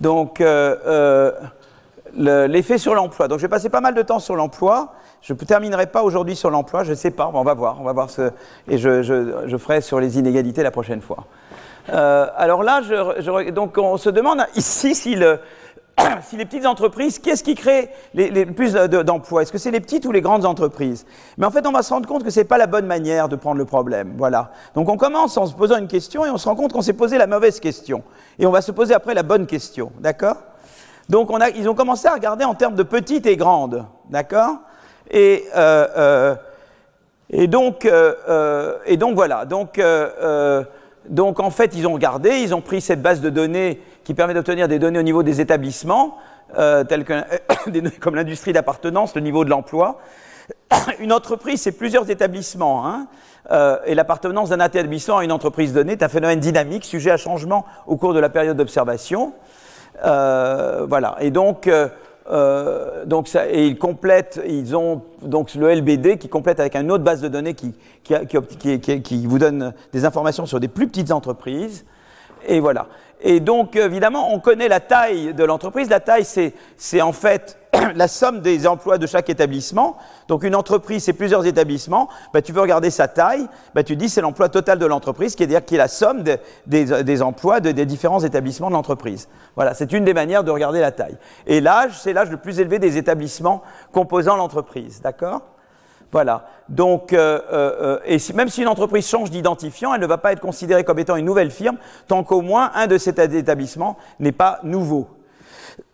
Donc 0.00 0.40
euh, 0.40 0.76
euh, 0.86 2.46
l'effet 2.46 2.78
sur 2.78 2.94
l'emploi. 2.94 3.26
Donc 3.26 3.40
je 3.40 3.42
vais 3.42 3.50
passer 3.50 3.70
pas 3.70 3.80
mal 3.80 3.94
de 3.94 4.02
temps 4.02 4.20
sur 4.20 4.36
l'emploi. 4.36 4.94
Je 5.22 5.32
ne 5.32 5.38
terminerai 5.38 5.86
pas 5.86 6.02
aujourd'hui 6.02 6.36
sur 6.36 6.50
l'emploi, 6.50 6.84
je 6.84 6.90
ne 6.90 6.96
sais 6.96 7.10
pas, 7.10 7.30
on 7.32 7.42
va 7.42 7.54
voir, 7.54 7.80
on 7.80 7.84
va 7.84 7.92
voir 7.92 8.10
ce, 8.10 8.30
et 8.68 8.78
je, 8.78 9.02
je, 9.02 9.56
ferai 9.56 9.80
sur 9.80 9.98
les 9.98 10.18
inégalités 10.18 10.62
la 10.62 10.70
prochaine 10.70 11.00
fois. 11.00 11.24
Euh, 11.92 12.26
alors 12.36 12.62
là, 12.62 12.80
je, 12.82 13.50
donc 13.50 13.78
on 13.78 13.96
se 13.96 14.10
demande 14.10 14.44
ici 14.54 14.94
si 14.94 15.14
le, 15.14 15.40
si 16.22 16.36
les 16.36 16.44
petites 16.44 16.66
entreprises, 16.66 17.18
qu'est-ce 17.18 17.42
qui 17.42 17.54
crée 17.54 17.90
les, 18.14 18.46
plus 18.46 18.74
d'emplois? 18.74 19.42
Est-ce 19.42 19.52
que 19.52 19.58
c'est 19.58 19.70
les 19.70 19.80
petites 19.80 20.04
ou 20.06 20.12
les 20.12 20.20
grandes 20.20 20.44
entreprises? 20.44 21.06
Mais 21.38 21.46
en 21.46 21.50
fait, 21.50 21.66
on 21.66 21.72
va 21.72 21.82
se 21.82 21.92
rendre 21.92 22.08
compte 22.08 22.24
que 22.24 22.30
ce 22.30 22.40
n'est 22.40 22.44
pas 22.44 22.58
la 22.58 22.66
bonne 22.66 22.86
manière 22.86 23.28
de 23.28 23.36
prendre 23.36 23.58
le 23.58 23.64
problème. 23.64 24.14
Voilà. 24.16 24.50
Donc 24.74 24.88
on 24.88 24.96
commence 24.96 25.36
en 25.36 25.46
se 25.46 25.54
posant 25.54 25.78
une 25.78 25.88
question 25.88 26.24
et 26.24 26.30
on 26.30 26.38
se 26.38 26.48
rend 26.48 26.54
compte 26.54 26.72
qu'on 26.72 26.82
s'est 26.82 26.92
posé 26.92 27.18
la 27.18 27.26
mauvaise 27.26 27.60
question. 27.60 28.02
Et 28.38 28.46
on 28.46 28.50
va 28.50 28.62
se 28.62 28.72
poser 28.72 28.94
après 28.94 29.14
la 29.14 29.22
bonne 29.22 29.46
question. 29.46 29.92
D'accord? 30.00 30.36
Donc 31.08 31.30
on 31.30 31.40
a, 31.40 31.50
ils 31.50 31.68
ont 31.68 31.74
commencé 31.74 32.08
à 32.08 32.14
regarder 32.14 32.44
en 32.44 32.54
termes 32.54 32.74
de 32.74 32.82
petites 32.82 33.26
et 33.26 33.36
grandes. 33.36 33.86
D'accord? 34.10 34.58
Et, 35.10 35.44
euh, 35.54 35.86
euh, 35.96 36.34
euh, 38.28 38.78
et 38.86 38.96
donc 38.96 39.14
voilà. 39.14 39.44
Donc, 39.44 39.80
en 41.40 41.50
fait, 41.50 41.74
ils 41.74 41.86
ont 41.86 41.92
regardé, 41.92 42.30
ils 42.38 42.54
ont 42.54 42.60
pris 42.60 42.80
cette 42.80 43.02
base 43.02 43.20
de 43.20 43.30
données 43.30 43.80
qui 44.04 44.14
permet 44.14 44.34
d'obtenir 44.34 44.68
des 44.68 44.78
données 44.78 44.98
au 44.98 45.02
niveau 45.02 45.22
des 45.22 45.40
établissements, 45.40 46.18
tels 46.54 47.04
que, 47.04 47.14
comme 48.00 48.14
l'industrie 48.14 48.52
d'appartenance, 48.52 49.14
le 49.14 49.20
niveau 49.20 49.44
de 49.44 49.50
l'emploi. 49.50 49.98
Une 51.00 51.12
entreprise, 51.12 51.60
c'est 51.60 51.72
plusieurs 51.72 52.10
établissements. 52.10 52.86
Hein, 52.86 53.06
et 53.86 53.94
l'appartenance 53.94 54.48
d'un 54.48 54.64
établissement 54.64 55.18
à 55.18 55.24
une 55.24 55.30
entreprise 55.30 55.72
donnée 55.72 55.92
est 55.92 56.02
un 56.02 56.08
phénomène 56.08 56.40
dynamique, 56.40 56.84
sujet 56.84 57.12
à 57.12 57.16
changement 57.16 57.64
au 57.86 57.96
cours 57.96 58.12
de 58.12 58.18
la 58.18 58.28
période 58.28 58.56
d'observation. 58.56 59.34
Voilà. 60.02 61.16
Et 61.20 61.30
donc, 61.30 61.68
euh, 62.30 63.04
donc 63.04 63.28
ça, 63.28 63.48
et 63.48 63.66
ils 63.66 63.78
complètent, 63.78 64.40
ils 64.46 64.76
ont 64.76 65.02
donc 65.22 65.54
le 65.54 65.72
LBD 65.72 66.18
qui 66.18 66.28
complète 66.28 66.60
avec 66.60 66.74
une 66.74 66.90
autre 66.90 67.04
base 67.04 67.20
de 67.20 67.28
données 67.28 67.54
qui, 67.54 67.72
qui, 68.02 68.14
qui, 68.80 69.02
qui, 69.02 69.26
vous 69.26 69.38
donne 69.38 69.72
des 69.92 70.04
informations 70.04 70.46
sur 70.46 70.60
des 70.60 70.68
plus 70.68 70.88
petites 70.88 71.12
entreprises. 71.12 71.84
Et 72.48 72.60
voilà. 72.60 72.86
Et 73.20 73.40
donc, 73.40 73.76
évidemment, 73.76 74.32
on 74.34 74.40
connaît 74.40 74.68
la 74.68 74.80
taille 74.80 75.34
de 75.34 75.44
l'entreprise. 75.44 75.88
La 75.88 76.00
taille, 76.00 76.24
c'est 76.76 77.02
en 77.02 77.12
fait 77.12 77.58
la 77.94 78.08
somme 78.08 78.40
des 78.40 78.66
emplois 78.66 78.98
de 78.98 79.06
chaque 79.06 79.30
établissement. 79.30 79.96
Donc, 80.28 80.44
une 80.44 80.54
entreprise, 80.54 81.04
c'est 81.04 81.12
plusieurs 81.12 81.46
établissements. 81.46 82.08
Bah, 82.32 82.42
tu 82.42 82.52
veux 82.52 82.60
regarder 82.60 82.90
sa 82.90 83.08
taille. 83.08 83.46
Bah, 83.74 83.82
tu 83.82 83.96
dis 83.96 84.08
c'est 84.08 84.20
l'emploi 84.20 84.48
total 84.48 84.78
de 84.78 84.86
l'entreprise, 84.86 85.34
qui 85.34 85.42
est 85.42 85.46
dire 85.46 85.64
qui 85.64 85.74
est 85.74 85.78
la 85.78 85.88
somme 85.88 86.22
des, 86.66 87.22
emplois 87.22 87.60
des 87.60 87.86
différents 87.86 88.20
établissements 88.20 88.68
de 88.68 88.74
l'entreprise. 88.74 89.28
Voilà, 89.54 89.74
c'est 89.74 89.92
une 89.92 90.04
des 90.04 90.14
manières 90.14 90.44
de 90.44 90.50
regarder 90.50 90.80
la 90.80 90.92
taille. 90.92 91.16
Et 91.46 91.60
l'âge, 91.60 91.98
c'est 91.98 92.12
l'âge 92.12 92.30
le 92.30 92.36
plus 92.36 92.60
élevé 92.60 92.78
des 92.78 92.96
établissements 92.96 93.62
composant 93.92 94.36
l'entreprise. 94.36 95.00
D'accord? 95.00 95.42
Voilà. 96.12 96.46
Donc, 96.68 97.12
euh, 97.12 97.40
euh, 97.52 97.98
et 98.04 98.18
même 98.34 98.48
si 98.48 98.62
une 98.62 98.68
entreprise 98.68 99.08
change 99.08 99.30
d'identifiant, 99.30 99.92
elle 99.94 100.00
ne 100.00 100.06
va 100.06 100.18
pas 100.18 100.32
être 100.32 100.40
considérée 100.40 100.84
comme 100.84 100.98
étant 100.98 101.16
une 101.16 101.24
nouvelle 101.24 101.50
firme 101.50 101.76
tant 102.06 102.22
qu'au 102.22 102.42
moins 102.42 102.70
un 102.74 102.86
de 102.86 102.98
ces 102.98 103.10
établissements 103.10 103.96
n'est 104.20 104.32
pas 104.32 104.60
nouveau. 104.62 105.08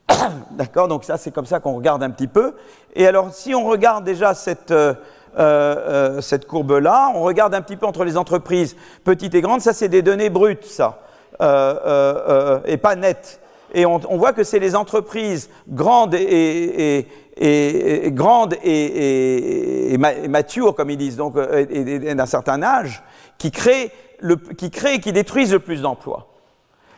D'accord 0.53 0.89
Donc 0.89 1.05
ça, 1.05 1.17
c'est 1.17 1.31
comme 1.31 1.47
ça 1.47 1.61
qu'on 1.61 1.75
regarde 1.75 2.03
un 2.03 2.11
petit 2.11 2.27
peu. 2.27 2.55
Et 2.95 3.07
alors, 3.07 3.33
si 3.33 3.55
on 3.55 3.65
regarde 3.65 4.05
déjà 4.05 4.35
cette, 4.35 4.73
euh, 4.73 6.21
cette 6.21 6.47
courbe-là, 6.47 7.13
on 7.15 7.23
regarde 7.23 7.55
un 7.55 7.63
petit 7.63 7.77
peu 7.77 7.87
entre 7.87 8.05
les 8.05 8.17
entreprises 8.17 8.77
petites 9.05 9.35
et 9.35 9.41
grandes, 9.41 9.61
ça, 9.61 9.73
c'est 9.73 9.89
des 9.89 10.03
données 10.03 10.31
brutes, 10.31 10.65
ça, 10.65 11.01
et 11.41 12.77
pas 12.77 12.97
nettes. 12.97 13.41
Et 13.75 13.87
on, 13.87 13.99
voit 13.99 14.35
que 14.35 14.45
c'est 14.45 14.59
les 14.59 14.77
entreprises 14.77 15.49
grandes 15.67 16.15
et, 16.15 17.07
et, 17.39 18.11
grandes 18.13 18.55
et, 18.63 19.97
matures, 20.29 20.75
comme 20.75 20.91
ils 20.91 20.99
disent, 20.99 21.17
donc 21.17 21.37
euh, 21.37 22.15
d'un 22.15 22.27
certain 22.27 22.63
âge, 22.63 23.03
qui 23.39 23.51
créent, 23.51 23.91
le, 24.21 24.37
qui 24.37 24.71
créent 24.71 24.97
et 24.97 25.01
qui 25.01 25.13
détruisent 25.13 25.53
le 25.53 25.59
plus 25.59 25.81
d'emplois. 25.81 26.32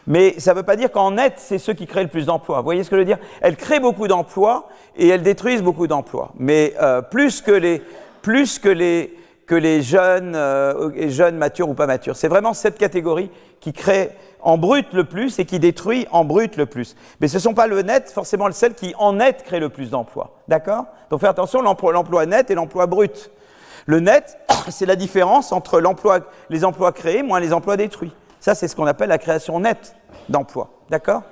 Mais 0.07 0.39
ça 0.39 0.53
ne 0.53 0.59
veut 0.59 0.63
pas 0.63 0.77
dire 0.77 0.91
qu'en 0.93 1.13
net, 1.13 1.35
c'est 1.37 1.59
ceux 1.59 1.73
qui 1.73 1.87
créent 1.87 2.03
le 2.03 2.09
plus 2.09 2.27
d'emplois. 2.27 2.59
Vous 2.59 2.65
voyez 2.65 2.85
ce 2.85 2.91
que 2.91 2.97
je 2.97 3.01
veux 3.01 3.07
dire? 3.07 3.19
Elles 3.41 3.57
créent 3.57 3.81
beaucoup 3.81 4.07
d'emplois 4.07 4.69
et 4.97 5.09
elles 5.09 5.23
détruisent 5.23 5.63
beaucoup 5.63 5.87
d'emplois. 5.87 6.33
Mais 6.39 6.75
euh, 6.81 7.01
plus 7.01 7.41
que 7.41 7.53
les, 7.53 7.83
plus 8.23 8.59
que 8.59 8.69
les, 8.69 9.17
que 9.47 9.55
les 9.55 9.83
jeunes, 9.83 10.35
euh, 10.35 11.09
jeunes 11.09 11.37
matures 11.37 11.69
ou 11.69 11.75
pas 11.75 11.87
matures. 11.87 12.17
C'est 12.17 12.29
vraiment 12.29 12.53
cette 12.53 12.79
catégorie 12.79 13.31
qui 13.61 13.73
crée 13.73 14.11
en 14.41 14.59
brut 14.59 14.93
le 14.93 15.05
plus 15.05 15.39
et 15.39 15.47
qui 15.47 15.59
détruit 15.59 16.07
en 16.11 16.25
brut 16.25 16.57
le 16.57 16.67
plus. 16.67 16.97
Mais 17.21 17.29
ce 17.29 17.37
ne 17.37 17.41
sont 17.41 17.55
pas 17.55 17.67
le 17.67 17.81
net, 17.81 18.11
forcément 18.11 18.51
celles 18.53 18.75
qui 18.75 18.95
en 18.99 19.15
net 19.15 19.43
créent 19.43 19.61
le 19.61 19.71
plus 19.71 19.91
d'emplois. 19.91 20.33
D'accord? 20.49 20.85
Donc 21.11 21.21
faites 21.21 21.31
attention, 21.31 21.63
l'emploi 21.63 22.27
net 22.27 22.51
et 22.51 22.55
l'emploi 22.55 22.87
brut. 22.87 23.31
Le 23.87 24.01
net, 24.01 24.39
c'est 24.69 24.87
la 24.87 24.97
différence 24.97 25.51
entre 25.51 25.81
les 26.51 26.65
emplois 26.65 26.93
créés 26.93 27.23
moins 27.23 27.41
les 27.41 27.55
emplois 27.55 27.79
détruits. 27.79 28.13
Ça, 28.45 28.55
c'est 28.55 28.69
ce 28.69 28.77
qu'on 28.77 28.87
appelle 28.87 29.09
la 29.09 29.17
création 29.17 29.59
nette 29.59 29.97
d'emplois. 30.29 30.69
D'accord? 30.91 31.23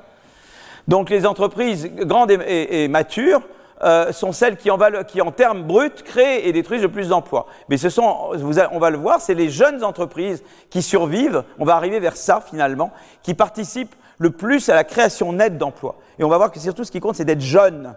Donc 0.89 1.11
les 1.11 1.27
entreprises 1.27 1.87
grandes 1.95 2.31
et 2.31 2.89
matures 2.89 3.43
euh, 3.83 4.13
sont 4.13 4.33
celles 4.33 4.57
qui 4.57 4.71
en, 4.71 5.31
termes 5.31 5.65
bruts, 5.65 5.91
créent 6.07 6.49
et 6.49 6.55
détruisent 6.55 6.81
le 6.81 6.91
plus 6.91 7.11
d'emplois. 7.11 7.49
Mais 7.69 7.77
ce 7.77 7.91
sont, 7.91 8.31
on 8.71 8.79
va 8.79 8.89
le 8.89 8.97
voir, 8.97 9.21
c'est 9.21 9.35
les 9.35 9.51
jeunes 9.51 9.85
entreprises 9.85 10.43
qui 10.71 10.81
survivent, 10.81 11.45
on 11.59 11.67
va 11.67 11.77
arriver 11.77 12.01
vers 12.01 12.17
ça 12.17 12.41
finalement, 12.41 12.93
qui 13.23 13.35
participent 13.35 13.95
le 14.17 14.31
plus 14.31 14.71
à 14.71 14.75
la 14.75 14.85
création 14.85 15.35
nette 15.35 15.59
d'emplois. 15.59 15.97
Et 16.19 16.25
on 16.25 16.31
va 16.31 16.39
voir 16.39 16.51
que 16.51 16.61
surtout 16.61 16.85
ce 16.85 16.91
qui 16.91 17.01
compte, 17.01 17.17
c'est 17.17 17.27
d'être 17.27 17.43
jeune. 17.43 17.95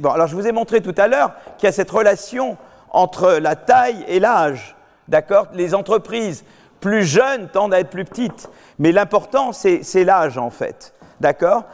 Bon, 0.00 0.12
alors 0.12 0.28
je 0.28 0.34
vous 0.34 0.46
ai 0.46 0.52
montré 0.52 0.80
tout 0.80 0.94
à 0.96 1.08
l'heure 1.08 1.32
qu'il 1.58 1.66
y 1.66 1.68
a 1.68 1.72
cette 1.72 1.90
relation 1.90 2.56
entre 2.88 3.32
la 3.32 3.54
taille 3.54 4.02
et 4.08 4.18
l'âge. 4.18 4.76
D'accord? 5.08 5.48
Les 5.52 5.74
entreprises 5.74 6.42
plus 6.80 7.04
jeunes 7.04 7.48
tendent 7.48 7.74
à 7.74 7.80
être 7.80 7.90
plus 7.90 8.04
petites. 8.04 8.48
Mais 8.78 8.92
l'important, 8.92 9.52
c'est 9.52 10.04
l'âge, 10.04 10.38
en 10.38 10.50
fait. 10.50 10.94
D'accord? 11.20 11.64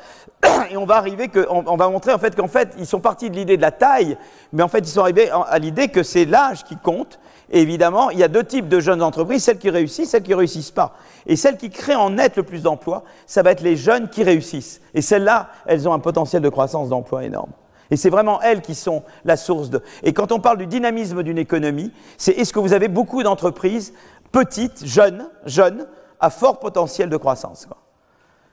Et 0.70 0.76
on 0.76 0.86
va 0.86 0.96
arriver 0.96 1.28
que, 1.28 1.46
va 1.76 1.88
montrer 1.88 2.12
en 2.12 2.18
fait 2.18 2.36
qu'en 2.36 2.48
fait 2.48 2.74
ils 2.78 2.86
sont 2.86 3.00
partis 3.00 3.30
de 3.30 3.36
l'idée 3.36 3.56
de 3.56 3.62
la 3.62 3.70
taille, 3.70 4.16
mais 4.52 4.62
en 4.62 4.68
fait 4.68 4.80
ils 4.80 4.88
sont 4.88 5.00
arrivés 5.00 5.30
à 5.30 5.58
l'idée 5.58 5.88
que 5.88 6.02
c'est 6.02 6.24
l'âge 6.24 6.64
qui 6.64 6.76
compte. 6.76 7.18
Et 7.50 7.62
évidemment, 7.62 8.10
il 8.10 8.18
y 8.18 8.24
a 8.24 8.28
deux 8.28 8.42
types 8.42 8.68
de 8.68 8.80
jeunes 8.80 9.02
entreprises, 9.02 9.44
celles 9.44 9.58
qui 9.58 9.70
réussissent, 9.70 10.10
celles 10.10 10.24
qui 10.24 10.34
réussissent 10.34 10.72
pas. 10.72 10.94
Et 11.26 11.36
celles 11.36 11.56
qui 11.56 11.70
créent 11.70 11.94
en 11.94 12.10
net 12.10 12.36
le 12.36 12.42
plus 12.42 12.62
d'emplois, 12.62 13.04
ça 13.26 13.42
va 13.42 13.52
être 13.52 13.60
les 13.60 13.76
jeunes 13.76 14.08
qui 14.08 14.24
réussissent. 14.24 14.80
Et 14.94 15.00
celles-là, 15.00 15.50
elles 15.66 15.88
ont 15.88 15.92
un 15.92 16.00
potentiel 16.00 16.42
de 16.42 16.48
croissance 16.48 16.88
d'emploi 16.88 17.24
énorme. 17.24 17.52
Et 17.90 17.96
c'est 17.96 18.10
vraiment 18.10 18.42
elles 18.42 18.62
qui 18.62 18.74
sont 18.74 19.04
la 19.24 19.36
source 19.36 19.70
de. 19.70 19.80
Et 20.02 20.12
quand 20.12 20.32
on 20.32 20.40
parle 20.40 20.58
du 20.58 20.66
dynamisme 20.66 21.22
d'une 21.22 21.38
économie, 21.38 21.92
c'est 22.18 22.32
est-ce 22.32 22.52
que 22.52 22.58
vous 22.58 22.72
avez 22.72 22.88
beaucoup 22.88 23.22
d'entreprises 23.22 23.92
petites, 24.32 24.84
jeunes, 24.84 25.28
jeunes, 25.44 25.86
à 26.20 26.30
fort 26.30 26.58
potentiel 26.58 27.08
de 27.08 27.16
croissance. 27.16 27.68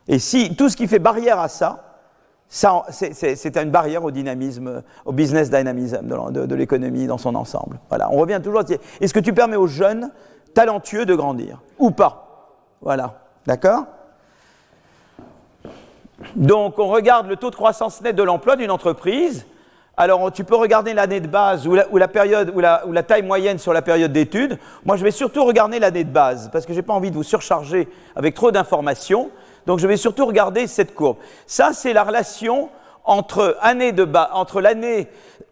Et 0.07 0.19
si 0.19 0.55
tout 0.55 0.69
ce 0.69 0.77
qui 0.77 0.87
fait 0.87 0.99
barrière 0.99 1.39
à 1.39 1.47
ça, 1.47 1.93
c'est 2.49 3.57
une 3.57 3.71
barrière 3.71 4.03
au 4.03 4.11
dynamisme, 4.11 4.83
au 5.05 5.11
business 5.11 5.49
dynamism 5.49 6.31
de, 6.31 6.55
l'économie 6.55 7.07
dans 7.07 7.17
son 7.17 7.35
ensemble. 7.35 7.79
Voilà, 7.89 8.11
on 8.11 8.17
revient 8.17 8.39
toujours 8.43 8.59
à 8.59 8.63
dire, 8.63 8.77
est-ce 9.01 9.13
que 9.13 9.19
tu 9.19 9.33
permets 9.33 9.55
aux 9.55 9.67
jeunes 9.67 10.11
talentueux 10.53 11.05
de 11.05 11.15
grandir 11.15 11.61
ou 11.79 11.91
pas? 11.91 12.55
Voilà, 12.81 13.21
d'accord? 13.47 13.85
Donc 16.35 16.77
on 16.79 16.87
regarde 16.87 17.27
le 17.27 17.37
taux 17.37 17.49
de 17.49 17.55
croissance 17.55 18.01
net 18.01 18.15
de 18.15 18.23
l'emploi 18.23 18.55
d'une 18.55 18.71
entreprise. 18.71 19.45
Alors 19.95 20.31
tu 20.31 20.43
peux 20.43 20.55
regarder 20.55 20.93
l'année 20.93 21.19
de 21.19 21.27
base 21.27 21.67
ou 21.67 21.75
la, 21.75 22.07
période 22.07 22.51
ou 22.55 22.59
la, 22.59 23.03
taille 23.03 23.21
moyenne 23.21 23.59
sur 23.59 23.73
la 23.73 23.83
période 23.83 24.11
d'études. 24.11 24.57
Moi 24.85 24.97
je 24.97 25.03
vais 25.03 25.11
surtout 25.11 25.45
regarder 25.45 25.77
l'année 25.77 26.03
de 26.03 26.11
base 26.11 26.49
parce 26.51 26.65
que 26.65 26.73
je 26.73 26.79
n'ai 26.79 26.83
pas 26.83 26.93
envie 26.93 27.11
de 27.11 27.15
vous 27.15 27.23
surcharger 27.23 27.87
avec 28.15 28.33
trop 28.33 28.51
d'informations. 28.51 29.29
Donc 29.67 29.79
je 29.79 29.87
vais 29.87 29.97
surtout 29.97 30.25
regarder 30.25 30.65
cette 30.65 30.95
courbe. 30.95 31.17
Ça, 31.45 31.71
c'est 31.73 31.93
la 31.93 32.03
relation 32.03 32.69
entre, 33.03 33.57
année 33.61 33.91
de 33.91 34.07
entre 34.33 34.61
l'année, 34.61 35.09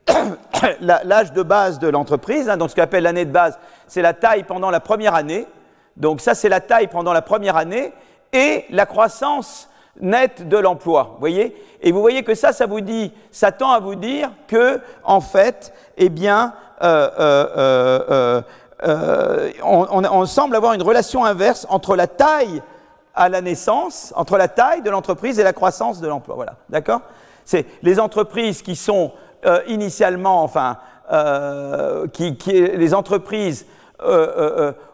l'âge 0.81 1.33
de 1.33 1.43
base 1.43 1.79
de 1.79 1.87
l'entreprise, 1.87 2.49
hein, 2.49 2.57
donc 2.57 2.69
ce 2.69 2.75
qu'on 2.75 2.81
appelle 2.81 3.03
l'année 3.03 3.25
de 3.25 3.31
base, 3.31 3.59
c'est 3.87 4.01
la 4.01 4.13
taille 4.13 4.43
pendant 4.43 4.71
la 4.71 4.79
première 4.79 5.15
année. 5.15 5.45
Donc 5.97 6.21
ça, 6.21 6.33
c'est 6.33 6.49
la 6.49 6.61
taille 6.61 6.87
pendant 6.87 7.13
la 7.13 7.21
première 7.21 7.57
année 7.57 7.93
et 8.33 8.65
la 8.69 8.85
croissance 8.85 9.69
nette 9.99 10.47
de 10.47 10.57
l'emploi. 10.57 11.17
Voyez? 11.19 11.55
Et 11.81 11.91
vous 11.91 12.01
voyez 12.01 12.23
que 12.23 12.35
ça, 12.35 12.53
ça 12.53 12.65
vous 12.65 12.81
dit, 12.81 13.11
ça 13.31 13.51
tend 13.51 13.71
à 13.71 13.79
vous 13.79 13.95
dire 13.95 14.31
que, 14.47 14.79
en 15.03 15.21
fait, 15.21 15.73
eh 15.97 16.09
bien, 16.09 16.53
euh, 16.83 17.09
euh, 17.17 18.41
euh, 18.83 19.51
on, 19.63 20.25
semble 20.25 20.55
avoir 20.55 20.73
une 20.73 20.81
relation 20.81 21.23
inverse 21.25 21.67
entre 21.69 21.95
la 21.95 22.07
taille 22.07 22.61
à 23.13 23.29
la 23.29 23.41
naissance, 23.41 24.13
entre 24.15 24.37
la 24.37 24.47
taille 24.47 24.81
de 24.81 24.89
l'entreprise 24.89 25.39
et 25.39 25.43
la 25.43 25.53
croissance 25.53 26.01
de 26.01 26.07
l'emploi. 26.07 26.35
Voilà, 26.35 26.55
d'accord? 26.69 27.01
C'est 27.45 27.65
les 27.83 27.99
entreprises 27.99 28.61
qui 28.61 28.75
sont 28.75 29.11
initialement, 29.67 30.43
enfin, 30.43 30.77
qui, 32.13 32.37
les 32.53 32.93
entreprises 32.93 33.65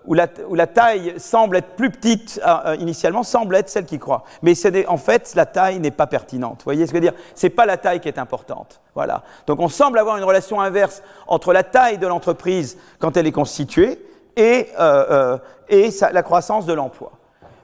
où, 0.08 0.14
la, 0.14 0.68
taille 0.68 1.14
semble 1.18 1.58
être 1.58 1.76
plus 1.76 1.92
petite 1.92 2.42
initialement, 2.80 3.24
semble 3.24 3.56
être 3.56 3.70
celle 3.70 3.86
qui 3.86 4.00
croît. 4.00 4.24
Mais 4.42 4.54
en 4.88 4.98
fait, 4.98 5.34
la 5.36 5.46
taille 5.46 5.80
n'est 5.80 5.92
pas 5.92 6.08
pertinente. 6.08 6.60
Vous 6.60 6.66
voyez 6.66 6.88
ce 6.88 6.92
que 6.92 6.98
je 6.98 7.04
veux 7.04 7.12
dire? 7.12 7.20
C'est 7.36 7.50
pas 7.50 7.66
la 7.66 7.78
taille 7.78 8.00
qui 8.00 8.08
est 8.08 8.18
importante. 8.18 8.82
Voilà. 8.96 9.24
Donc 9.46 9.60
on 9.60 9.68
semble 9.68 10.00
avoir 10.00 10.18
une 10.18 10.24
relation 10.24 10.62
inverse 10.62 11.04
entre 11.28 11.54
la 11.54 11.64
taille 11.64 11.98
de 11.98 12.08
l'entreprise 12.08 12.78
quand 13.00 13.18
elle 13.18 13.28
est 13.28 13.32
constituée 13.32 14.02
et, 14.36 14.70
et 15.70 15.90
la 16.12 16.24
croissance 16.24 16.66
de 16.66 16.74
l'emploi. 16.74 17.12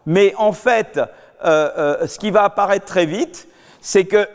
Mais 0.05 0.33
en 0.37 0.51
fait, 0.51 0.99
ce 1.43 2.19
qui 2.19 2.29
va 2.29 2.43
apparaître 2.43 2.85
très 2.85 3.05
vite, 3.05 3.47
c'est 3.81 4.05
que 4.05 4.27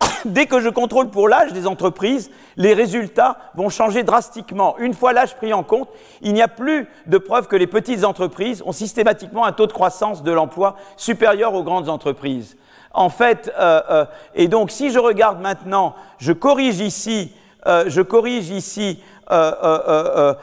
dès 0.24 0.46
que 0.46 0.60
je 0.60 0.68
contrôle 0.68 1.10
pour 1.10 1.28
l'âge 1.28 1.52
des 1.52 1.66
entreprises, 1.66 2.30
les 2.56 2.74
résultats 2.74 3.38
vont 3.54 3.68
changer 3.68 4.02
drastiquement. 4.02 4.76
Une 4.78 4.94
fois 4.94 5.12
l'âge 5.12 5.36
pris 5.36 5.52
en 5.52 5.62
compte, 5.62 5.88
il 6.22 6.32
n'y 6.32 6.42
a 6.42 6.48
plus 6.48 6.88
de 7.06 7.18
preuve 7.18 7.48
que 7.48 7.56
les 7.56 7.66
petites 7.66 8.04
entreprises 8.04 8.62
ont 8.64 8.72
systématiquement 8.72 9.44
un 9.44 9.52
taux 9.52 9.66
de 9.66 9.72
croissance 9.72 10.22
de 10.22 10.32
l'emploi 10.32 10.76
supérieur 10.96 11.54
aux 11.54 11.62
grandes 11.62 11.88
entreprises. 11.88 12.56
En 12.92 13.10
fait, 13.10 13.52
euh, 13.58 13.80
euh, 13.90 14.04
et 14.34 14.48
donc 14.48 14.70
si 14.70 14.90
je 14.90 14.98
regarde 14.98 15.40
maintenant, 15.40 15.94
je 16.18 16.32
corrige 16.32 16.80
ici, 16.80 17.32
euh, 17.66 17.84
je 17.86 18.00
corrige 18.02 18.50
ici. 18.50 19.00
alors 19.28 20.36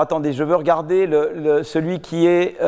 attendez, 0.00 0.32
je 0.32 0.42
veux 0.42 0.56
regarder 0.56 1.08
celui 1.62 2.00
qui 2.00 2.26
est. 2.26 2.60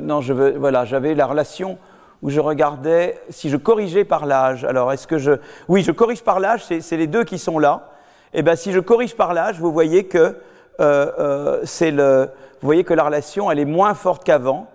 non, 0.00 0.20
je 0.20 0.32
veux. 0.32 0.58
Voilà, 0.58 0.84
j'avais 0.84 1.14
la 1.14 1.26
relation 1.26 1.78
où 2.24 2.30
je 2.30 2.40
regardais 2.40 3.20
si 3.28 3.50
je 3.50 3.58
corrigeais 3.58 4.04
par 4.04 4.24
l'âge. 4.24 4.64
Alors, 4.64 4.90
est-ce 4.92 5.06
que 5.06 5.18
je. 5.18 5.32
Oui, 5.68 5.82
je 5.82 5.92
corrige 5.92 6.22
par 6.24 6.40
l'âge, 6.40 6.64
c'est 6.64 6.96
les 6.96 7.06
deux 7.06 7.22
qui 7.22 7.38
sont 7.38 7.58
là. 7.58 7.90
Et 8.32 8.38
eh 8.38 8.42
bien, 8.42 8.56
si 8.56 8.72
je 8.72 8.80
corrige 8.80 9.14
par 9.14 9.34
l'âge, 9.34 9.60
vous 9.60 9.70
voyez 9.70 10.06
que 10.06 10.18
euh, 10.18 10.34
euh, 10.80 11.60
c'est 11.64 11.90
le. 11.90 12.30
Vous 12.60 12.66
voyez 12.66 12.82
que 12.82 12.94
la 12.94 13.04
relation, 13.04 13.50
elle 13.50 13.58
est 13.58 13.66
moins 13.66 13.92
forte 13.92 14.24
qu'avant 14.24 14.68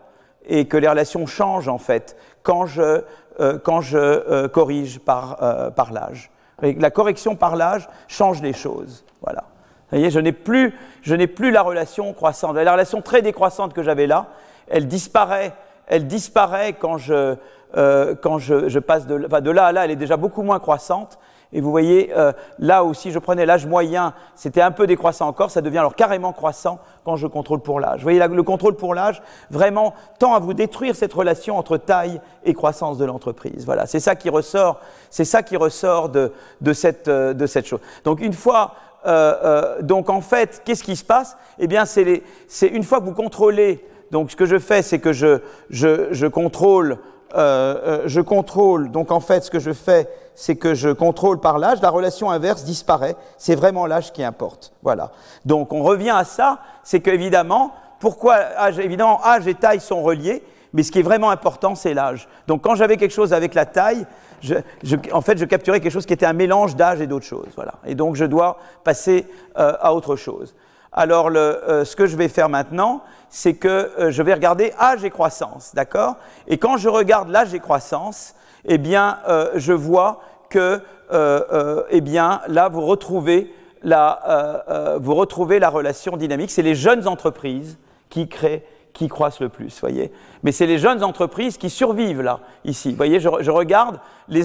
et 0.46 0.68
que 0.68 0.78
les 0.78 0.88
relations 0.88 1.26
changent 1.26 1.68
en 1.68 1.80
fait 1.80 2.16
quand 2.44 2.68
je, 2.68 3.02
euh, 3.40 3.58
quand 3.58 3.82
je 3.82 4.46
corrige 4.48 5.00
par, 5.00 5.74
par 5.76 5.92
l'âge. 5.92 6.30
La 6.62 6.92
correction 6.92 7.36
par 7.36 7.56
l'âge 7.56 7.90
change 8.08 8.44
les 8.44 8.54
choses. 8.54 9.06
Voilà. 9.24 9.42
Vous 9.42 9.98
voyez, 9.98 10.12
je 10.12 10.20
n'ai 10.20 10.34
plus, 10.34 10.76
je 11.02 11.16
n'ai 11.16 11.26
plus 11.26 11.50
la 11.50 11.64
relation 11.64 12.14
croissante. 12.14 12.56
La 12.56 12.72
relation 12.72 13.02
très 13.02 13.24
décroissante 13.24 13.74
que 13.74 13.82
j'avais 13.82 14.06
là, 14.06 14.28
elle 14.68 14.88
disparaît 14.88 15.54
elle 15.90 16.08
disparaît 16.08 16.74
quand 16.74 16.98
je, 16.98 17.36
euh, 17.78 18.16
quand 18.16 18.38
je, 18.40 18.80
passe 18.80 19.06
de, 19.06 19.18
de, 19.18 19.52
là 19.52 19.66
à 19.66 19.72
là, 19.72 19.86
elle 19.86 19.92
est 19.92 19.96
déjà 19.96 20.18
beaucoup 20.18 20.44
moins 20.44 20.60
croissante. 20.60 21.20
Et 21.52 21.62
vous 21.62 21.72
voyez, 21.72 22.12
euh, 22.16 22.32
là 22.60 22.84
où 22.84 22.94
si 22.94 23.12
je 23.12 23.18
prenais 23.18 23.44
l'âge 23.44 23.66
moyen, 23.66 24.14
c'était 24.36 24.62
un 24.62 24.70
peu 24.70 24.86
décroissant 24.86 25.28
encore, 25.28 25.50
ça 25.50 25.62
devient 25.62 25.80
alors 25.80 25.96
carrément 25.96 26.32
croissant 26.32 26.78
quand 27.06 27.16
je 27.16 27.26
contrôle 27.26 27.62
pour 27.62 27.80
l'âge. 27.80 27.98
Vous 27.98 28.04
voyez, 28.04 28.20
le 28.20 28.44
contrôle 28.44 28.76
pour 28.76 28.94
l'âge 28.94 29.24
vraiment 29.50 29.96
tend 30.20 30.36
à 30.36 30.40
vous 30.40 30.54
détruire 30.54 30.96
cette 30.96 31.12
relation 31.12 31.58
entre 31.58 31.78
taille 31.78 32.22
et 32.44 32.54
croissance 32.54 33.00
de 33.00 33.06
l'entreprise. 33.06 33.66
Voilà, 33.66 33.88
c'est 33.88 34.00
ça 34.00 34.16
qui 34.16 34.30
ressort, 34.30 34.80
c'est 35.10 35.26
ça 35.26 35.42
qui 35.42 35.58
ressort 35.58 36.10
de, 36.10 36.32
de, 36.62 36.72
cette, 36.72 37.08
euh, 37.08 37.34
de 37.34 37.48
cette 37.48 37.66
chose. 37.66 37.82
Donc 38.04 38.22
une 38.22 38.34
fois, 38.34 38.76
donc 39.82 40.10
en 40.10 40.20
fait, 40.20 40.62
qu'est-ce 40.66 40.84
qui 40.84 40.98
se 40.98 41.06
passe? 41.06 41.38
Eh 41.58 41.68
bien, 41.68 41.86
c'est 41.86 42.22
une 42.68 42.84
fois 42.84 43.00
que 43.00 43.06
vous 43.06 43.14
contrôlez 43.14 43.82
donc 44.12 44.32
ce 44.32 44.36
que 44.36 44.46
je 44.46 44.60
fais, 44.60 44.82
c'est 44.82 45.00
que 45.00 45.14
je, 45.14 46.28
contrôle, 46.28 46.98
euh, 47.36 47.76
euh, 47.84 48.02
je 48.06 48.22
contrôle, 48.22 48.92
donc 48.92 49.12
en 49.12 49.20
fait 49.20 49.44
ce 49.44 49.52
que 49.52 49.60
je 49.60 49.72
fais, 49.72 50.08
c'est 50.36 50.56
que 50.56 50.74
je 50.74 50.90
contrôle 50.90 51.40
par 51.40 51.60
l'âge, 51.60 51.82
la 51.82 51.90
relation 51.90 52.32
inverse 52.32 52.64
disparaît, 52.64 53.16
c'est 53.38 53.56
vraiment 53.56 53.86
l'âge 53.86 54.14
qui 54.14 54.24
importe. 54.24 54.74
Voilà. 54.84 55.12
Donc 55.46 55.74
on 55.74 55.84
revient 55.84 56.12
à 56.12 56.24
ça, 56.24 56.60
c'est 56.84 57.02
qu'évidemment, 57.02 57.74
pourquoi 58.00 58.36
âge, 58.58 58.80
évidemment, 58.80 59.24
âge 59.26 59.48
et 59.48 59.54
taille 59.54 59.82
sont 59.82 60.02
reliés, 60.02 60.44
mais 60.74 60.84
ce 60.84 60.92
qui 60.92 61.00
est 61.00 61.04
vraiment 61.04 61.30
important, 61.30 61.76
c'est 61.76 61.94
l'âge. 61.94 62.28
Donc 62.48 62.64
quand 62.64 62.76
j'avais 62.76 62.98
quelque 62.98 63.14
chose 63.14 63.34
avec 63.34 63.54
la 63.54 63.66
taille, 63.66 64.06
je, 64.42 64.56
en 65.12 65.22
fait, 65.22 65.38
je 65.38 65.46
capturais 65.46 65.80
quelque 65.82 65.92
chose 65.92 66.06
qui 66.06 66.14
était 66.14 66.26
un 66.26 66.34
mélange 66.34 66.76
d'âge 66.76 67.02
et 67.02 67.08
d'autres 67.08 67.26
choses. 67.26 67.50
Voilà. 67.56 67.74
Et 67.86 67.96
donc 67.96 68.16
je 68.16 68.26
dois 68.26 68.58
passer 68.84 69.28
euh, 69.58 69.74
à 69.80 69.94
autre 69.94 70.16
chose. 70.16 70.56
Alors, 70.92 71.30
le, 71.30 71.84
ce 71.86 71.96
que 71.96 72.08
je 72.08 72.18
vais 72.18 72.28
faire 72.28 72.50
maintenant, 72.50 73.04
c'est 73.30 73.54
que 73.54 73.68
euh, 73.68 74.12
je 74.12 74.24
vais 74.24 74.34
regarder 74.34 74.74
âge 74.80 75.04
et 75.04 75.10
croissance, 75.10 75.72
d'accord? 75.74 76.18
Et 76.48 76.58
quand 76.58 76.78
je 76.78 76.90
regarde 76.90 77.30
l'âge 77.30 77.54
et 77.54 77.60
croissance, 77.60 78.36
eh 78.66 78.78
bien, 78.78 79.20
euh, 79.28 79.52
je 79.56 79.74
vois 79.74 80.22
que, 80.50 80.82
euh, 81.12 81.84
eh 81.90 82.02
bien, 82.02 82.42
là, 82.48 82.70
vous 82.70 82.82
retrouvez 82.82 83.54
la, 83.82 84.98
vous 85.00 85.16
retrouvez 85.16 85.58
la 85.60 85.70
relation 85.70 86.18
dynamique. 86.18 86.52
C'est 86.52 86.62
les 86.62 86.76
jeunes 86.76 87.08
entreprises 87.08 87.78
qui 88.10 88.28
créent 88.28 88.66
qui 88.92 89.08
croissent 89.08 89.40
le 89.40 89.48
plus, 89.48 89.80
voyez? 89.80 90.12
Mais 90.44 90.52
c'est 90.52 90.66
les 90.66 90.80
jeunes 90.80 91.04
entreprises 91.04 91.58
qui 91.58 91.70
survivent 91.70 92.22
là, 92.22 92.40
ici. 92.66 92.94
Voyez, 92.96 93.22
je, 93.22 93.30
regarde 93.52 94.00
les, 94.28 94.44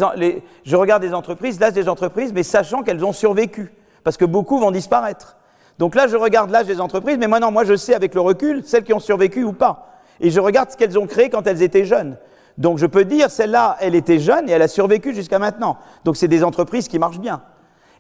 je 0.65 0.77
regarde 0.77 1.03
les 1.03 1.15
entreprises, 1.15 1.59
l'âge 1.59 1.73
des 1.73 1.89
entreprises, 1.89 2.33
mais 2.33 2.45
sachant 2.45 2.83
qu'elles 2.83 3.05
ont 3.05 3.15
survécu, 3.15 3.73
parce 4.05 4.17
que 4.17 4.25
beaucoup 4.25 4.61
vont 4.61 4.71
disparaître. 4.71 5.37
Donc 5.79 5.95
là, 5.95 6.07
je 6.07 6.17
regarde 6.17 6.51
l'âge 6.51 6.67
des 6.67 6.81
entreprises, 6.81 7.19
mais 7.19 7.27
maintenant, 7.27 7.51
moi, 7.51 7.65
je 7.65 7.75
sais 7.75 7.95
avec 7.95 8.15
le 8.15 8.21
recul 8.21 8.63
celles 8.65 8.85
qui 8.85 8.93
ont 8.93 9.01
survécu 9.01 9.45
ou 9.45 9.53
pas. 9.53 10.01
Et 10.21 10.31
je 10.31 10.41
regarde 10.41 10.71
ce 10.71 10.77
qu'elles 10.77 10.99
ont 10.99 11.07
créé 11.07 11.31
quand 11.31 11.47
elles 11.47 11.63
étaient 11.63 11.85
jeunes. 11.85 12.17
Donc 12.57 12.79
je 12.79 12.87
peux 12.87 13.05
dire, 13.05 13.31
celle-là, 13.31 13.77
elle 13.81 13.95
était 13.95 14.19
jeune 14.21 14.49
et 14.49 14.53
elle 14.53 14.63
a 14.63 14.69
survécu 14.69 15.13
jusqu'à 15.13 15.39
maintenant. 15.39 15.77
Donc 16.05 16.17
c'est 16.17 16.29
des 16.29 16.45
entreprises 16.45 16.87
qui 16.87 16.99
marchent 16.99 17.19
bien. 17.19 17.43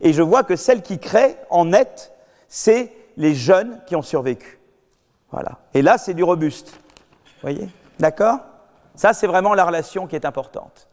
Et 0.00 0.12
je 0.12 0.22
vois 0.22 0.44
que 0.44 0.54
celles 0.56 0.82
qui 0.82 0.98
créent 0.98 1.36
en 1.50 1.64
net, 1.64 2.12
c'est 2.48 2.92
les 3.16 3.34
jeunes 3.34 3.80
qui 3.86 3.96
ont 3.96 4.02
survécu. 4.02 4.58
Voilà. 5.32 5.58
Et 5.72 5.82
là, 5.82 5.98
c'est 5.98 6.14
du 6.14 6.22
robuste. 6.22 6.70
Vous 6.70 7.40
voyez? 7.42 7.68
D'accord? 7.98 8.38
Ça, 8.94 9.12
c'est 9.12 9.26
vraiment 9.26 9.54
la 9.54 9.64
relation 9.64 10.06
qui 10.06 10.14
est 10.14 10.24
importante. 10.24 10.86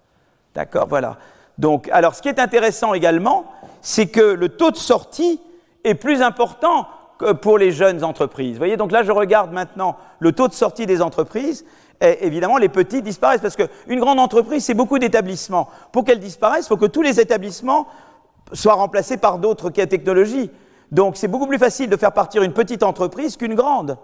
D'accord? 0.56 0.88
Voilà. 0.88 1.18
Donc, 1.58 1.88
alors, 1.92 2.16
ce 2.16 2.22
qui 2.24 2.30
est 2.30 2.40
intéressant 2.40 2.96
également, 2.96 3.46
c'est 3.82 4.08
que 4.08 4.22
le 4.22 4.50
taux 4.50 4.72
de 4.72 4.78
sortie 4.78 5.40
est 5.84 5.96
plus 5.96 6.22
important 6.22 6.88
que 7.18 7.34
pour 7.34 7.58
les 7.58 7.72
jeunes 7.72 8.04
entreprises. 8.04 8.54
Vous 8.54 8.58
voyez, 8.58 8.78
donc 8.78 8.92
là, 8.92 9.04
je 9.04 9.12
regarde 9.12 9.52
maintenant 9.52 9.98
le 10.20 10.32
taux 10.32 10.48
de 10.48 10.54
sortie 10.54 10.86
des 10.86 11.02
entreprises. 11.02 11.66
Et 12.02 12.26
évidemment, 12.26 12.58
les 12.58 12.70
petits 12.70 13.02
disparaissent 13.02 13.42
parce 13.42 13.56
qu'une 13.56 14.00
grande 14.00 14.20
entreprise, 14.20 14.66
c'est 14.66 14.74
beaucoup 14.74 14.98
d'établissements. 14.98 15.70
Pour 15.92 16.04
qu'elle 16.04 16.20
disparaisse, 16.20 16.66
il 16.66 16.70
faut 16.70 16.78
que 16.78 16.88
tous 16.88 17.04
les 17.04 17.20
établissements 17.20 17.88
soient 18.54 18.74
remplacés 18.74 19.18
par 19.18 19.38
d'autres 19.38 19.70
technologies. 19.70 20.50
Donc, 20.92 21.16
c'est 21.16 21.28
beaucoup 21.28 21.48
plus 21.48 21.60
facile 21.60 21.90
de 21.90 21.98
faire 21.98 22.12
partir 22.12 22.42
une 22.42 22.54
petite 22.54 22.84
entreprise 22.84 23.38
qu'une 23.38 23.56
grande. 23.56 23.98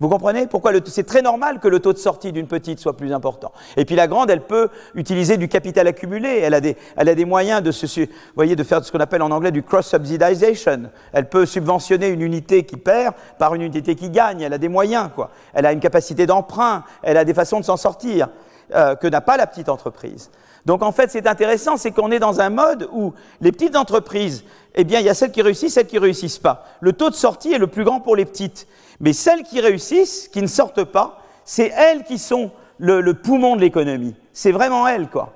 Vous 0.00 0.08
comprenez 0.08 0.46
pourquoi 0.46 0.70
c'est 0.86 1.06
très 1.06 1.22
normal 1.22 1.58
que 1.58 1.66
le 1.66 1.80
taux 1.80 1.92
de 1.92 1.98
sortie 1.98 2.30
d'une 2.30 2.46
petite 2.46 2.78
soit 2.78 2.96
plus 2.96 3.12
important. 3.12 3.50
Et 3.76 3.84
puis 3.84 3.96
la 3.96 4.06
grande, 4.06 4.30
elle 4.30 4.46
peut 4.46 4.68
utiliser 4.94 5.36
du 5.38 5.48
capital 5.48 5.88
accumulé. 5.88 6.38
Elle 6.40 6.54
a 6.54 6.60
des, 6.60 6.76
elle 6.96 7.08
a 7.08 7.16
des 7.16 7.24
moyens 7.24 7.64
de, 7.64 7.72
se, 7.72 8.06
voyez, 8.36 8.54
de 8.54 8.62
faire 8.62 8.84
ce 8.84 8.92
qu'on 8.92 9.00
appelle 9.00 9.22
en 9.22 9.32
anglais 9.32 9.50
du 9.50 9.64
cross-subsidization. 9.64 10.82
Elle 11.12 11.28
peut 11.28 11.46
subventionner 11.46 12.10
une 12.10 12.20
unité 12.20 12.62
qui 12.62 12.76
perd 12.76 13.12
par 13.40 13.56
une 13.56 13.62
unité 13.62 13.96
qui 13.96 14.08
gagne. 14.08 14.40
Elle 14.40 14.52
a 14.52 14.58
des 14.58 14.68
moyens, 14.68 15.10
quoi. 15.12 15.32
Elle 15.52 15.66
a 15.66 15.72
une 15.72 15.80
capacité 15.80 16.26
d'emprunt. 16.26 16.84
Elle 17.02 17.16
a 17.16 17.24
des 17.24 17.34
façons 17.34 17.58
de 17.58 17.64
s'en 17.64 17.76
sortir 17.76 18.28
euh, 18.76 18.94
que 18.94 19.08
n'a 19.08 19.20
pas 19.20 19.36
la 19.36 19.48
petite 19.48 19.68
entreprise. 19.68 20.30
Donc 20.64 20.82
en 20.82 20.92
fait, 20.92 21.10
c'est 21.10 21.26
intéressant, 21.26 21.76
c'est 21.76 21.90
qu'on 21.90 22.12
est 22.12 22.18
dans 22.20 22.40
un 22.40 22.50
mode 22.50 22.88
où 22.92 23.14
les 23.40 23.50
petites 23.50 23.74
entreprises, 23.74 24.44
eh 24.76 24.84
bien, 24.84 25.00
il 25.00 25.06
y 25.06 25.08
a 25.08 25.14
celles 25.14 25.32
qui 25.32 25.42
réussissent, 25.42 25.74
celles 25.74 25.86
qui 25.86 25.98
réussissent 25.98 26.38
pas. 26.38 26.66
Le 26.80 26.92
taux 26.92 27.10
de 27.10 27.14
sortie 27.16 27.52
est 27.52 27.58
le 27.58 27.66
plus 27.66 27.82
grand 27.82 27.98
pour 27.98 28.14
les 28.14 28.24
petites. 28.24 28.68
Mais 29.00 29.12
celles 29.12 29.42
qui 29.42 29.60
réussissent, 29.60 30.28
qui 30.28 30.42
ne 30.42 30.46
sortent 30.46 30.84
pas, 30.84 31.18
c'est 31.44 31.72
elles 31.76 32.04
qui 32.04 32.18
sont 32.18 32.50
le, 32.78 33.12
poumon 33.12 33.56
de 33.56 33.60
l'économie. 33.60 34.14
C'est 34.32 34.52
vraiment 34.52 34.86
elles, 34.86 35.08
quoi. 35.08 35.32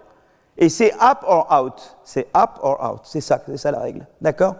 Et 0.59 0.68
c'est 0.68 0.93
up 0.94 1.18
or 1.22 1.48
out. 1.51 1.97
C'est 2.05 2.28
up 2.36 2.51
or 2.60 2.93
out. 2.93 3.01
C'est 3.05 3.20
ça, 3.20 3.40
c'est 3.47 3.56
ça 3.56 3.70
la 3.70 3.80
règle. 3.80 4.06
D'accord? 4.20 4.56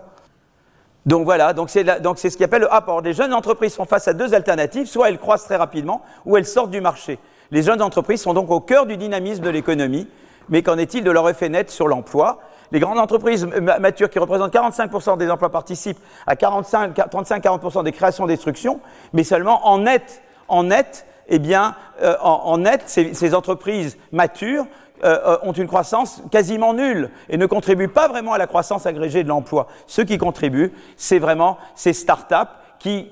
Donc 1.05 1.25
voilà, 1.25 1.53
donc 1.53 1.69
c'est, 1.69 1.85
ce 1.85 2.37
qu'on 2.39 2.45
appelle 2.45 2.63
le 2.63 2.73
up. 2.73 2.85
Or, 2.87 3.01
les 3.01 3.13
jeunes 3.13 3.35
entreprises 3.35 3.75
font 3.75 3.85
face 3.85 4.09
à 4.09 4.15
deux 4.15 4.35
alternatives. 4.35 4.87
Soit 4.87 5.09
elles 5.09 5.19
croissent 5.19 5.45
très 5.45 5.57
rapidement, 5.57 6.03
ou 6.25 6.37
elles 6.37 6.47
sortent 6.47 6.71
du 6.71 6.81
marché. 6.81 7.19
Les 7.51 7.63
jeunes 7.63 7.83
entreprises 7.83 8.23
sont 8.23 8.35
donc 8.35 8.51
au 8.51 8.61
cœur 8.61 8.87
du 8.87 8.97
dynamisme 8.97 9.43
de 9.43 9.51
l'économie. 9.51 10.09
Mais 10.49 10.63
qu'en 10.63 10.79
est-il 10.79 11.05
de 11.05 11.11
leur 11.11 11.29
effet 11.29 11.49
net 11.49 11.71
sur 11.71 11.89
l'emploi? 11.89 12.41
Les 12.73 12.81
grandes 12.81 12.99
entreprises 12.99 13.47
matures 13.81 14.09
qui 14.09 14.19
représentent 14.19 14.55
45% 14.55 15.19
des 15.19 15.31
emplois 15.31 15.51
participent 15.51 16.01
à 16.27 16.35
35-40% 16.35 17.85
des 17.85 17.93
créations 17.93 18.27
destructions, 18.27 18.81
mais 19.13 19.25
seulement 19.25 19.69
en 19.69 19.79
net, 19.79 20.23
en 20.49 20.65
net, 20.65 21.07
eh 21.29 21.39
bien, 21.39 21.77
euh, 22.03 22.17
en, 22.23 22.57
net, 22.59 22.83
ces, 22.87 23.35
entreprises 23.35 23.99
matures 24.11 24.65
euh, 25.05 25.19
euh, 25.27 25.39
ont 25.43 25.53
une 25.53 25.67
croissance 25.67 26.23
quasiment 26.31 26.73
nulle 26.73 27.11
et 27.29 27.37
ne 27.37 27.45
contribuent 27.45 27.89
pas 27.89 28.09
vraiment 28.09 28.33
à 28.33 28.39
la 28.39 28.47
croissance 28.47 28.87
agrégée 28.87 29.23
de 29.23 29.29
l'emploi. 29.29 29.69
Ceux 29.87 30.05
qui 30.05 30.17
contribuent, 30.17 30.73
c'est 30.97 31.19
vraiment 31.19 31.59
ces 31.75 31.93
start-up 31.93 32.49
qui, 32.79 33.11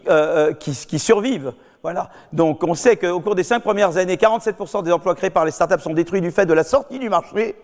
qui 0.59 0.99
survivent. 0.99 1.53
Voilà. 1.83 2.11
Donc 2.33 2.65
on 2.65 2.75
sait 2.75 2.97
qu'au 2.97 3.21
cours 3.21 3.35
des 3.35 3.45
cinq 3.45 3.61
premières 3.61 3.99
années, 3.99 4.17
47% 4.17 4.83
des 4.83 4.93
emplois 4.93 5.15
créés 5.15 5.31
par 5.31 5.45
les 5.45 5.51
startups 5.51 5.81
sont 5.81 5.93
détruits 5.93 6.21
du 6.23 6.31
fait 6.31 6.47
de 6.47 6.53
la 6.55 6.65
sortie 6.65 6.99
du 6.99 7.09
marché, 7.09 7.57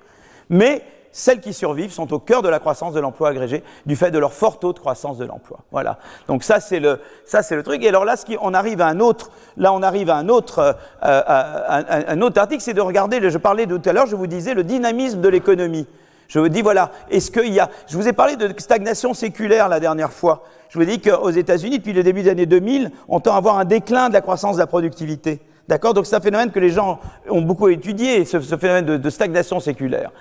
mais 0.48 0.82
celles 1.12 1.40
qui 1.40 1.52
survivent 1.52 1.92
sont 1.92 2.12
au 2.12 2.18
cœur 2.18 2.42
de 2.42 2.48
la 2.48 2.58
croissance 2.58 2.92
de 2.92 3.00
l'emploi 3.00 3.30
agrégé 3.30 3.62
du 3.86 3.96
fait 3.96 4.10
de 4.10 4.18
leur 4.18 4.32
fort 4.32 4.58
taux 4.58 4.72
de 4.72 4.78
croissance 4.78 5.18
de 5.18 5.24
l'emploi. 5.24 5.60
Voilà. 5.70 5.98
Donc 6.28 6.44
ça 6.44 6.60
c'est 6.60 6.80
le 6.80 7.00
ça 7.24 7.42
c'est 7.42 7.56
le 7.56 7.62
truc. 7.62 7.82
Et 7.82 7.88
alors 7.88 8.04
là, 8.04 8.16
ce 8.16 8.24
qui, 8.24 8.36
on 8.40 8.54
arrive 8.54 8.80
à 8.80 8.86
un 8.86 9.00
autre 9.00 9.30
là 9.56 9.72
on 9.72 9.82
arrive 9.82 10.10
à 10.10 10.16
un 10.16 10.28
autre 10.28 10.76
euh, 11.04 11.22
un, 11.28 12.20
autre 12.20 12.40
article, 12.40 12.62
c'est 12.62 12.74
de 12.74 12.80
regarder. 12.80 13.30
Je 13.30 13.38
parlais 13.38 13.66
tout 13.66 13.80
à 13.84 13.92
l'heure, 13.92 14.06
je 14.06 14.16
vous 14.16 14.26
disais 14.26 14.54
le 14.54 14.64
dynamisme 14.64 15.20
de 15.20 15.28
l'économie. 15.28 15.86
Je 16.28 16.38
vous 16.38 16.48
dis 16.48 16.62
voilà, 16.62 16.90
est-ce 17.10 17.30
qu'il 17.30 17.52
y 17.52 17.60
a 17.60 17.70
Je 17.86 17.96
vous 17.96 18.08
ai 18.08 18.12
parlé 18.12 18.36
de 18.36 18.52
stagnation 18.58 19.14
séculaire 19.14 19.68
la 19.68 19.80
dernière 19.80 20.12
fois. 20.12 20.44
Je 20.68 20.78
vous 20.78 20.82
ai 20.82 20.86
dit 20.86 21.00
qu'aux 21.00 21.30
États-Unis, 21.30 21.78
depuis 21.78 21.92
le 21.92 22.02
début 22.02 22.22
des 22.22 22.30
années 22.30 22.46
2000, 22.46 22.90
on 23.08 23.20
tend 23.20 23.34
à 23.34 23.36
avoir 23.36 23.58
un 23.58 23.64
déclin 23.64 24.08
de 24.08 24.14
la 24.14 24.20
croissance 24.20 24.56
de 24.56 24.60
la 24.60 24.66
productivité. 24.66 25.40
D'accord 25.68 25.94
Donc 25.94 26.06
c'est 26.06 26.16
un 26.16 26.20
phénomène 26.20 26.52
que 26.52 26.60
les 26.60 26.70
gens 26.70 27.00
ont 27.28 27.42
beaucoup 27.42 27.68
étudié, 27.68 28.24
ce, 28.24 28.38
phénomène 28.38 28.98
de, 28.98 29.10
stagnation 29.10 29.58
séculaire. 29.58 30.12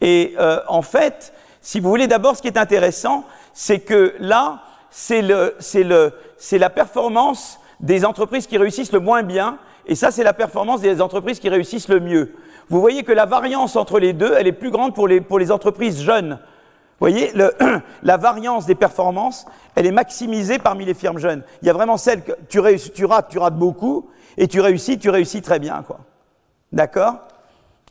Et 0.00 0.34
euh, 0.38 0.60
en 0.68 0.82
fait, 0.82 1.32
si 1.60 1.80
vous 1.80 1.88
voulez, 1.88 2.06
d'abord, 2.06 2.36
ce 2.36 2.42
qui 2.42 2.48
est 2.48 2.58
intéressant, 2.58 3.24
c'est 3.52 3.80
que 3.80 4.14
là, 4.20 4.62
c'est 4.90 5.22
la 5.22 6.70
performance 6.70 7.58
des 7.80 8.04
entreprises 8.04 8.46
qui 8.46 8.58
réussissent 8.58 8.92
le 8.92 9.00
moins 9.00 9.22
bien, 9.22 9.58
et 9.86 9.96
ça, 9.96 10.12
c'est 10.12 10.22
la 10.22 10.32
performance 10.32 10.80
des 10.80 11.00
entreprises 11.00 11.40
qui 11.40 11.48
réussissent 11.48 11.88
le 11.88 11.98
mieux. 11.98 12.34
Vous 12.68 12.80
voyez 12.80 13.02
que 13.02 13.12
la 13.12 13.26
variance 13.26 13.74
entre 13.74 13.98
les 13.98 14.12
deux, 14.12 14.32
elle 14.38 14.46
est 14.46 14.52
plus 14.52 14.70
grande 14.70 14.94
pour 14.94 15.08
les, 15.08 15.20
pour 15.20 15.40
les 15.40 15.50
entreprises 15.50 16.00
jeunes. 16.00 16.38
Vous 17.00 17.08
voyez, 17.08 17.32
le, 17.34 17.52
la 18.04 18.16
variance 18.16 18.66
des 18.66 18.76
performances, 18.76 19.46
elle 19.74 19.86
est 19.86 19.92
maximisée 19.92 20.60
parmi 20.60 20.84
les 20.84 20.94
firmes 20.94 21.18
jeunes. 21.18 21.42
Il 21.60 21.66
y 21.66 21.70
a 21.70 21.72
vraiment 21.72 21.96
celle 21.96 22.22
que 22.22 22.32
tu 22.48 22.60
rates, 23.04 23.28
tu 23.28 23.38
rates 23.38 23.56
beaucoup, 23.56 24.08
et 24.36 24.48
tu 24.48 24.60
réussis, 24.60 24.98
tu 24.98 25.10
réussis 25.10 25.42
très 25.42 25.58
bien, 25.58 25.82
quoi. 25.86 26.00
D'accord? 26.72 27.14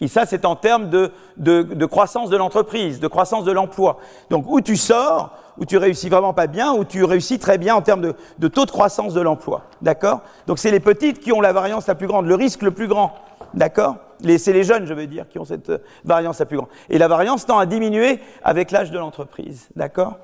Et 0.01 0.07
ça, 0.07 0.25
c'est 0.25 0.45
en 0.45 0.55
termes 0.55 0.89
de, 0.89 1.11
de, 1.37 1.85
croissance 1.85 2.31
de 2.31 2.37
l'entreprise, 2.37 2.99
de 2.99 3.07
croissance 3.07 3.45
de 3.45 3.51
l'emploi. 3.51 3.99
Donc, 4.31 4.45
où 4.47 4.59
tu 4.59 4.75
sors, 4.75 5.37
où 5.59 5.65
tu 5.65 5.77
réussis 5.77 6.09
vraiment 6.09 6.33
pas 6.33 6.47
bien, 6.47 6.73
où 6.73 6.83
tu 6.83 7.03
réussis 7.03 7.37
très 7.37 7.59
bien 7.59 7.75
en 7.75 7.83
termes 7.83 8.01
de, 8.01 8.15
de 8.39 8.47
taux 8.47 8.65
de 8.65 8.71
croissance 8.71 9.13
de 9.13 9.21
l'emploi. 9.21 9.65
D'accord? 9.83 10.21
Donc, 10.47 10.57
c'est 10.57 10.71
les 10.71 10.79
petites 10.79 11.19
qui 11.19 11.31
ont 11.31 11.39
la 11.39 11.53
variance 11.53 11.85
la 11.85 11.93
plus 11.93 12.07
grande, 12.07 12.25
le 12.25 12.33
risque 12.33 12.63
le 12.63 12.71
plus 12.71 12.87
grand. 12.87 13.13
D'accord? 13.53 13.97
C'est 14.37 14.53
les 14.53 14.63
jeunes, 14.63 14.87
je 14.87 14.93
veux 14.95 15.05
dire, 15.05 15.29
qui 15.29 15.37
ont 15.37 15.45
cette 15.45 15.71
variance 16.03 16.39
la 16.39 16.45
plus 16.47 16.57
grande. 16.57 16.69
Et 16.89 16.97
la 16.97 17.07
variance 17.07 17.45
tend 17.45 17.59
à 17.59 17.67
diminuer 17.67 18.19
avec 18.43 18.71
l'âge 18.71 18.89
de 18.89 18.97
l'entreprise. 18.97 19.69
D'accord? 19.75 20.17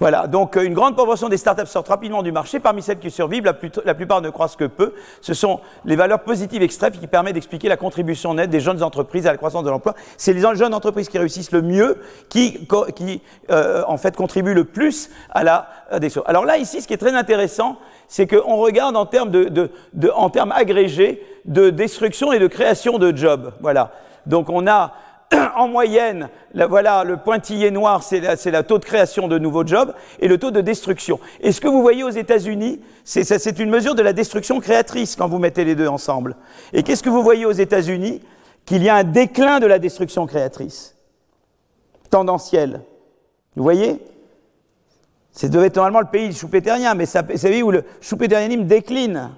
Voilà, 0.00 0.28
donc 0.28 0.56
euh, 0.56 0.62
une 0.62 0.74
grande 0.74 0.94
proportion 0.94 1.28
des 1.28 1.36
startups 1.36 1.66
sortent 1.66 1.88
rapidement 1.88 2.22
du 2.22 2.30
marché. 2.30 2.60
Parmi 2.60 2.82
celles 2.82 2.98
qui 2.98 3.10
survivent, 3.10 3.44
la, 3.44 3.94
plupart 3.94 4.20
ne 4.20 4.30
croissent 4.30 4.56
que 4.56 4.64
peu. 4.64 4.94
Ce 5.20 5.34
sont 5.34 5.60
les 5.84 5.96
valeurs 5.96 6.20
positives 6.20 6.62
extrêmes 6.62 6.92
qui 6.92 7.06
permettent 7.06 7.34
d'expliquer 7.34 7.68
la 7.68 7.76
contribution 7.76 8.34
nette 8.34 8.50
des 8.50 8.60
jeunes 8.60 8.82
entreprises 8.82 9.26
à 9.26 9.32
la 9.32 9.36
croissance 9.36 9.64
de 9.64 9.70
l'emploi. 9.70 9.94
C'est 10.16 10.32
les 10.32 10.40
jeunes 10.40 10.74
entreprises 10.74 11.08
qui 11.08 11.18
réussissent 11.18 11.52
le 11.52 11.62
mieux 11.62 11.98
qui, 12.28 12.68
euh, 13.50 13.82
en 13.86 13.96
fait, 13.96 14.14
contribuent 14.16 14.54
le 14.54 14.64
plus 14.64 15.10
à 15.30 15.42
la 15.42 15.68
destruction. 15.92 16.22
Alors 16.26 16.44
là, 16.44 16.58
ici, 16.58 16.80
ce 16.80 16.86
qui 16.86 16.94
est 16.94 16.98
très 16.98 17.14
intéressant, 17.14 17.78
c'est 18.06 18.26
qu'on 18.26 18.56
regarde 18.56 18.96
en 18.96 19.06
termes, 19.06 19.32
en 20.14 20.30
termes 20.30 20.52
agrégés 20.52 21.22
de 21.44 21.70
destruction 21.70 22.32
et 22.32 22.38
de 22.38 22.46
création 22.46 22.98
de 22.98 23.16
jobs. 23.16 23.52
Voilà. 23.60 23.92
Donc 24.26 24.50
on 24.50 24.66
a 24.66 24.92
en 25.56 25.68
moyenne, 25.68 26.28
voilà, 26.68 27.04
le 27.04 27.18
pointillé 27.18 27.70
noir, 27.70 28.02
c'est 28.02 28.20
le 28.20 28.62
taux 28.62 28.78
de 28.78 28.84
création 28.84 29.28
de 29.28 29.38
nouveaux 29.38 29.66
jobs 29.66 29.94
et 30.20 30.28
le 30.28 30.38
taux 30.38 30.50
de 30.50 30.60
destruction. 30.60 31.20
Et 31.40 31.52
ce 31.52 31.60
que 31.60 31.68
vous 31.68 31.82
voyez 31.82 32.04
aux 32.04 32.10
États-Unis, 32.10 32.80
c'est 33.04 33.58
une 33.58 33.70
mesure 33.70 33.94
de 33.94 34.02
la 34.02 34.12
destruction 34.12 34.60
créatrice 34.60 35.16
quand 35.16 35.28
vous 35.28 35.38
mettez 35.38 35.64
les 35.64 35.74
deux 35.74 35.88
ensemble. 35.88 36.36
Et 36.72 36.82
qu'est-ce 36.82 37.02
que 37.02 37.10
vous 37.10 37.22
voyez 37.22 37.44
aux 37.44 37.52
États-Unis? 37.52 38.22
Qu'il 38.64 38.82
y 38.82 38.88
a 38.88 38.96
un 38.96 39.04
déclin 39.04 39.60
de 39.60 39.66
la 39.66 39.78
destruction 39.78 40.26
créatrice, 40.26 40.94
tendanciel. 42.10 42.82
Vous 43.56 43.62
voyez? 43.62 44.02
C'est 45.32 45.48
devait 45.48 45.68
être 45.68 45.76
normalement 45.76 46.00
le 46.00 46.06
pays 46.06 46.34
choupétérien, 46.34 46.94
mais 46.94 47.06
c'est 47.06 47.22
pays 47.22 47.62
où 47.62 47.70
le 47.70 47.84
choupétérianisme 48.00 48.64
décline? 48.64 49.30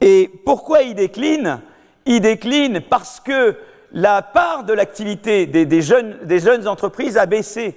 Et 0.00 0.30
pourquoi 0.44 0.82
il 0.82 0.94
décline? 0.94 1.60
Il 2.06 2.20
décline 2.20 2.80
parce 2.80 3.20
que 3.20 3.56
la 3.96 4.20
part 4.20 4.64
de 4.64 4.74
l'activité 4.74 5.46
des, 5.46 5.80
jeunes, 5.80 6.68
entreprises 6.68 7.16
a 7.16 7.24
baissé. 7.24 7.74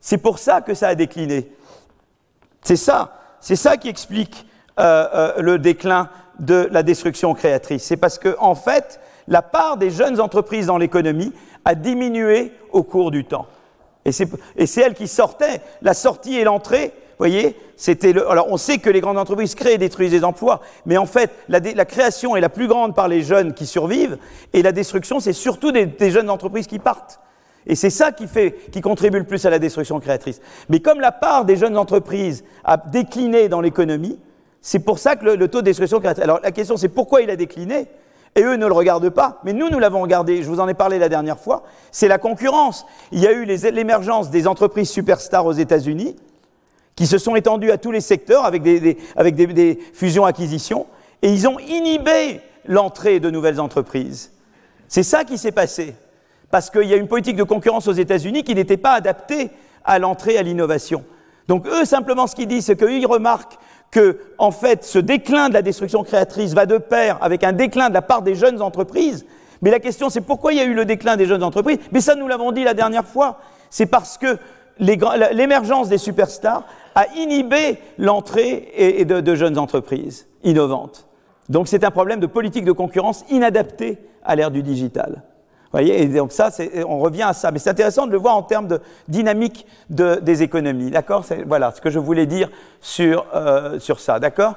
C'est 0.00 0.18
pour 0.18 0.40
ça 0.40 0.60
que 0.60 0.74
ça 0.74 0.88
a 0.88 0.94
décliné. 0.96 1.52
C'est 2.62 2.74
ça, 2.74 3.12
qui 3.80 3.88
explique 3.88 4.44
euh, 4.80 5.06
euh, 5.14 5.32
le 5.40 5.60
déclin 5.60 6.10
de 6.40 6.68
la 6.72 6.82
destruction 6.82 7.32
créatrice. 7.32 7.84
C'est 7.84 7.96
parce 7.96 8.18
que, 8.18 8.34
en 8.40 8.56
fait, 8.56 8.98
la 9.28 9.40
part 9.40 9.76
des 9.76 9.90
jeunes 9.90 10.20
entreprises 10.20 10.66
dans 10.66 10.78
l'économie 10.78 11.32
a 11.64 11.76
diminué 11.76 12.52
au 12.72 12.82
cours 12.82 13.12
du 13.12 13.24
temps. 13.24 13.46
Et 14.04 14.10
c'est 14.10 14.80
elle 14.80 14.94
qui 14.94 15.06
sortait. 15.06 15.62
La 15.80 15.94
sortie 15.94 16.36
et 16.36 16.42
l'entrée 16.42 16.92
voyez 17.18 17.56
c'était 17.76 18.12
le... 18.12 18.28
Alors, 18.30 18.46
on 18.50 18.56
sait 18.56 18.78
que 18.78 18.90
les 18.90 19.00
grandes 19.00 19.18
entreprises 19.18 19.54
créent 19.54 19.74
et 19.74 19.78
détruisent 19.78 20.10
des 20.10 20.24
emplois, 20.24 20.60
mais 20.86 20.96
en 20.96 21.06
fait, 21.06 21.30
la, 21.48 21.84
création 21.84 22.36
est 22.36 22.40
la 22.40 22.48
plus 22.48 22.68
grande 22.68 22.94
par 22.94 23.08
les 23.08 23.22
jeunes 23.22 23.54
qui 23.54 23.66
survivent, 23.66 24.18
et 24.52 24.62
la 24.62 24.72
destruction, 24.72 25.20
c'est 25.20 25.32
surtout 25.32 25.72
des, 25.72 26.10
jeunes 26.10 26.30
entreprises 26.30 26.66
qui 26.66 26.78
partent. 26.78 27.20
Et 27.66 27.74
c'est 27.74 27.90
ça 27.90 28.12
qui, 28.12 28.26
fait, 28.26 28.52
qui 28.70 28.80
contribue 28.80 29.18
le 29.18 29.24
plus 29.24 29.44
à 29.46 29.50
la 29.50 29.58
destruction 29.58 29.98
créatrice. 29.98 30.40
Mais 30.68 30.80
comme 30.80 31.00
la 31.00 31.12
part 31.12 31.44
des 31.44 31.56
jeunes 31.56 31.78
entreprises 31.78 32.44
a 32.62 32.76
décliné 32.76 33.48
dans 33.48 33.62
l'économie, 33.62 34.18
c'est 34.60 34.80
pour 34.80 34.98
ça 34.98 35.16
que 35.16 35.24
le, 35.24 35.48
taux 35.48 35.60
de 35.60 35.66
destruction 35.66 35.98
créatrice. 35.98 36.24
Alors, 36.24 36.40
la 36.42 36.52
question, 36.52 36.76
c'est 36.76 36.88
pourquoi 36.88 37.22
il 37.22 37.30
a 37.30 37.36
décliné 37.36 37.88
et 38.36 38.42
eux 38.42 38.56
ne 38.56 38.66
le 38.66 38.72
regardent 38.72 39.10
pas, 39.10 39.40
mais 39.44 39.52
nous, 39.52 39.70
nous 39.70 39.78
l'avons 39.78 40.02
regardé, 40.02 40.42
je 40.42 40.48
vous 40.48 40.58
en 40.58 40.66
ai 40.66 40.74
parlé 40.74 40.98
la 40.98 41.08
dernière 41.08 41.38
fois, 41.38 41.62
c'est 41.92 42.08
la 42.08 42.18
concurrence. 42.18 42.84
Il 43.12 43.20
y 43.20 43.28
a 43.28 43.32
eu 43.32 43.44
l'émergence 43.44 44.30
des 44.30 44.48
entreprises 44.48 44.90
superstars 44.90 45.46
aux 45.46 45.52
États-Unis, 45.52 46.16
qui 46.96 47.06
se 47.06 47.18
sont 47.18 47.36
étendus 47.36 47.70
à 47.70 47.78
tous 47.78 47.90
les 47.90 48.00
secteurs 48.00 48.44
avec 48.44 48.62
des, 48.62 48.98
avec 49.16 49.34
des, 49.34 49.78
fusions-acquisitions, 49.92 50.86
et 51.22 51.32
ils 51.32 51.48
ont 51.48 51.58
inhibé 51.58 52.40
l'entrée 52.66 53.20
de 53.20 53.30
nouvelles 53.30 53.60
entreprises. 53.60 54.32
C'est 54.88 55.02
ça 55.02 55.24
qui 55.24 55.38
s'est 55.38 55.52
passé, 55.52 55.94
parce 56.50 56.70
qu'il 56.70 56.84
y 56.84 56.94
a 56.94 56.96
une 56.96 57.08
politique 57.08 57.36
de 57.36 57.42
concurrence 57.42 57.88
aux 57.88 57.92
États-Unis 57.92 58.44
qui 58.44 58.54
n'était 58.54 58.76
pas 58.76 58.92
adaptée 58.92 59.50
à 59.84 59.98
l'entrée 59.98 60.38
à 60.38 60.42
l'innovation. 60.42 61.04
Donc 61.48 61.66
eux, 61.66 61.84
simplement, 61.84 62.26
ce 62.26 62.34
qu'ils 62.34 62.46
disent, 62.46 62.66
c'est 62.66 62.76
qu'ils 62.76 63.06
remarquent 63.06 63.58
que, 63.90 64.18
en 64.38 64.50
fait, 64.50 64.84
ce 64.84 64.98
déclin 64.98 65.48
de 65.48 65.54
la 65.54 65.62
destruction 65.62 66.02
créatrice 66.02 66.52
va 66.52 66.66
de 66.66 66.78
pair 66.78 67.18
avec 67.20 67.44
un 67.44 67.52
déclin 67.52 67.88
de 67.88 67.94
la 67.94 68.02
part 68.02 68.22
des 68.22 68.34
jeunes 68.34 68.60
entreprises. 68.62 69.24
Mais 69.62 69.70
la 69.70 69.78
question, 69.78 70.10
c'est 70.10 70.20
pourquoi 70.20 70.52
il 70.52 70.58
y 70.58 70.60
a 70.60 70.64
eu 70.64 70.74
le 70.74 70.84
déclin 70.84 71.16
des 71.16 71.26
jeunes 71.26 71.42
entreprises? 71.42 71.78
Mais 71.92 72.00
ça, 72.00 72.14
nous 72.14 72.28
l'avons 72.28 72.52
dit 72.52 72.64
la 72.64 72.74
dernière 72.74 73.06
fois. 73.06 73.38
C'est 73.70 73.86
parce 73.86 74.18
que 74.18 74.38
l'émergence 74.78 75.88
des 75.88 75.98
superstars 75.98 76.64
a 76.94 77.06
inhibé 77.16 77.78
l'entrée 77.98 79.04
de, 79.06 79.34
jeunes 79.34 79.58
entreprises 79.58 80.26
innovantes. 80.42 81.06
Donc 81.48 81.68
c'est 81.68 81.84
un 81.84 81.90
problème 81.90 82.20
de 82.20 82.26
politique 82.26 82.64
de 82.64 82.72
concurrence 82.72 83.24
inadaptée 83.30 83.98
à 84.24 84.36
l'ère 84.36 84.50
du 84.50 84.62
digital. 84.62 85.22
Voyez, 85.72 86.02
et 86.02 86.06
donc 86.06 86.30
ça, 86.30 86.50
on 86.86 87.00
revient 87.00 87.24
à 87.24 87.32
ça. 87.32 87.50
Mais 87.50 87.58
c'est 87.58 87.70
intéressant 87.70 88.06
de 88.06 88.12
le 88.12 88.18
voir 88.18 88.36
en 88.36 88.42
termes 88.42 88.68
de 88.68 88.80
dynamique 89.08 89.66
des 89.90 90.42
économies. 90.44 90.90
D'accord? 90.90 91.24
Voilà 91.46 91.72
ce 91.72 91.80
que 91.80 91.90
je 91.90 91.98
voulais 91.98 92.26
dire 92.26 92.48
sur, 92.80 93.26
euh, 93.34 93.80
sur 93.80 93.98
ça. 93.98 94.20
D'accord? 94.20 94.54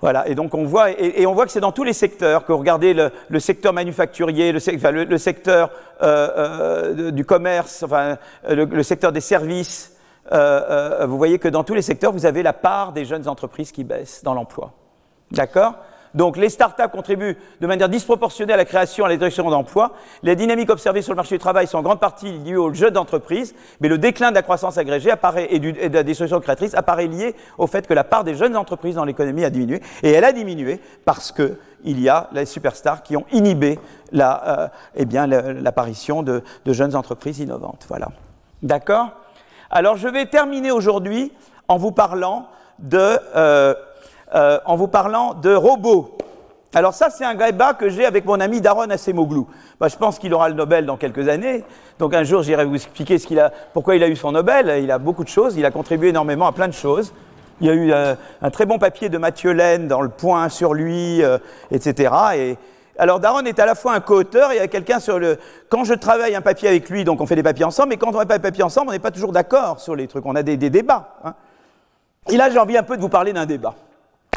Voilà, 0.00 0.28
et 0.28 0.34
donc 0.34 0.54
on 0.54 0.64
voit, 0.64 0.90
et, 0.90 1.26
on 1.26 1.32
voit 1.32 1.46
que 1.46 1.52
c'est 1.52 1.60
dans 1.60 1.72
tous 1.72 1.84
les 1.84 1.94
secteurs, 1.94 2.44
que 2.44 2.52
vous 2.52 2.58
regardez 2.58 2.94
le, 2.94 3.40
secteur 3.40 3.72
manufacturier, 3.72 4.52
le, 4.52 5.04
le, 5.04 5.18
secteur 5.18 5.70
euh, 6.02 6.28
euh, 6.36 7.10
du 7.10 7.24
commerce, 7.24 7.82
enfin, 7.82 8.18
le, 8.48 8.82
secteur 8.82 9.10
des 9.10 9.22
services, 9.22 9.95
euh, 10.32 11.06
vous 11.06 11.16
voyez 11.16 11.38
que 11.38 11.48
dans 11.48 11.64
tous 11.64 11.74
les 11.74 11.82
secteurs, 11.82 12.12
vous 12.12 12.26
avez 12.26 12.42
la 12.42 12.52
part 12.52 12.92
des 12.92 13.04
jeunes 13.04 13.28
entreprises 13.28 13.72
qui 13.72 13.84
baisse 13.84 14.22
dans 14.22 14.34
l'emploi. 14.34 14.72
D'accord? 15.30 15.74
Donc 16.16 16.38
les 16.38 16.48
startups 16.48 16.88
contribuent 16.90 17.36
de 17.60 17.66
manière 17.66 17.90
disproportionnée 17.90 18.54
à 18.54 18.56
la 18.56 18.64
création 18.64 19.04
et 19.04 19.06
à 19.06 19.08
la 19.10 19.16
destruction 19.16 19.50
d'emplois. 19.50 19.92
Les 20.22 20.34
dynamiques 20.34 20.70
observées 20.70 21.02
sur 21.02 21.12
le 21.12 21.16
marché 21.16 21.34
du 21.34 21.38
travail 21.38 21.66
sont 21.66 21.78
en 21.78 21.82
grande 21.82 22.00
partie 22.00 22.32
liées 22.38 22.56
aux 22.56 22.72
jeunes 22.72 22.94
d'entreprise, 22.94 23.54
mais 23.80 23.88
le 23.88 23.98
déclin 23.98 24.30
de 24.30 24.34
la 24.34 24.42
croissance 24.42 24.78
agrégée 24.78 25.10
apparaît, 25.10 25.48
et, 25.50 25.60
de 25.60 25.94
la 25.94 26.02
destruction 26.02 26.40
créatrice 26.40 26.74
apparaît 26.74 27.06
lié 27.06 27.34
au 27.58 27.66
fait 27.66 27.86
que 27.86 27.92
la 27.92 28.02
part 28.02 28.24
des 28.24 28.34
jeunes 28.34 28.56
entreprises 28.56 28.94
dans 28.94 29.04
l'économie 29.04 29.44
a 29.44 29.50
diminué. 29.50 29.82
Et 30.02 30.10
elle 30.10 30.24
a 30.24 30.32
diminué 30.32 30.80
parce 31.04 31.32
qu'il 31.32 32.00
y 32.00 32.08
a 32.08 32.30
les 32.32 32.46
superstars 32.46 33.02
qui 33.02 33.16
ont 33.16 33.26
inhibé 33.30 33.78
euh, 34.14 34.68
eh 34.94 35.04
l'apparition 35.04 36.22
de, 36.22 36.42
jeunes 36.66 36.96
entreprises 36.96 37.40
innovantes. 37.40 37.84
Voilà. 37.88 38.08
D'accord? 38.62 39.10
Alors 39.70 39.96
je 39.96 40.08
vais 40.08 40.26
terminer 40.26 40.70
aujourd'hui 40.70 41.32
en 41.68 41.76
vous 41.76 41.92
parlant 41.92 42.46
de... 42.78 43.18
Euh, 43.36 43.74
euh, 44.34 44.58
en 44.66 44.74
vous 44.74 44.88
parlant 44.88 45.34
de 45.34 45.54
robots. 45.54 46.18
Alors 46.74 46.94
ça, 46.94 47.10
c'est 47.10 47.24
un 47.24 47.36
débat 47.36 47.74
que 47.74 47.88
j'ai 47.88 48.04
avec 48.04 48.24
mon 48.24 48.40
ami 48.40 48.60
Daron. 48.60 48.88
Bah, 48.88 49.88
je 49.88 49.96
pense 49.96 50.18
qu'il 50.18 50.34
aura 50.34 50.48
le 50.48 50.56
Nobel 50.56 50.84
dans 50.84 50.96
quelques 50.96 51.28
années. 51.28 51.64
Donc 52.00 52.12
un 52.12 52.24
jour, 52.24 52.42
j'irai 52.42 52.64
vous 52.64 52.74
expliquer 52.74 53.18
pourquoi 53.72 53.94
il 53.94 54.02
a 54.02 54.08
eu 54.08 54.16
son 54.16 54.32
Nobel. 54.32 54.82
Il 54.82 54.90
a 54.90 54.98
beaucoup 54.98 55.22
de 55.22 55.28
choses. 55.28 55.56
Il 55.56 55.64
a 55.64 55.70
contribué 55.70 56.08
énormément 56.08 56.48
à 56.48 56.52
plein 56.52 56.66
de 56.66 56.74
choses. 56.74 57.12
Il 57.60 57.68
y 57.68 57.70
a 57.70 57.72
eu 57.72 57.92
euh, 57.92 58.14
un 58.42 58.50
très 58.50 58.66
bon 58.66 58.78
papier 58.78 59.08
de 59.08 59.16
Mathieu 59.16 59.52
Laine 59.52 59.86
dans 59.86 60.02
Le 60.02 60.08
Point 60.08 60.48
sur 60.48 60.74
lui, 60.74 61.22
etc. 61.70 62.12
Et 62.34 62.56
Alors 62.98 63.20
Daron 63.20 63.40
est 63.40 63.58
à 63.58 63.66
la 63.66 63.74
fois 63.74 63.94
un 63.94 64.00
co-auteur 64.00 64.52
et 64.52 64.68
quelqu'un 64.68 65.00
sur 65.00 65.18
le. 65.18 65.38
Quand 65.68 65.84
je 65.84 65.94
travaille 65.94 66.34
un 66.34 66.40
papier 66.40 66.68
avec 66.68 66.88
lui, 66.88 67.04
donc 67.04 67.20
on 67.20 67.26
fait 67.26 67.36
des 67.36 67.42
papiers 67.42 67.64
ensemble, 67.64 67.90
mais 67.90 67.96
quand 67.96 68.08
on 68.14 68.18
fait 68.18 68.26
pas 68.26 68.38
des 68.38 68.42
papiers 68.42 68.62
ensemble, 68.62 68.88
on 68.88 68.92
n'est 68.92 68.98
pas 68.98 69.10
toujours 69.10 69.32
d'accord 69.32 69.80
sur 69.80 69.94
les 69.94 70.06
trucs. 70.06 70.24
On 70.24 70.34
a 70.34 70.42
des, 70.42 70.56
débats. 70.56 71.16
Hein. 71.24 71.34
Et 72.28 72.36
là, 72.36 72.50
j'ai 72.50 72.58
envie 72.58 72.76
un 72.76 72.82
peu 72.82 72.96
de 72.96 73.02
vous 73.02 73.08
parler 73.08 73.32
d'un 73.32 73.46
débat. 73.46 73.74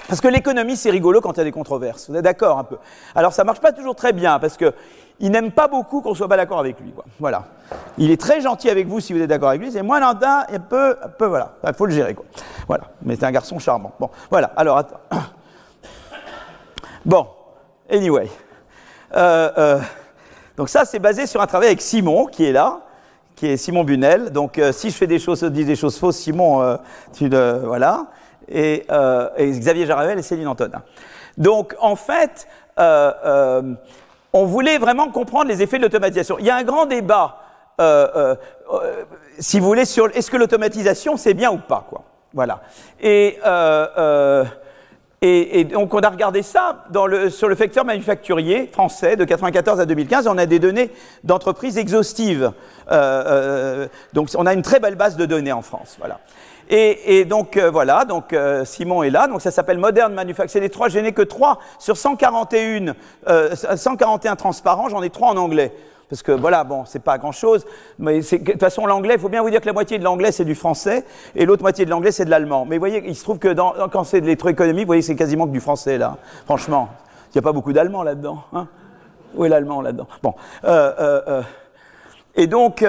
Parce 0.07 0.21
que 0.21 0.27
l'économie, 0.27 0.75
c'est 0.75 0.89
rigolo 0.89 1.21
quand 1.21 1.33
il 1.33 1.37
y 1.37 1.41
a 1.41 1.43
des 1.43 1.51
controverses. 1.51 2.09
Vous 2.09 2.15
êtes 2.15 2.23
d'accord 2.23 2.57
un 2.57 2.63
peu 2.63 2.77
Alors 3.13 3.31
ça 3.31 3.43
marche 3.43 3.59
pas 3.59 3.71
toujours 3.71 3.95
très 3.95 4.11
bien 4.11 4.39
parce 4.39 4.57
que 4.57 4.73
il 5.19 5.31
n'aime 5.31 5.51
pas 5.51 5.67
beaucoup 5.67 6.01
qu'on 6.01 6.15
soit 6.15 6.27
pas 6.27 6.37
d'accord 6.37 6.59
avec 6.59 6.79
lui. 6.79 6.93
Voilà. 7.19 7.43
Il 7.97 8.09
est 8.09 8.19
très 8.19 8.41
gentil 8.41 8.69
avec 8.69 8.87
vous 8.87 8.99
si 9.01 9.13
vous 9.13 9.21
êtes 9.21 9.29
d'accord 9.29 9.49
avec 9.49 9.61
lui. 9.61 9.71
C'est 9.71 9.83
moins 9.83 9.99
lambda 9.99 10.47
et 10.51 10.55
un 10.55 10.59
peu, 10.59 10.97
un 11.03 11.09
peu 11.09 11.25
voilà. 11.25 11.53
Il 11.67 11.73
faut 11.73 11.85
le 11.85 11.91
gérer 11.91 12.15
quoi. 12.15 12.25
Voilà. 12.67 12.85
Mais 13.03 13.15
c'est 13.15 13.25
un 13.25 13.31
garçon 13.31 13.59
charmant. 13.59 13.91
Bon, 13.99 14.09
voilà. 14.29 14.51
Alors 14.55 14.77
attends. 14.77 14.99
Bon, 17.05 17.27
anyway. 17.89 18.29
Euh, 19.15 19.51
euh, 19.57 19.79
donc 20.57 20.69
ça, 20.69 20.85
c'est 20.85 20.99
basé 20.99 21.25
sur 21.25 21.41
un 21.41 21.47
travail 21.47 21.67
avec 21.67 21.81
Simon 21.81 22.25
qui 22.25 22.45
est 22.45 22.51
là, 22.51 22.81
qui 23.35 23.47
est 23.47 23.57
Simon 23.57 23.83
Bunel. 23.83 24.31
Donc 24.31 24.57
euh, 24.57 24.71
si 24.71 24.89
je 24.89 24.95
fais 24.95 25.07
des 25.07 25.19
choses, 25.19 25.43
dis 25.43 25.65
des 25.65 25.75
choses 25.75 25.97
fausses, 25.97 26.17
Simon, 26.17 26.77
tu 27.13 27.29
le 27.29 27.61
voilà. 27.65 28.07
Et, 28.47 28.85
Xavier 29.39 29.85
Jaravel 29.85 30.19
et 30.19 30.23
Céline 30.23 30.47
Antonin. 30.47 30.81
Donc 31.37 31.75
en 31.79 31.95
fait, 31.95 32.47
on 32.77 34.45
voulait 34.45 34.77
vraiment 34.77 35.09
comprendre 35.09 35.47
les 35.47 35.61
effets 35.61 35.77
de 35.77 35.83
l'automatisation. 35.83 36.37
Il 36.39 36.45
y 36.45 36.49
a 36.49 36.55
un 36.55 36.63
grand 36.63 36.85
débat, 36.85 37.37
si 39.39 39.59
vous 39.59 39.65
voulez, 39.65 39.85
sur 39.85 40.07
est-ce 40.15 40.29
que 40.29 40.37
l'automatisation 40.37 41.15
c'est 41.17 41.33
bien 41.33 41.51
ou 41.51 41.59
pas, 41.59 41.85
quoi. 41.89 42.03
Voilà. 42.33 42.61
Et 42.99 43.39
et, 45.21 45.65
donc 45.65 45.93
on 45.93 45.99
a 45.99 46.09
regardé 46.09 46.41
ça 46.41 46.85
sur 47.29 47.49
le 47.49 47.55
facteur 47.55 47.83
manufacturier 47.83 48.69
français 48.71 49.17
de 49.17 49.23
1994 49.23 49.81
à 49.81 49.85
2015. 49.85 50.27
On 50.27 50.37
a 50.37 50.45
des 50.45 50.59
données 50.59 50.91
d'entreprises 51.25 51.77
exhaustives. 51.77 52.53
Euh, 52.89 53.23
euh, 53.27 53.87
donc 54.13 54.29
on 54.37 54.45
a 54.45 54.53
une 54.53 54.61
très 54.61 54.79
belle 54.79 54.95
base 54.95 55.17
de 55.17 55.25
données 55.25 55.51
en 55.51 55.61
France. 55.61 55.97
Voilà. 55.99 56.19
Et, 56.69 57.25
donc 57.25 57.57
euh, 57.57 57.69
voilà, 57.71 58.05
donc 58.05 58.35
Simon 58.63 59.03
est 59.03 59.09
là. 59.09 59.27
Donc 59.27 59.41
ça 59.41 59.51
s'appelle 59.51 59.79
Modern 59.79 60.13
Manufacturing. 60.13 60.63
Les 60.63 60.69
trois, 60.69 60.87
je 60.87 60.99
n'ai 60.99 61.11
que 61.11 61.23
trois 61.23 61.59
sur 61.79 61.97
141, 61.97 62.93
141 63.75 64.35
transparents. 64.37 64.87
J'en 64.87 65.01
ai 65.01 65.09
trois 65.09 65.29
en 65.29 65.37
anglais 65.37 65.73
parce 66.09 66.23
que 66.23 66.31
voilà, 66.31 66.63
bon, 66.63 66.85
c'est 66.85 67.03
pas 67.03 67.17
grand-chose, 67.17 67.65
mais 67.99 68.19
de 68.19 68.37
toute 68.37 68.59
façon, 68.59 68.85
l'anglais, 68.85 69.13
il 69.15 69.19
faut 69.19 69.29
bien 69.29 69.43
vous 69.43 69.49
dire 69.49 69.61
que 69.61 69.67
la 69.67 69.73
moitié 69.73 69.99
de 69.99 70.03
l'anglais, 70.03 70.31
c'est 70.31 70.45
du 70.45 70.55
français, 70.55 71.05
et 71.35 71.45
l'autre 71.45 71.61
moitié 71.61 71.85
de 71.85 71.91
l'anglais, 71.91 72.11
c'est 72.11 72.25
de 72.25 72.31
l'allemand. 72.31 72.65
Mais 72.65 72.77
vous 72.77 72.81
voyez, 72.81 73.03
il 73.05 73.15
se 73.15 73.23
trouve 73.23 73.37
que 73.37 73.49
dans, 73.49 73.73
quand 73.91 74.03
c'est 74.03 74.19
de 74.19 74.25
l'électroéconomie, 74.25 74.81
vous 74.81 74.87
voyez, 74.87 75.03
c'est 75.03 75.15
quasiment 75.15 75.45
que 75.45 75.51
du 75.51 75.59
français, 75.59 75.97
là, 75.97 76.17
franchement. 76.45 76.89
Il 77.29 77.37
n'y 77.37 77.39
a 77.39 77.41
pas 77.43 77.51
beaucoup 77.51 77.73
d'allemand 77.73 78.01
là-dedans. 78.01 78.43
Hein 78.53 78.67
Où 79.35 79.45
est 79.45 79.49
l'allemand 79.49 79.81
là-dedans? 79.81 80.07
Bon. 80.23 80.33
Euh, 80.63 80.91
euh, 80.99 81.21
euh. 81.27 81.41
Et 82.35 82.47
donc, 82.47 82.83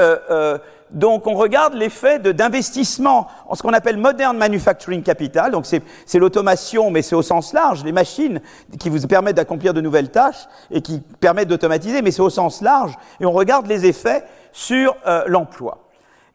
donc 0.93 1.27
on 1.27 1.35
regarde 1.35 1.75
l'effet 1.75 2.19
d'investissement 2.19 3.29
en 3.47 3.55
ce 3.55 3.62
qu'on 3.62 3.73
appelle 3.73 3.97
modern 3.97 4.37
manufacturing 4.37 5.03
capital. 5.03 5.53
Donc 5.53 5.67
c'est 5.67 6.19
l'automation, 6.19 6.91
mais 6.91 7.03
c'est 7.03 7.15
au 7.15 7.23
sens 7.23 7.53
large, 7.53 7.85
les 7.85 7.93
machines 7.93 8.41
qui 8.79 8.89
vous 8.89 9.07
permettent 9.07 9.37
d'accomplir 9.37 9.75
de 9.75 9.81
nouvelles 9.81 10.11
tâches 10.11 10.49
et 10.71 10.81
qui 10.83 11.01
permettent 11.21 11.49
d'automatiser, 11.49 12.03
mais 12.03 12.11
c'est 12.11 12.23
au 12.23 12.31
sens 12.31 12.61
large. 12.61 12.95
Et 13.21 13.27
on 13.27 13.33
regarde 13.33 13.67
les 13.67 13.87
effets 13.87 14.25
sur 14.53 14.97
euh, 15.07 15.25
l'emploi. 15.27 15.79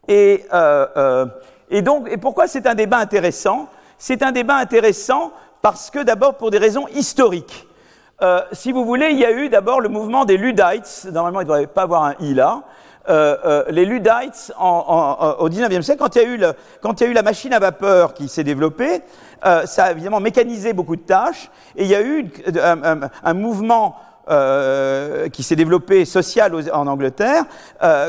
Et, 0.07 0.45
euh, 0.53 0.87
euh, 0.95 1.25
et 1.69 1.81
donc, 1.81 2.07
et 2.09 2.17
pourquoi 2.17 2.47
c'est 2.47 2.67
un 2.67 2.75
débat 2.75 2.97
intéressant? 2.97 3.67
C'est 3.97 4.23
un 4.23 4.31
débat 4.31 4.55
intéressant 4.55 5.31
parce 5.61 5.89
que 5.89 6.03
d'abord 6.03 6.35
pour 6.35 6.51
des 6.51 6.59
raisons 6.59 6.87
historiques. 6.89 7.67
si 8.51 8.71
vous 8.71 8.85
voulez, 8.85 9.09
il 9.11 9.19
y 9.19 9.25
a 9.25 9.31
eu 9.31 9.49
d'abord 9.49 9.81
le 9.81 9.89
mouvement 9.89 10.25
des 10.25 10.37
Luddites. 10.37 11.07
Normalement, 11.11 11.41
il 11.41 11.43
ne 11.43 11.49
devrait 11.49 11.67
pas 11.67 11.83
avoir 11.83 12.03
un 12.03 12.15
i 12.19 12.33
là. 12.33 12.63
Euh, 13.07 13.37
euh, 13.45 13.63
les 13.69 13.85
Luddites 13.85 14.51
au 14.59 15.49
19e 15.49 15.81
siècle, 15.83 15.99
quand 15.99 16.15
il, 16.15 16.21
y 17.03 17.07
a 17.07 17.09
eu 17.09 17.13
la 17.13 17.21
machine 17.21 17.53
à 17.53 17.59
vapeur 17.59 18.13
qui 18.15 18.27
s'est 18.27 18.43
développée, 18.43 19.01
euh, 19.45 19.65
ça 19.67 19.85
a 19.85 19.91
évidemment 19.91 20.19
mécanisé 20.19 20.73
beaucoup 20.73 20.95
de 20.95 21.01
tâches, 21.01 21.51
et 21.75 21.83
il 21.83 21.89
y 21.89 21.95
a 21.95 22.01
eu 22.01 22.31
un, 23.23 23.33
mouvement 23.33 23.95
qui 25.31 25.43
s'est 25.43 25.55
développé 25.55 26.03
social 26.03 26.51
en 26.73 26.87
Angleterre 26.87 27.43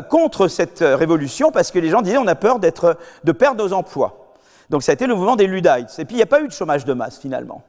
contre 0.09 0.48
cette 0.48 0.78
révolution 0.81 1.52
parce 1.52 1.70
que 1.70 1.78
les 1.78 1.90
gens 1.90 2.01
disaient 2.01 2.16
on 2.16 2.27
a 2.27 2.35
peur 2.35 2.59
de 2.59 3.32
perdre 3.32 3.62
nos 3.62 3.74
emplois. 3.74 4.32
Donc 4.70 4.82
ça 4.82 4.93
a 4.93 4.94
été 4.94 5.06
le 5.06 5.14
mouvement 5.14 5.36
des 5.36 5.47
Luddites. 5.47 5.98
Et 5.98 6.06
puis 6.06 6.14
il 6.14 6.16
n'y 6.16 6.23
a 6.23 6.27
pas 6.27 6.40
eu 6.40 6.48
de 6.48 6.52
chômage 6.52 6.86
de 6.86 6.94
masse 6.94 7.18
finalement. 7.18 7.62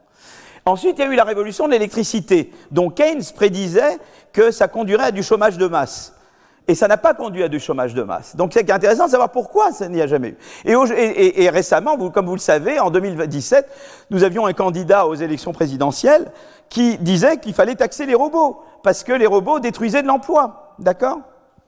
Ensuite, 0.66 0.98
il 0.98 1.02
y 1.02 1.08
a 1.08 1.12
eu 1.12 1.16
la 1.16 1.24
révolution 1.26 1.66
de 1.66 1.72
l'électricité, 1.72 2.52
dont 2.72 2.90
Keynes 2.90 3.24
prédisait 3.36 3.98
que 4.34 4.52
ça 4.52 4.68
conduirait 4.68 5.06
à 5.06 5.12
du 5.12 5.24
chômage 5.24 5.58
de 5.58 5.68
masse. 5.68 6.14
Et 6.70 6.76
ça 6.76 6.88
n'a 6.88 6.98
pas 6.98 7.14
conduit 7.14 7.44
à 7.44 7.48
du 7.48 7.60
chômage 7.60 7.94
de 7.94 8.04
masse. 8.04 8.36
Donc 8.36 8.52
c'est 8.54 8.70
intéressant 8.70 9.06
de 9.06 9.12
savoir 9.12 9.30
pourquoi 9.30 9.72
ça 9.72 9.88
n'y 9.88 10.02
a 10.02 10.08
jamais 10.08 10.30
eu. 10.30 10.38
Et, 10.66 11.50
récemment, 11.50 11.98
comme 12.10 12.26
vous 12.26 12.36
le 12.36 12.40
savez, 12.40 12.80
en 12.80 12.90
2017, 12.90 13.70
nous 14.10 14.24
avions 14.24 14.46
un 14.46 14.54
candidat 14.54 15.08
aux 15.08 15.16
élections 15.16 15.54
présidentielles 15.54 16.30
qui 16.68 16.98
disait 16.98 17.38
qu'il 17.38 17.54
fallait 17.54 17.76
taxer 17.76 18.06
les 18.06 18.16
robots, 18.16 18.62
parce 18.84 19.06
que 19.06 19.14
les 19.14 19.28
robots 19.28 19.60
détruisaient 19.60 20.02
de 20.02 20.08
l'emploi. 20.08 20.76
D'accord? 20.80 21.20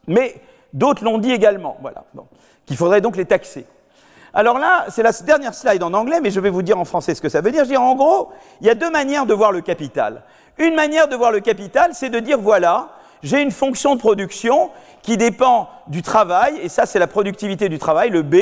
Mais 0.07 0.35
d'autres 0.73 1.05
l'ont 1.05 1.17
dit 1.17 1.31
également, 1.31 1.77
voilà. 1.81 2.03
Qu'il 2.65 2.75
faudrait 2.75 2.99
donc 2.99 3.15
les 3.15 3.25
taxer. 3.25 3.65
Alors 4.33 4.59
là, 4.59 4.85
c'est 4.89 5.01
la 5.01 5.11
dernière 5.11 5.53
slide 5.53 5.81
en 5.81 5.93
anglais, 5.93 6.19
mais 6.21 6.29
je 6.29 6.39
vais 6.39 6.49
vous 6.49 6.61
dire 6.61 6.77
en 6.77 6.85
français 6.85 7.15
ce 7.15 7.21
que 7.21 7.29
ça 7.29 7.41
veut 7.41 7.51
dire. 7.51 7.61
Je 7.61 7.69
veux 7.69 7.75
dire, 7.75 7.81
en 7.81 7.95
gros, 7.95 8.29
il 8.61 8.67
y 8.67 8.69
a 8.69 8.75
deux 8.75 8.91
manières 8.91 9.25
de 9.25 9.33
voir 9.33 9.51
le 9.51 9.61
capital. 9.61 10.23
Une 10.57 10.75
manière 10.75 11.07
de 11.07 11.15
voir 11.15 11.31
le 11.31 11.39
capital, 11.39 11.91
c'est 11.93 12.09
de 12.09 12.19
dire, 12.19 12.37
voilà, 12.37 12.89
j'ai 13.23 13.41
une 13.41 13.51
fonction 13.51 13.95
de 13.95 13.99
production 13.99 14.69
qui 15.09 15.17
dépend 15.17 15.69
du 15.87 16.03
travail, 16.03 16.59
et 16.61 16.69
ça 16.69 16.85
c'est 16.85 16.99
la 16.99 17.07
productivité 17.07 17.67
du 17.67 17.79
travail, 17.79 18.11
le 18.11 18.21
B, 18.21 18.35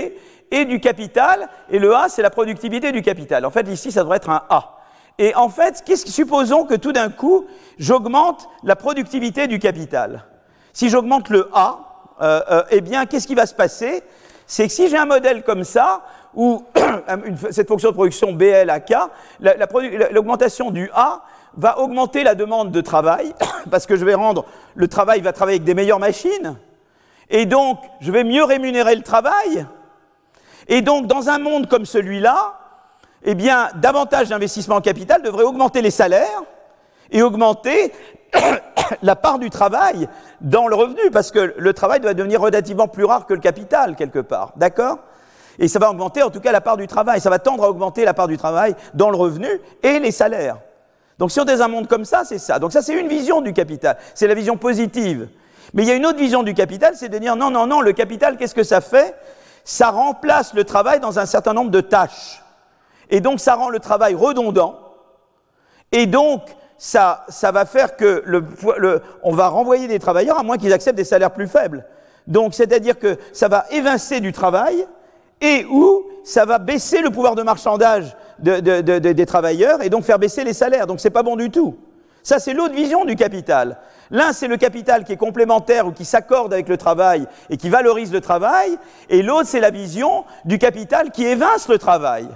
et 0.52 0.66
du 0.66 0.82
capital, 0.82 1.48
et 1.70 1.80
le 1.80 1.96
A 1.96 2.10
c'est 2.10 2.22
la 2.22 2.30
productivité 2.30 2.92
du 2.92 3.02
capital. 3.02 3.46
En 3.46 3.52
fait, 3.52 3.66
ici 3.70 3.90
ça 3.90 4.02
devrait 4.02 4.18
être 4.18 4.30
un 4.30 4.44
A. 4.50 4.76
Et 5.18 5.34
en 5.34 5.48
fait, 5.48 5.82
supposons 5.96 6.66
que 6.66 6.74
tout 6.74 6.92
d'un 6.92 7.08
coup, 7.10 7.46
j'augmente 7.80 8.50
la 8.66 8.76
productivité 8.76 9.48
du 9.48 9.60
capital. 9.60 10.26
Si 10.74 10.90
j'augmente 10.90 11.30
le 11.30 11.50
A, 11.54 11.80
euh, 12.22 12.42
euh, 12.52 12.64
eh 12.72 12.82
bien, 12.82 13.06
qu'est-ce 13.06 13.28
qui 13.28 13.36
va 13.36 13.46
se 13.46 13.56
passer? 13.56 14.04
C'est 14.46 14.68
que 14.68 14.74
si 14.74 14.90
j'ai 14.90 14.98
un 14.98 15.06
modèle 15.06 15.44
comme 15.44 15.64
ça, 15.64 16.02
où 16.36 16.66
cette 17.50 17.70
fonction 17.70 17.92
de 17.92 17.96
production 17.96 18.34
BL 18.34 18.70
à 18.70 18.82
K, 18.82 18.94
l'augmentation 20.12 20.72
du 20.72 20.92
A 20.94 21.22
va 21.58 21.80
augmenter 21.80 22.24
la 22.24 22.36
demande 22.36 22.72
de 22.72 22.82
travail, 22.82 23.34
parce 23.72 23.86
que 23.86 23.96
je 23.96 24.06
vais 24.06 24.14
rendre, 24.14 24.46
le 24.76 24.88
travail 24.88 25.22
va 25.22 25.34
travailler 25.34 25.58
avec 25.58 25.66
des 25.66 25.74
meilleures 25.74 26.00
machines, 26.00 26.56
et 27.30 27.46
donc 27.46 27.80
je 28.00 28.12
vais 28.12 28.24
mieux 28.24 28.44
rémunérer 28.44 28.96
le 28.96 29.04
travail, 29.04 29.66
et 30.68 30.82
donc 30.82 31.08
dans 31.08 31.30
un 31.30 31.40
monde 31.40 31.68
comme 31.68 31.86
celui-là, 31.86 32.54
eh 33.24 33.36
bien, 33.36 33.70
davantage 33.76 34.30
d'investissement 34.30 34.76
en 34.76 34.82
capital 34.82 35.22
devrait 35.22 35.44
augmenter 35.44 35.82
les 35.82 35.92
salaires 35.92 36.44
et 37.12 37.22
augmenter 37.22 37.92
la 39.02 39.16
part 39.16 39.40
du 39.40 39.50
travail 39.50 40.08
dans 40.42 40.68
le 40.68 40.76
revenu, 40.76 41.10
parce 41.12 41.32
que 41.32 41.54
le 41.58 41.74
travail 41.74 42.00
doit 42.00 42.14
devenir 42.14 42.40
relativement 42.40 42.88
plus 42.88 43.06
rare 43.06 43.26
que 43.26 43.34
le 43.34 43.40
capital, 43.40 43.96
quelque 43.96 44.20
part. 44.20 44.54
D'accord? 44.56 45.00
Et 45.60 45.68
ça 45.68 45.80
va 45.80 45.90
augmenter 45.90 46.22
en 46.22 46.30
tout 46.30 46.40
cas 46.40 46.52
la 46.52 46.62
part 46.62 46.78
du 46.78 46.86
travail, 46.86 47.20
ça 47.20 47.30
va 47.30 47.40
tendre 47.40 47.64
à 47.64 47.70
augmenter 47.70 48.06
la 48.06 48.14
part 48.14 48.28
du 48.28 48.38
travail 48.38 48.76
dans 48.94 49.10
le 49.10 49.18
revenu 49.18 49.50
et 49.82 50.00
les 50.00 50.12
salaires. 50.12 50.58
Donc 51.20 51.32
si 51.32 51.40
on 51.40 51.46
est 51.46 51.62
un 51.62 51.68
monde 51.68 51.88
comme 51.88 52.06
ça, 52.06 52.24
c'est 52.24 52.38
ça. 52.38 52.60
Donc 52.60 52.72
ça, 52.72 52.82
c'est 52.82 52.94
une 52.94 53.08
vision 53.08 53.42
du 53.42 53.54
capital. 53.54 53.98
C'est 54.14 54.28
la 54.28 54.36
vision 54.36 54.58
positive. 54.58 55.28
Mais 55.74 55.84
il 55.84 55.90
y 55.90 55.92
a 55.92 55.96
une 55.96 56.06
autre 56.06 56.20
vision 56.20 56.44
du 56.44 56.54
capital, 56.54 56.96
c'est 56.96 57.10
de 57.10 57.18
dire 57.18 57.36
non, 57.36 57.50
non, 57.50 57.68
non, 57.68 57.82
le 57.82 57.94
capital, 57.94 58.38
qu'est-ce 58.38 58.56
que 58.56 58.64
ça 58.64 58.82
fait? 58.82 59.16
Ça 59.64 59.90
remplace 59.90 60.54
le 60.54 60.64
travail 60.64 61.00
dans 61.00 61.20
un 61.20 61.26
certain 61.26 61.54
nombre 61.54 61.72
de 61.72 61.82
tâches. 61.82 62.42
Et 63.10 63.20
donc 63.20 63.40
ça 63.40 63.56
rend 63.56 63.70
le 63.70 63.80
travail 63.80 64.16
redondant. 64.16 64.80
Et 65.92 66.06
donc 66.06 66.44
ça, 66.78 67.26
ça 67.30 67.52
va 67.52 67.66
faire 67.66 67.96
que 67.96 68.22
le, 68.26 68.46
on 69.24 69.34
va 69.34 69.48
renvoyer 69.48 69.88
des 69.88 70.00
travailleurs 70.00 70.40
à 70.40 70.44
moins 70.44 70.58
qu'ils 70.58 70.74
acceptent 70.74 70.98
des 70.98 71.04
salaires 71.04 71.32
plus 71.32 71.48
faibles. 71.48 71.86
Donc 72.28 72.54
c'est-à-dire 72.54 73.00
que 73.00 73.18
ça 73.34 73.48
va 73.48 73.66
évincer 73.72 74.20
du 74.20 74.32
travail 74.32 74.86
et 75.42 75.66
ou 75.66 76.06
ça 76.24 76.46
va 76.46 76.60
baisser 76.60 77.02
le 77.02 77.10
pouvoir 77.10 77.36
de 77.36 77.44
marchandage 77.44 78.16
des 78.40 79.26
travailleurs 79.26 79.82
et 79.82 79.90
donc 79.90 80.04
faire 80.04 80.20
baisser 80.20 80.44
les 80.44 80.54
salaires. 80.54 80.88
Donc 80.88 81.00
c'est 81.00 81.10
pas 81.10 81.24
bon 81.24 81.36
du 81.36 81.50
tout. 81.50 81.78
Ça, 82.28 82.40
c'est 82.40 82.54
l'autre 82.54 82.74
vision 82.74 83.06
du 83.06 83.16
capital. 83.16 83.78
L'un, 84.12 84.34
c'est 84.34 84.50
le 84.50 84.58
capital 84.58 85.06
qui 85.06 85.14
est 85.14 85.18
complémentaire 85.18 85.88
ou 85.88 85.94
qui 85.94 86.04
s'accorde 86.04 86.52
avec 86.52 86.68
le 86.68 86.76
travail 86.76 87.26
et 87.50 87.56
qui 87.56 87.70
valorise 87.70 88.12
le 88.12 88.20
travail, 88.20 88.78
et 89.10 89.22
l'autre, 89.22 89.48
c'est 89.48 89.62
la 89.62 89.70
vision 89.70 90.26
du 90.44 90.58
capital 90.58 91.12
qui 91.12 91.26
évince 91.26 91.70
le 91.70 91.78
travail. 91.78 92.28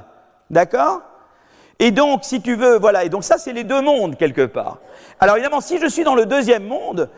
D'accord? 0.49 1.01
Et 1.77 1.91
donc, 1.91 2.23
si 2.23 2.41
tu 2.41 2.55
veux, 2.55 2.77
voilà, 2.77 3.03
et 3.03 3.09
donc 3.09 3.25
ça, 3.25 3.37
c'est 3.37 3.51
les 3.51 3.65
deux 3.65 3.81
mondes 3.81 4.15
quelque 4.15 4.45
part. 4.45 4.77
Alors 5.19 5.35
évidemment, 5.35 5.59
si 5.59 5.77
je 5.77 5.87
suis 5.87 6.05
dans 6.05 6.15
le 6.15 6.25
deuxième 6.25 6.67
monde, 6.67 7.09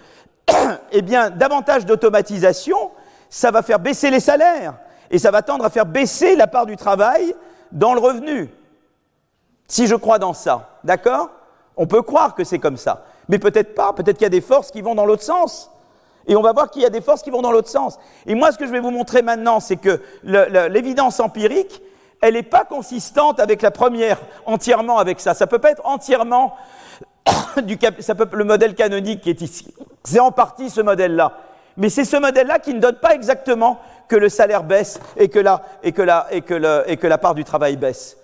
eh 0.91 1.03
bien, 1.03 1.30
davantage 1.30 1.85
d'automatisation, 1.85 2.89
ça 3.30 3.51
va 3.51 3.61
faire 3.61 3.80
baisser 3.80 4.10
les 4.10 4.19
salaires, 4.19 4.76
et 5.11 5.19
ça 5.19 5.30
va 5.30 5.43
tendre 5.43 5.65
à 5.65 5.69
faire 5.69 5.85
baisser 5.85 6.35
la 6.35 6.47
part 6.47 6.65
du 6.65 6.76
travail 6.76 7.35
dans 7.72 7.93
le 7.93 7.99
revenu. 7.99 8.49
Si 9.68 9.88
je 9.88 9.95
crois 9.95 10.19
dans 10.19 10.34
ça, 10.34 10.69
d'accord? 10.84 11.30
On 11.77 11.88
peut 11.88 12.02
croire 12.02 12.35
que 12.35 12.44
c'est 12.44 12.60
comme 12.60 12.77
ça. 12.77 13.06
Mais 13.30 13.40
peut-être 13.40 13.76
pas, 13.76 13.94
peut-être 13.94 14.18
qu'il 14.18 14.26
y 14.26 14.27
a 14.27 14.30
des 14.30 14.41
forces 14.41 14.72
qui 14.72 14.81
vont 14.81 14.95
dans 14.95 15.06
l'autre 15.06 15.23
sens. 15.23 15.72
Et 16.27 16.35
on 16.35 16.41
va 16.41 16.53
voir 16.53 16.69
qu'il 16.69 16.81
y 16.81 16.85
a 16.85 16.90
des 16.90 17.02
forces 17.02 17.22
qui 17.22 17.31
vont 17.31 17.41
dans 17.41 17.52
l'autre 17.52 17.69
sens. 17.69 17.98
Et 18.26 18.35
moi, 18.35 18.52
ce 18.52 18.57
que 18.57 18.65
je 18.65 18.72
vais 18.72 18.80
vous 18.80 18.91
montrer 18.91 19.22
maintenant, 19.22 19.60
c'est 19.60 19.76
que 19.76 20.02
l'évidence 20.23 21.19
empirique, 21.19 21.81
elle 22.22 22.35
n'est 22.35 22.44
pas 22.44 22.64
consistante 22.64 23.40
avec 23.40 23.61
la 23.61 23.72
première, 23.72 24.19
entièrement 24.45 24.99
avec 24.99 25.19
ça. 25.19 25.34
Ça 25.34 25.48
peut 25.48 25.60
pas 25.60 25.72
être 25.72 25.85
entièrement 25.85 26.56
du 27.64 27.77
ça 27.99 28.15
peut, 28.15 28.27
le 28.31 28.44
modèle 28.45 28.76
canonique 28.76 29.22
qui 29.22 29.30
est 29.30 29.41
ici. 29.41 29.73
C'est 30.03 30.19
en 30.19 30.31
partie 30.31 30.69
ce 30.69 30.81
modèle-là. 30.81 31.34
Mais 31.76 31.90
c'est 31.90 32.06
ce 32.06 32.18
modèle-là 32.18 32.60
qui 32.60 32.73
ne 32.73 32.80
donne 32.80 32.95
pas 32.95 33.15
exactement 33.15 33.80
que 34.07 34.15
le 34.15 34.30
salaire 34.30 34.64
baisse 34.64 34.99
et 35.18 35.27
que 35.27 35.40
la, 35.40 35.64
et 35.81 35.91
que 35.91 36.03
et 36.88 36.98
que 36.98 37.07
la 37.07 37.18
part 37.18 37.35
du 37.35 37.44
travail 37.44 37.77
baisse. 37.77 38.18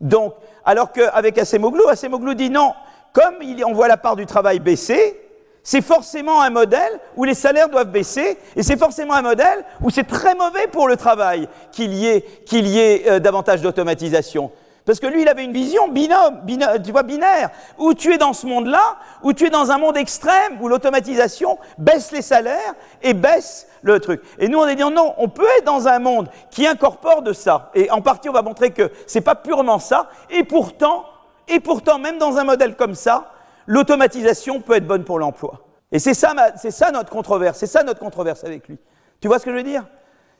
Donc, 0.00 0.34
alors 0.64 0.92
qu'avec 0.92 1.38
Acemoglu, 1.38 1.82
Acemoglu 1.88 2.34
dit 2.34 2.50
non, 2.50 2.72
comme 3.12 3.36
on 3.66 3.72
voit 3.72 3.88
la 3.88 3.96
part 3.96 4.16
du 4.16 4.26
travail 4.26 4.58
baisser, 4.58 5.20
c'est 5.62 5.82
forcément 5.82 6.42
un 6.42 6.50
modèle 6.50 7.00
où 7.16 7.24
les 7.24 7.34
salaires 7.34 7.70
doivent 7.70 7.90
baisser, 7.90 8.36
et 8.54 8.62
c'est 8.62 8.76
forcément 8.76 9.14
un 9.14 9.22
modèle 9.22 9.64
où 9.80 9.88
c'est 9.88 10.04
très 10.04 10.34
mauvais 10.34 10.66
pour 10.66 10.88
le 10.88 10.96
travail 10.96 11.48
qu'il 11.72 11.94
y 11.94 12.06
ait, 12.06 12.20
qu'il 12.44 12.66
y 12.66 12.78
ait 12.78 13.08
euh, 13.08 13.18
davantage 13.18 13.62
d'automatisation. 13.62 14.50
Parce 14.84 15.00
que 15.00 15.06
lui, 15.06 15.22
il 15.22 15.28
avait 15.28 15.44
une 15.44 15.52
vision 15.52 15.88
binôme, 15.88 16.42
tu 16.84 16.92
vois, 16.92 17.02
binaire, 17.02 17.50
où 17.78 17.94
tu 17.94 18.12
es 18.12 18.18
dans 18.18 18.34
ce 18.34 18.46
monde-là, 18.46 18.96
où 19.22 19.32
tu 19.32 19.46
es 19.46 19.50
dans 19.50 19.70
un 19.70 19.78
monde 19.78 19.96
extrême, 19.96 20.60
où 20.60 20.68
l'automatisation 20.68 21.58
baisse 21.78 22.12
les 22.12 22.20
salaires 22.20 22.74
et 23.02 23.14
baisse 23.14 23.66
le 23.82 23.98
truc. 23.98 24.22
Et 24.38 24.48
nous, 24.48 24.58
on 24.58 24.66
est 24.66 24.74
dit 24.74 24.82
non, 24.82 25.14
on 25.16 25.28
peut 25.28 25.46
être 25.58 25.64
dans 25.64 25.88
un 25.88 25.98
monde 26.00 26.28
qui 26.50 26.66
incorpore 26.66 27.22
de 27.22 27.32
ça. 27.32 27.70
Et 27.74 27.90
en 27.90 28.02
partie, 28.02 28.28
on 28.28 28.32
va 28.32 28.42
montrer 28.42 28.72
que 28.72 28.90
c'est 29.06 29.22
pas 29.22 29.34
purement 29.34 29.78
ça. 29.78 30.10
Et 30.28 30.44
pourtant, 30.44 31.06
et 31.48 31.60
pourtant, 31.60 31.98
même 31.98 32.18
dans 32.18 32.36
un 32.36 32.44
modèle 32.44 32.76
comme 32.76 32.94
ça, 32.94 33.30
l'automatisation 33.66 34.60
peut 34.60 34.74
être 34.74 34.86
bonne 34.86 35.04
pour 35.04 35.18
l'emploi. 35.18 35.60
Et 35.92 35.98
c'est 35.98 36.14
ça, 36.14 36.34
c'est 36.56 36.70
ça 36.70 36.90
notre 36.90 37.10
controverse, 37.10 37.58
c'est 37.58 37.66
ça 37.66 37.82
notre 37.84 38.00
controverse 38.00 38.44
avec 38.44 38.68
lui. 38.68 38.78
Tu 39.20 39.28
vois 39.28 39.38
ce 39.38 39.46
que 39.46 39.50
je 39.50 39.56
veux 39.56 39.62
dire? 39.62 39.84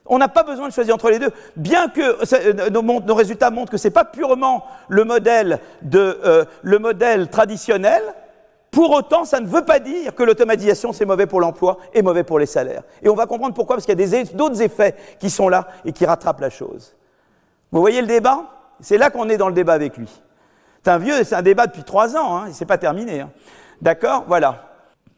On 0.07 0.19
n'a 0.19 0.29
pas 0.29 0.43
besoin 0.43 0.69
de 0.69 0.73
choisir 0.73 0.95
entre 0.95 1.11
les 1.11 1.19
deux, 1.19 1.31
bien 1.57 1.89
que 1.89 2.35
euh, 2.35 2.71
nos, 2.71 3.15
résultats 3.15 3.51
montrent 3.51 3.73
que 3.73 3.79
ce 3.79 3.89
n'est 3.89 3.93
pas 3.93 4.05
purement 4.05 4.65
le 4.89 5.05
modèle, 5.05 5.61
de, 5.83 6.21
euh, 6.25 6.45
le 6.63 6.79
modèle 6.79 7.29
traditionnel. 7.29 8.03
Pour 8.71 8.91
autant, 8.91 9.25
ça 9.25 9.41
ne 9.41 9.47
veut 9.47 9.65
pas 9.65 9.79
dire 9.79 10.15
que 10.15 10.23
l'automatisation 10.23 10.93
c'est 10.93 11.05
mauvais 11.05 11.27
pour 11.27 11.41
l'emploi 11.41 11.79
et 11.95 12.03
mauvais 12.03 12.25
pour 12.25 12.39
les 12.39 12.47
salaires. 12.47 12.83
Et 13.03 13.09
on 13.09 13.15
va 13.15 13.27
comprendre 13.27 13.55
pourquoi, 13.55 13.77
parce 13.77 13.87
qu'il 13.87 13.99
y 13.99 14.17
a 14.17 14.25
d'autres 14.35 14.61
effets 14.61 14.97
qui 15.21 15.31
sont 15.31 15.49
là 15.49 15.69
et 15.85 15.93
qui 15.93 16.05
rattrapent 16.05 16.41
la 16.41 16.51
chose. 16.51 16.95
Vous 17.71 17.81
voyez 17.81 18.01
le 18.01 18.09
débat? 18.09 18.45
C'est 18.81 18.99
là 18.99 19.11
qu'on 19.11 19.29
est 19.29 19.37
dans 19.37 19.49
le 19.49 19.55
débat 19.55 19.75
avec 19.75 19.97
lui. 19.97 20.11
C'est 20.83 20.91
un 20.91 20.99
vieux, 20.99 21.25
c'est 21.25 21.37
un 21.37 21.43
débat 21.43 21.67
depuis 21.67 21.85
trois 21.85 22.17
ans, 22.17 22.37
hein, 22.37 22.45
il 22.49 22.55
s'est 22.55 22.67
pas 22.67 22.77
terminé. 22.77 23.21
Hein. 23.21 23.31
D'accord? 23.81 24.25
Voilà. 24.27 24.74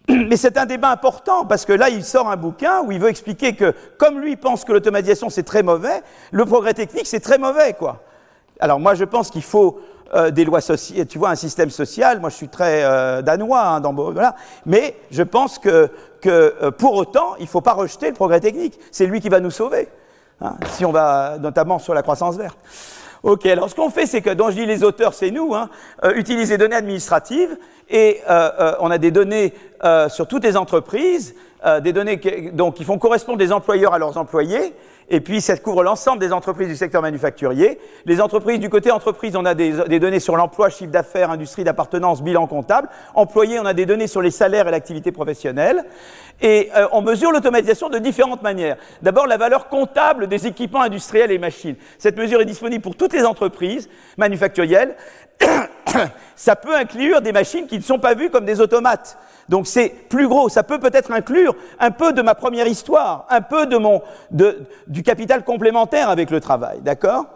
Mais 0.09 0.37
c'est 0.37 0.57
un 0.57 0.67
débat 0.67 0.91
important 0.91 1.45
parce 1.45 1.65
que 1.65 1.73
là, 1.73 1.89
il 1.89 2.05
sort 2.05 2.31
un 2.31 2.37
bouquin 2.37 2.83
où 2.83 2.93
il 2.93 3.01
veut 3.01 3.09
expliquer 3.09 3.55
que, 3.55 3.75
comme 3.99 4.21
lui 4.21 4.37
pense 4.37 4.65
que 4.65 4.73
l'automatisation 4.73 5.31
c'est 5.31 5.43
très 5.43 5.63
mauvais, 5.63 6.03
le 6.31 6.45
progrès 6.45 6.75
technique 6.75 7.07
c'est 7.07 7.21
très 7.21 7.39
mauvais, 7.39 7.75
quoi. 7.75 8.03
Alors 8.61 8.81
moi, 8.81 8.95
je 8.95 9.05
pense 9.05 9.31
qu'il 9.31 9.43
faut 9.43 9.81
euh, 10.15 10.31
des 10.31 10.45
lois 10.45 10.61
sociales, 10.61 11.07
tu 11.07 11.19
vois, 11.19 11.31
un 11.31 11.35
système 11.35 11.71
social. 11.71 12.21
Moi, 12.21 12.31
je 12.31 12.37
suis 12.37 12.49
très 12.49 12.85
euh, 12.85 13.23
danois, 13.23 13.67
hein, 13.67 13.81
dans, 13.81 13.93
voilà. 13.93 14.37
Mais 14.65 14.97
je 15.11 15.25
pense 15.25 15.59
que, 15.59 15.91
que 16.21 16.55
euh, 16.63 16.71
pour 16.71 16.95
autant, 16.95 17.35
il 17.39 17.43
ne 17.43 17.49
faut 17.49 17.61
pas 17.61 17.73
rejeter 17.73 18.09
le 18.09 18.15
progrès 18.15 18.41
technique. 18.41 18.79
C'est 18.93 19.07
lui 19.07 19.21
qui 19.21 19.29
va 19.29 19.41
nous 19.41 19.51
sauver, 19.51 19.89
hein, 20.41 20.55
si 20.71 20.85
on 20.85 20.93
va 20.93 21.39
notamment 21.41 21.81
sur 21.81 21.93
la 21.93 22.03
croissance 22.03 22.37
verte. 22.37 22.57
Ok, 23.27 23.45
alors 23.47 23.69
ce 23.69 23.75
qu'on 23.75 23.91
fait, 23.91 24.07
c'est 24.07 24.23
que, 24.23 24.31
dont 24.31 24.51
je 24.51 24.55
dis 24.55 24.67
les 24.67 24.85
auteurs, 24.85 25.13
c'est 25.13 25.33
nous, 25.33 25.53
hein, 25.53 25.69
euh, 26.05 26.15
utiliser 26.15 26.57
des 26.57 26.59
données 26.59 26.77
administratives, 26.77 27.59
et 27.91 28.21
euh, 28.31 28.51
euh, 28.61 28.75
on 28.79 28.89
a 28.89 28.99
des 28.99 29.11
données 29.11 29.53
sur 30.09 30.29
toutes 30.29 30.45
les 30.45 30.57
entreprises, 30.57 31.35
des 31.83 31.93
données 31.93 32.21
qui, 32.21 32.53
donc, 32.53 32.75
qui 32.75 32.85
font 32.85 32.99
correspondre 32.99 33.39
des 33.39 33.53
employeurs 33.53 33.95
à 33.95 33.99
leurs 33.99 34.17
employés, 34.19 34.75
et 35.09 35.21
puis 35.21 35.41
ça 35.41 35.57
couvre 35.57 35.85
l'ensemble 35.85 36.19
des 36.19 36.33
entreprises 36.33 36.69
du 36.69 36.77
secteur 36.77 37.01
manufacturier. 37.01 37.79
Les 38.07 38.21
entreprises, 38.21 38.59
du 38.59 38.69
côté 38.69 38.91
entreprise, 38.91 39.37
on 39.37 39.45
a 39.45 39.55
des, 39.55 39.73
des 39.87 40.01
données 40.01 40.19
sur 40.19 40.37
l'emploi, 40.37 40.69
chiffre 40.69 40.91
d'affaires, 40.91 41.31
industrie 41.31 41.63
d'appartenance, 41.63 42.23
bilan 42.23 42.47
comptable. 42.49 42.89
Employés, 43.15 43.61
on 43.61 43.67
a 43.67 43.73
des 43.73 43.87
données 43.87 44.09
sur 44.09 44.21
les 44.21 44.33
salaires 44.33 44.67
et 44.67 44.71
l'activité 44.73 45.13
professionnelle. 45.13 45.85
Et 46.43 46.71
euh, 46.77 46.89
on 46.93 47.03
mesure 47.03 47.31
l'automatisation 47.31 47.89
de 47.89 47.99
différentes 47.99 48.43
manières. 48.43 48.77
D'abord, 49.01 49.27
la 49.27 49.37
valeur 49.37 49.69
comptable 49.69 50.27
des 50.27 50.47
équipements 50.47 50.83
industriels 50.83 51.31
et 51.31 51.39
machines. 51.39 51.77
Cette 51.99 52.19
mesure 52.19 52.41
est 52.41 52.47
disponible 52.47 52.83
pour 52.83 52.97
toutes 52.97 53.13
les 53.13 53.25
entreprises 53.25 53.89
manufacturielles. 54.17 54.97
ça 56.37 56.57
peut 56.57 56.75
inclure 56.75 57.23
des 57.23 57.33
machines 57.33 57.67
qui 57.67 57.79
ne 57.79 57.83
sont 57.83 57.99
pas 57.99 58.15
vues 58.15 58.31
comme 58.31 58.45
des 58.45 58.61
automates. 58.61 59.19
Donc 59.49 59.67
c'est 59.67 59.89
plus 60.09 60.29
gros. 60.29 60.49
Ça 60.49 60.63
peut 60.63 60.79
peut-être 60.79 61.13
inclure 61.13 61.55
un 61.79 61.91
peu 61.91 62.13
de 62.13 62.23
ma 62.23 62.35
première 62.35 62.67
histoire, 62.67 63.27
un 63.31 63.41
peu 63.41 63.67
de 63.67 63.77
mon, 63.77 64.03
du 64.31 65.03
capital 65.03 65.45
complémentaire 65.45 66.09
avec 66.09 66.31
le 66.31 66.41
travail, 66.41 66.81
d'accord? 66.81 67.27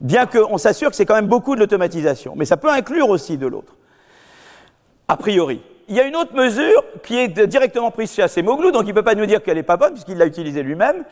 Bien 0.00 0.26
qu'on 0.26 0.56
s'assure 0.56 0.90
que 0.90 0.96
c'est 0.96 1.04
quand 1.04 1.14
même 1.14 1.26
beaucoup 1.26 1.54
de 1.54 1.60
l'automatisation, 1.60 2.32
mais 2.36 2.46
ça 2.46 2.56
peut 2.56 2.70
inclure 2.70 3.10
aussi 3.10 3.36
de 3.36 3.46
l'autre, 3.46 3.74
a 5.08 5.16
priori. 5.16 5.60
Il 5.88 5.96
y 5.96 6.00
a 6.00 6.04
une 6.04 6.16
autre 6.16 6.34
mesure 6.34 6.84
qui 7.02 7.18
est 7.18 7.46
directement 7.46 7.90
prise 7.90 8.12
chez 8.12 8.22
Acemoglu, 8.22 8.72
donc 8.72 8.84
il 8.84 8.90
ne 8.90 8.94
peut 8.94 9.02
pas 9.02 9.14
nous 9.14 9.26
dire 9.26 9.42
qu'elle 9.42 9.56
n'est 9.56 9.62
pas 9.62 9.76
bonne 9.76 9.92
puisqu'il 9.92 10.16
l'a 10.16 10.26
utilisée 10.26 10.62
lui-même. 10.62 11.04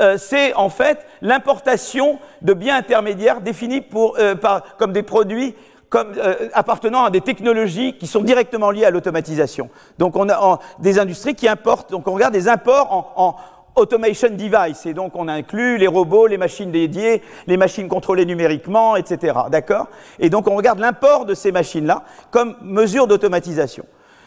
Euh, 0.00 0.16
c'est 0.16 0.54
en 0.54 0.70
fait 0.70 1.06
l'importation 1.20 2.18
de 2.40 2.54
biens 2.54 2.76
intermédiaires 2.76 3.42
définis 3.42 3.82
pour, 3.82 4.16
euh, 4.18 4.34
comme 4.78 4.92
des 4.92 5.02
produits 5.02 5.54
comme, 5.92 6.14
euh, 6.16 6.48
appartenant 6.54 7.04
à 7.04 7.10
des 7.10 7.20
technologies 7.20 7.98
qui 7.98 8.06
sont 8.06 8.22
directement 8.22 8.70
liées 8.70 8.86
à 8.86 8.90
l'automatisation. 8.90 9.68
Donc 9.98 10.16
on 10.16 10.26
a 10.30 10.58
des 10.78 10.98
industries 10.98 11.34
qui 11.34 11.46
importent, 11.46 11.90
donc 11.90 12.08
on 12.08 12.14
regarde 12.14 12.32
des 12.32 12.48
imports 12.48 12.90
en, 12.90 13.12
en 13.22 13.36
automation 13.76 14.30
device, 14.30 14.86
et 14.86 14.94
donc 14.94 15.12
on 15.16 15.28
inclut 15.28 15.76
les 15.76 15.86
robots, 15.86 16.26
les 16.26 16.38
machines 16.38 16.70
dédiées, 16.70 17.20
les 17.46 17.58
machines 17.58 17.88
contrôlées 17.88 18.24
numériquement, 18.24 18.96
etc. 18.96 19.38
D'accord? 19.50 19.88
Et 20.18 20.30
donc 20.30 20.48
on 20.48 20.56
regarde 20.56 20.78
l'import 20.78 21.26
de 21.26 21.34
ces 21.34 21.52
machines-là 21.52 22.04
comme 22.30 22.56
mesure 22.62 23.06
d'automatisation. 23.06 23.84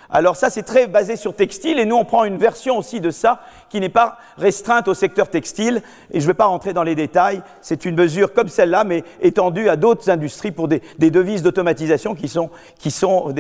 Alors 0.10 0.36
ça, 0.36 0.50
c'est 0.50 0.64
très 0.64 0.88
basé 0.88 1.16
sur 1.16 1.36
textile, 1.36 1.80
et 1.80 1.86
nous, 1.86 1.96
on 1.96 2.06
prend 2.06 2.24
une 2.24 2.38
version 2.38 2.78
aussi 2.78 3.00
de 3.00 3.10
ça 3.10 3.42
qui 3.70 3.80
n'est 3.80 3.90
pas 3.90 4.18
restreinte 4.38 4.88
au 4.88 4.94
secteur 4.94 5.30
textile, 5.30 5.82
et 6.12 6.20
je 6.20 6.26
ne 6.26 6.32
vais 6.32 6.36
pas 6.36 6.46
rentrer 6.46 6.74
dans 6.74 6.84
les 6.84 6.96
détails, 6.96 7.42
c'est 7.62 7.86
une 7.86 7.96
mesure 7.96 8.34
comme 8.34 8.48
celle-là, 8.48 8.84
mais 8.84 9.04
étendue 9.22 9.70
à 9.70 9.76
d'autres 9.76 10.10
industries 10.10 10.52
pour 10.52 10.68
des, 10.68 10.82
devises 11.00 11.42
d'automatisation 11.42 12.16
qui 12.16 12.28
sont, 12.28 12.50
qui 12.78 12.92
sont, 12.92 13.34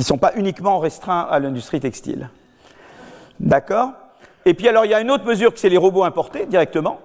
sont 0.00 0.18
pas 0.18 0.32
uniquement 0.36 0.78
restreints 0.78 1.26
à 1.30 1.38
l'industrie 1.38 1.80
textile. 1.80 2.28
D'accord? 3.40 3.92
Et 4.44 4.54
puis 4.54 4.68
alors, 4.68 4.84
il 4.84 4.90
y 4.90 4.94
a 4.94 5.00
une 5.00 5.10
autre 5.10 5.24
mesure, 5.24 5.52
que 5.52 5.58
c'est 5.58 5.68
les 5.68 5.78
robots 5.78 6.04
importés 6.04 6.46
directement. 6.46 7.00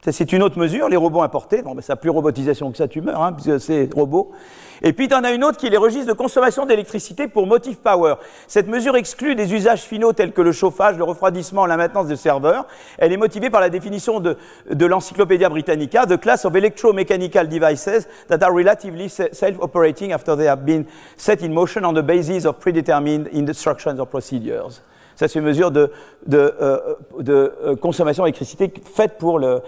C'est 0.00 0.32
une 0.32 0.44
autre 0.44 0.58
mesure, 0.58 0.88
les 0.88 0.96
robots 0.96 1.22
importés. 1.22 1.60
Bon, 1.60 1.74
ben, 1.74 1.82
ça 1.82 1.94
n'a 1.94 1.96
plus 1.96 2.10
robotisation 2.10 2.70
que 2.70 2.76
ça, 2.76 2.86
tu 2.86 3.00
meurs, 3.00 3.20
hein, 3.20 3.32
puisque 3.32 3.58
c'est 3.58 3.92
robot. 3.92 4.30
Et 4.80 4.92
puis, 4.92 5.08
tu 5.08 5.14
en 5.14 5.24
as 5.24 5.32
une 5.32 5.42
autre 5.42 5.58
qui 5.58 5.66
est 5.66 5.70
les 5.70 5.76
registres 5.76 6.06
de 6.06 6.12
consommation 6.12 6.66
d'électricité 6.66 7.26
pour 7.26 7.48
Motive 7.48 7.78
Power. 7.78 8.14
Cette 8.46 8.68
mesure 8.68 8.94
exclut 8.94 9.34
des 9.34 9.52
usages 9.52 9.82
finaux 9.82 10.12
tels 10.12 10.32
que 10.32 10.40
le 10.40 10.52
chauffage, 10.52 10.96
le 10.96 11.02
refroidissement, 11.02 11.66
la 11.66 11.76
maintenance 11.76 12.06
de 12.06 12.14
serveurs. 12.14 12.66
Elle 12.96 13.12
est 13.12 13.16
motivée 13.16 13.50
par 13.50 13.60
la 13.60 13.70
définition 13.70 14.20
de, 14.20 14.36
de 14.70 14.86
l'Encyclopédia 14.86 15.48
Britannica, 15.48 16.06
The 16.06 16.20
class 16.20 16.44
of 16.44 16.54
electromechanical 16.54 17.48
devices 17.48 18.06
that 18.28 18.40
are 18.42 18.54
relatively 18.54 19.08
self-operating 19.08 20.12
after 20.12 20.36
they 20.36 20.46
have 20.46 20.64
been 20.64 20.84
set 21.16 21.42
in 21.42 21.48
motion 21.48 21.84
on 21.84 21.92
the 21.92 22.04
basis 22.04 22.44
of 22.44 22.60
predetermined 22.60 23.28
instructions 23.32 23.98
or 23.98 24.06
procedures. 24.06 24.80
Ça, 25.16 25.26
c'est 25.26 25.40
une 25.40 25.44
mesure 25.44 25.72
de, 25.72 25.90
de, 26.28 26.54
euh, 26.62 26.94
de 27.18 27.52
euh, 27.64 27.74
consommation 27.74 28.22
d'électricité 28.22 28.72
faite 28.94 29.18
pour 29.18 29.40
le, 29.40 29.60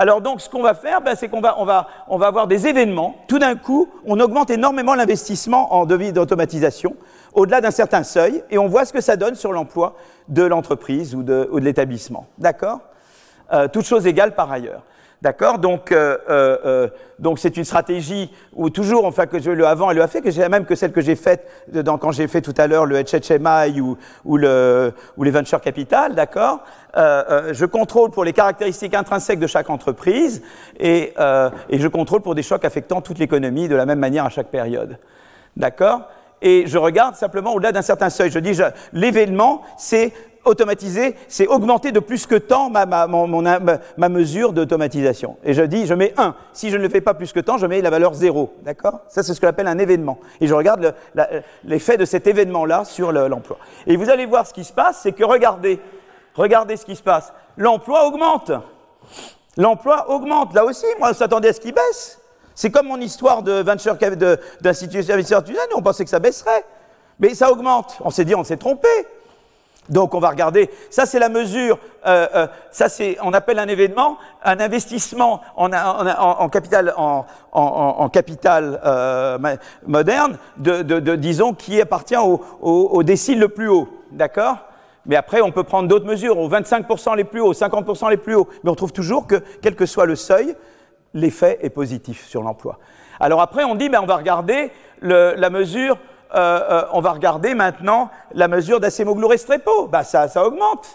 alors 0.00 0.22
donc, 0.22 0.40
ce 0.40 0.48
qu'on 0.48 0.62
va 0.62 0.72
faire, 0.72 1.02
ben, 1.02 1.14
c'est 1.14 1.28
qu'on 1.28 1.42
va, 1.42 1.60
on 1.60 1.66
va, 1.66 1.86
on 2.08 2.16
va 2.16 2.28
avoir 2.28 2.46
des 2.46 2.66
événements. 2.66 3.16
Tout 3.28 3.38
d'un 3.38 3.54
coup, 3.54 3.86
on 4.06 4.18
augmente 4.18 4.48
énormément 4.48 4.94
l'investissement 4.94 5.74
en 5.74 5.84
devis 5.84 6.14
d'automatisation 6.14 6.96
au-delà 7.34 7.60
d'un 7.60 7.70
certain 7.70 8.02
seuil, 8.02 8.42
et 8.48 8.56
on 8.56 8.66
voit 8.66 8.86
ce 8.86 8.94
que 8.94 9.02
ça 9.02 9.16
donne 9.16 9.34
sur 9.34 9.52
l'emploi 9.52 9.94
de 10.28 10.42
l'entreprise 10.42 11.14
ou 11.14 11.22
de, 11.22 11.50
l'établissement. 11.58 12.26
D'accord? 12.38 12.80
Euh, 13.52 13.68
Toutes 13.68 13.84
choses 13.84 14.06
égales 14.06 14.34
par 14.34 14.50
ailleurs. 14.50 14.84
D'accord 15.22 15.58
Donc, 15.58 15.92
euh, 15.92 16.16
euh, 16.30 16.56
euh, 16.64 16.88
donc 17.18 17.38
c'est 17.38 17.58
une 17.58 17.64
stratégie 17.64 18.30
où 18.54 18.70
toujours, 18.70 19.04
enfin 19.04 19.26
que 19.26 19.38
je 19.38 19.50
le 19.50 19.66
avant, 19.66 19.90
elle 19.90 19.98
le 19.98 20.02
a 20.02 20.08
fait, 20.08 20.22
que 20.22 20.30
j'ai 20.30 20.48
même 20.48 20.64
que 20.64 20.74
celle 20.74 20.92
que 20.92 21.02
j'ai 21.02 21.14
faite 21.14 21.46
quand 22.00 22.10
j'ai 22.10 22.26
fait 22.26 22.40
tout 22.40 22.54
à 22.56 22.66
l'heure 22.66 22.86
le 22.86 23.02
HHMI 23.02 23.82
ou, 23.82 23.98
ou, 24.24 24.38
le, 24.38 24.94
ou 25.18 25.22
les 25.22 25.30
venture 25.30 25.60
capital, 25.60 26.14
d'accord 26.14 26.60
euh, 26.96 27.22
euh, 27.28 27.52
Je 27.52 27.66
contrôle 27.66 28.10
pour 28.10 28.24
les 28.24 28.32
caractéristiques 28.32 28.94
intrinsèques 28.94 29.40
de 29.40 29.46
chaque 29.46 29.68
entreprise 29.68 30.42
et, 30.78 31.12
et 31.68 31.78
je 31.78 31.88
contrôle 31.88 32.22
pour 32.22 32.34
des 32.34 32.42
chocs 32.42 32.64
affectant 32.64 33.02
toute 33.02 33.18
l'économie 33.18 33.68
de 33.68 33.76
la 33.76 33.84
même 33.84 33.98
manière 33.98 34.24
à 34.24 34.30
chaque 34.30 34.48
période, 34.48 34.96
d'accord 35.54 36.08
et 36.42 36.64
je 36.66 36.78
regarde 36.78 37.16
simplement 37.16 37.52
au-delà 37.52 37.72
d'un 37.72 37.82
certain 37.82 38.08
seuil. 38.08 38.30
Je 38.30 38.38
dis, 38.38 38.58
l'événement, 38.94 39.60
c'est 39.76 40.12
automatiser, 40.44 41.14
c'est 41.28 41.46
augmenter 41.46 41.92
de 41.92 42.00
plus 42.00 42.26
que 42.26 42.34
tant 42.34 42.70
ma, 42.70 42.86
mesure 44.08 44.52
d'automatisation. 44.52 45.36
Et 45.44 45.52
je 45.54 45.62
dis, 45.62 45.86
je 45.86 45.94
mets 45.94 46.14
1. 46.16 46.34
Si 46.52 46.70
je 46.70 46.76
ne 46.76 46.82
le 46.82 46.88
fais 46.88 47.00
pas 47.00 47.14
plus 47.14 47.32
que 47.32 47.40
tant, 47.40 47.58
je 47.58 47.66
mets 47.66 47.80
la 47.80 47.90
valeur 47.90 48.14
0. 48.14 48.54
D'accord? 48.62 49.00
Ça, 49.08 49.22
c'est 49.22 49.34
ce 49.34 49.40
qu'on 49.40 49.48
appelle 49.48 49.68
un 49.68 49.78
événement. 49.78 50.18
Et 50.40 50.46
je 50.46 50.54
regarde 50.54 50.94
l'effet 51.64 51.96
de 51.96 52.04
cet 52.04 52.26
événement-là 52.26 52.84
sur 52.84 53.12
le- 53.12 53.28
l'emploi. 53.28 53.58
Et 53.86 53.96
vous 53.96 54.08
allez 54.10 54.26
voir 54.26 54.46
ce 54.46 54.54
qui 54.54 54.64
se 54.64 54.72
passe, 54.72 55.00
c'est 55.02 55.12
que 55.12 55.24
regardez, 55.24 55.78
regardez 56.34 56.76
ce 56.76 56.84
qui 56.84 56.96
se 56.96 57.02
passe. 57.02 57.32
L'emploi 57.56 58.06
augmente. 58.06 58.50
L'emploi 59.56 60.10
augmente. 60.10 60.54
Là 60.54 60.64
aussi, 60.64 60.86
moi, 60.98 61.08
on 61.10 61.14
s'attendait 61.14 61.48
à 61.48 61.52
ce 61.52 61.60
qu'il 61.60 61.74
baisse. 61.74 62.18
C'est 62.54 62.70
comme 62.70 62.86
mon 62.88 63.00
histoire 63.00 63.42
de 63.42 63.62
venture 63.62 63.96
cap- 63.98 64.14
de- 64.14 64.38
d'institut 64.60 65.02
d'investisseurs 65.02 65.42
on 65.74 65.82
pensait 65.82 66.04
que 66.04 66.10
ça 66.10 66.18
baisserait. 66.18 66.64
Mais 67.18 67.34
ça 67.34 67.50
augmente. 67.50 67.98
On 68.02 68.10
s'est 68.10 68.24
dit, 68.24 68.34
on 68.34 68.44
s'est 68.44 68.56
trompé. 68.56 68.88
Donc 69.90 70.14
on 70.14 70.20
va 70.20 70.30
regarder, 70.30 70.70
ça 70.88 71.04
c'est 71.04 71.18
la 71.18 71.28
mesure, 71.28 71.78
euh, 72.06 72.26
euh, 72.34 72.46
ça 72.70 72.88
c'est, 72.88 73.18
on 73.22 73.32
appelle 73.32 73.58
un 73.58 73.66
événement, 73.66 74.18
un 74.44 74.60
investissement 74.60 75.42
en, 75.56 76.48
capital, 76.48 76.94
moderne, 79.86 80.38
de, 80.58 81.16
disons, 81.16 81.54
qui 81.54 81.80
appartient 81.80 82.16
au, 82.16 82.40
au, 82.62 83.02
le 83.02 83.46
plus 83.46 83.68
haut, 83.68 83.88
d'accord? 84.12 84.58
Mais 85.06 85.16
après 85.16 85.40
on 85.40 85.50
peut 85.50 85.64
prendre 85.64 85.88
d'autres 85.88 86.06
mesures, 86.06 86.38
aux 86.38 86.48
25% 86.48 87.16
les 87.16 87.24
plus 87.24 87.40
hauts, 87.40 87.52
50% 87.52 88.10
les 88.10 88.16
plus 88.16 88.36
hauts, 88.36 88.48
mais 88.62 88.70
on 88.70 88.76
trouve 88.76 88.92
toujours 88.92 89.26
que, 89.26 89.42
quel 89.60 89.74
que 89.74 89.86
soit 89.86 90.06
le 90.06 90.14
seuil, 90.14 90.54
l'effet 91.14 91.58
est 91.62 91.70
positif 91.70 92.26
sur 92.26 92.42
l'emploi. 92.42 92.78
Alors 93.18 93.40
après, 93.40 93.64
on 93.64 93.74
dit, 93.74 93.88
ben, 93.88 94.00
on 94.02 94.06
va 94.06 94.16
regarder 94.16 94.70
la 95.02 95.50
mesure, 95.50 95.98
euh, 96.34 96.60
euh, 96.70 96.84
on 96.92 97.00
va 97.00 97.12
regarder 97.12 97.54
maintenant 97.54 98.10
la 98.32 98.48
mesure 98.48 98.80
d'acémoglu 98.80 99.24
restrepo. 99.26 99.86
Ben, 99.88 100.02
ça, 100.02 100.28
ça 100.28 100.44
augmente. 100.46 100.86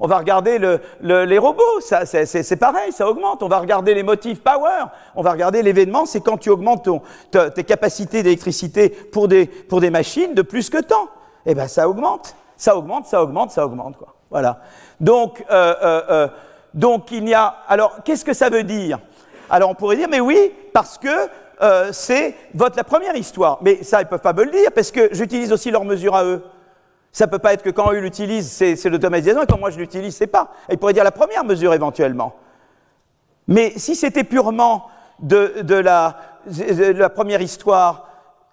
On 0.00 0.08
va 0.08 0.18
regarder 0.18 0.58
le- 0.58 0.80
le- 1.00 1.24
les 1.24 1.38
robots, 1.38 1.80
ça, 1.80 2.04
c'est, 2.04 2.26
c'est- 2.26 2.56
pareil, 2.56 2.90
ça 2.92 3.08
augmente. 3.08 3.42
On 3.44 3.48
va 3.48 3.58
regarder 3.60 3.94
les 3.94 4.02
motifs 4.02 4.42
power. 4.42 4.86
On 5.14 5.22
va 5.22 5.30
regarder 5.32 5.62
l'événement, 5.62 6.04
c'est 6.04 6.20
quand 6.20 6.36
tu 6.36 6.50
augmentes 6.50 6.84
ton- 6.84 7.02
tes 7.50 7.62
capacités 7.64 8.22
d'électricité 8.24 8.88
pour 8.88 9.28
des, 9.28 9.46
pour 9.46 9.80
des 9.80 9.90
machines 9.90 10.34
de 10.34 10.42
plus 10.42 10.68
que 10.68 10.78
tant. 10.82 11.08
Eh 11.46 11.54
ben, 11.54 11.68
ça 11.68 11.88
augmente, 11.88 12.34
ça 12.56 12.76
augmente, 12.76 13.06
ça 13.06 13.22
augmente, 13.22 13.50
ça 13.52 13.64
augmente, 13.64 13.96
quoi. 13.96 14.14
Voilà. 14.30 14.60
Donc, 15.00 15.44
euh, 15.50 15.74
euh, 15.82 16.02
euh, 16.10 16.28
donc 16.74 17.12
il 17.12 17.28
y 17.28 17.34
a. 17.34 17.54
Alors, 17.68 17.98
qu'est-ce 18.04 18.24
que 18.24 18.32
ça 18.34 18.48
veut 18.50 18.64
dire? 18.64 18.98
Alors 19.48 19.70
on 19.70 19.74
pourrait 19.74 19.96
dire, 19.96 20.08
mais 20.10 20.20
oui, 20.20 20.52
parce 20.72 20.98
que 20.98 21.08
euh, 21.62 21.90
c'est 21.92 22.34
votre 22.54 22.76
la 22.76 22.84
première 22.84 23.16
histoire. 23.16 23.58
Mais 23.62 23.82
ça, 23.82 24.00
ils 24.00 24.04
ne 24.04 24.08
peuvent 24.08 24.20
pas 24.20 24.32
me 24.32 24.44
le 24.44 24.50
dire, 24.50 24.70
parce 24.74 24.90
que 24.90 25.08
j'utilise 25.12 25.52
aussi 25.52 25.70
leur 25.70 25.84
mesure 25.84 26.14
à 26.14 26.24
eux. 26.24 26.42
Ça 27.12 27.26
ne 27.26 27.30
peut 27.30 27.38
pas 27.38 27.52
être 27.52 27.62
que 27.62 27.70
quand 27.70 27.92
eux 27.92 27.98
l'utilisent, 27.98 28.50
c'est 28.50 28.84
l'automatisation, 28.88 29.42
et 29.42 29.46
quand 29.46 29.58
moi 29.58 29.70
je 29.70 29.78
l'utilise, 29.78 30.16
c'est 30.16 30.26
pas. 30.26 30.50
Ils 30.70 30.78
pourraient 30.78 30.92
dire 30.92 31.04
la 31.04 31.12
première 31.12 31.44
mesure 31.44 31.72
éventuellement. 31.72 32.34
Mais 33.46 33.72
si 33.76 33.94
c'était 33.94 34.24
purement 34.24 34.88
de, 35.20 35.74
la, 35.74 36.16
première 37.10 37.40
histoire, 37.40 38.08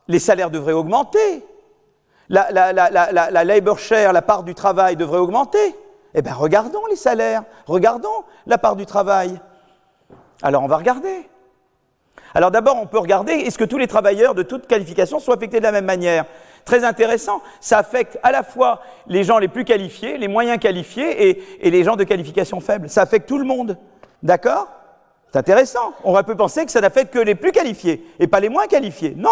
les 0.07 0.19
salaires 0.19 0.51
devraient 0.51 0.73
augmenter. 0.73 1.45
La, 2.29 2.51
la 2.51 3.43
labor 3.43 3.79
share, 3.79 4.13
la 4.13 4.21
part 4.21 4.43
du 4.43 4.53
travail 4.53 4.95
devrait 4.95 5.17
augmenter. 5.19 5.75
Eh 6.13 6.21
bien, 6.21 6.33
regardons 6.33 6.85
les 6.89 6.95
salaires, 6.95 7.43
regardons 7.65 8.23
la 8.45 8.57
part 8.57 8.75
du 8.75 8.85
travail. 8.85 9.39
Alors 10.41 10.63
on 10.63 10.67
va 10.67 10.77
regarder. 10.77 11.29
Alors 12.33 12.51
d'abord, 12.51 12.77
on 12.81 12.87
peut 12.87 12.99
regarder, 12.99 13.33
est-ce 13.33 13.57
que 13.57 13.65
tous 13.65 13.77
les 13.77 13.87
travailleurs 13.87 14.35
de 14.35 14.43
toute 14.43 14.67
qualification 14.67 15.19
sont 15.19 15.31
affectés 15.31 15.59
de 15.59 15.63
la 15.63 15.71
même 15.71 15.85
manière? 15.85 16.25
Très 16.65 16.83
intéressant, 16.83 17.41
ça 17.59 17.79
affecte 17.79 18.19
à 18.23 18.31
la 18.31 18.43
fois 18.43 18.81
les 19.07 19.23
gens 19.23 19.39
les 19.39 19.47
plus 19.47 19.65
qualifiés, 19.65 20.17
les 20.17 20.27
moyens 20.27 20.59
qualifiés 20.59 21.39
et, 21.61 21.69
les 21.69 21.83
gens 21.83 21.95
de 21.95 22.03
qualification 22.03 22.59
faible. 22.59 22.89
Ça 22.89 23.01
affecte 23.01 23.27
tout 23.27 23.37
le 23.37 23.45
monde. 23.45 23.77
D'accord? 24.23 24.67
C'est 25.31 25.39
intéressant. 25.39 25.93
On 26.03 26.11
aurait 26.11 26.23
pu 26.23 26.35
penser 26.35 26.65
que 26.65 26.71
ça 26.71 26.81
n'affecte 26.81 27.13
que 27.13 27.19
les 27.19 27.35
plus 27.35 27.51
qualifiés 27.51 28.05
et 28.19 28.27
pas 28.27 28.39
les 28.39 28.49
moins 28.49 28.67
qualifiés. 28.67 29.13
Non, 29.17 29.29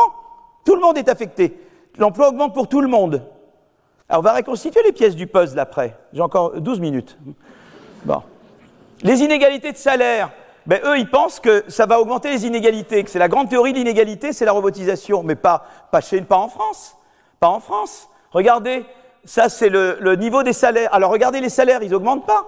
tout 0.65 0.75
le 0.75 0.81
monde 0.81 0.97
est 0.97 1.09
affecté. 1.09 1.59
L'emploi 1.97 2.29
augmente 2.29 2.53
pour 2.53 2.67
tout 2.67 2.81
le 2.81 2.87
monde. 2.87 3.23
Alors 4.07 4.21
on 4.21 4.23
va 4.23 4.33
reconstituer 4.33 4.81
les 4.83 4.91
pièces 4.91 5.15
du 5.15 5.27
puzzle 5.27 5.59
après. 5.59 5.95
J'ai 6.13 6.21
encore 6.21 6.59
12 6.59 6.79
minutes. 6.79 7.17
Bon. 8.05 8.23
Les 9.03 9.21
inégalités 9.21 9.71
de 9.71 9.77
salaire, 9.77 10.31
ben, 10.69 10.81
eux, 10.85 10.99
ils 10.99 11.09
pensent 11.09 11.39
que 11.39 11.63
ça 11.67 11.87
va 11.87 11.99
augmenter 11.99 12.29
les 12.29 12.45
inégalités, 12.45 13.03
que 13.03 13.09
c'est 13.09 13.17
la 13.17 13.27
grande 13.27 13.49
théorie 13.49 13.73
de 13.73 13.79
l'inégalité, 13.79 14.33
c'est 14.33 14.45
la 14.45 14.51
robotisation, 14.51 15.23
mais 15.23 15.33
pas, 15.33 15.65
pas, 15.91 15.99
chez, 15.99 16.21
pas 16.21 16.37
en 16.37 16.47
France. 16.47 16.95
Pas 17.39 17.47
en 17.47 17.59
France. 17.59 18.07
Regardez, 18.31 18.85
ça 19.25 19.49
c'est 19.49 19.69
le, 19.69 20.15
niveau 20.15 20.43
des 20.43 20.53
salaires. 20.53 20.93
Alors 20.93 21.09
regardez 21.09 21.41
les 21.41 21.49
salaires, 21.49 21.81
ils 21.81 21.89
n'augmentent 21.89 22.27
pas. 22.27 22.45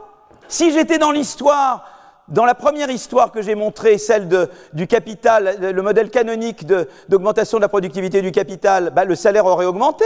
Si 0.48 0.72
j'étais 0.72 1.00
dans 1.00 1.10
l'histoire, 1.10 1.84
dans 2.28 2.46
la 2.46 2.54
première 2.54 2.92
histoire 2.92 3.32
que 3.32 3.42
j'ai 3.42 3.56
montrée, 3.56 3.98
celle 3.98 4.30
du 4.72 4.86
capital, 4.86 5.58
le, 5.60 5.72
le 5.72 5.82
modèle 5.82 6.12
canonique 6.12 6.68
d'augmentation 7.10 7.58
de, 7.58 7.64
la 7.64 7.70
productivité 7.70 8.22
du 8.22 8.32
capital, 8.32 8.92
ben, 8.96 9.06
le 9.06 9.16
salaire 9.16 9.48
aurait 9.48 9.66
augmenté. 9.66 10.06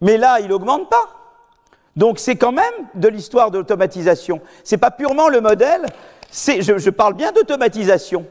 Mais 0.00 0.16
là, 0.16 0.40
il 0.40 0.48
n'augmente 0.48 0.90
pas. 0.90 1.08
Donc 1.96 2.18
c'est 2.18 2.36
quand 2.36 2.52
même 2.52 2.74
de 2.94 3.08
l'histoire 3.08 3.50
de 3.50 3.58
l'automatisation. 3.58 4.40
C'est 4.64 4.78
pas 4.78 4.90
purement 4.90 5.28
le 5.28 5.40
modèle, 5.40 5.86
je, 6.60 6.78
je 6.78 6.90
parle 6.90 7.14
bien 7.14 7.32
d'automatisation. 7.32 8.26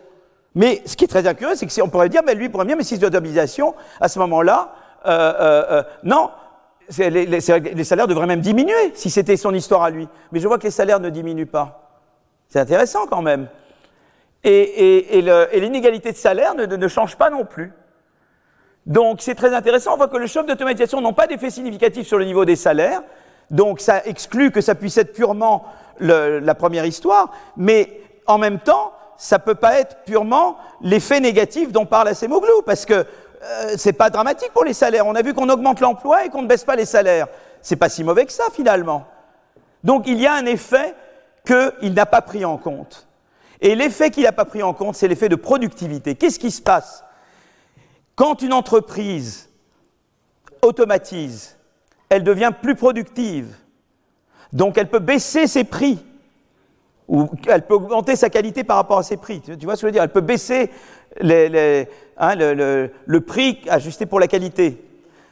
Mais 0.55 0.81
ce 0.85 0.95
qui 0.95 1.05
est 1.05 1.07
très 1.07 1.23
curieux, 1.35 1.55
c'est 1.55 1.65
que 1.65 1.71
si 1.71 1.81
on 1.81 1.89
pourrait 1.89 2.09
dire, 2.09 2.21
mais 2.25 2.35
lui 2.35 2.49
pourrait 2.49 2.65
dire, 2.65 2.77
mais 2.77 2.83
si 2.83 2.95
c'est 2.95 3.01
de 3.01 3.05
l'automatisation, 3.05 3.73
à 3.99 4.07
ce 4.07 4.19
moment-là, 4.19 4.75
euh, 5.05 5.09
euh, 5.09 5.63
euh, 5.71 5.83
non, 6.03 6.29
les, 6.97 7.25
les- 7.25 7.83
salaires 7.83 8.07
devraient 8.07 8.27
même 8.27 8.41
diminuer 8.41 8.91
si 8.93 9.09
c'était 9.09 9.37
son 9.37 9.53
histoire 9.53 9.83
à 9.83 9.89
lui. 9.89 10.07
Mais 10.31 10.39
je 10.39 10.47
vois 10.47 10.57
que 10.59 10.63
les 10.63 10.71
salaires 10.71 10.99
ne 10.99 11.09
diminuent 11.09 11.47
pas. 11.47 11.89
C'est 12.49 12.59
intéressant 12.59 13.07
quand 13.07 13.21
même. 13.21 13.47
Et, 14.43 14.51
et- 14.51 15.17
et 15.19 15.59
l'inégalité 15.59 16.11
de 16.11 16.17
salaire 16.17 16.53
ne, 16.55 16.65
ne 16.65 16.87
change 16.87 17.15
pas 17.15 17.29
non 17.29 17.45
plus. 17.45 17.71
Donc 18.85 19.21
c'est 19.21 19.35
très 19.35 19.53
intéressant, 19.55 19.93
on 19.93 19.97
voit 19.97 20.09
que 20.09 20.17
le 20.17 20.27
choc 20.27 20.45
d'automatisation 20.45 20.99
n'ont 20.99 21.13
pas 21.13 21.25
d'effet 21.25 21.49
significatif 21.49 22.05
sur 22.05 22.17
le 22.17 22.25
niveau 22.25 22.43
des 22.43 22.57
salaires, 22.57 23.01
donc 23.49 23.79
ça 23.79 24.05
exclut 24.05 24.51
que 24.51 24.59
ça 24.59 24.75
puisse 24.75 24.97
être 24.97 25.13
purement 25.13 25.63
la 25.99 26.55
première 26.55 26.85
histoire, 26.85 27.31
mais 27.57 28.01
en 28.25 28.37
même 28.37 28.59
temps, 28.59 28.93
ça 29.17 29.39
peut 29.39 29.55
pas 29.55 29.79
être 29.79 30.03
purement 30.05 30.57
l'effet 30.81 31.19
négatif 31.19 31.71
dont 31.71 31.85
parle 31.85 32.09
Acemoglu, 32.09 32.51
parce 32.65 32.85
que 32.85 32.93
euh, 33.43 33.73
c'est 33.77 33.93
pas 33.93 34.09
dramatique 34.09 34.51
pour 34.53 34.63
les 34.63 34.73
salaires. 34.73 35.05
On 35.05 35.15
a 35.15 35.21
vu 35.21 35.33
qu'on 35.33 35.49
augmente 35.49 35.79
l'emploi 35.79 36.25
et 36.25 36.29
qu'on 36.29 36.41
ne 36.41 36.47
baisse 36.47 36.63
pas 36.63 36.75
les 36.75 36.85
salaires. 36.85 37.27
C'est 37.61 37.75
pas 37.75 37.89
si 37.89 38.03
mauvais 38.03 38.25
que 38.25 38.31
ça 38.31 38.45
finalement. 38.53 39.05
Donc 39.83 40.07
il 40.07 40.19
y 40.19 40.27
a 40.27 40.33
un 40.33 40.45
effet 40.45 40.95
qu'il 41.45 41.93
n'a 41.93 42.05
pas 42.05 42.21
pris 42.21 42.45
en 42.45 42.57
compte. 42.57 43.07
Et 43.59 43.75
l'effet 43.75 44.11
qu'il 44.11 44.23
n'a 44.23 44.31
pas 44.31 44.45
pris 44.45 44.63
en 44.63 44.73
compte, 44.73 44.95
c'est 44.95 45.07
l'effet 45.07 45.29
de 45.29 45.35
productivité. 45.35 46.15
Qu'est-ce 46.15 46.39
qui 46.39 46.51
se 46.51 46.61
passe? 46.61 47.03
Quand 48.15 48.41
une 48.41 48.53
entreprise 48.53 49.49
automatise, 50.61 51.57
elle 52.09 52.23
devient 52.23 52.51
plus 52.61 52.75
productive. 52.75 53.55
Donc 54.53 54.77
elle 54.77 54.87
peut 54.87 54.99
baisser 54.99 55.47
ses 55.47 55.63
prix 55.63 55.99
ou 57.07 57.27
elle 57.47 57.65
peut 57.65 57.73
augmenter 57.73 58.15
sa 58.15 58.29
qualité 58.29 58.63
par 58.63 58.77
rapport 58.77 58.99
à 58.99 59.03
ses 59.03 59.17
prix. 59.17 59.41
Tu 59.41 59.65
vois 59.65 59.75
ce 59.75 59.81
que 59.81 59.87
je 59.87 59.87
veux 59.87 59.91
dire? 59.91 60.03
Elle 60.03 60.11
peut 60.11 60.21
baisser 60.21 60.69
hein, 61.19 62.35
le, 62.35 63.19
prix 63.19 63.59
ajusté 63.67 64.05
pour 64.05 64.19
la 64.19 64.27
qualité. 64.27 64.81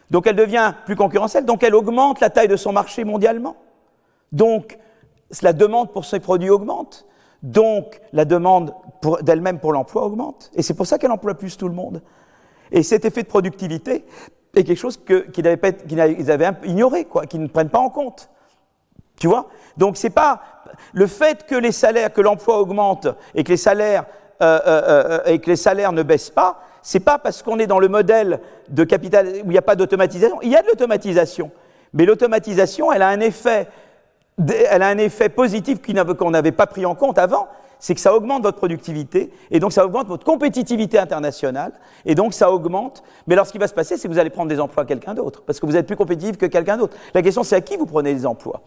Donc 0.10 0.28
elle 0.28 0.36
devient 0.36 0.74
plus 0.86 0.98
concurrentielle, 0.98 1.46
donc 1.46 1.64
elle 1.64 1.76
augmente 1.76 2.20
la 2.20 2.30
taille 2.30 2.50
de 2.50 2.58
son 2.58 2.74
marché 2.74 3.06
mondialement. 3.06 3.56
Donc 4.32 4.78
la 5.42 5.54
demande 5.54 5.94
pour 5.94 6.04
ses 6.04 6.20
produits 6.20 6.50
augmente. 6.50 7.06
Donc 7.44 8.02
la 8.12 8.26
demande 8.26 8.74
d'elle-même 9.22 9.60
pour 9.60 9.72
l'emploi 9.72 10.04
augmente. 10.04 10.52
Et 10.56 10.64
c'est 10.64 10.74
pour 10.74 10.88
ça 10.88 10.98
qu'elle 10.98 11.12
emploie 11.12 11.36
plus 11.36 11.58
tout 11.58 11.70
le 11.70 11.74
monde. 11.74 12.02
Et 12.72 12.84
cet 12.84 13.06
effet 13.06 13.24
de 13.24 13.28
productivité 13.28 14.04
est 14.56 14.64
quelque 14.64 14.78
chose 14.78 15.00
qu'ils 15.06 15.48
avaient 15.48 16.46
un 16.46 16.54
peu 16.54 16.68
ignoré, 16.68 17.08
qu'ils 17.30 17.42
ne 17.42 17.48
prennent 17.48 17.70
pas 17.70 17.80
en 17.80 17.90
compte. 17.90 18.30
Tu 19.22 19.28
vois? 19.28 19.50
Donc 19.78 19.98
c'est 19.98 20.10
pas 20.10 20.42
le 20.94 21.06
fait 21.06 21.46
que 21.46 21.54
les 21.54 21.72
salaires, 21.72 22.12
que 22.12 22.22
l'emploi 22.22 22.60
augmente 22.60 23.08
et 23.36 23.44
que 23.44 23.50
les 23.50 23.58
salaires 23.58 24.06
euh, 24.42 24.60
euh, 24.66 24.82
euh, 24.88 25.32
et 25.32 25.38
que 25.38 25.52
les 25.52 25.56
salaires 25.56 25.92
ne 25.92 26.02
baissent 26.02 26.32
pas, 26.32 26.60
c'est 26.82 27.02
pas 27.02 27.20
parce 27.20 27.44
qu'on 27.44 27.60
est 27.60 27.68
dans 27.68 27.78
le 27.78 27.88
modèle 27.88 28.40
de 28.70 28.84
capital 28.84 29.28
où 29.28 29.46
il 29.46 29.50
n'y 29.50 29.60
a 29.60 29.62
pas 29.62 29.76
d'automatisation. 29.76 30.40
Il 30.42 30.50
y 30.50 30.56
a 30.56 30.64
de 30.64 30.68
l'automatisation, 30.70 31.52
mais 31.94 32.08
l'automatisation, 32.08 32.92
elle 32.92 33.04
a 33.04 33.10
un 33.10 33.20
effet, 33.20 33.68
elle 34.50 34.82
a 34.82 34.88
un 34.88 34.98
effet 34.98 35.30
positif 35.30 35.78
qu'on 36.18 36.32
n'avait 36.32 36.52
pas 36.52 36.66
pris 36.66 36.88
en 36.88 36.96
compte 36.96 37.20
avant. 37.20 37.48
C'est 37.84 37.96
que 37.96 38.00
ça 38.00 38.16
augmente 38.16 38.44
votre 38.44 38.60
productivité 38.60 39.34
et 39.50 39.60
donc 39.60 39.74
ça 39.74 39.84
augmente 39.84 40.08
votre 40.08 40.24
compétitivité 40.24 41.00
internationale 41.00 41.74
et 42.06 42.14
donc 42.14 42.36
ça 42.36 42.52
augmente. 42.52 43.02
Mais 43.26 43.34
alors 43.34 43.48
ce 43.48 43.52
qui 43.52 43.58
va 43.58 43.68
se 43.68 43.74
passer, 43.74 43.98
c'est 43.98 44.08
que 44.08 44.14
vous 44.14 44.20
allez 44.20 44.30
prendre 44.30 44.50
des 44.50 44.60
emplois 44.60 44.84
à 44.84 44.86
quelqu'un 44.86 45.16
d'autre 45.16 45.42
parce 45.42 45.60
que 45.60 45.66
vous 45.66 45.76
êtes 45.76 45.88
plus 45.88 45.96
compétitif 45.96 46.38
que 46.38 46.46
quelqu'un 46.46 46.78
d'autre. 46.78 46.96
La 47.16 47.24
question, 47.24 47.44
c'est 47.44 47.56
à 47.56 47.62
qui 47.62 47.78
vous 47.78 47.88
prenez 47.88 48.14
les 48.14 48.28
emplois? 48.28 48.62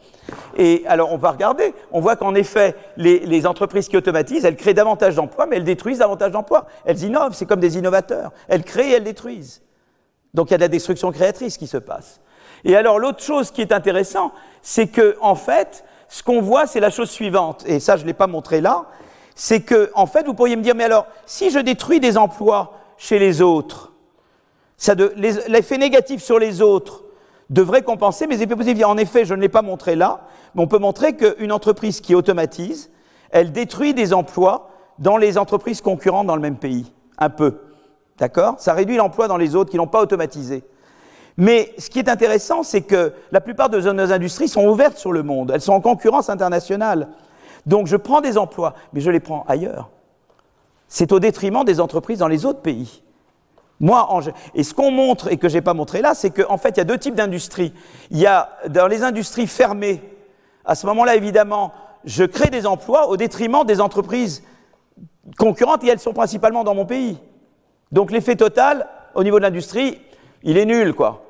Et 0.57 0.83
alors 0.89 1.13
on 1.13 1.17
va 1.17 1.31
regarder, 1.31 1.75
on 1.93 2.01
voit 2.01 2.17
qu'en 2.17 2.35
effet, 2.35 2.75
les, 2.97 3.21
les 3.21 3.47
entreprises 3.47 3.87
qui 3.87 3.97
automatisent, 3.97 4.45
elles 4.45 4.57
créent 4.57 4.75
davantage 4.75 5.15
d'emplois, 5.15 5.47
mais 5.47 5.57
elles 5.59 5.65
détruisent 5.65 5.99
davantage 5.99 6.33
d'emplois. 6.33 6.67
Elles 6.85 7.05
innovent, 7.05 7.35
c'est 7.35 7.47
comme 7.47 7.61
des 7.61 7.79
innovateurs. 7.79 8.33
Elles 8.49 8.65
créent 8.65 8.91
et 8.91 8.93
elles 8.95 9.05
détruisent. 9.05 9.63
Donc 10.35 10.51
il 10.51 10.51
y 10.51 10.55
a 10.55 10.59
de 10.59 10.63
la 10.63 10.69
destruction 10.69 11.13
créatrice 11.13 11.57
qui 11.57 11.69
se 11.69 11.79
passe. 11.79 12.21
Et 12.65 12.75
alors 12.75 12.99
l'autre 12.99 13.23
chose 13.23 13.53
qui 13.53 13.61
est 13.61 13.71
intéressant, 13.71 14.33
c'est 14.61 14.89
que 14.89 15.17
en 15.21 15.37
fait, 15.37 15.85
ce 16.09 16.25
qu'on 16.25 16.41
voit, 16.41 16.67
c'est 16.67 16.81
la 16.81 16.91
chose 16.91 17.11
suivante, 17.11 17.63
et 17.67 17.79
ça 17.79 17.97
je 17.97 18.03
ne 18.03 18.09
l'ai 18.09 18.15
pas 18.15 18.27
montré 18.27 18.61
là, 18.61 18.87
c'est 19.35 19.61
que 19.61 19.91
en 19.95 20.07
fait, 20.07 20.27
vous 20.27 20.35
pourriez 20.35 20.57
me 20.57 20.63
dire, 20.63 20.75
mais 20.75 20.85
alors, 20.85 21.07
si 21.27 21.51
je 21.51 21.59
détruis 21.59 22.01
des 22.01 22.17
emplois 22.17 22.79
chez 22.97 23.19
les 23.19 23.43
autres, 23.43 23.93
l'effet 25.17 25.79
négatif 25.79 26.23
sur 26.23 26.39
les 26.39 26.63
autres 26.63 27.05
devrait 27.51 27.83
compenser 27.83 28.27
mes 28.27 28.41
effets 28.43 28.57
positifs. 28.57 28.85
En 28.85 28.97
effet, 28.97 29.25
je 29.25 29.35
ne 29.35 29.41
l'ai 29.41 29.49
pas 29.49 29.63
montré 29.63 29.97
là, 29.97 30.27
mais 30.55 30.63
on 30.63 30.67
peut 30.67 30.79
montrer 30.79 31.15
qu'une 31.17 31.53
entreprise 31.53 32.01
qui 32.01 32.15
automatise, 32.15 32.91
elle 33.31 33.53
détruit 33.53 33.95
des 33.95 34.13
emplois 34.13 34.71
dans 34.99 35.17
les 35.17 35.39
entreprises 35.39 35.81
concurrentes 35.81 36.27
dans 36.27 36.37
le 36.37 36.43
même 36.43 36.57
pays, 36.57 36.93
un 37.19 37.31
peu. 37.31 37.61
D'accord? 38.19 38.55
Ça 38.59 38.73
réduit 38.73 38.97
l'emploi 38.97 39.27
dans 39.27 39.37
les 39.37 39.57
autres 39.57 39.71
qui 39.71 39.77
n'ont 39.77 39.89
pas 39.89 40.01
automatisé. 40.01 40.63
Mais 41.37 41.75
ce 41.79 41.91
qui 41.91 41.99
est 41.99 42.09
intéressant, 42.09 42.63
c'est 42.63 42.83
que 42.83 43.13
la 43.33 43.41
plupart 43.41 43.69
de 43.69 43.81
nos 43.81 44.13
industries 44.13 44.47
sont 44.47 44.67
ouvertes 44.69 44.99
sur 44.99 45.13
le 45.13 45.25
monde, 45.25 45.51
elles 45.53 45.61
sont 45.61 45.73
en 45.73 45.81
concurrence 45.81 46.31
internationale. 46.31 47.09
Donc 47.67 47.87
je 47.87 47.97
prends 47.97 48.21
des 48.21 48.39
emplois, 48.39 48.75
mais 48.93 49.01
je 49.01 49.11
les 49.11 49.21
prends 49.21 49.45
ailleurs. 49.49 49.91
C'est 50.89 51.13
au 51.13 51.21
détriment 51.21 51.65
des 51.65 51.81
entreprises 51.81 52.19
dans 52.19 52.29
les 52.29 52.45
autres 52.45 52.61
pays. 52.61 53.03
Moi, 53.81 54.09
et 54.55 54.63
ce 54.63 54.73
qu'on 54.73 54.91
montre 54.91 55.33
et 55.33 55.37
que 55.37 55.49
je 55.49 55.55
n'ai 55.55 55.61
pas 55.61 55.75
montré 55.75 56.01
là, 56.01 56.15
c'est 56.15 56.31
qu'en 56.31 56.57
fait, 56.59 56.71
il 56.71 56.79
y 56.79 56.81
a 56.81 56.85
deux 56.85 56.99
types 56.99 57.15
d'industries. 57.15 57.75
Il 58.11 58.19
y 58.19 58.27
a 58.27 58.51
dans 58.69 58.87
les 58.87 59.03
industries 59.03 59.47
fermées, 59.47 60.01
à 60.65 60.75
ce 60.75 60.87
moment-là, 60.87 61.17
évidemment, 61.17 61.73
je 62.05 62.25
crée 62.25 62.51
des 62.51 62.67
emplois 62.67 63.09
au 63.09 63.17
détriment 63.17 63.65
des 63.65 63.81
entreprises 63.81 64.45
concurrentes 65.39 65.83
et 65.85 65.89
elles 65.89 65.99
sont 65.99 66.13
principalement 66.13 66.65
dans 66.65 66.75
mon 66.75 66.87
pays. 66.87 67.19
Donc 67.93 68.11
l'effet 68.11 68.37
total 68.37 68.89
au 69.15 69.25
niveau 69.25 69.39
de 69.39 69.43
l'industrie, 69.43 70.01
il 70.43 70.57
est 70.59 70.67
nul, 70.67 70.95
quoi. 70.95 71.24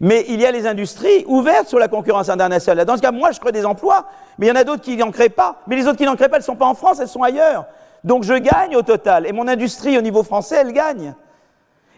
Mais 0.00 0.24
il 0.28 0.40
y 0.40 0.46
a 0.46 0.50
les 0.50 0.66
industries 0.66 1.24
ouvertes 1.26 1.68
sur 1.68 1.78
la 1.78 1.86
concurrence 1.86 2.30
internationale. 2.30 2.86
Dans 2.86 2.96
ce 2.96 3.02
cas, 3.02 3.12
moi, 3.12 3.32
je 3.32 3.38
crée 3.38 3.52
des 3.52 3.66
emplois, 3.66 4.06
mais 4.38 4.46
il 4.46 4.48
y 4.48 4.52
en 4.52 4.56
a 4.56 4.64
d'autres 4.64 4.82
qui 4.82 4.96
n'en 4.96 5.10
créent 5.10 5.28
pas. 5.28 5.56
Mais 5.66 5.76
les 5.76 5.86
autres 5.86 5.98
qui 5.98 6.06
n'en 6.06 6.16
créent 6.16 6.28
pas, 6.28 6.36
elles 6.36 6.42
ne 6.42 6.46
sont 6.46 6.56
pas 6.56 6.66
en 6.66 6.74
France, 6.74 7.00
elles 7.00 7.08
sont 7.08 7.22
ailleurs. 7.22 7.66
Donc 8.02 8.24
je 8.24 8.32
gagne 8.32 8.76
au 8.76 8.82
total. 8.82 9.26
Et 9.26 9.32
mon 9.32 9.46
industrie, 9.46 9.98
au 9.98 10.00
niveau 10.00 10.22
français, 10.22 10.56
elle 10.60 10.72
gagne. 10.72 11.14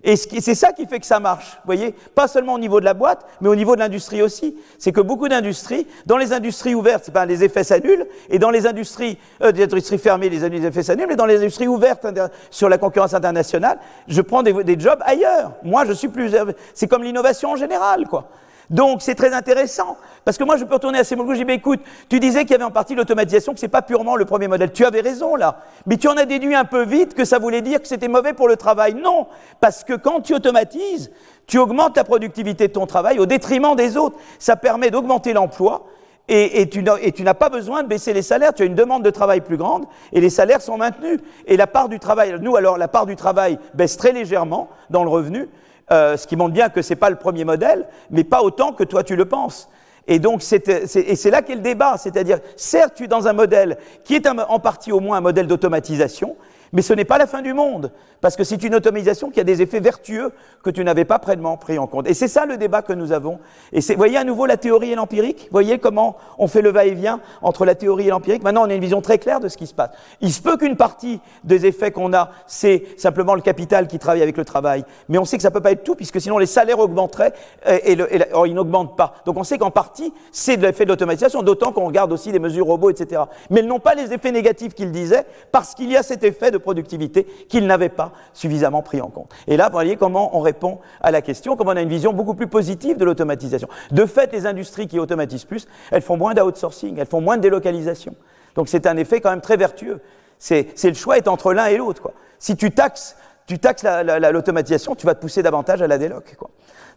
Et 0.04 0.16
c'est 0.16 0.54
ça 0.56 0.72
qui 0.72 0.86
fait 0.86 0.98
que 0.98 1.06
ça 1.06 1.20
marche, 1.20 1.58
voyez 1.64 1.94
Pas 2.14 2.26
seulement 2.26 2.54
au 2.54 2.58
niveau 2.58 2.80
de 2.80 2.84
la 2.84 2.94
boîte, 2.94 3.24
mais 3.40 3.48
au 3.48 3.54
niveau 3.54 3.76
de 3.76 3.80
l'industrie 3.80 4.20
aussi. 4.20 4.56
C'est 4.78 4.90
que 4.90 5.00
beaucoup 5.00 5.28
d'industries, 5.28 5.86
dans 6.06 6.16
les 6.16 6.32
industries 6.32 6.74
ouvertes, 6.74 7.10
ben, 7.12 7.24
les 7.24 7.44
effets 7.44 7.62
s'annulent, 7.62 8.06
et 8.28 8.40
dans 8.40 8.50
les 8.50 8.66
industries, 8.66 9.16
euh, 9.42 9.52
des 9.52 9.62
industries 9.62 9.98
fermées, 9.98 10.28
les 10.28 10.44
effets 10.66 10.82
s'annulent, 10.82 11.06
mais 11.08 11.16
dans 11.16 11.26
les 11.26 11.36
industries 11.36 11.68
ouvertes 11.68 12.06
sur 12.50 12.68
la 12.68 12.78
concurrence 12.78 13.14
internationale, 13.14 13.78
je 14.08 14.20
prends 14.22 14.42
des, 14.42 14.52
des 14.64 14.78
jobs 14.78 15.00
ailleurs. 15.04 15.52
Moi, 15.62 15.84
je 15.84 15.92
suis 15.92 16.08
plus... 16.08 16.34
C'est 16.74 16.88
comme 16.88 17.04
l'innovation 17.04 17.50
en 17.50 17.56
général, 17.56 18.08
quoi. 18.08 18.28
Donc 18.70 19.02
c'est 19.02 19.14
très 19.14 19.32
intéressant, 19.32 19.96
parce 20.24 20.38
que 20.38 20.44
moi 20.44 20.56
je 20.56 20.64
peux 20.64 20.74
retourner 20.74 20.98
à 20.98 21.04
ces 21.04 21.16
mots, 21.16 21.26
je 21.34 21.42
dis, 21.42 21.52
écoute, 21.52 21.80
tu 22.08 22.20
disais 22.20 22.42
qu'il 22.42 22.52
y 22.52 22.54
avait 22.54 22.64
en 22.64 22.70
partie 22.70 22.94
l'automatisation, 22.94 23.52
que 23.52 23.60
ce 23.60 23.66
n'est 23.66 23.70
pas 23.70 23.82
purement 23.82 24.16
le 24.16 24.24
premier 24.24 24.48
modèle. 24.48 24.72
Tu 24.72 24.84
avais 24.84 25.00
raison 25.00 25.36
là, 25.36 25.58
mais 25.86 25.96
tu 25.96 26.08
en 26.08 26.16
as 26.16 26.24
déduit 26.24 26.54
un 26.54 26.64
peu 26.64 26.84
vite 26.84 27.14
que 27.14 27.24
ça 27.24 27.38
voulait 27.38 27.62
dire 27.62 27.80
que 27.80 27.88
c'était 27.88 28.08
mauvais 28.08 28.32
pour 28.32 28.48
le 28.48 28.56
travail. 28.56 28.94
Non, 28.94 29.26
parce 29.60 29.84
que 29.84 29.94
quand 29.94 30.20
tu 30.20 30.34
automatises, 30.34 31.10
tu 31.46 31.58
augmentes 31.58 31.96
la 31.96 32.04
productivité 32.04 32.68
de 32.68 32.72
ton 32.72 32.86
travail 32.86 33.18
au 33.18 33.26
détriment 33.26 33.74
des 33.74 33.96
autres. 33.96 34.16
Ça 34.38 34.56
permet 34.56 34.90
d'augmenter 34.90 35.32
l'emploi. 35.32 35.86
Et, 36.28 36.68
tu 36.70 36.82
n'as 36.82 37.34
pas 37.34 37.50
besoin 37.50 37.82
de 37.82 37.88
baisser 37.88 38.12
les 38.12 38.22
salaires, 38.22 38.54
tu 38.54 38.62
as 38.62 38.66
une 38.66 38.76
demande 38.76 39.02
de 39.02 39.10
travail 39.10 39.40
plus 39.40 39.56
grande 39.56 39.84
et 40.12 40.20
les 40.20 40.30
salaires 40.30 40.62
sont 40.62 40.78
maintenus. 40.78 41.18
Et 41.46 41.56
la 41.56 41.66
part 41.66 41.88
du 41.88 41.98
travail, 41.98 42.36
nous 42.40 42.56
alors, 42.56 42.78
la 42.78 42.88
part 42.88 43.06
du 43.06 43.16
travail 43.16 43.58
baisse 43.74 43.96
très 43.96 44.12
légèrement 44.12 44.70
dans 44.88 45.02
le 45.02 45.10
revenu, 45.10 45.48
euh, 45.90 46.16
ce 46.16 46.26
qui 46.26 46.36
montre 46.36 46.52
bien 46.52 46.68
que 46.68 46.82
ce 46.82 46.90
n'est 46.90 46.98
pas 46.98 47.10
le 47.10 47.16
premier 47.16 47.44
modèle, 47.44 47.86
mais 48.10 48.24
pas 48.24 48.42
autant 48.42 48.72
que 48.72 48.84
toi 48.84 49.02
tu 49.02 49.16
le 49.16 49.24
penses. 49.24 49.68
Et 50.06 50.18
donc, 50.18 50.42
c'est 50.42 51.30
là 51.30 51.42
qu'est 51.42 51.54
le 51.54 51.60
débat. 51.60 51.96
C'est-à-dire, 51.96 52.38
certes, 52.56 52.94
tu 52.96 53.04
es 53.04 53.08
dans 53.08 53.28
un 53.28 53.32
modèle 53.32 53.78
qui 54.04 54.14
est 54.14 54.26
en 54.26 54.58
partie 54.58 54.90
au 54.90 55.00
moins 55.00 55.18
un 55.18 55.20
modèle 55.20 55.46
d'automatisation, 55.46 56.36
mais 56.72 56.82
ce 56.82 56.92
n'est 56.94 57.04
pas 57.04 57.18
la 57.18 57.26
fin 57.26 57.42
du 57.42 57.52
monde, 57.54 57.92
parce 58.20 58.36
que 58.36 58.44
c'est 58.44 58.62
une 58.62 58.74
automatisation 58.74 59.30
qui 59.30 59.40
a 59.40 59.44
des 59.44 59.60
effets 59.62 59.80
vertueux 59.80 60.32
que 60.62 60.70
tu 60.70 60.84
n'avais 60.84 61.04
pas 61.04 61.18
pleinement 61.18 61.56
pris 61.56 61.78
en 61.78 61.86
compte. 61.86 62.08
Et 62.08 62.14
c'est 62.14 62.28
ça 62.28 62.46
le 62.46 62.56
débat 62.56 62.82
que 62.82 62.92
nous 62.92 63.12
avons. 63.12 63.40
Et 63.72 63.80
vous 63.80 63.94
voyez 63.96 64.16
à 64.16 64.24
nouveau 64.24 64.46
la 64.46 64.56
théorie 64.56 64.92
et 64.92 64.94
l'empirique 64.94 65.48
Voyez 65.50 65.78
comment 65.78 66.16
on 66.38 66.46
fait 66.46 66.62
le 66.62 66.70
va-et-vient 66.70 67.20
entre 67.42 67.64
la 67.64 67.74
théorie 67.74 68.06
et 68.06 68.10
l'empirique 68.10 68.42
Maintenant, 68.42 68.66
on 68.66 68.70
a 68.70 68.74
une 68.74 68.80
vision 68.80 69.02
très 69.02 69.18
claire 69.18 69.40
de 69.40 69.48
ce 69.48 69.56
qui 69.56 69.66
se 69.66 69.74
passe. 69.74 69.90
Il 70.20 70.32
se 70.32 70.40
peut 70.40 70.56
qu'une 70.56 70.76
partie 70.76 71.20
des 71.44 71.66
effets 71.66 71.90
qu'on 71.90 72.14
a, 72.14 72.30
c'est 72.46 72.84
simplement 72.96 73.34
le 73.34 73.42
capital 73.42 73.88
qui 73.88 73.98
travaille 73.98 74.22
avec 74.22 74.36
le 74.36 74.44
travail. 74.44 74.84
Mais 75.08 75.18
on 75.18 75.24
sait 75.24 75.36
que 75.36 75.42
ça 75.42 75.50
ne 75.50 75.54
peut 75.54 75.60
pas 75.60 75.72
être 75.72 75.84
tout, 75.84 75.96
puisque 75.96 76.20
sinon 76.20 76.38
les 76.38 76.46
salaires 76.46 76.78
augmenteraient, 76.78 77.32
et, 77.66 77.96
or, 78.32 78.46
ils 78.46 78.54
n'augmentent 78.54 78.96
pas. 78.96 79.14
Donc 79.26 79.36
on 79.36 79.44
sait 79.44 79.58
qu'en 79.58 79.70
partie, 79.70 80.12
c'est 80.30 80.56
de 80.56 80.62
l'effet 80.62 80.84
de 80.84 80.90
l'automatisation, 80.90 81.42
d'autant 81.42 81.72
qu'on 81.72 81.86
regarde 81.86 82.12
aussi 82.12 82.32
des 82.32 82.38
mesures 82.38 82.66
robots, 82.66 82.90
etc. 82.90 83.22
Mais 83.50 83.60
elles 83.60 83.66
n'ont 83.66 83.80
pas 83.80 83.94
les 83.94 84.12
effets 84.12 84.32
négatifs 84.32 84.74
qu'ils 84.74 84.92
disaient, 84.92 85.26
parce 85.50 85.74
qu'il 85.74 85.90
y 85.90 85.96
a 85.96 86.02
cet 86.02 86.24
effet 86.24 86.50
de 86.50 86.58
productivité 86.62 87.24
qu'ils 87.48 87.66
n'avaient 87.66 87.88
pas 87.88 88.12
suffisamment 88.32 88.82
pris 88.82 89.00
en 89.00 89.08
compte. 89.08 89.30
Et 89.46 89.56
là, 89.56 89.66
vous 89.66 89.72
voyez 89.72 89.96
comment 89.96 90.36
on 90.36 90.40
répond 90.40 90.78
à 91.00 91.10
la 91.10 91.20
question, 91.20 91.56
comment 91.56 91.72
on 91.72 91.76
a 91.76 91.82
une 91.82 91.88
vision 91.88 92.12
beaucoup 92.12 92.34
plus 92.34 92.46
positive 92.46 92.96
de 92.96 93.04
l'automatisation. 93.04 93.68
De 93.90 94.06
fait, 94.06 94.32
les 94.32 94.46
industries 94.46 94.86
qui 94.86 94.98
automatisent 94.98 95.44
plus, 95.44 95.68
elles 95.90 96.02
font 96.02 96.16
moins 96.16 96.34
d'outsourcing, 96.34 96.98
elles 96.98 97.06
font 97.06 97.20
moins 97.20 97.36
de 97.36 97.42
délocalisation. 97.42 98.14
Donc 98.54 98.68
c'est 98.68 98.86
un 98.86 98.96
effet 98.96 99.20
quand 99.20 99.30
même 99.30 99.40
très 99.40 99.56
vertueux. 99.56 100.00
C'est 100.38 100.74
le 100.82 100.94
choix 100.94 101.18
est 101.18 101.28
entre 101.28 101.52
l'un 101.52 101.66
et 101.66 101.76
l'autre. 101.76 102.12
Si 102.38 102.56
tu 102.56 102.70
taxes, 102.72 103.16
tu 103.46 103.58
taxes 103.58 103.84
l'automatisation, 103.84 104.94
tu 104.94 105.06
vas 105.06 105.14
te 105.14 105.20
pousser 105.20 105.42
davantage 105.42 105.82
à 105.82 105.86
la 105.86 105.98
déloc. 105.98 106.36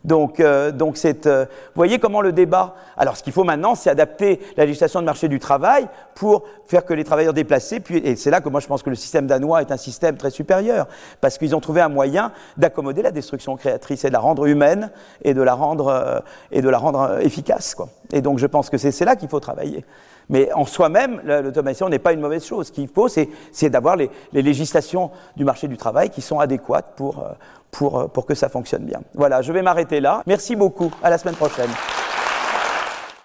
Donc, 0.05 0.39
euh, 0.39 0.71
donc 0.71 0.97
euh, 1.03 1.45
vous 1.45 1.73
voyez 1.79 1.97
comment 1.97 2.21
le 2.21 2.31
débat. 2.31 2.75
Alors, 2.95 3.17
ce 3.17 3.23
qu'il 3.23 3.33
faut 3.33 3.43
maintenant, 3.43 3.73
c'est 3.73 3.89
adapter 3.89 4.39
la 4.55 4.65
législation 4.65 4.99
de 5.01 5.05
marché 5.05 5.27
du 5.27 5.39
travail 5.39 5.87
pour 6.13 6.43
faire 6.67 6.85
que 6.85 6.93
les 6.93 7.03
travailleurs 7.03 7.33
déplacés. 7.33 7.79
Puis, 7.79 7.97
et 7.97 8.15
c'est 8.15 8.29
là 8.29 8.39
que 8.39 8.47
moi 8.47 8.59
je 8.59 8.67
pense 8.67 8.83
que 8.83 8.91
le 8.91 8.95
système 8.95 9.25
danois 9.25 9.61
est 9.61 9.71
un 9.71 9.77
système 9.77 10.15
très 10.15 10.29
supérieur, 10.29 10.87
parce 11.21 11.39
qu'ils 11.39 11.55
ont 11.55 11.59
trouvé 11.59 11.81
un 11.81 11.89
moyen 11.89 12.31
d'accommoder 12.55 13.01
la 13.01 13.11
destruction 13.11 13.57
créatrice 13.57 14.05
et 14.05 14.09
de 14.09 14.13
la 14.13 14.19
rendre 14.19 14.45
humaine 14.45 14.91
et 15.23 15.33
de 15.33 15.41
la 15.41 15.55
rendre 15.55 15.87
euh, 15.87 16.19
et 16.51 16.61
de 16.61 16.69
la 16.69 16.77
rendre 16.77 17.19
efficace. 17.21 17.73
Quoi. 17.73 17.89
Et 18.13 18.21
donc, 18.21 18.37
je 18.37 18.45
pense 18.45 18.69
que 18.69 18.77
c'est 18.77 19.05
là 19.05 19.15
qu'il 19.15 19.29
faut 19.29 19.39
travailler. 19.39 19.83
Mais 20.29 20.51
en 20.53 20.65
soi-même, 20.65 21.21
l'automatisation 21.23 21.89
n'est 21.89 21.99
pas 21.99 22.13
une 22.13 22.21
mauvaise 22.21 22.45
chose. 22.45 22.67
Ce 22.67 22.71
qu'il 22.71 22.87
faut, 22.87 23.07
c'est 23.07 23.69
d'avoir 23.69 23.95
les, 23.95 24.09
législations 24.33 25.11
du 25.35 25.43
marché 25.43 25.67
du 25.67 25.77
travail 25.77 26.09
qui 26.09 26.21
sont 26.21 26.39
adéquates 26.39 26.93
pour, 26.95 27.23
pour, 27.71 28.09
pour 28.09 28.25
que 28.25 28.35
ça 28.35 28.49
fonctionne 28.49 28.85
bien. 28.85 29.01
Voilà, 29.13 29.41
je 29.41 29.51
vais 29.51 29.61
m'arrêter 29.61 29.99
là. 29.99 30.23
Merci 30.25 30.55
beaucoup. 30.55 30.91
À 31.03 31.09
la 31.09 31.17
semaine 31.17 31.35
prochaine. 31.35 31.69